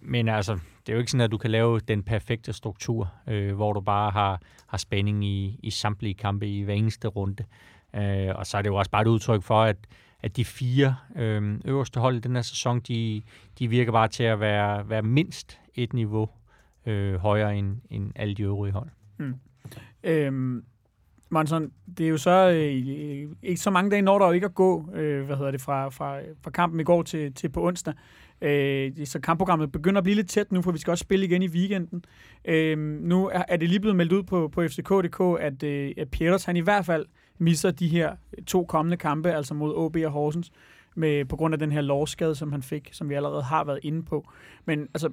men 0.00 0.28
altså, 0.28 0.52
det 0.52 0.88
er 0.88 0.92
jo 0.92 0.98
ikke 0.98 1.10
sådan, 1.10 1.24
at 1.24 1.32
du 1.32 1.38
kan 1.38 1.50
lave 1.50 1.80
den 1.80 2.02
perfekte 2.02 2.52
struktur, 2.52 3.12
øh, 3.26 3.54
hvor 3.54 3.72
du 3.72 3.80
bare 3.80 4.10
har, 4.10 4.40
har 4.66 4.78
spænding 4.78 5.24
i, 5.24 5.60
i 5.62 5.70
samtlige 5.70 6.14
kampe 6.14 6.48
i 6.48 6.62
hver 6.62 6.74
eneste 6.74 7.08
runde. 7.08 7.44
Øh, 7.94 8.28
og 8.34 8.46
så 8.46 8.58
er 8.58 8.62
det 8.62 8.68
jo 8.68 8.76
også 8.76 8.90
bare 8.90 9.02
et 9.02 9.06
udtryk 9.06 9.42
for, 9.42 9.62
at, 9.62 9.76
at 10.22 10.36
de 10.36 10.44
fire 10.44 10.96
øh, 11.16 11.60
øverste 11.64 12.00
hold 12.00 12.16
i 12.16 12.20
den 12.20 12.34
her 12.34 12.42
sæson, 12.42 12.80
de, 12.80 13.22
de 13.58 13.68
virker 13.68 13.92
bare 13.92 14.08
til 14.08 14.24
at 14.24 14.40
være, 14.40 14.88
være 14.88 15.02
mindst 15.02 15.58
et 15.74 15.92
niveau 15.92 16.28
øh, 16.86 17.14
højere 17.14 17.56
end, 17.56 17.76
end 17.90 18.12
alle 18.16 18.34
de 18.34 18.42
øvrige 18.42 18.72
hold. 18.72 18.88
Mm. 19.18 19.34
Øhm, 20.02 20.64
Monson, 21.30 21.70
det 21.98 22.06
er 22.06 22.10
jo 22.10 22.18
så 22.18 22.50
øh, 22.50 23.30
ikke 23.42 23.60
så 23.60 23.70
mange 23.70 23.90
dage 23.90 24.02
når 24.02 24.18
der 24.18 24.26
jo 24.26 24.32
ikke 24.32 24.44
at 24.44 24.54
gå, 24.54 24.88
øh, 24.94 25.26
hvad 25.26 25.36
hedder 25.36 25.50
det, 25.50 25.60
fra, 25.60 25.88
fra, 25.88 26.18
fra 26.42 26.50
kampen 26.50 26.80
i 26.80 26.84
går 26.84 27.02
til, 27.02 27.34
til 27.34 27.48
på 27.48 27.66
onsdag. 27.66 27.94
Øh, 28.42 28.92
så 29.04 29.20
kampprogrammet 29.20 29.72
begynder 29.72 29.98
at 29.98 30.04
blive 30.04 30.16
lidt 30.16 30.28
tæt 30.28 30.52
nu, 30.52 30.62
for 30.62 30.72
vi 30.72 30.78
skal 30.78 30.90
også 30.90 31.02
spille 31.02 31.26
igen 31.26 31.42
i 31.42 31.48
weekenden. 31.48 32.04
Øh, 32.44 32.78
nu 32.78 33.28
er, 33.28 33.42
er 33.48 33.56
det 33.56 33.68
lige 33.68 33.80
blevet 33.80 33.96
meldt 33.96 34.12
ud 34.12 34.22
på, 34.22 34.48
på 34.48 34.62
FCK.dk, 34.68 35.40
at, 35.40 35.62
øh, 35.62 35.92
at 35.96 36.10
Peters 36.10 36.44
han 36.44 36.56
i 36.56 36.60
hvert 36.60 36.86
fald 36.86 37.06
misser 37.38 37.70
de 37.70 37.88
her 37.88 38.16
to 38.46 38.64
kommende 38.64 38.96
kampe, 38.96 39.32
altså 39.32 39.54
mod 39.54 39.74
OB 39.74 39.96
og 40.04 40.10
Horsens, 40.10 40.50
med, 40.94 41.24
på 41.24 41.36
grund 41.36 41.54
af 41.54 41.58
den 41.58 41.72
her 41.72 41.80
lovskade, 41.80 42.34
som 42.34 42.52
han 42.52 42.62
fik, 42.62 42.88
som 42.92 43.08
vi 43.08 43.14
allerede 43.14 43.42
har 43.42 43.64
været 43.64 43.80
inde 43.82 44.02
på. 44.02 44.28
Men 44.64 44.88
altså, 44.94 45.10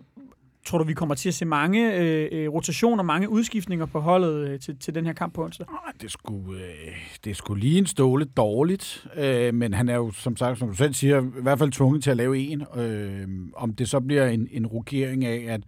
tror 0.67 0.77
du, 0.77 0.83
vi 0.83 0.93
kommer 0.93 1.15
til 1.15 1.29
at 1.29 1.35
se 1.35 1.45
mange 1.45 1.95
øh, 1.95 2.29
øh, 2.31 2.49
rotationer, 2.49 3.03
mange 3.03 3.29
udskiftninger 3.29 3.85
på 3.85 3.99
holdet 3.99 4.47
øh, 4.47 4.59
til, 4.59 4.77
til 4.79 4.95
den 4.95 5.05
her 5.05 5.13
kamp 5.13 5.33
på 5.33 5.43
onsdag? 5.43 5.67
Ah, 5.69 5.93
det 6.01 6.11
skulle, 6.11 6.61
øh, 6.61 6.95
det 7.25 7.37
skulle 7.37 7.61
lige 7.61 7.77
en 7.77 7.85
ståle 7.85 8.25
dårligt, 8.25 9.07
øh, 9.15 9.53
men 9.53 9.73
han 9.73 9.89
er 9.89 9.95
jo, 9.95 10.11
som 10.11 10.37
sagt, 10.37 10.59
som 10.59 10.67
du 10.67 10.75
selv 10.75 10.93
siger, 10.93 11.21
i 11.21 11.41
hvert 11.41 11.59
fald 11.59 11.71
tvunget 11.71 12.03
til 12.03 12.11
at 12.11 12.17
lave 12.17 12.37
en. 12.37 12.63
Øh, 12.77 13.27
om 13.55 13.73
det 13.73 13.89
så 13.89 13.99
bliver 13.99 14.27
en, 14.27 14.47
en 14.51 14.67
rokering 14.67 15.25
af, 15.25 15.45
at 15.47 15.61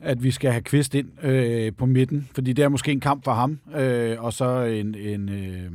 at 0.00 0.22
vi 0.22 0.30
skal 0.30 0.50
have 0.50 0.62
Kvist 0.62 0.94
ind 0.94 1.24
øh, 1.24 1.72
på 1.78 1.86
midten, 1.86 2.28
fordi 2.34 2.52
det 2.52 2.64
er 2.64 2.68
måske 2.68 2.92
en 2.92 3.00
kamp 3.00 3.24
for 3.24 3.32
ham, 3.32 3.58
øh, 3.76 4.24
og 4.24 4.32
så 4.32 4.60
en, 4.62 4.94
en, 4.94 5.28
øh, 5.28 5.70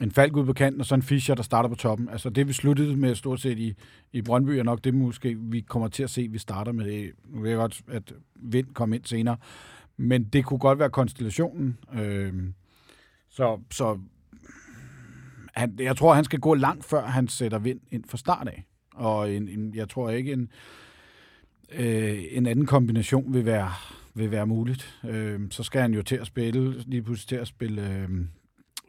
en 0.00 0.10
Falk 0.10 0.36
ud 0.36 0.44
på 0.44 0.52
kanten, 0.52 0.80
og 0.80 0.86
så 0.86 0.94
en 0.94 1.02
Fischer, 1.02 1.34
der 1.34 1.42
starter 1.42 1.68
på 1.68 1.74
toppen. 1.74 2.08
Altså 2.08 2.30
det, 2.30 2.48
vi 2.48 2.52
sluttede 2.52 2.96
med 2.96 3.14
stort 3.14 3.40
set 3.40 3.58
i, 3.58 3.74
i 4.12 4.22
Brøndby, 4.22 4.50
er 4.50 4.62
nok 4.62 4.84
det, 4.84 4.94
måske 4.94 5.36
vi 5.38 5.60
kommer 5.60 5.88
til 5.88 6.02
at 6.02 6.10
se, 6.10 6.28
vi 6.30 6.38
starter 6.38 6.72
med. 6.72 7.10
Nu 7.28 7.40
ved 7.40 7.50
jeg 7.50 7.58
godt, 7.58 7.82
at 7.88 8.12
Vind 8.34 8.66
kom 8.74 8.92
ind 8.92 9.04
senere, 9.04 9.36
men 9.96 10.24
det 10.24 10.44
kunne 10.44 10.58
godt 10.58 10.78
være 10.78 10.90
konstellationen. 10.90 11.78
Øh, 11.94 12.32
så 13.30 13.60
så 13.70 13.98
han, 15.54 15.76
jeg 15.78 15.96
tror, 15.96 16.14
han 16.14 16.24
skal 16.24 16.40
gå 16.40 16.54
langt, 16.54 16.84
før 16.84 17.06
han 17.06 17.28
sætter 17.28 17.58
Vind 17.58 17.80
ind 17.90 18.04
fra 18.08 18.16
start 18.16 18.48
af. 18.48 18.64
Og 18.94 19.32
en, 19.32 19.48
en, 19.48 19.74
jeg 19.74 19.88
tror 19.88 20.10
ikke, 20.10 20.32
en, 20.32 20.48
øh, 21.72 22.22
en 22.30 22.46
anden 22.46 22.66
kombination 22.66 23.34
vil 23.34 23.44
være, 23.44 23.70
vil 24.14 24.30
være 24.30 24.46
muligt. 24.46 25.00
Øh, 25.08 25.40
så 25.50 25.62
skal 25.62 25.80
han 25.80 25.94
jo 25.94 26.02
til 26.02 26.16
at 26.16 26.26
spille, 26.26 26.82
lige 26.82 27.02
pludselig 27.02 27.28
til 27.28 27.36
at 27.36 27.48
spille... 27.48 28.08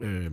Øh, 0.02 0.26
øh, 0.26 0.32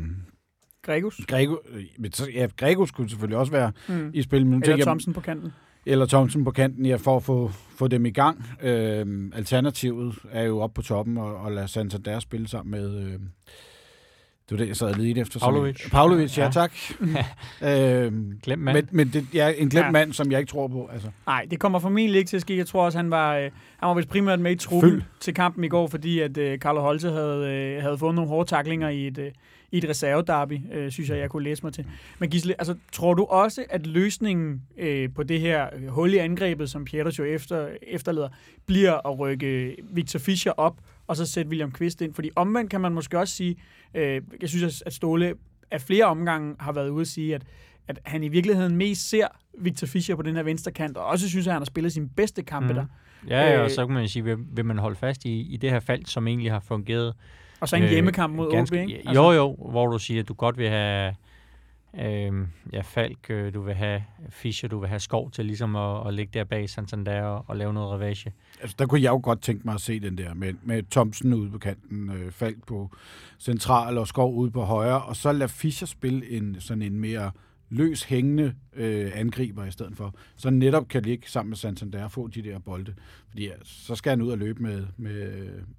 Gregus? 0.83 1.21
Grego, 1.29 1.57
øh, 1.73 2.35
ja, 2.35 2.47
Gregus 2.57 2.89
skulle 2.89 3.11
selvfølgelig 3.11 3.39
også 3.39 3.53
være 3.53 3.73
mm. 3.89 4.11
i 4.15 4.23
spil. 4.23 4.47
Men 4.47 4.63
eller 4.63 4.85
Thomsen 4.85 5.13
på 5.13 5.21
kanten. 5.21 5.53
Eller 5.87 6.07
Thomsen 6.07 6.45
på 6.45 6.51
kanten, 6.51 6.87
ja, 6.87 6.97
for 6.97 7.17
at 7.17 7.23
få, 7.23 7.51
få 7.77 7.89
dem 7.89 8.07
i 8.07 8.11
gang. 8.11 8.45
Øh, 8.63 9.31
alternativet 9.35 10.15
er 10.31 10.43
jo 10.43 10.61
op 10.61 10.75
på 10.75 10.83
toppen 10.83 11.19
og, 11.19 11.37
og 11.37 11.53
lade 11.53 11.69
Santander 11.69 12.21
spille 12.21 12.49
sammen 12.49 12.71
med... 12.71 13.05
Øh, 13.05 13.19
det 14.49 14.59
var 14.59 14.65
det, 14.65 14.69
jeg 14.69 14.77
sad 14.77 14.95
lige 14.95 15.21
efter. 15.21 15.41
Pavlovic. 15.41 15.91
Pavlovic, 15.91 16.39
ja, 16.39 16.45
ja 16.45 16.51
tak. 16.51 16.73
øhm, 17.63 18.41
glem 18.43 18.59
mand. 18.59 18.77
Men, 18.77 18.89
men 18.91 19.09
det 19.09 19.41
er 19.41 19.49
ja, 19.49 19.55
en 19.57 19.69
glemt 19.69 19.87
ja. 19.87 19.91
mand, 19.91 20.13
som 20.13 20.33
jeg 20.33 20.41
ikke 20.41 20.51
tror 20.51 20.69
på. 20.69 20.89
Altså. 20.93 21.09
Nej, 21.27 21.47
det 21.51 21.61
kommer 21.61 21.79
formentlig 21.79 22.19
ikke 22.19 22.29
til 22.29 22.37
at 22.37 22.41
ske. 22.41 22.57
Jeg 22.57 22.67
tror 22.67 22.85
også, 22.85 22.99
han 22.99 23.11
var, 23.11 23.37
øh, 23.37 23.43
han 23.77 23.89
var 23.89 23.95
vist 23.95 24.09
primært 24.09 24.41
med 24.41 24.53
i 24.53 24.55
truppen 24.55 24.91
Fyld. 24.91 25.03
til 25.21 25.35
kampen 25.35 25.65
i 25.65 25.69
går, 25.69 25.87
fordi 25.87 26.21
at 26.21 26.39
øh, 26.39 26.59
Carlo 26.59 26.81
Holte 26.81 27.11
havde, 27.11 27.47
øh, 27.47 27.83
havde 27.83 27.99
fået 27.99 28.15
nogle 28.15 28.29
hårde 28.29 28.49
taklinger 28.49 28.89
i 28.89 29.07
et, 29.07 29.19
øh, 29.19 29.31
i 29.73 29.79
et 29.79 29.89
reservedarby, 29.89 30.61
øh, 30.73 30.91
synes 30.91 31.11
jeg, 31.11 31.19
jeg 31.19 31.31
kunne 31.31 31.43
læse 31.43 31.63
mig 31.63 31.73
til. 31.73 31.87
Men 32.19 32.31
Gisle, 32.31 32.55
altså, 32.59 32.75
tror 32.93 33.15
du 33.15 33.25
også, 33.25 33.65
at 33.71 33.87
løsningen 33.87 34.63
øh, 34.79 35.09
på 35.15 35.23
det 35.23 35.41
her 35.41 35.69
hul 35.89 36.15
i 36.15 36.17
angrebet, 36.17 36.71
som 36.71 36.85
Pieters 36.85 37.19
jo 37.19 37.25
efter, 37.25 37.69
efterlader, 37.83 38.29
bliver 38.67 39.07
at 39.07 39.19
rykke 39.19 39.77
Victor 39.91 40.19
Fischer 40.19 40.53
op, 40.53 40.81
og 41.07 41.17
så 41.17 41.27
sætte 41.27 41.49
William 41.49 41.73
Kvist 41.73 42.01
ind? 42.01 42.15
Fordi 42.15 42.31
omvendt 42.37 42.71
kan 42.71 42.81
man 42.81 42.93
måske 42.93 43.19
også 43.19 43.35
sige, 43.35 43.57
øh, 43.95 44.23
jeg 44.41 44.49
synes, 44.49 44.83
at 44.87 44.93
Ståle 44.93 45.35
af 45.71 45.81
flere 45.81 46.05
omgange 46.05 46.55
har 46.61 46.73
været 46.73 46.89
ude 46.89 47.01
at 47.01 47.09
sige, 47.09 47.35
at 47.35 47.43
at 47.89 47.99
han 48.05 48.23
i 48.23 48.29
virkeligheden 48.29 48.77
mest 48.77 49.09
ser 49.09 49.27
Victor 49.59 49.87
Fischer 49.87 50.17
på 50.17 50.23
den 50.23 50.37
her 50.37 50.43
venstre 50.43 50.73
kant, 50.73 50.97
og 50.97 51.07
også 51.07 51.29
synes, 51.29 51.47
at 51.47 51.53
han 51.53 51.61
har 51.61 51.67
spillet 51.67 51.93
sin 51.93 52.09
bedste 52.09 52.43
kampe 52.43 52.69
mm. 52.69 52.75
der. 52.75 52.87
Ja, 53.29 53.51
ja, 53.51 53.59
og 53.59 53.65
øh, 53.65 53.71
så 53.71 53.87
kan 53.87 53.95
man 53.95 54.09
sige, 54.09 54.25
vil, 54.25 54.37
vil 54.53 54.65
man 54.65 54.79
holde 54.79 54.97
fast 54.97 55.25
i, 55.25 55.41
i 55.41 55.57
det 55.57 55.71
her 55.71 55.81
felt, 55.81 56.09
som 56.09 56.27
egentlig 56.27 56.53
har 56.53 56.61
fungeret 56.61 57.15
og 57.63 57.69
så 57.69 57.77
en 57.77 57.83
øh, 57.83 57.91
hjemmekamp 57.91 58.35
mod 58.35 58.51
ganske, 58.51 58.77
OB, 58.77 58.89
ikke? 58.89 59.03
Altså. 59.07 59.23
Jo, 59.23 59.31
jo, 59.31 59.57
hvor 59.71 59.87
du 59.87 59.99
siger, 59.99 60.21
at 60.23 60.29
du 60.29 60.35
godt 60.35 60.59
vil 60.59 60.69
have 60.69 61.15
øh, 62.01 62.33
ja, 62.73 62.81
Falk, 62.81 63.31
øh, 63.31 63.55
du 63.55 63.63
vil 63.63 63.75
have 63.75 64.05
Fischer, 64.29 64.69
du 64.69 64.79
vil 64.79 64.89
have 64.89 65.01
Skov 65.01 65.31
til 65.31 65.45
ligesom 65.45 65.77
at, 65.77 66.07
at 66.07 66.15
ligge 66.15 66.31
der 66.39 66.45
bag 66.45 66.71
Santander 66.71 67.23
og, 67.23 67.45
og 67.49 67.57
lave 67.57 67.73
noget 67.73 67.95
revage. 67.95 68.33
Altså, 68.61 68.77
der 68.79 68.87
kunne 68.87 69.03
jeg 69.03 69.11
jo 69.11 69.21
godt 69.23 69.43
tænke 69.43 69.63
mig 69.65 69.75
at 69.75 69.81
se 69.81 70.01
den 70.01 70.19
der 70.19 70.35
med, 70.35 70.55
med 70.63 70.83
Thomsen 70.91 71.35
ude 71.35 71.51
på 71.51 71.59
kanten, 71.59 72.11
øh, 72.11 72.33
Falk 72.33 72.67
på 72.67 72.91
central 73.39 73.99
og 73.99 74.07
Skov 74.07 74.35
ude 74.35 74.51
på 74.51 74.63
højre, 74.63 75.03
og 75.03 75.17
så 75.17 75.33
lade 75.33 75.49
Fischer 75.49 75.87
spille 75.87 76.31
en 76.31 76.57
sådan 76.61 76.83
en 76.83 76.97
mere 76.97 77.31
løs 77.73 78.03
hængende 78.03 78.55
øh, 78.77 79.11
angriber 79.15 79.65
i 79.65 79.71
stedet 79.71 79.97
for, 79.97 80.15
så 80.37 80.51
netop 80.51 80.89
kan 80.89 81.03
ligge 81.03 81.31
sammen 81.31 81.51
med 81.51 81.57
Santander 81.57 82.05
og 82.05 82.13
få 82.13 82.29
de 82.29 82.43
der 82.43 82.59
bolde. 82.59 82.95
Fordi 83.29 83.45
ja, 83.47 83.53
så 83.65 83.95
skal 83.95 84.11
han 84.11 84.23
ud 84.23 84.31
og 84.31 84.39
løbe 84.39 84.63
med, 84.63 84.83
med 84.97 85.21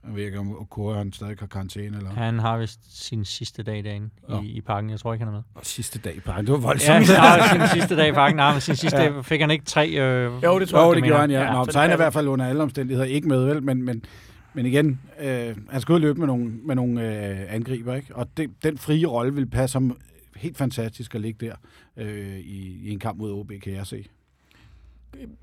jeg 0.07 0.15
ved 0.15 0.23
ikke 0.23 0.39
om 0.39 0.67
Kåre 0.69 0.97
han 0.97 1.13
stadig 1.13 1.35
har 1.39 1.47
karantæne. 1.47 1.97
Eller? 1.97 2.09
Han 2.09 2.39
har 2.39 2.57
vist 2.57 3.05
sin 3.07 3.25
sidste 3.25 3.63
dag 3.63 3.83
derinde 3.83 4.09
ja. 4.29 4.41
i, 4.41 4.45
i 4.45 4.61
parken. 4.61 4.89
Jeg 4.89 4.99
tror 4.99 5.13
ikke, 5.13 5.25
han 5.25 5.33
er 5.33 5.37
med. 5.37 5.43
Og 5.55 5.65
sidste 5.65 5.99
dag 5.99 6.15
i 6.15 6.19
parken, 6.19 6.45
det 6.45 6.51
var 6.53 6.59
voldsomt. 6.59 7.09
Ja, 7.09 7.19
han 7.19 7.67
sin 7.67 7.67
sidste 7.79 7.95
dag 7.95 8.09
i 8.09 8.11
parken. 8.11 8.35
Nej, 8.35 8.51
men 8.51 8.61
sin 8.61 8.75
sidste 8.75 9.01
ja. 9.01 9.09
dag 9.09 9.25
fik 9.25 9.41
han 9.41 9.51
ikke 9.51 9.65
tre... 9.65 9.89
Øh, 9.89 10.43
jo, 10.43 10.59
det 10.59 10.69
tror 10.69 10.79
jeg, 10.79 10.87
jo, 10.87 10.93
det 10.93 11.03
gjorde 11.03 11.21
han, 11.21 11.31
ja. 11.31 11.43
ja 11.43 11.53
Nå, 11.53 11.65
så 11.69 11.79
han 11.79 11.89
er 11.89 11.93
i 11.93 11.97
hvert 11.97 12.13
fald 12.13 12.27
under 12.27 12.45
alle 12.45 12.63
omstændigheder 12.63 13.07
ikke 13.07 13.27
med, 13.27 13.45
vel? 13.45 13.63
Men, 13.63 13.83
men, 13.83 14.05
men 14.53 14.65
igen, 14.65 14.99
øh, 15.19 15.55
han 15.69 15.81
skal 15.81 15.93
ud 15.93 15.97
og 15.97 16.01
løbe 16.01 16.19
med 16.19 16.27
nogle, 16.27 16.51
med 16.63 16.75
nogle 16.75 17.29
øh, 17.29 17.53
angriber, 17.55 17.95
ikke? 17.95 18.15
Og 18.15 18.27
det, 18.37 18.49
den 18.63 18.77
frie 18.77 19.05
rolle 19.05 19.33
vil 19.33 19.45
passe 19.45 19.75
ham 19.75 19.97
helt 20.35 20.57
fantastisk 20.57 21.15
at 21.15 21.21
ligge 21.21 21.45
der 21.45 21.55
øh, 21.97 22.39
i, 22.39 22.87
i 22.87 22.91
en 22.91 22.99
kamp 22.99 23.19
mod 23.19 23.31
OB, 23.31 23.51
kan 23.63 23.73
jeg 23.73 23.87
se. 23.87 24.05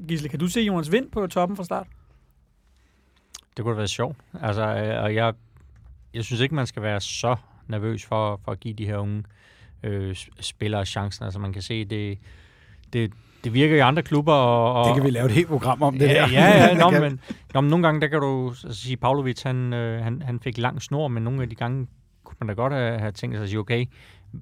Gisle, 0.08 0.28
kan 0.28 0.38
du 0.38 0.48
se 0.48 0.60
Jonas 0.60 0.92
Vind 0.92 1.10
på 1.10 1.26
toppen 1.26 1.56
fra 1.56 1.64
start? 1.64 1.86
Det 3.56 3.64
kunne 3.64 3.76
være 3.76 3.88
sjovt. 3.88 4.16
Altså, 4.42 4.62
øh, 4.62 5.02
og 5.02 5.14
jeg, 5.14 5.34
jeg 6.14 6.24
synes 6.24 6.40
ikke, 6.40 6.54
man 6.54 6.66
skal 6.66 6.82
være 6.82 7.00
så 7.00 7.36
nervøs 7.68 8.04
for, 8.04 8.40
for 8.44 8.52
at 8.52 8.60
give 8.60 8.74
de 8.74 8.86
her 8.86 8.96
unge 8.96 9.24
øh, 9.82 10.16
spillere 10.40 10.86
chancen. 10.86 11.24
Altså, 11.24 11.40
man 11.40 11.52
kan 11.52 11.62
se, 11.62 11.84
det, 11.84 12.18
det, 12.92 13.12
det 13.44 13.54
virker 13.54 13.76
i 13.76 13.78
andre 13.78 14.02
klubber. 14.02 14.32
Og, 14.32 14.74
og, 14.74 14.86
det 14.86 14.94
kan 14.94 15.04
vi 15.04 15.10
lave 15.10 15.26
et 15.26 15.32
helt 15.32 15.48
program 15.48 15.82
om, 15.82 15.98
det 15.98 16.08
ja, 16.08 16.14
der. 16.14 16.28
Ja, 16.28 16.66
ja 16.66 16.74
nå, 16.84 16.90
men, 16.90 17.20
nå, 17.54 17.60
men 17.60 17.70
nogle 17.70 17.86
gange, 17.86 18.00
der 18.00 18.06
kan 18.06 18.20
du 18.20 18.48
altså, 18.48 18.82
sige, 18.82 18.96
Pavlovic, 18.96 19.42
han, 19.42 19.72
øh, 19.72 20.04
han, 20.04 20.22
han 20.22 20.40
fik 20.40 20.58
lang 20.58 20.82
snor, 20.82 21.08
men 21.08 21.22
nogle 21.22 21.42
af 21.42 21.48
de 21.48 21.54
gange 21.54 21.86
kunne 22.24 22.36
man 22.40 22.48
da 22.48 22.54
godt 22.54 22.72
have, 22.72 22.98
have 22.98 23.12
tænkt 23.12 23.36
sig 23.36 23.42
at 23.42 23.48
sige, 23.48 23.58
okay, 23.58 23.86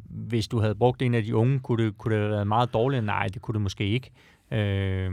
hvis 0.08 0.48
du 0.48 0.60
havde 0.60 0.74
brugt 0.74 1.02
en 1.02 1.14
af 1.14 1.22
de 1.22 1.36
unge, 1.36 1.60
kunne 1.60 1.84
det, 1.84 1.98
kunne 1.98 2.14
det 2.14 2.22
have 2.22 2.30
været 2.30 2.46
meget 2.46 2.72
dårligt? 2.72 3.04
Nej, 3.04 3.26
det 3.26 3.42
kunne 3.42 3.52
det 3.52 3.60
måske 3.60 3.84
ikke. 3.88 4.10
Øh, 4.52 4.58
nej, 4.58 5.10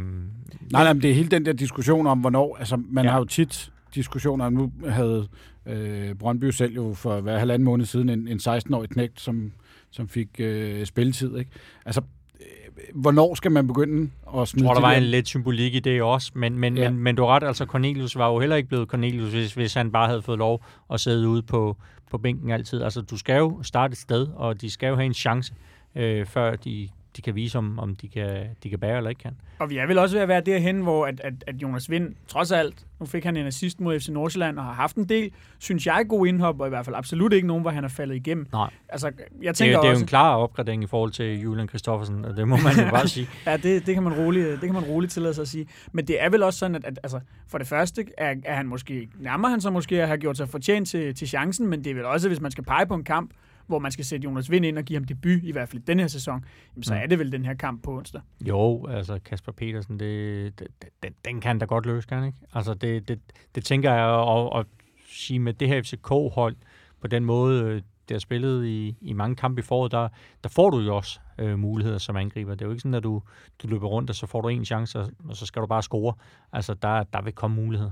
nej, 0.71 0.93
men 0.93 1.01
det 1.01 1.09
er 1.09 1.15
hele 1.15 1.29
den 1.29 1.45
der 1.45 1.53
diskussion 1.53 2.07
om, 2.07 2.19
hvornår... 2.19 2.57
Altså, 2.59 2.81
man 2.89 3.05
ja. 3.05 3.11
har 3.11 3.17
jo 3.17 3.25
tit 3.25 3.71
diskussioner. 3.95 4.49
Nu 4.49 4.71
havde 4.89 5.27
øh, 5.65 6.15
Brøndby 6.15 6.49
selv 6.49 6.73
jo 6.73 6.93
for 6.93 7.21
hver 7.21 7.37
halvanden 7.37 7.65
måned 7.65 7.85
siden 7.85 8.09
en, 8.09 8.27
en 8.27 8.37
16-årig 8.37 8.89
knægt, 8.89 9.21
som, 9.21 9.51
som 9.91 10.07
fik 10.07 10.29
øh, 10.39 10.85
spilletid. 10.85 11.37
Ikke? 11.37 11.51
Altså, 11.85 12.01
øh, 12.39 13.01
hvornår 13.01 13.35
skal 13.35 13.51
man 13.51 13.67
begynde 13.67 14.09
at 14.37 14.47
smide 14.47 14.65
Jeg 14.65 14.67
tror, 14.67 14.73
der 14.73 14.87
var 14.87 14.93
en 14.93 15.03
lidt 15.03 15.27
symbolik 15.27 15.75
i 15.75 15.79
det 15.79 16.01
også, 16.01 16.31
men, 16.35 16.59
men, 16.59 16.77
ja. 16.77 16.89
men, 16.89 16.99
men 16.99 17.15
du 17.15 17.23
har 17.23 17.29
ret, 17.29 17.43
altså 17.43 17.65
Cornelius 17.65 18.15
var 18.15 18.29
jo 18.29 18.39
heller 18.39 18.55
ikke 18.55 18.69
blevet 18.69 18.87
Cornelius, 18.87 19.33
hvis, 19.33 19.53
hvis 19.53 19.73
han 19.73 19.91
bare 19.91 20.07
havde 20.07 20.21
fået 20.21 20.37
lov 20.37 20.63
at 20.89 20.99
sidde 20.99 21.27
ude 21.27 21.41
på, 21.41 21.77
på 22.11 22.17
bænken 22.17 22.51
altid. 22.51 22.81
Altså, 22.81 23.01
du 23.01 23.17
skal 23.17 23.37
jo 23.37 23.63
starte 23.63 23.91
et 23.91 23.97
sted, 23.97 24.27
og 24.35 24.61
de 24.61 24.69
skal 24.71 24.87
jo 24.87 24.95
have 24.95 25.05
en 25.05 25.13
chance, 25.13 25.53
øh, 25.95 26.25
før 26.25 26.55
de 26.55 26.89
de 27.17 27.21
kan 27.21 27.35
vise, 27.35 27.57
om, 27.57 27.79
om 27.79 27.95
de, 27.95 28.07
kan, 28.07 28.45
de 28.63 28.69
kan 28.69 28.79
bære 28.79 28.97
eller 28.97 29.09
ikke 29.09 29.19
kan. 29.19 29.37
Og 29.59 29.69
vi 29.69 29.77
er 29.77 29.87
vel 29.87 29.97
også 29.97 30.15
ved 30.15 30.21
at 30.21 30.27
være 30.27 30.41
derhen, 30.41 30.81
hvor 30.81 31.05
at, 31.05 31.19
at, 31.19 31.33
at 31.47 31.55
Jonas 31.55 31.89
Vind, 31.89 32.15
trods 32.27 32.51
alt, 32.51 32.85
nu 32.99 33.05
fik 33.05 33.23
han 33.23 33.37
en 33.37 33.47
assist 33.47 33.79
mod 33.79 33.99
FC 33.99 34.09
Nordsjælland, 34.09 34.59
og 34.59 34.65
har 34.65 34.73
haft 34.73 34.95
en 34.95 35.09
del, 35.09 35.31
synes 35.59 35.87
jeg, 35.87 36.05
god 36.09 36.27
indhop, 36.27 36.61
og 36.61 36.67
i 36.67 36.69
hvert 36.69 36.85
fald 36.85 36.95
absolut 36.95 37.33
ikke 37.33 37.47
nogen, 37.47 37.61
hvor 37.61 37.71
han 37.71 37.83
er 37.83 37.87
faldet 37.87 38.15
igennem. 38.15 38.47
Nej. 38.51 38.69
Altså, 38.89 39.11
jeg 39.41 39.55
tænker 39.55 39.77
det, 39.77 39.83
det 39.83 39.87
er 39.87 39.91
også, 39.91 39.99
jo 39.99 40.03
en 40.03 40.07
klar 40.07 40.35
opgradering 40.35 40.83
i 40.83 40.87
forhold 40.87 41.11
til 41.11 41.39
Julian 41.39 41.67
Kristoffersen, 41.67 42.25
og 42.25 42.37
det 42.37 42.47
må 42.47 42.57
man 42.57 42.85
jo 42.85 42.89
bare 42.91 43.07
sige. 43.07 43.29
ja, 43.45 43.57
det, 43.57 43.85
det, 43.85 43.93
kan 43.93 44.03
man 44.03 44.13
roligt, 44.13 44.47
det 44.47 44.61
kan 44.61 44.73
man 44.73 44.83
roligt 44.83 45.13
tillade 45.13 45.33
sig 45.33 45.41
at 45.41 45.47
sige. 45.47 45.67
Men 45.91 46.07
det 46.07 46.23
er 46.23 46.29
vel 46.29 46.43
også 46.43 46.59
sådan, 46.59 46.75
at, 46.75 46.85
at 46.85 46.99
altså, 47.03 47.19
for 47.47 47.57
det 47.57 47.67
første 47.67 48.05
er, 48.17 48.35
er 48.45 48.55
han 48.55 48.67
måske, 48.67 49.09
nærmer 49.19 49.49
han 49.49 49.61
sig 49.61 49.73
måske 49.73 50.01
at 50.01 50.07
have 50.07 50.17
gjort 50.17 50.37
sig 50.37 50.49
fortjent 50.49 50.87
til, 50.87 51.15
til 51.15 51.27
chancen, 51.27 51.67
men 51.67 51.83
det 51.83 51.89
er 51.89 51.95
vel 51.95 52.05
også, 52.05 52.27
hvis 52.27 52.41
man 52.41 52.51
skal 52.51 52.63
pege 52.63 52.85
på 52.85 52.93
en 52.93 53.03
kamp, 53.03 53.31
hvor 53.67 53.79
man 53.79 53.91
skal 53.91 54.05
sætte 54.05 54.23
Jonas 54.23 54.51
Vind 54.51 54.65
ind 54.65 54.77
og 54.77 54.83
give 54.83 54.97
ham 54.99 55.03
debut, 55.03 55.43
i 55.43 55.51
hvert 55.51 55.69
fald 55.69 55.81
i 55.81 55.85
den 55.85 55.99
her 55.99 56.07
sæson, 56.07 56.45
jamen, 56.75 56.83
så 56.83 56.93
er 56.93 57.07
det 57.07 57.19
vel 57.19 57.31
den 57.31 57.45
her 57.45 57.53
kamp 57.53 57.83
på 57.83 57.97
onsdag. 57.97 58.21
Jo, 58.41 58.87
altså 58.89 59.19
Kasper 59.25 59.51
Petersen, 59.51 59.99
det, 59.99 60.59
det, 60.59 60.67
den, 61.03 61.13
den 61.25 61.41
kan 61.41 61.59
da 61.59 61.65
godt 61.65 61.85
løse, 61.85 62.07
kan 62.07 62.25
ikke? 62.25 62.37
Altså 62.53 62.73
det, 62.73 63.07
det, 63.07 63.19
det 63.55 63.65
tænker 63.65 63.93
jeg 63.93 64.29
at, 64.29 64.59
at 64.59 64.65
sige 65.07 65.39
med 65.39 65.53
det 65.53 65.67
her 65.67 65.81
FCK-hold, 65.81 66.55
på 67.01 67.07
den 67.07 67.25
måde, 67.25 67.63
øh, 67.63 67.81
det 68.09 68.15
har 68.15 68.19
spillet 68.19 68.65
i, 68.65 68.95
i 69.01 69.13
mange 69.13 69.35
kampe 69.35 69.59
i 69.59 69.63
foråret, 69.63 69.91
der, 69.91 70.07
der 70.43 70.49
får 70.49 70.69
du 70.69 70.79
jo 70.79 70.95
også 70.95 71.19
øh, 71.37 71.59
muligheder 71.59 71.97
som 71.97 72.15
angriber. 72.15 72.51
Det 72.51 72.61
er 72.61 72.65
jo 72.65 72.71
ikke 72.71 72.81
sådan, 72.81 72.93
at 72.93 73.03
du, 73.03 73.21
du 73.63 73.67
løber 73.67 73.87
rundt, 73.87 74.09
og 74.09 74.15
så 74.15 74.27
får 74.27 74.41
du 74.41 74.47
en 74.47 74.65
chance, 74.65 74.99
og, 74.99 75.11
og 75.29 75.35
så 75.35 75.45
skal 75.45 75.61
du 75.61 75.67
bare 75.67 75.83
score. 75.83 76.13
Altså, 76.53 76.73
der, 76.73 77.03
der 77.03 77.21
vil 77.21 77.33
komme 77.33 77.55
muligheder. 77.55 77.91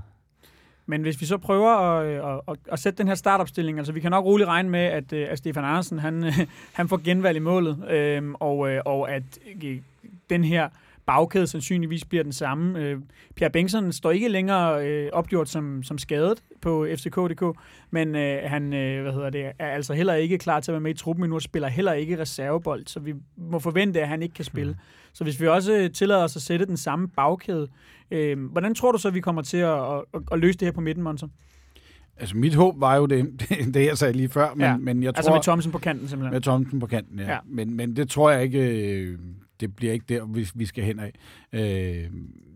Men 0.86 1.02
hvis 1.02 1.20
vi 1.20 1.26
så 1.26 1.38
prøver 1.38 1.94
øh, 1.94 2.34
at, 2.34 2.40
at, 2.48 2.56
at, 2.72 2.78
sætte 2.78 2.98
den 2.98 3.08
her 3.08 3.14
startopstilling, 3.14 3.78
altså 3.78 3.92
vi 3.92 4.00
kan 4.00 4.10
nok 4.10 4.24
roligt 4.24 4.48
regne 4.48 4.70
med, 4.70 4.80
at, 4.80 5.12
øh, 5.12 5.26
at 5.30 5.38
Stefan 5.38 5.64
Andersen 5.64 5.98
han, 5.98 6.24
øh, 6.24 6.32
han 6.72 6.88
får 6.88 7.00
genvalg 7.04 7.36
i 7.36 7.40
målet, 7.40 7.90
øhm, 7.90 8.34
og, 8.34 8.58
og 8.84 9.12
at 9.12 9.22
den 10.30 10.44
her 10.44 10.68
bagkæde 11.06 11.46
sandsynligvis 11.46 12.04
bliver 12.04 12.22
den 12.22 12.32
samme. 12.32 12.78
Øh, 12.78 12.98
Pierre 13.34 13.50
Bengtsson 13.50 13.92
står 13.92 14.10
ikke 14.10 14.28
længere 14.28 14.86
øh, 14.86 15.10
opgjort 15.12 15.48
som, 15.48 15.82
som 15.82 15.98
skadet 15.98 16.42
på 16.60 16.86
FCK.dk, 16.96 17.58
men 17.90 18.16
øh, 18.16 18.50
han 18.50 18.74
øh, 18.74 19.02
hvad 19.02 19.12
hedder 19.12 19.30
det, 19.30 19.44
er 19.58 19.68
altså 19.68 19.94
heller 19.94 20.14
ikke 20.14 20.38
klar 20.38 20.60
til 20.60 20.70
at 20.70 20.72
være 20.72 20.80
med 20.80 20.90
i 20.90 20.98
truppen 20.98 21.24
endnu, 21.24 21.36
og 21.36 21.42
spiller 21.42 21.68
heller 21.68 21.92
ikke 21.92 22.20
reservebold, 22.20 22.86
så 22.86 23.00
vi 23.00 23.14
må 23.36 23.58
forvente, 23.58 24.02
at 24.02 24.08
han 24.08 24.22
ikke 24.22 24.34
kan 24.34 24.44
spille. 24.44 24.72
Mm. 24.72 24.78
Så 25.14 25.24
hvis 25.24 25.40
vi 25.40 25.46
også 25.46 25.90
tillader 25.94 26.24
os 26.24 26.36
at 26.36 26.42
sætte 26.42 26.66
den 26.66 26.76
samme 26.76 27.08
bagkæde, 27.08 27.68
øh, 28.10 28.44
hvordan 28.44 28.74
tror 28.74 28.92
du 28.92 28.98
så, 28.98 29.08
at 29.08 29.14
vi 29.14 29.20
kommer 29.20 29.42
til 29.42 29.56
at, 29.56 29.78
at, 29.78 30.22
at, 30.32 30.38
løse 30.38 30.58
det 30.58 30.66
her 30.66 30.72
på 30.72 30.80
midten, 30.80 31.04
Monson? 31.04 31.32
Altså, 32.16 32.36
mit 32.36 32.54
håb 32.54 32.80
var 32.80 32.96
jo 32.96 33.06
det, 33.06 33.24
det, 33.40 33.74
det 33.74 33.86
jeg 33.86 33.98
sagde 33.98 34.12
lige 34.12 34.28
før, 34.28 34.54
men, 34.54 34.60
Ja. 34.60 34.76
men 34.76 35.02
jeg 35.02 35.14
tror... 35.14 35.18
Altså 35.18 35.32
med 35.32 35.42
Thomsen 35.42 35.72
på 35.72 35.78
kanten 35.78 36.08
simpelthen. 36.08 36.34
Med 36.34 36.40
Thomsen 36.40 36.80
på 36.80 36.86
kanten, 36.86 37.18
ja. 37.18 37.32
Ja. 37.32 37.38
Men, 37.46 37.74
men 37.76 37.96
det 37.96 38.08
tror 38.10 38.30
jeg 38.30 38.42
ikke, 38.42 38.88
øh, 39.00 39.18
det 39.60 39.76
bliver 39.76 39.92
ikke 39.92 40.04
der, 40.08 40.26
vi, 40.26 40.48
vi 40.54 40.66
skal 40.66 40.84
hen 40.84 40.98
af. 40.98 41.12
Øh, 41.52 42.10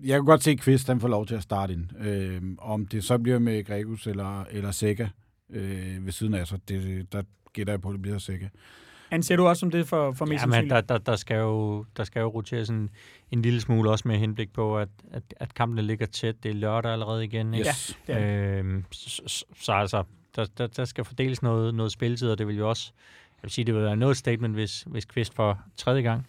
jeg 0.04 0.18
kan 0.18 0.24
godt 0.24 0.42
se, 0.42 0.50
at 0.50 0.60
Kvist 0.60 0.86
han 0.86 1.00
får 1.00 1.08
lov 1.08 1.26
til 1.26 1.34
at 1.34 1.42
starte 1.42 1.72
ind. 1.72 2.06
Øh, 2.06 2.42
om 2.58 2.86
det 2.86 3.04
så 3.04 3.18
bliver 3.18 3.38
med 3.38 3.64
Gregus 3.64 4.06
eller, 4.06 4.44
eller 4.50 4.70
Sækker 4.70 5.08
øh, 5.50 6.06
ved 6.06 6.12
siden 6.12 6.34
af, 6.34 6.46
så 6.46 6.58
det, 6.68 7.12
der 7.12 7.22
gætter 7.52 7.72
jeg 7.72 7.80
på, 7.80 7.88
at 7.88 7.92
det 7.92 8.02
bliver 8.02 8.18
Sækker. 8.18 8.46
Han 8.46 8.52
ser 9.22 9.36
du 9.36 9.48
også 9.48 9.60
som 9.60 9.70
det 9.70 9.88
for, 9.88 10.12
for 10.12 10.24
mest 10.24 10.42
Ja, 10.42 10.46
men 10.46 10.52
sandsynligt? 10.52 10.88
der, 10.88 10.98
der, 10.98 11.04
der, 11.04 11.16
skal 11.16 11.36
jo, 11.36 11.84
der 11.96 12.04
skal 12.04 12.20
jo 12.20 12.28
roteres 12.28 12.68
en, 12.68 12.90
en 13.30 13.42
lille 13.42 13.60
smule 13.60 13.90
også 13.90 14.08
med 14.08 14.18
henblik 14.18 14.52
på, 14.52 14.78
at, 14.78 14.88
at, 15.12 15.22
at 15.36 15.54
kampene 15.54 15.82
ligger 15.82 16.06
tæt. 16.06 16.42
Det 16.42 16.50
er 16.50 16.54
lørdag 16.54 16.92
allerede 16.92 17.24
igen. 17.24 17.54
Ikke? 17.54 17.68
Yes. 17.68 17.98
er 18.06 18.58
Øhm, 18.58 18.84
så, 18.90 19.22
så, 19.26 19.44
så 19.60 19.72
altså, 19.72 20.02
der, 20.36 20.46
der, 20.58 20.66
der 20.66 20.84
skal 20.84 21.04
fordeles 21.04 21.42
noget, 21.42 21.74
noget 21.74 21.92
spilletid, 21.92 22.30
og 22.30 22.38
det 22.38 22.46
vil 22.46 22.56
jo 22.56 22.68
også, 22.68 22.92
jeg 23.36 23.42
vil 23.42 23.50
sige, 23.50 23.64
det 23.64 23.74
vil 23.74 23.82
være 23.82 23.96
noget 23.96 24.16
statement, 24.16 24.54
hvis, 24.54 24.84
hvis 24.86 25.04
Kvist 25.04 25.34
for 25.34 25.58
tredje 25.76 26.02
gang 26.02 26.26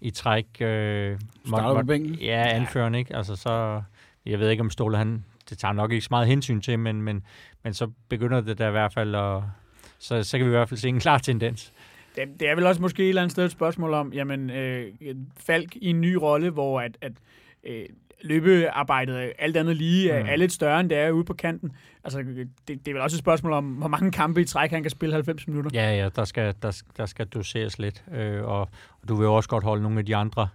i 0.00 0.10
træk 0.10 0.46
øh, 0.60 1.18
på 1.50 1.82
bænken? 1.86 2.14
Ja, 2.14 2.48
anføren, 2.48 2.94
ikke? 2.94 3.16
Altså 3.16 3.36
så, 3.36 3.82
jeg 4.26 4.40
ved 4.40 4.50
ikke 4.50 4.60
om 4.60 4.70
Ståle, 4.70 4.96
han, 4.96 5.24
det 5.50 5.58
tager 5.58 5.72
nok 5.72 5.92
ikke 5.92 6.04
så 6.04 6.08
meget 6.10 6.26
hensyn 6.26 6.60
til, 6.60 6.78
men, 6.78 7.02
men, 7.02 7.22
men 7.62 7.74
så 7.74 7.90
begynder 8.08 8.40
det 8.40 8.58
da 8.58 8.68
i 8.68 8.70
hvert 8.70 8.92
fald 8.92 9.14
at, 9.14 9.42
så, 9.98 10.22
så 10.22 10.38
kan 10.38 10.46
vi 10.46 10.50
i 10.50 10.56
hvert 10.56 10.68
fald 10.68 10.80
se 10.80 10.88
en 10.88 11.00
klar 11.00 11.18
tendens. 11.18 11.72
Det, 12.16 12.40
det 12.40 12.50
er 12.50 12.54
vel 12.54 12.66
også 12.66 12.82
måske 12.82 13.02
et 13.02 13.08
eller 13.08 13.22
andet 13.22 13.32
sted 13.32 13.44
et 13.44 13.50
spørgsmål 13.50 13.92
om, 13.94 14.12
jamen, 14.12 14.50
øh, 14.50 14.92
Falk 15.36 15.76
i 15.76 15.90
en 15.90 16.00
ny 16.00 16.14
rolle, 16.14 16.50
hvor 16.50 16.80
at, 16.80 16.98
at 17.00 17.12
øh, 17.64 17.84
løbearbejdet 18.22 19.32
alt 19.38 19.56
andet 19.56 19.76
lige 19.76 20.12
Mm. 20.12 20.26
er 20.28 20.36
lidt 20.36 20.52
større, 20.52 20.80
end 20.80 20.90
det 20.90 20.98
er 20.98 21.10
ude 21.10 21.24
på 21.24 21.34
kanten. 21.34 21.72
Altså, 22.04 22.18
det, 22.18 22.48
det 22.68 22.88
er 22.88 22.92
vel 22.92 23.02
også 23.02 23.14
et 23.14 23.18
spørgsmål 23.18 23.52
om, 23.52 23.64
hvor 23.64 23.88
mange 23.88 24.10
kampe 24.12 24.40
i 24.40 24.44
træk 24.44 24.70
han 24.70 24.82
kan 24.82 24.90
spille 24.90 25.12
90 25.12 25.48
minutter. 25.48 25.70
Ja, 25.74 25.96
ja, 25.96 26.08
der 26.16 26.24
skal, 26.24 26.54
der, 26.62 26.82
der 26.96 27.06
skal 27.06 27.26
doseres 27.26 27.78
lidt, 27.78 28.04
øh, 28.14 28.44
og, 28.44 28.60
og 29.02 29.08
du 29.08 29.14
vil 29.14 29.26
også 29.26 29.48
godt 29.48 29.64
holde 29.64 29.82
nogle 29.82 29.98
af 29.98 30.06
de 30.06 30.16
andre 30.16 30.48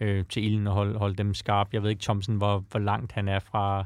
øh, 0.00 0.24
til 0.28 0.44
ilden 0.44 0.66
og 0.66 0.72
holde, 0.74 0.98
holde 0.98 1.14
dem 1.16 1.34
skarp. 1.34 1.68
Jeg 1.72 1.82
ved 1.82 1.90
ikke, 1.90 2.02
Thomsen, 2.02 2.36
hvor, 2.36 2.64
hvor 2.70 2.80
langt 2.80 3.12
han 3.12 3.28
er 3.28 3.38
fra, 3.38 3.84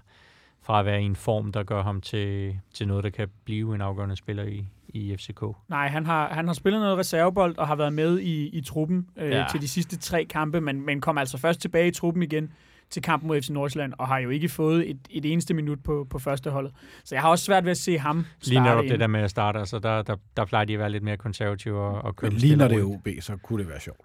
fra 0.62 0.80
at 0.80 0.86
være 0.86 1.02
i 1.02 1.04
en 1.04 1.16
form, 1.16 1.52
der 1.52 1.62
gør 1.62 1.82
ham 1.82 2.00
til, 2.00 2.58
til 2.74 2.88
noget, 2.88 3.04
der 3.04 3.10
kan 3.10 3.28
blive 3.44 3.74
en 3.74 3.80
afgørende 3.80 4.16
spiller 4.16 4.44
i, 4.44 4.64
i 4.92 5.16
FCK. 5.16 5.42
Nej, 5.68 5.88
han 5.88 6.06
har, 6.06 6.28
han 6.28 6.46
har 6.46 6.54
spillet 6.54 6.80
noget 6.80 6.98
reservebold 6.98 7.58
og 7.58 7.68
har 7.68 7.76
været 7.76 7.92
med 7.92 8.18
i, 8.18 8.48
i 8.48 8.60
truppen 8.60 9.06
øh, 9.16 9.30
ja. 9.30 9.44
Til 9.50 9.60
de 9.60 9.68
sidste 9.68 9.98
tre 9.98 10.24
kampe, 10.24 10.60
men, 10.60 10.86
men 10.86 11.00
kom 11.00 11.18
altså 11.18 11.38
først 11.38 11.60
tilbage 11.60 11.88
i 11.88 11.90
truppen 11.90 12.22
igen 12.22 12.52
til 12.90 13.02
kampen 13.02 13.28
mod 13.28 13.42
FC 13.42 13.48
Nordsjælland, 13.48 13.92
og 13.98 14.08
har 14.08 14.18
jo 14.18 14.30
ikke 14.30 14.48
fået 14.48 14.90
et, 14.90 14.98
et 15.10 15.24
eneste 15.24 15.54
minut 15.54 15.78
på, 15.84 16.06
på 16.10 16.18
første 16.18 16.50
holdet. 16.50 16.72
Så 17.04 17.14
jeg 17.14 17.22
har 17.22 17.28
også 17.28 17.44
svært 17.44 17.64
ved 17.64 17.70
at 17.70 17.76
se 17.76 17.98
ham 17.98 18.26
starte 18.38 18.50
Lige 18.50 18.60
netop 18.60 18.84
det 18.84 19.00
der 19.00 19.06
med 19.06 19.20
at 19.20 19.30
starte, 19.30 19.58
altså 19.58 19.78
der, 19.78 20.02
der, 20.02 20.16
der 20.36 20.44
plejer 20.44 20.64
de 20.64 20.72
at 20.72 20.78
være 20.78 20.90
lidt 20.90 21.04
mere 21.04 21.16
konservative 21.16 21.80
og, 21.80 22.02
og 22.02 22.16
købe 22.16 22.30
Men 22.30 22.40
lige 22.40 22.56
når 22.56 22.68
det 22.68 22.78
er. 22.78 22.84
OB, 22.84 23.08
så 23.20 23.36
kunne 23.36 23.62
det 23.62 23.68
være 23.68 23.80
sjovt. 23.80 24.00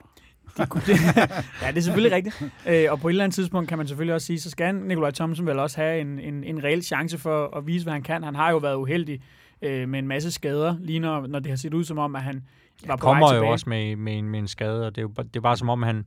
Det 0.58 0.70
kunne 0.70 0.84
det. 0.86 1.00
ja, 1.62 1.68
det 1.68 1.78
er 1.78 1.82
selvfølgelig 1.82 2.16
rigtigt. 2.16 2.44
Øh, 2.68 2.86
og 2.90 3.00
på 3.00 3.08
et 3.08 3.12
eller 3.12 3.24
andet 3.24 3.36
tidspunkt 3.36 3.70
kan 3.70 3.78
man 3.78 3.88
selvfølgelig 3.88 4.14
også 4.14 4.28
sige, 4.28 4.40
så 4.40 4.50
skal 4.50 4.76
Nikolaj 4.76 5.12
Thomsen 5.12 5.46
vel 5.46 5.60
også 5.60 5.82
have 5.82 6.02
en, 6.02 6.20
en, 6.20 6.44
en 6.44 6.64
reel 6.64 6.84
chance 6.84 7.18
for 7.18 7.58
at 7.58 7.68
vise, 7.68 7.86
hvad 7.86 7.94
han 7.94 8.04
kan. 8.04 8.24
Han 8.24 8.36
har 8.36 8.52
jo 8.52 8.58
været 8.58 8.76
uheldig 8.76 9.22
øh, 9.62 9.90
med 9.90 10.00
en 10.00 10.08
masse 10.08 10.32
skader, 10.32 10.76
lige 10.80 11.00
når, 11.00 11.28
når 11.28 11.40
det 11.40 11.52
har 11.52 11.58
set 11.58 11.74
ud 11.74 11.84
som 11.84 11.98
om, 11.98 12.16
at 12.16 12.24
han 12.24 12.44
var 12.86 12.96
på 12.96 13.06
vej 13.06 13.14
kommer 13.14 13.28
tilbage. 13.28 13.46
jo 13.46 13.52
også 13.52 13.70
med, 13.70 13.96
med, 13.96 14.18
en, 14.18 14.30
med 14.30 14.40
en 14.40 14.48
skade, 14.48 14.86
og 14.86 14.96
det 14.96 15.02
er 15.02 15.04
jo 15.04 15.24
det 15.24 15.36
er 15.36 15.42
bare 15.42 15.58
som 15.58 15.70
om, 15.70 15.84
han, 15.84 16.06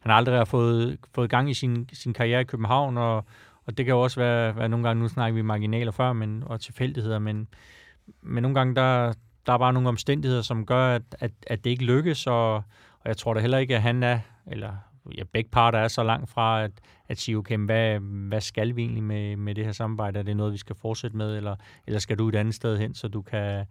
han 0.00 0.12
aldrig 0.12 0.36
har 0.36 0.44
fået, 0.44 0.98
fået 1.14 1.30
gang 1.30 1.50
i 1.50 1.54
sin, 1.54 1.88
sin 1.92 2.12
karriere 2.12 2.40
i 2.40 2.44
København, 2.44 2.98
og, 2.98 3.24
og 3.66 3.78
det 3.78 3.86
kan 3.86 3.94
jo 3.94 4.00
også 4.00 4.20
være, 4.20 4.56
være 4.56 4.68
nogle 4.68 4.88
gange, 4.88 5.02
nu 5.02 5.08
snakker 5.08 5.34
vi 5.34 5.42
marginaler 5.42 5.92
før, 5.92 6.12
men, 6.12 6.42
og 6.46 6.60
tilfældigheder, 6.60 7.18
men, 7.18 7.48
men 8.22 8.42
nogle 8.42 8.54
gange, 8.54 8.74
der, 8.74 9.12
der 9.46 9.52
er 9.52 9.58
bare 9.58 9.72
nogle 9.72 9.88
omstændigheder, 9.88 10.42
som 10.42 10.66
gør, 10.66 10.94
at, 10.94 11.02
at, 11.20 11.32
at 11.46 11.64
det 11.64 11.70
ikke 11.70 11.84
lykkes, 11.84 12.26
og, 12.26 12.54
og 13.00 13.04
jeg 13.04 13.16
tror 13.16 13.34
da 13.34 13.40
heller 13.40 13.58
ikke, 13.58 13.76
at 13.76 13.82
han 13.82 14.02
er, 14.02 14.20
eller 14.46 14.72
ja, 15.16 15.22
begge 15.32 15.50
parter 15.50 15.78
er 15.78 15.88
så 15.88 16.02
langt 16.02 16.30
fra, 16.30 16.64
at, 16.64 16.70
at 17.08 17.18
sige, 17.18 17.36
okay, 17.36 17.58
hvad, 17.58 17.98
hvad 18.00 18.40
skal 18.40 18.76
vi 18.76 18.82
egentlig 18.82 19.02
med, 19.02 19.36
med 19.36 19.54
det 19.54 19.64
her 19.64 19.72
samarbejde? 19.72 20.18
Er 20.18 20.22
det 20.22 20.36
noget, 20.36 20.52
vi 20.52 20.58
skal 20.58 20.76
fortsætte 20.76 21.16
med, 21.16 21.36
eller, 21.36 21.56
eller 21.86 22.00
skal 22.00 22.18
du 22.18 22.28
et 22.28 22.34
andet 22.34 22.54
sted 22.54 22.78
hen, 22.78 22.94
så 22.94 23.08
du 23.08 23.22
kan, 23.22 23.64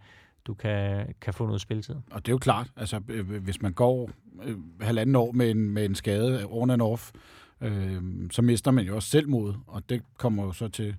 du 0.45 0.53
kan, 0.53 1.13
kan 1.21 1.33
få 1.33 1.45
noget 1.45 1.61
spilletid? 1.61 1.95
Og 2.11 2.25
det 2.25 2.31
er 2.31 2.33
jo 2.33 2.37
klart, 2.37 2.67
altså 2.75 3.01
øh, 3.09 3.29
øh, 3.29 3.43
hvis 3.43 3.61
man 3.61 3.73
går 3.73 4.09
øh, 4.43 4.57
halvanden 4.81 5.15
år 5.15 5.31
med 5.31 5.51
en, 5.51 5.69
med 5.69 5.85
en 5.85 5.95
skade 5.95 6.45
on 6.49 6.69
and 6.69 6.81
off, 6.81 7.11
øh, 7.61 8.01
så 8.31 8.41
mister 8.41 8.71
man 8.71 8.85
jo 8.85 8.95
også 8.95 9.09
selvmod, 9.09 9.53
og 9.67 9.89
det 9.89 10.01
kommer 10.17 10.43
jo 10.43 10.51
så 10.51 10.67
til, 10.67 10.95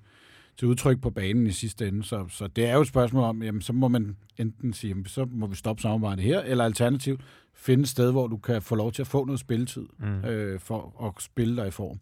til 0.58 0.68
udtryk 0.68 1.00
på 1.00 1.10
banen 1.10 1.46
i 1.46 1.50
sidste 1.52 1.88
ende. 1.88 2.04
Så, 2.04 2.24
så 2.28 2.46
det 2.46 2.66
er 2.68 2.74
jo 2.74 2.80
et 2.80 2.88
spørgsmål 2.88 3.24
om, 3.24 3.42
jamen 3.42 3.62
så 3.62 3.72
må 3.72 3.88
man 3.88 4.16
enten 4.36 4.72
sige, 4.72 4.88
jamen, 4.88 5.06
så 5.06 5.26
må 5.30 5.46
vi 5.46 5.56
stoppe 5.56 5.82
samarbejdet 5.82 6.24
her, 6.24 6.40
eller 6.40 6.64
alternativt 6.64 7.20
finde 7.54 7.82
et 7.82 7.88
sted, 7.88 8.10
hvor 8.12 8.26
du 8.26 8.36
kan 8.36 8.62
få 8.62 8.74
lov 8.74 8.92
til 8.92 9.02
at 9.02 9.06
få 9.08 9.24
noget 9.24 9.40
spilletid 9.40 9.86
Mm. 9.98 10.24
øh, 10.28 10.60
for 10.60 11.06
at 11.16 11.22
spille 11.22 11.56
dig 11.56 11.68
i 11.68 11.70
form. 11.70 11.98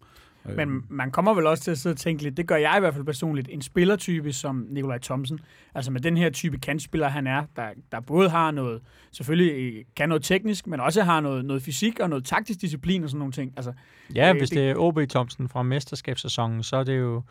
Men 0.56 0.82
man 0.88 1.10
kommer 1.10 1.34
vel 1.34 1.46
også 1.46 1.64
til 1.64 1.70
at 1.70 1.78
sidde 1.78 1.94
og 1.94 1.98
tænke 1.98 2.22
lidt, 2.22 2.36
det 2.36 2.46
gør 2.46 2.56
jeg 2.56 2.74
i 2.76 2.80
hvert 2.80 2.94
fald 2.94 3.04
personligt, 3.04 3.48
en 3.52 3.62
spillertype 3.62 4.32
som 4.32 4.66
Nikolaj 4.70 4.98
Thomsen, 4.98 5.40
altså 5.74 5.90
med 5.90 6.00
den 6.00 6.16
her 6.16 6.30
type 6.30 6.58
kantspiller, 6.58 7.08
han 7.08 7.26
er, 7.26 7.44
der, 7.56 7.68
der 7.92 8.00
både 8.00 8.28
har 8.30 8.50
noget, 8.50 8.80
selvfølgelig 9.12 9.52
øh, 9.78 9.84
kan 9.96 10.08
noget 10.08 10.22
teknisk, 10.24 10.66
men 10.66 10.80
også 10.80 11.02
har 11.02 11.20
noget, 11.20 11.44
noget 11.44 11.62
fysik 11.62 12.00
og 12.00 12.10
noget 12.10 12.24
taktisk 12.24 12.60
disciplin 12.60 13.04
og 13.04 13.10
sådan 13.10 13.18
nogle 13.18 13.32
ting. 13.32 13.52
Altså, 13.56 13.72
Ja, 14.14 14.30
Øh, 14.32 14.38
hvis 14.38 14.50
det- 14.50 14.58
det 14.58 14.70
er 14.70 14.74
OB 14.76 14.98
Thomsen 15.10 15.48
fra 15.48 15.62
mesterskabssæsonen, 15.62 16.62
så 16.62 16.76
er 16.76 16.84
det 16.84 16.98
jo, 16.98 17.22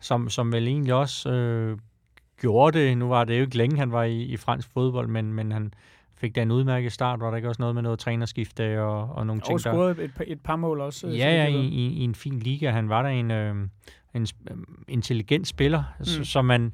som, 0.00 0.28
som 0.28 0.52
vel 0.52 0.68
egentlig 0.68 0.94
også 0.94 1.30
øh, 1.30 1.78
gjorde 2.40 2.78
det, 2.78 2.98
nu 2.98 3.08
var 3.08 3.24
det 3.24 3.36
jo 3.36 3.40
ikke 3.40 3.56
længe, 3.56 3.78
han 3.78 3.92
var 3.92 4.02
i, 4.02 4.22
i 4.22 4.36
fransk 4.36 4.68
fodbold, 4.72 5.08
men, 5.08 5.32
men 5.32 5.52
han 5.52 5.74
fik 6.16 6.36
da 6.36 6.42
en 6.42 6.50
udmærket 6.50 6.92
start, 6.92 7.20
var 7.20 7.30
der 7.30 7.36
ikke 7.36 7.48
også 7.48 7.62
noget 7.62 7.74
med 7.74 7.82
noget 7.82 7.98
trænerskifte 7.98 8.82
og, 8.82 9.08
og 9.10 9.26
nogle 9.26 9.42
ting, 9.42 9.54
og 9.54 9.60
scoret 9.60 9.98
et, 9.98 10.10
par- 10.14 10.24
et 10.26 10.40
par 10.40 10.56
mål 10.56 10.80
også. 10.80 11.06
øh, 11.06 11.12
så 11.12 11.18
Ja, 11.18 11.34
ja, 11.34 11.46
i, 11.46 11.60
i, 11.66 11.86
i 11.86 12.04
en 12.04 12.14
fin 12.14 12.38
liga. 12.38 12.70
Han 12.70 12.88
var 12.88 13.02
der 13.02 13.08
en, 13.08 13.30
øh, 13.30 13.54
en 14.14 14.26
øh, 14.50 14.56
intelligent 14.88 15.46
spiller, 15.48 15.82
mm. 15.98 16.24
Som 16.24 16.44
man, 16.44 16.72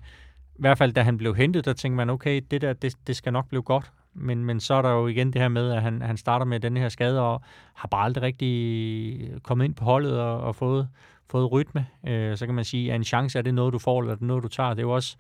i 0.55 0.59
hvert 0.59 0.79
fald 0.79 0.93
da 0.93 1.03
han 1.03 1.17
blev 1.17 1.35
hentet, 1.35 1.65
der 1.65 1.73
tænkte 1.73 1.97
man, 1.97 2.11
okay, 2.11 2.43
det 2.51 2.61
der, 2.61 2.73
det, 2.73 2.95
det 3.07 3.17
skal 3.17 3.33
nok 3.33 3.49
blive 3.49 3.63
godt. 3.63 3.93
Men, 4.15 4.45
men 4.45 4.61
så 4.61 4.75
er 4.75 4.83
der 4.83 4.91
jo 4.91 5.07
igen 5.07 5.33
det 5.33 5.41
her 5.41 5.49
med, 5.49 5.73
at 5.73 5.83
han, 5.83 6.03
han 6.03 6.17
starter 6.17 6.47
med 6.47 6.61
den 6.61 6.77
her 6.77 6.89
skade, 6.89 7.21
og 7.21 7.43
har 7.75 7.89
bare 7.89 8.05
aldrig 8.05 8.23
rigtig 8.23 9.31
kommet 9.43 9.65
ind 9.65 9.75
på 9.75 9.85
holdet 9.85 10.21
og, 10.21 10.41
og 10.41 10.57
fået, 10.57 10.89
fået 11.31 11.53
rytme. 11.53 11.87
Øh, 12.07 12.37
så 12.37 12.47
kan 12.47 12.55
man 12.55 12.65
sige, 12.65 12.93
at 12.93 12.97
en 12.97 13.05
chance 13.05 13.39
er 13.39 13.43
det 13.43 13.55
noget, 13.55 13.73
du 13.73 13.79
får, 13.79 14.01
eller 14.01 14.13
er 14.13 14.17
det 14.17 14.27
noget, 14.27 14.43
du 14.43 14.49
tager. 14.49 14.71
Det 14.71 14.79
er 14.79 14.83
jo 14.83 14.95
også 14.95 15.17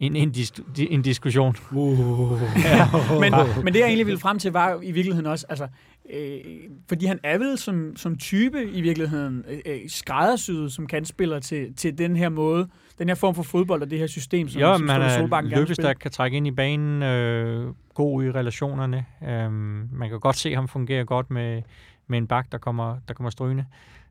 en, 0.00 0.16
en, 0.16 0.30
dis, 0.30 0.52
en 0.78 1.02
diskussion. 1.02 1.56
Uh. 1.72 2.40
men, 3.22 3.32
men 3.64 3.74
det, 3.74 3.80
jeg 3.80 3.86
egentlig 3.86 4.06
ville 4.06 4.20
frem 4.20 4.38
til, 4.38 4.52
var 4.52 4.80
i 4.82 4.92
virkeligheden 4.92 5.26
også, 5.26 5.46
altså, 5.48 5.68
øh, 6.10 6.40
fordi 6.88 7.06
han 7.06 7.20
er 7.22 7.38
vel 7.38 7.58
som, 7.58 7.96
som 7.96 8.16
type 8.16 8.64
i 8.64 8.80
virkeligheden 8.80 9.44
øh, 9.48 9.58
øh, 9.66 9.78
skræddersyet 9.88 10.72
som 10.72 10.86
kantspiller 10.86 11.38
til, 11.40 11.74
til 11.74 11.98
den 11.98 12.16
her 12.16 12.28
måde, 12.28 12.68
den 12.98 13.08
her 13.08 13.14
form 13.14 13.34
for 13.34 13.42
fodbold 13.42 13.82
og 13.82 13.90
det 13.90 13.98
her 13.98 14.06
system, 14.06 14.48
som, 14.48 14.60
Jo, 14.60 14.76
som 14.76 14.86
man 14.86 15.02
er 15.02 15.08
Solbakken 15.08 15.50
gerne 15.50 15.62
lykkes, 15.62 15.78
der 15.78 15.92
kan 15.92 16.10
trække 16.10 16.36
ind 16.36 16.46
i 16.46 16.50
banen, 16.50 17.02
øh, 17.02 17.72
god 17.94 18.24
i 18.24 18.30
relationerne. 18.30 19.04
Øh, 19.28 19.52
man 19.92 20.08
kan 20.08 20.20
godt 20.20 20.36
se 20.36 20.54
ham 20.54 20.68
fungere 20.68 21.04
godt 21.04 21.30
med, 21.30 21.62
med 22.06 22.18
en 22.18 22.26
bak, 22.26 22.52
der 22.52 22.58
kommer, 22.58 22.96
der 23.08 23.14
kommer 23.14 23.30
strygende. 23.30 23.64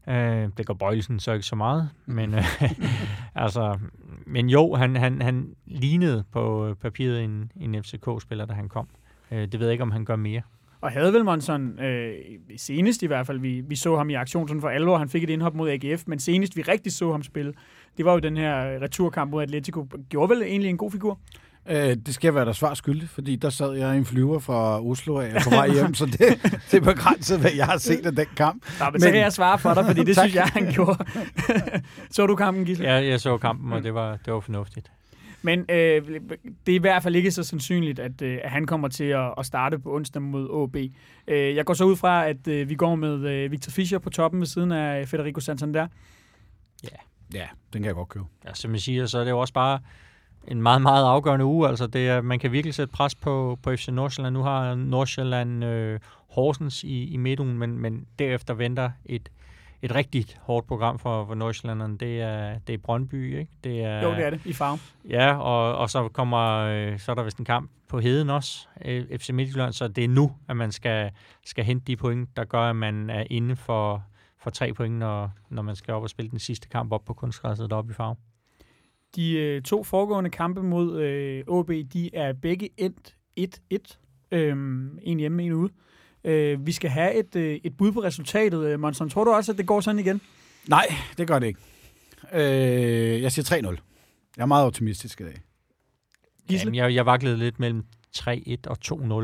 Øh, 0.10 0.50
det 0.58 0.66
gør 0.66 0.74
Bøjelsen 0.74 1.20
så 1.20 1.32
ikke 1.32 1.46
så 1.46 1.56
meget, 1.56 1.90
men, 2.06 2.34
øh, 2.40 2.44
altså, 3.36 3.80
men 4.26 4.50
jo, 4.50 4.76
han, 4.76 4.96
han, 4.96 5.22
han 5.22 5.56
lignede 5.66 6.24
på 6.32 6.76
papiret 6.82 7.24
en, 7.24 7.52
en 7.56 7.84
FCK-spiller, 7.84 8.46
da 8.46 8.54
han 8.54 8.70
kom. 8.70 8.88
Øh, 9.32 9.48
det 9.52 9.60
ved 9.60 9.68
jeg 9.68 9.72
ikke, 9.72 9.82
om 9.82 9.92
han 9.92 10.06
gør 10.06 10.16
mere. 10.16 10.42
Og 10.82 10.92
havde 10.92 11.14
vel 11.14 11.26
Monson, 11.26 11.80
øh, 11.80 12.16
senest 12.58 13.04
i 13.04 13.06
hvert 13.06 13.28
fald, 13.28 13.40
vi, 13.40 13.62
vi 13.68 13.76
så 13.76 13.98
ham 13.98 14.10
i 14.10 14.14
aktion 14.14 14.48
sådan 14.48 14.62
for 14.62 14.70
alvor, 14.70 14.98
han 14.98 15.10
fik 15.10 15.24
et 15.24 15.30
indhop 15.30 15.56
mod 15.56 15.70
AGF, 15.70 16.04
men 16.08 16.20
senest 16.20 16.58
vi 16.58 16.62
rigtig 16.62 16.92
så 16.92 17.12
ham 17.12 17.24
spille, 17.24 17.54
det 17.98 18.06
var 18.06 18.14
jo 18.14 18.20
den 18.20 18.38
her 18.38 18.82
returkamp 18.82 19.32
mod 19.32 19.44
Atletico. 19.44 19.88
Gjorde 20.10 20.30
vel 20.30 20.42
egentlig 20.42 20.70
en 20.70 20.78
god 20.78 20.92
figur? 20.92 21.20
Øh, 21.70 21.96
det 22.06 22.14
skal 22.14 22.36
være 22.36 22.46
der 22.46 22.52
svar 22.52 22.74
skyldig, 22.74 23.10
fordi 23.10 23.36
der 23.36 23.50
sad 23.50 23.74
jeg 23.74 23.96
i 23.96 23.98
en 23.98 24.06
flyver 24.06 24.40
fra 24.40 24.82
Oslo 24.82 25.20
af 25.20 25.32
på 25.44 25.50
vej 25.50 25.70
hjem, 25.70 25.94
så 25.94 26.06
det, 26.06 26.20
det 26.72 26.78
er 26.78 26.82
begrænset, 26.82 27.40
hvad 27.40 27.52
jeg 27.56 27.66
har 27.66 27.78
set 27.78 28.06
af 28.06 28.16
den 28.16 28.26
kamp. 28.36 28.66
Nå, 28.80 28.86
men, 28.86 28.92
men 28.92 29.02
så 29.02 29.12
kan 29.12 29.20
jeg 29.20 29.34
svare 29.34 29.60
for 29.60 29.74
dig, 29.74 29.86
fordi 29.86 30.04
det 30.04 30.16
synes 30.20 30.36
jeg, 30.36 30.46
han 30.46 30.72
gjorde. 30.72 31.06
så 32.12 32.26
du 32.26 32.36
kampen, 32.36 32.66
Gisle? 32.66 32.92
Jeg, 32.92 33.08
jeg 33.08 33.22
så 33.22 33.38
kampen, 33.38 33.74
og 33.74 33.84
det 33.84 33.94
var, 33.94 34.18
det 34.26 34.34
var 34.34 34.40
fornuftigt. 34.40 34.92
Men 35.42 35.60
øh, 35.60 36.20
det 36.66 36.72
er 36.72 36.76
i 36.76 36.78
hvert 36.78 37.04
fald 37.04 37.16
ikke 37.16 37.32
så 37.32 37.44
sandsynligt, 37.44 38.00
at, 38.00 38.22
øh, 38.22 38.40
at 38.44 38.52
han 38.52 38.66
kommer 38.66 38.88
til 38.88 39.04
at, 39.04 39.34
at 39.38 39.46
starte 39.46 39.80
på 39.80 39.96
onsdag 39.96 40.22
mod 40.22 40.50
OB. 40.50 40.76
Øh, 41.28 41.56
jeg 41.56 41.66
går 41.66 41.74
så 41.74 41.84
ud 41.84 41.96
fra, 41.96 42.28
at 42.28 42.48
øh, 42.48 42.70
vi 42.70 42.76
går 42.76 42.96
med 42.96 43.30
øh, 43.30 43.52
Victor 43.52 43.72
Fischer 43.72 44.00
på 44.00 44.10
toppen 44.10 44.40
ved 44.40 44.48
siden 44.48 44.72
af 44.72 45.08
Federico 45.08 45.40
Santander. 45.40 45.88
Ja, 47.34 47.48
den 47.74 47.82
kan 47.82 47.86
jeg 47.86 47.96
godt 47.96 48.10
købe. 48.10 48.26
Ja, 48.46 48.54
som 48.54 48.72
jeg 48.72 48.82
siger, 48.82 49.06
så 49.06 49.20
er 49.20 49.24
det 49.24 49.32
jo 49.32 49.40
også 49.40 49.54
bare 49.54 49.80
en 50.48 50.62
meget, 50.62 50.82
meget 50.82 51.06
afgørende 51.06 51.46
uge. 51.46 51.68
Altså 51.68 51.88
det 51.88 52.08
er, 52.08 52.22
man 52.22 52.40
kan 52.40 52.52
virkelig 52.52 52.76
sætte 52.76 52.92
pres 52.92 53.16
på, 53.16 53.60
på 53.64 53.76
FC 53.76 53.88
Nordsjælland. 53.88 54.34
Nu 54.34 54.42
har 54.42 54.76
Nordsjælland 54.76 55.66
øh, 55.66 56.00
Horsens 56.30 56.84
i, 56.84 57.14
i 57.14 57.18
midtugen, 57.18 57.58
men, 57.58 57.80
men 57.80 58.08
derefter 58.20 58.54
venter 58.54 58.92
et, 59.06 59.30
et 59.82 59.96
rigtig 59.96 60.26
hårdt 60.40 60.68
program 60.68 61.00
for, 61.00 61.26
for 61.26 61.36
Nordsjællanderne. 61.36 61.98
Det 61.98 62.22
er, 62.22 62.60
det 62.68 62.74
er 62.74 62.78
Brøndby, 62.78 63.38
ikke? 63.40 63.52
Det 63.64 63.84
er, 63.84 64.04
jo, 64.04 64.12
det 64.12 64.26
er 64.26 64.30
det, 64.30 64.46
i 64.46 64.54
farve. 64.54 64.80
Ja, 65.10 65.36
og, 65.36 65.78
og 65.78 65.90
så 65.90 66.08
kommer 66.08 66.58
øh, 66.58 67.00
så 67.00 67.12
er 67.12 67.16
der 67.16 67.24
vist 67.24 67.38
en 67.38 67.46
kamp 67.46 67.72
på 67.88 68.00
Heden 68.00 68.30
også, 68.30 68.68
øh, 68.86 69.20
FC 69.20 69.30
Midtjylland, 69.30 69.74
så 69.74 69.88
det 69.88 70.04
er 70.04 70.08
nu, 70.08 70.32
at 70.48 70.58
man 70.58 70.72
skal, 70.72 71.12
skal 71.46 71.64
hente 71.64 71.86
de 71.88 71.96
point, 71.96 72.38
der 72.38 72.46
gør, 72.46 72.62
at 72.62 72.76
man 72.76 73.10
er 73.10 73.24
inde 73.30 73.56
for, 73.56 74.04
for 74.40 74.50
tre 74.50 74.74
point, 74.74 74.96
når, 74.96 75.32
når 75.50 75.62
man 75.62 75.76
skal 75.76 75.94
op 75.94 76.04
og 76.04 76.10
spille 76.10 76.32
den 76.32 76.40
sidste 76.40 76.68
kamp 76.70 76.92
op 76.92 77.06
på 77.06 77.14
kunstgræsset 77.14 77.70
deroppe 77.70 77.92
i 77.92 77.94
farve. 77.94 78.16
De 79.18 79.34
øh, 79.34 79.62
to 79.62 79.84
foregående 79.84 80.30
kampe 80.30 80.64
mod 80.64 81.02
øh, 81.02 81.44
OB, 81.48 81.72
de 81.94 82.16
er 82.16 82.34
begge 82.34 82.70
endt 82.78 83.16
1-1. 83.40 83.98
Øhm, 84.32 85.00
en 85.02 85.20
hjemme, 85.20 85.44
en 85.44 85.54
ude. 85.54 85.74
Øh, 86.24 86.66
vi 86.66 86.72
skal 86.72 86.90
have 86.90 87.14
et, 87.16 87.36
øh, 87.36 87.60
et 87.64 87.78
bud 87.78 87.92
på 87.92 88.04
resultatet. 88.04 88.66
Øh, 88.66 88.80
Monson, 88.80 89.10
tror 89.10 89.24
du 89.24 89.32
også, 89.32 89.52
at 89.52 89.58
det 89.58 89.68
går 89.68 89.82
sådan 89.82 90.00
igen? 90.00 90.22
Nej, 90.68 90.86
det 91.18 91.28
gør 91.28 91.40
det 91.40 91.48
ikke. 91.48 91.60
Øh, 92.34 93.22
jeg 93.22 93.32
siger 93.32 93.58
3-0. 93.58 93.78
Jeg 94.38 94.44
er 94.44 94.46
meget 94.46 94.66
optimistisk 94.66 95.22
i 95.22 95.24
dag. 95.24 95.42
Jamen, 96.52 96.76
jeg, 96.76 96.94
jeg 96.94 97.06
vaklede 97.06 97.38
lidt 97.38 97.60
mellem 97.60 97.86
3-1 98.18 98.56
og 98.68 98.78
2-0. 98.86 99.24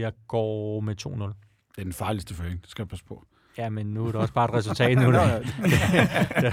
Jeg 0.00 0.12
går 0.28 0.80
med 0.80 1.06
2-0. 1.06 1.10
Det 1.12 1.78
er 1.78 1.82
den 1.82 1.92
farligste 1.92 2.34
føring, 2.34 2.62
det 2.62 2.70
skal 2.70 2.82
jeg 2.82 2.88
passe 2.88 3.04
på. 3.04 3.24
Ja, 3.58 3.68
men 3.68 3.86
nu 3.86 4.06
er 4.06 4.06
det 4.06 4.20
også 4.20 4.34
bare 4.34 4.44
et 4.44 4.54
resultat 4.54 4.98
nu. 4.98 5.12
ja. 6.46 6.52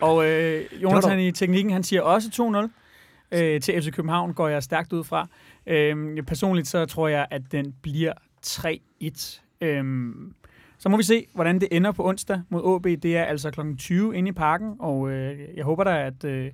og 0.00 0.28
øh, 0.28 0.64
Jonathan 0.82 1.20
i 1.20 1.32
teknikken, 1.32 1.72
han 1.72 1.82
siger 1.82 2.02
også 2.02 2.68
2-0 3.32 3.38
øh, 3.38 3.60
til 3.60 3.82
FC 3.82 3.92
København, 3.92 4.34
går 4.34 4.48
jeg 4.48 4.62
stærkt 4.62 4.92
ud 4.92 5.04
fra. 5.04 5.28
Øh, 5.66 6.22
personligt 6.22 6.68
så 6.68 6.86
tror 6.86 7.08
jeg, 7.08 7.26
at 7.30 7.42
den 7.52 7.74
bliver 7.82 8.12
3-1. 8.46 9.40
Øh, 9.60 10.14
så 10.78 10.88
må 10.88 10.96
vi 10.96 11.02
se, 11.02 11.26
hvordan 11.34 11.60
det 11.60 11.68
ender 11.70 11.92
på 11.92 12.08
onsdag 12.08 12.42
mod 12.48 12.76
AB. 12.76 13.02
Det 13.02 13.16
er 13.16 13.24
altså 13.24 13.50
kl. 13.50 13.60
20 13.78 14.16
inde 14.16 14.28
i 14.28 14.32
parken, 14.32 14.76
og 14.78 15.10
øh, 15.10 15.38
jeg 15.56 15.64
håber 15.64 15.84
da, 15.84 16.06
at... 16.06 16.24
Øh, 16.24 16.50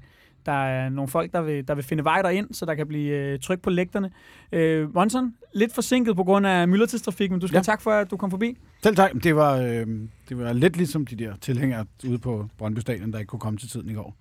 der 0.48 0.64
er 0.64 0.88
nogle 0.88 1.08
folk, 1.08 1.32
der 1.32 1.40
vil, 1.40 1.68
der 1.68 1.74
vil 1.74 1.84
finde 1.84 2.04
vej 2.04 2.22
derind, 2.22 2.54
så 2.54 2.66
der 2.66 2.74
kan 2.74 2.86
blive 2.88 3.16
øh, 3.16 3.38
tryk 3.38 3.60
på 3.60 3.70
lægterne. 3.70 4.10
Øh, 4.52 4.94
Monson, 4.94 5.34
lidt 5.54 5.74
forsinket 5.74 6.16
på 6.16 6.24
grund 6.24 6.46
af 6.46 6.68
myldretidstrafik, 6.68 7.30
men 7.30 7.40
du 7.40 7.46
skal 7.46 7.58
ja. 7.58 7.62
tak 7.62 7.80
for, 7.80 7.90
at 7.90 8.10
du 8.10 8.16
kom 8.16 8.30
forbi. 8.30 8.56
Selv 8.82 8.96
tak. 8.96 9.10
Det 9.22 9.36
var, 9.36 9.56
øh, 9.56 9.86
det 10.28 10.38
var 10.38 10.52
lidt 10.52 10.76
ligesom 10.76 11.06
de 11.06 11.16
der 11.16 11.36
tilhængere 11.40 11.86
ude 12.08 12.18
på 12.18 12.48
Brøndby 12.58 12.78
Stadion, 12.78 13.12
der 13.12 13.18
ikke 13.18 13.28
kunne 13.28 13.40
komme 13.40 13.58
til 13.58 13.68
tiden 13.68 13.90
i 13.90 13.94
går. 13.94 14.16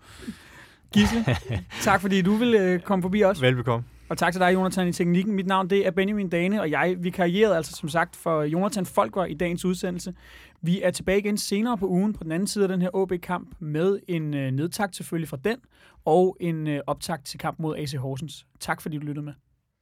Gisle, 0.94 1.26
tak 1.82 2.02
fordi 2.02 2.22
du 2.22 2.36
vil 2.36 2.56
øh, 2.56 2.80
komme 2.80 3.02
forbi 3.02 3.24
os. 3.24 3.42
Velbekomme. 3.42 3.86
Og 4.10 4.18
tak 4.18 4.34
til 4.34 4.42
dig, 4.42 4.54
Jonathan, 4.54 4.88
i 4.88 4.92
teknikken. 4.92 5.36
Mit 5.36 5.48
navn 5.48 5.70
det 5.70 5.88
er 5.88 5.92
Benjamin 5.92 6.30
Dane, 6.30 6.62
og 6.62 6.72
jeg 6.72 6.96
vi 7.00 7.10
karrierede 7.10 7.56
altså 7.56 7.76
som 7.76 7.90
sagt 7.90 8.16
for 8.16 8.44
Jonathan 8.44 8.86
Folker 8.86 9.26
i 9.26 9.34
dagens 9.34 9.66
udsendelse. 9.66 10.14
Vi 10.62 10.82
er 10.82 10.92
tilbage 10.92 11.20
igen 11.20 11.38
senere 11.38 11.78
på 11.78 11.88
ugen 11.88 12.14
på 12.14 12.24
den 12.24 12.32
anden 12.32 12.48
side 12.48 12.66
af 12.66 12.70
den 12.70 12.82
her 12.82 12.90
OB-kamp 12.94 13.56
med 13.60 14.00
en 14.08 14.34
øh, 14.34 14.52
nedtakt 14.52 14.96
selvfølgelig 14.96 15.30
fra 15.30 15.38
den, 15.44 15.58
og 16.06 16.38
en 16.40 16.68
øh, 16.68 16.82
optakt 16.88 17.26
til 17.26 17.40
kamp 17.40 17.60
mod 17.60 17.78
AC 17.78 17.94
Horsens. 17.94 18.46
Tak 18.60 18.82
fordi 18.82 18.98
du 18.98 19.06
lyttede 19.06 19.26
med. 19.26 19.34